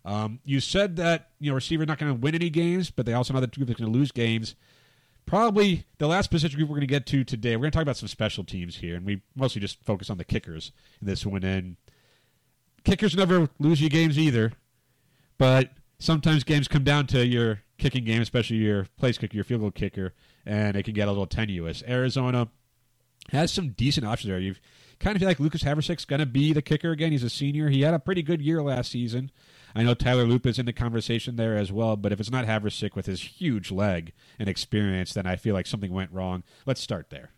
Um, 0.05 0.41
you 0.45 0.61
said 0.61 0.97
that 0.97 1.31
you 1.39 1.51
know 1.51 1.55
receiver 1.55 1.85
not 1.85 1.99
going 1.99 2.13
to 2.13 2.19
win 2.21 2.35
any 2.35 2.51
games, 2.51 2.91
but 2.91 3.07
they 3.07 3.13
also 3.13 3.35
know 3.35 3.41
the 3.41 3.47
group 3.47 3.69
that's 3.69 3.79
going 3.79 3.93
to 3.93 3.99
lose 3.99 4.13
games. 4.13 4.55
Probably 5.27 5.85
the 5.99 6.09
last 6.09 6.31
position 6.31 6.59
group 6.59 6.69
we're 6.69 6.77
going 6.77 6.81
to 6.81 6.87
get 6.87 7.07
to 7.07 7.23
today. 7.23 7.55
We're 7.57 7.63
going 7.63 7.73
to 7.73 7.77
talk 7.77 7.83
about 7.83 7.97
some 7.97 8.09
special 8.09 8.43
teams 8.43 8.77
here, 8.77 8.97
and 8.97 9.05
we 9.05 9.23
mostly 9.37 9.61
just 9.61 9.83
focus 9.85 10.11
on 10.11 10.19
the 10.19 10.25
kickers 10.25 10.73
in 11.01 11.07
this 11.07 11.25
one. 11.25 11.45
And 11.45 11.77
kickers 12.85 13.15
never 13.15 13.49
lose 13.59 13.81
you 13.81 13.89
games 13.91 14.19
either, 14.19 14.53
but 15.39 15.71
sometimes 15.99 16.43
games 16.45 16.67
come 16.67 16.83
down 16.83 17.07
to 17.09 17.25
your 17.25 17.61
kicking 17.79 18.05
game, 18.05 18.23
especially 18.23 18.57
your 18.57 18.87
place 18.97 19.19
kicker, 19.19 19.37
your 19.37 19.45
field 19.45 19.61
goal 19.61 19.71
kicker, 19.71 20.15
and 20.45 20.77
it 20.77 20.85
can 20.85 20.95
get 20.95 21.07
a 21.07 21.11
little 21.11 21.27
tenuous. 21.27 21.83
Arizona 21.87 22.49
has 23.31 23.53
some 23.53 23.71
decent 23.71 24.07
options 24.07 24.31
there. 24.31 24.41
You 24.41 24.55
kind 25.01 25.17
of 25.17 25.21
feel 25.21 25.29
like 25.29 25.41
Lucas 25.41 25.63
Havrisik's 25.63 26.05
going 26.05 26.21
to 26.21 26.27
be 26.27 26.53
the 26.53 26.63
kicker 26.63 26.93
again. 26.93 27.11
He's 27.11 27.23
a 27.23 27.31
senior. 27.31 27.69
He 27.69 27.83
had 27.83 27.95
a 27.95 27.99
pretty 27.99 28.23
good 28.23 28.41
year 28.41 28.63
last 28.63 28.93
season. 28.93 29.31
I 29.75 29.83
know 29.83 29.95
Tyler 29.95 30.25
Loop 30.25 30.47
is 30.47 30.59
in 30.59 30.67
the 30.67 30.73
conversation 30.73 31.37
there 31.37 31.57
as 31.57 31.73
well, 31.73 31.97
but 31.97 32.13
if 32.13 32.21
it's 32.21 32.31
not 32.31 32.47
Havrisik 32.47 32.95
with 32.95 33.07
his 33.07 33.21
huge 33.21 33.71
leg 33.71 34.13
and 34.39 34.49
experience, 34.49 35.15
then 35.15 35.27
I 35.27 35.37
feel 35.37 35.55
like 35.55 35.67
something 35.67 35.93
went 35.93 36.13
wrong. 36.13 36.43
Let's 36.67 36.81
start 36.81 37.11
there. 37.11 37.31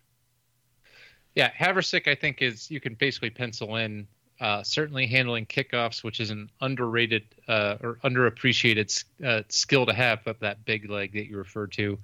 Yeah, 1.35 1.51
Havrisik, 1.51 2.09
I 2.09 2.15
think 2.15 2.43
is 2.43 2.71
you 2.71 2.81
can 2.81 2.95
basically 2.95 3.31
pencil 3.31 3.77
in 3.77 4.07
uh, 4.41 4.63
certainly 4.63 5.07
handling 5.07 5.47
kickoffs, 5.47 6.03
which 6.03 6.21
is 6.21 6.31
an 6.31 6.51
underrated 6.61 7.25
uh, 7.49 7.77
or 7.81 7.99
underappreciated 8.05 9.05
uh, 9.25 9.43
skill 9.49 9.87
to 9.87 9.93
have 9.93 10.27
of 10.27 10.39
that 10.41 10.65
big 10.65 10.91
leg 10.91 11.13
that 11.13 11.27
you 11.29 11.39
referred 11.39 11.73
to. 11.73 11.99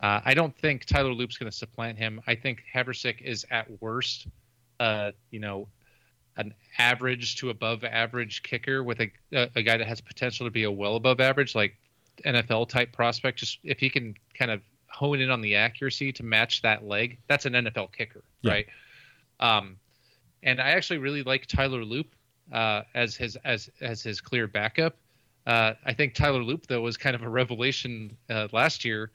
Uh, 0.00 0.20
I 0.24 0.34
don't 0.34 0.56
think 0.56 0.84
Tyler 0.84 1.12
Loop's 1.12 1.38
going 1.38 1.50
to 1.50 1.56
supplant 1.56 1.98
him. 1.98 2.20
I 2.26 2.34
think 2.34 2.62
Havrisik 2.72 3.20
is 3.22 3.46
at 3.50 3.66
worst, 3.80 4.28
uh, 4.80 5.12
you 5.30 5.40
know, 5.40 5.68
an 6.36 6.54
average 6.78 7.36
to 7.36 7.50
above 7.50 7.82
average 7.84 8.42
kicker 8.42 8.82
with 8.84 9.00
a, 9.00 9.10
a 9.32 9.48
a 9.56 9.62
guy 9.62 9.76
that 9.76 9.86
has 9.86 10.00
potential 10.00 10.46
to 10.46 10.50
be 10.50 10.64
a 10.64 10.70
well 10.70 10.96
above 10.96 11.20
average, 11.20 11.54
like 11.54 11.76
NFL 12.24 12.68
type 12.68 12.92
prospect. 12.92 13.38
Just 13.38 13.58
if 13.64 13.78
he 13.78 13.90
can 13.90 14.14
kind 14.34 14.50
of 14.50 14.60
hone 14.88 15.20
in 15.20 15.30
on 15.30 15.40
the 15.40 15.54
accuracy 15.56 16.12
to 16.12 16.22
match 16.22 16.62
that 16.62 16.84
leg, 16.86 17.18
that's 17.28 17.44
an 17.46 17.52
NFL 17.52 17.92
kicker, 17.92 18.22
Yeah. 18.42 18.52
right? 18.52 18.66
Um, 19.40 19.76
and 20.42 20.60
I 20.60 20.70
actually 20.70 20.98
really 20.98 21.22
like 21.22 21.46
Tyler 21.46 21.84
Loop 21.84 22.06
uh, 22.52 22.82
as 22.94 23.16
his 23.16 23.36
as 23.44 23.68
as 23.80 24.02
his 24.02 24.20
clear 24.20 24.46
backup. 24.46 24.96
Uh, 25.46 25.74
I 25.84 25.92
think 25.94 26.14
Tyler 26.14 26.42
Loop 26.42 26.66
though 26.66 26.80
was 26.82 26.96
kind 26.96 27.16
of 27.16 27.22
a 27.22 27.28
revelation 27.28 28.16
uh, 28.30 28.48
last 28.52 28.84
year 28.84 29.10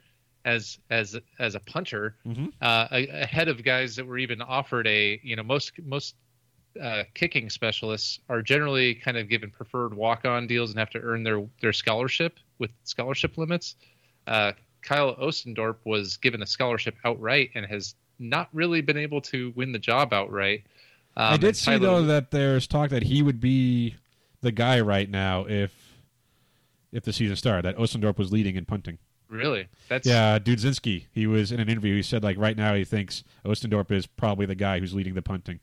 as 0.45 0.77
as 0.89 1.17
as 1.39 1.55
a 1.55 1.59
punter 1.61 2.15
uh, 2.61 2.87
ahead 2.91 3.47
of 3.47 3.63
guys 3.63 3.95
that 3.95 4.05
were 4.05 4.17
even 4.17 4.41
offered 4.41 4.85
a 4.87 5.19
you 5.23 5.35
know 5.35 5.43
most 5.43 5.71
most 5.85 6.15
uh, 6.81 7.03
kicking 7.13 7.49
specialists 7.49 8.19
are 8.29 8.41
generally 8.41 8.95
kind 8.95 9.15
of 9.17 9.29
given 9.29 9.49
preferred 9.51 9.93
walk-on 9.93 10.47
deals 10.47 10.71
and 10.71 10.79
have 10.79 10.89
to 10.89 10.99
earn 10.99 11.23
their 11.23 11.45
their 11.61 11.73
scholarship 11.73 12.39
with 12.59 12.71
scholarship 12.83 13.37
limits. 13.37 13.75
Uh, 14.27 14.51
Kyle 14.81 15.15
Ostendorp 15.15 15.77
was 15.85 16.17
given 16.17 16.41
a 16.41 16.47
scholarship 16.47 16.95
outright 17.05 17.51
and 17.55 17.65
has 17.65 17.95
not 18.19 18.49
really 18.53 18.81
been 18.81 18.97
able 18.97 19.21
to 19.21 19.53
win 19.55 19.71
the 19.71 19.79
job 19.79 20.13
outright. 20.13 20.63
Um, 21.15 21.33
I 21.33 21.37
did 21.37 21.55
see 21.55 21.71
Tyler- 21.71 21.79
though 21.79 22.01
that 22.07 22.31
there's 22.31 22.67
talk 22.67 22.89
that 22.89 23.03
he 23.03 23.21
would 23.21 23.39
be 23.39 23.95
the 24.41 24.51
guy 24.51 24.81
right 24.81 25.09
now 25.09 25.45
if 25.45 25.71
if 26.91 27.03
the 27.03 27.13
season 27.13 27.35
started. 27.35 27.65
That 27.65 27.77
Ostendorp 27.77 28.17
was 28.17 28.31
leading 28.31 28.55
in 28.55 28.65
punting. 28.65 28.97
Really 29.29 29.67
that's 29.87 30.07
Yeah, 30.07 30.39
Dudzinski. 30.39 31.05
He 31.11 31.27
was 31.27 31.51
in 31.51 31.59
an 31.59 31.69
interview. 31.69 31.95
He 31.95 32.03
said 32.03 32.23
like 32.23 32.37
right 32.37 32.57
now 32.57 32.73
he 32.73 32.83
thinks 32.83 33.23
Ostendorp 33.45 33.91
is 33.91 34.05
probably 34.05 34.45
the 34.45 34.55
guy 34.55 34.79
who's 34.79 34.93
leading 34.93 35.13
the 35.13 35.21
punting. 35.21 35.59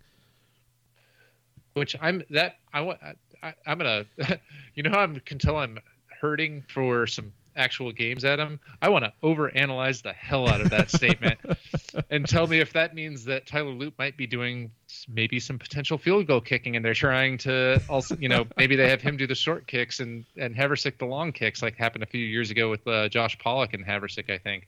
which 1.74 1.96
I'm 2.00 2.22
that 2.30 2.56
I 2.72 2.80
want 2.80 2.98
I, 3.42 3.54
I'm 3.66 3.78
gonna 3.78 4.04
you 4.74 4.82
know 4.82 4.90
how 4.90 5.04
I 5.04 5.18
can 5.24 5.38
tell 5.38 5.56
I'm 5.56 5.78
hurting 6.20 6.62
for 6.68 7.06
some 7.06 7.32
actual 7.56 7.92
games 7.92 8.24
at 8.24 8.38
him. 8.38 8.61
I 8.80 8.88
want 8.88 9.04
to 9.04 9.12
overanalyze 9.22 10.02
the 10.02 10.12
hell 10.12 10.48
out 10.48 10.61
of 10.61 10.70
that 10.70 10.90
statement 10.90 11.38
and 12.11 12.26
tell 12.26 12.46
me 12.46 12.61
if 12.61 12.72
that 12.72 12.94
means 12.94 13.24
that 13.24 13.46
Tyler 13.46 13.72
Loop 13.72 13.94
might 13.98 14.16
be 14.16 14.26
doing 14.26 14.70
maybe 15.09 15.40
some 15.40 15.59
potential 15.59 15.98
field 15.98 16.26
goal 16.26 16.40
kicking 16.40 16.76
and 16.76 16.84
they're 16.84 16.94
trying 16.94 17.38
to 17.38 17.80
also 17.88 18.16
you 18.18 18.28
know 18.28 18.46
maybe 18.57 18.76
they 18.76 18.88
have 18.88 19.01
him 19.01 19.16
do 19.16 19.26
the 19.26 19.34
short 19.34 19.66
kicks 19.66 20.01
and 20.01 20.24
and 20.36 20.55
Havrisik 20.55 20.98
the 20.98 21.07
long 21.07 21.33
kicks 21.33 21.62
like 21.62 21.76
happened 21.76 22.03
a 22.03 22.07
few 22.07 22.24
years 22.24 22.50
ago 22.50 22.70
with 22.70 22.87
uh, 22.87 23.08
Josh 23.08 23.38
Pollack 23.38 23.74
and 23.74 23.84
Havrisik 23.84 24.30
I 24.30 24.38
think. 24.38 24.66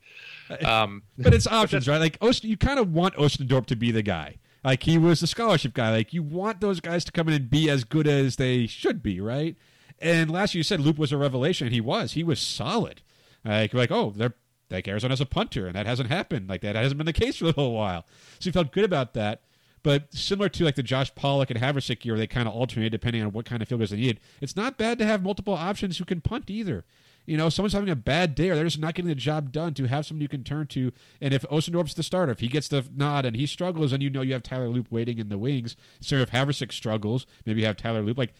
Um, 0.65 1.03
But 1.17 1.33
it's 1.33 1.47
options, 1.47 1.87
right? 1.87 1.99
Like 1.99 2.17
Ost- 2.21 2.43
you 2.43 2.57
kind 2.57 2.79
of 2.79 2.93
want 2.93 3.15
Ostendorp 3.15 3.65
to 3.67 3.75
be 3.75 3.91
the 3.91 4.03
guy. 4.03 4.37
Like 4.63 4.83
he 4.83 4.97
was 4.97 5.19
the 5.19 5.27
scholarship 5.27 5.73
guy. 5.73 5.91
Like 5.91 6.13
you 6.13 6.23
want 6.23 6.61
those 6.61 6.79
guys 6.79 7.03
to 7.05 7.11
come 7.11 7.27
in 7.27 7.33
and 7.33 7.49
be 7.49 7.69
as 7.69 7.83
good 7.83 8.07
as 8.07 8.37
they 8.37 8.65
should 8.67 9.03
be, 9.03 9.19
right? 9.19 9.55
And 9.99 10.31
last 10.31 10.53
year 10.53 10.59
you 10.59 10.63
said 10.63 10.79
Loop 10.79 10.97
was 10.97 11.11
a 11.11 11.17
revelation. 11.17 11.71
He 11.71 11.81
was. 11.81 12.13
He 12.13 12.23
was 12.23 12.39
solid. 12.39 13.01
Like 13.45 13.73
like, 13.73 13.91
oh, 13.91 14.13
they're 14.15 14.33
like 14.71 14.87
Arizona's 14.87 15.21
a 15.21 15.25
punter, 15.25 15.67
and 15.67 15.75
that 15.75 15.85
hasn't 15.85 16.09
happened. 16.09 16.49
Like 16.49 16.61
that 16.61 16.75
hasn't 16.75 16.97
been 16.97 17.05
the 17.05 17.13
case 17.13 17.37
for 17.37 17.45
a 17.45 17.47
little 17.47 17.73
while. 17.73 18.05
So 18.39 18.47
you 18.47 18.51
felt 18.51 18.71
good 18.71 18.85
about 18.85 19.13
that. 19.13 19.41
But 19.83 20.13
similar 20.13 20.47
to 20.49 20.63
like 20.63 20.75
the 20.75 20.83
Josh 20.83 21.13
Pollack 21.13 21.51
and 21.51 21.59
Havrisik 21.59 22.05
year, 22.05 22.17
they 22.17 22.25
kind 22.25 22.47
of 22.47 22.53
alternate 22.53 22.89
depending 22.89 23.21
on 23.21 23.33
what 23.33 23.45
kind 23.45 23.61
of 23.61 23.67
field 23.67 23.81
goals 23.81 23.89
they 23.89 23.97
need. 23.97 24.19
It's 24.39 24.55
not 24.55 24.77
bad 24.77 24.97
to 24.99 25.05
have 25.05 25.21
multiple 25.21 25.53
options 25.53 25.97
who 25.97 26.05
can 26.05 26.21
punt 26.21 26.49
either. 26.49 26.85
You 27.25 27.37
know, 27.37 27.49
someone's 27.49 27.73
having 27.73 27.89
a 27.89 27.95
bad 27.95 28.35
day 28.35 28.49
or 28.49 28.55
they're 28.55 28.63
just 28.63 28.79
not 28.79 28.95
getting 28.95 29.09
the 29.09 29.15
job 29.15 29.51
done 29.51 29.73
to 29.75 29.85
have 29.85 30.05
someone 30.05 30.21
you 30.21 30.27
can 30.27 30.43
turn 30.43 30.67
to. 30.67 30.91
And 31.21 31.33
if 31.33 31.45
Ostendorp's 31.49 31.93
the 31.93 32.03
starter, 32.03 32.31
if 32.31 32.39
he 32.39 32.47
gets 32.47 32.67
the 32.67 32.85
nod 32.95 33.25
and 33.25 33.35
he 33.35 33.45
struggles, 33.45 33.91
then 33.91 34.01
you 34.01 34.09
know 34.09 34.21
you 34.21 34.33
have 34.33 34.43
Tyler 34.43 34.67
Loop 34.67 34.91
waiting 34.91 35.19
in 35.19 35.29
the 35.29 35.37
wings. 35.37 35.75
So 36.01 36.15
if 36.17 36.31
Havrisik 36.31 36.71
struggles, 36.71 37.25
maybe 37.45 37.61
you 37.61 37.67
have 37.67 37.77
Tyler 37.77 38.01
Loop. 38.01 38.17
Like 38.17 38.33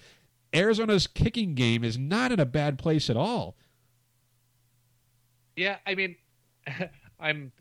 Arizona's 0.53 1.07
kicking 1.07 1.55
game 1.55 1.83
is 1.83 1.97
not 1.97 2.31
in 2.31 2.39
a 2.39 2.45
bad 2.45 2.77
place 2.77 3.09
at 3.09 3.17
all. 3.17 3.55
Yeah, 5.55 5.77
I 5.85 5.95
mean, 5.95 6.15
I'm 7.19 7.51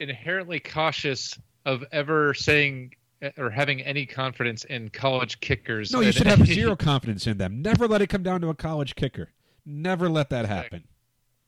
inherently 0.00 0.60
cautious 0.60 1.38
of 1.66 1.84
ever 1.92 2.34
saying 2.34 2.94
or 3.36 3.50
having 3.50 3.80
any 3.82 4.06
confidence 4.06 4.64
in 4.64 4.88
college 4.90 5.40
kickers. 5.40 5.92
No, 5.92 6.00
you 6.00 6.12
should 6.12 6.26
have 6.26 6.46
zero 6.46 6.76
confidence 6.76 7.26
in 7.26 7.38
them. 7.38 7.62
Never 7.62 7.86
let 7.88 8.02
it 8.02 8.08
come 8.08 8.22
down 8.22 8.40
to 8.42 8.48
a 8.48 8.54
college 8.54 8.94
kicker. 8.94 9.30
Never 9.66 10.08
let 10.08 10.30
that 10.30 10.46
happen. 10.46 10.84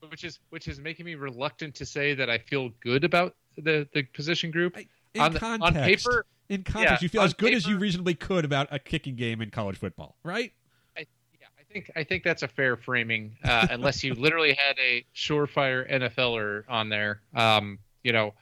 which 0.08 0.24
is 0.24 0.38
which 0.50 0.68
is 0.68 0.80
making 0.80 1.06
me 1.06 1.14
reluctant 1.14 1.74
to 1.76 1.86
say 1.86 2.14
that 2.14 2.30
I 2.30 2.38
feel 2.38 2.70
good 2.80 3.04
about 3.04 3.34
the 3.56 3.86
the 3.92 4.02
position 4.02 4.50
group. 4.50 4.76
In 5.14 5.20
on, 5.20 5.34
context, 5.34 5.76
on 5.76 5.82
paper, 5.82 6.26
in 6.48 6.62
context, 6.62 6.92
yeah, 6.92 6.98
you 7.00 7.08
feel 7.08 7.22
as 7.22 7.34
good 7.34 7.54
as 7.54 7.66
you 7.66 7.78
reasonably 7.78 8.14
could 8.14 8.44
about 8.44 8.68
a 8.70 8.78
kicking 8.78 9.16
game 9.16 9.40
in 9.40 9.50
college 9.50 9.78
football, 9.78 10.16
right? 10.22 10.52
I, 10.96 11.06
yeah, 11.40 11.46
I 11.58 11.72
think 11.72 11.90
I 11.96 12.04
think 12.04 12.22
that's 12.22 12.42
a 12.42 12.48
fair 12.48 12.76
framing, 12.76 13.36
uh, 13.44 13.66
unless 13.70 14.04
you 14.04 14.14
literally 14.14 14.54
had 14.54 14.76
a 14.78 15.04
surefire 15.14 15.90
NFLer 15.90 16.64
on 16.68 16.88
there. 16.88 17.22
Um, 17.34 17.78
you 18.02 18.12
know, 18.12 18.34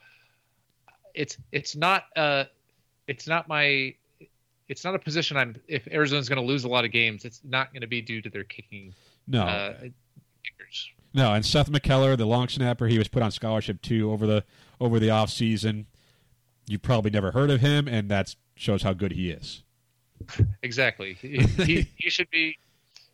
it's 1.14 1.36
it's 1.52 1.76
not 1.76 2.04
uh, 2.16 2.44
it's 3.08 3.26
not 3.26 3.48
my 3.48 3.94
it's 4.68 4.82
not 4.84 4.94
a 4.94 4.98
position 4.98 5.36
I'm. 5.36 5.56
If 5.68 5.86
Arizona's 5.88 6.28
going 6.28 6.40
to 6.40 6.46
lose 6.46 6.64
a 6.64 6.68
lot 6.68 6.84
of 6.84 6.90
games, 6.92 7.24
it's 7.24 7.40
not 7.44 7.72
going 7.72 7.82
to 7.82 7.86
be 7.86 8.00
due 8.00 8.22
to 8.22 8.30
their 8.30 8.44
kicking. 8.44 8.94
No, 9.26 9.42
Uh, 9.42 9.74
kickers. 10.42 10.90
no, 11.12 11.34
and 11.34 11.44
Seth 11.44 11.70
MacKellar, 11.70 12.16
the 12.16 12.26
long 12.26 12.48
snapper, 12.48 12.86
he 12.86 12.96
was 12.98 13.08
put 13.08 13.22
on 13.22 13.30
scholarship 13.30 13.82
too 13.82 14.10
over 14.10 14.26
the 14.26 14.44
over 14.80 14.98
the 14.98 15.10
off 15.10 15.30
season. 15.30 15.86
You 16.66 16.78
probably 16.78 17.10
never 17.10 17.32
heard 17.32 17.50
of 17.50 17.60
him, 17.60 17.86
and 17.88 18.10
that 18.10 18.34
shows 18.56 18.82
how 18.82 18.94
good 18.94 19.12
he 19.12 19.30
is. 19.30 19.62
Exactly. 20.62 21.14
He, 21.20 21.38
he, 21.38 21.88
he 21.96 22.10
should 22.10 22.30
be. 22.30 22.56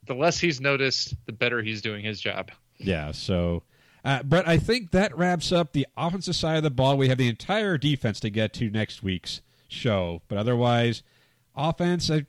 The 0.06 0.14
less 0.14 0.38
he's 0.38 0.60
noticed, 0.60 1.14
the 1.26 1.32
better 1.32 1.62
he's 1.62 1.82
doing 1.82 2.04
his 2.04 2.20
job. 2.20 2.50
Yeah, 2.78 3.12
so 3.12 3.62
uh, 4.04 4.22
Brett, 4.22 4.48
I 4.48 4.56
think 4.56 4.92
that 4.92 5.16
wraps 5.16 5.52
up 5.52 5.72
the 5.72 5.86
offensive 5.96 6.34
side 6.36 6.56
of 6.56 6.62
the 6.62 6.70
ball. 6.70 6.96
We 6.96 7.08
have 7.08 7.18
the 7.18 7.28
entire 7.28 7.76
defense 7.76 8.18
to 8.20 8.30
get 8.30 8.52
to 8.54 8.70
next 8.70 9.02
week's 9.02 9.40
show, 9.70 10.22
but 10.28 10.38
otherwise, 10.38 11.02
offense, 11.56 12.10
uh, 12.10 12.20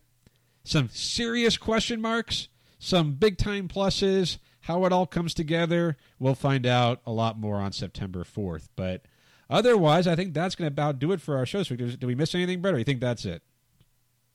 some 0.64 0.90
serious 0.90 1.58
question 1.58 2.02
marks, 2.02 2.48
some 2.80 3.14
big 3.14 3.38
time 3.38 3.68
pluses. 3.68 4.38
How 4.66 4.86
it 4.86 4.94
all 4.94 5.08
comes 5.08 5.34
together, 5.34 5.98
we'll 6.20 6.36
find 6.36 6.68
out 6.68 7.02
a 7.06 7.12
lot 7.12 7.40
more 7.40 7.58
on 7.58 7.72
September 7.72 8.24
4th. 8.24 8.70
But 8.76 9.02
otherwise, 9.50 10.06
I 10.06 10.16
think 10.16 10.36
that's 10.36 10.54
going 10.54 10.70
to 10.70 10.72
about 10.72 11.00
do 11.00 11.12
it 11.12 11.20
for 11.20 11.36
our 11.36 11.48
show. 11.48 11.64
So, 11.64 11.76
did 11.76 12.04
we 12.04 12.14
miss 12.14 12.36
anything, 12.36 12.62
Brett? 12.62 12.76
Or 12.76 12.78
you 12.78 12.84
think 12.84 13.02
that's 13.02 13.26
it? 13.26 13.42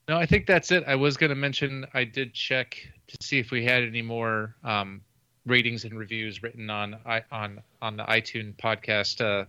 No, 0.09 0.17
I 0.17 0.25
think 0.25 0.45
that's 0.45 0.71
it. 0.71 0.83
I 0.85 0.95
was 0.95 1.15
going 1.17 1.29
to 1.29 1.35
mention 1.35 1.85
I 1.93 2.03
did 2.03 2.33
check 2.33 2.77
to 3.07 3.17
see 3.21 3.39
if 3.39 3.51
we 3.51 3.63
had 3.63 3.83
any 3.83 4.01
more 4.01 4.55
um, 4.63 5.01
ratings 5.45 5.85
and 5.85 5.97
reviews 5.97 6.43
written 6.43 6.69
on 6.69 6.97
on 7.31 7.61
on 7.81 7.97
the 7.97 8.03
iTunes 8.03 8.55
podcast 8.57 9.21
uh, 9.21 9.45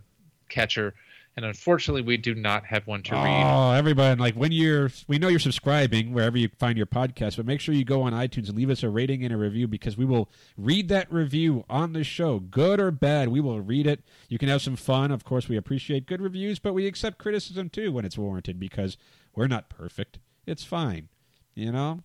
catcher, 0.49 0.95
and 1.39 1.47
unfortunately, 1.47 2.03
we 2.03 2.17
do 2.17 2.35
not 2.35 2.67
have 2.67 2.85
one 2.89 3.01
to 3.05 3.15
read. 3.15 3.45
Oh, 3.45 3.71
everybody! 3.71 4.21
Like 4.21 4.35
when 4.35 4.51
you're, 4.51 4.91
we 5.07 5.21
know 5.21 5.29
you're 5.29 5.39
subscribing 5.39 6.13
wherever 6.13 6.37
you 6.37 6.49
find 6.59 6.77
your 6.77 6.89
podcast, 6.89 7.37
but 7.37 7.47
make 7.47 7.61
sure 7.61 7.77
you 7.77 7.85
go 7.85 8.03
on 8.03 8.13
iTunes 8.13 8.49
and 8.49 8.57
leave 8.57 8.71
us 8.71 8.83
a 8.83 8.91
rating 8.91 9.23
and 9.23 9.33
a 9.33 9.37
review 9.37 9.69
because 9.69 9.97
we 9.97 10.05
will 10.05 10.29
read 10.57 10.89
that 10.89 11.13
review 11.13 11.65
on 11.71 11.93
the 11.93 12.03
show, 12.03 12.41
good 12.41 12.81
or 12.81 12.91
bad. 12.91 13.29
We 13.29 13.39
will 13.39 13.61
read 13.61 13.87
it. 13.87 14.01
You 14.29 14.37
can 14.37 14.49
have 14.49 14.63
some 14.63 14.75
fun. 14.75 15.13
Of 15.13 15.23
course, 15.23 15.49
we 15.49 15.57
appreciate 15.57 16.07
good 16.07 16.21
reviews, 16.21 16.59
but 16.59 16.73
we 16.73 16.89
accept 16.89 17.19
criticism 17.19 17.69
too 17.69 17.93
when 17.93 18.05
it's 18.05 18.19
warranted 18.19 18.59
because 18.59 18.97
we're 19.37 19.47
not 19.47 19.69
perfect. 19.69 20.19
It's 20.45 20.65
fine, 20.65 21.07
you 21.55 21.71
know. 21.71 22.01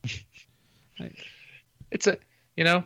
It's 1.89 2.05
a 2.05 2.19
you 2.55 2.65
know 2.65 2.83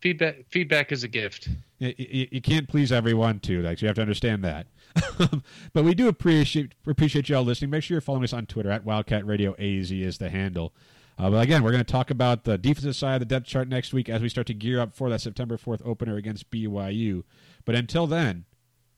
feedback. 0.00 0.46
Feedback 0.48 0.92
is 0.92 1.04
a 1.04 1.08
gift. 1.08 1.50
you, 1.78 1.92
you, 1.98 2.28
you 2.30 2.40
can't 2.40 2.70
please 2.70 2.90
everyone 2.90 3.38
too. 3.38 3.60
Like 3.60 3.82
you 3.82 3.88
have 3.88 3.96
to 3.96 4.02
understand 4.02 4.42
that. 4.44 4.66
but 5.72 5.84
we 5.84 5.94
do 5.94 6.08
appreciate 6.08 6.74
appreciate 6.86 7.28
y'all 7.28 7.44
listening. 7.44 7.70
Make 7.70 7.82
sure 7.82 7.94
you're 7.94 8.00
following 8.00 8.24
us 8.24 8.32
on 8.32 8.46
Twitter 8.46 8.70
at 8.70 8.84
Wildcat 8.84 9.26
Radio 9.26 9.54
AZ 9.58 9.90
is 9.90 10.18
the 10.18 10.30
handle. 10.30 10.74
Uh, 11.18 11.30
but 11.30 11.42
again, 11.42 11.62
we're 11.62 11.70
going 11.70 11.84
to 11.84 11.92
talk 11.92 12.10
about 12.10 12.44
the 12.44 12.56
defensive 12.56 12.96
side 12.96 13.14
of 13.14 13.20
the 13.20 13.26
depth 13.26 13.46
chart 13.46 13.68
next 13.68 13.92
week 13.92 14.08
as 14.08 14.22
we 14.22 14.28
start 14.28 14.46
to 14.46 14.54
gear 14.54 14.80
up 14.80 14.94
for 14.94 15.10
that 15.10 15.20
September 15.20 15.58
4th 15.58 15.82
opener 15.84 16.16
against 16.16 16.50
BYU. 16.50 17.24
But 17.66 17.74
until 17.74 18.06
then, 18.06 18.46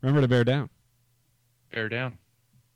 remember 0.01 0.21
to 0.21 0.29
bear 0.29 0.45
down. 0.45 0.71
Bear 1.73 1.89
down. 1.89 2.19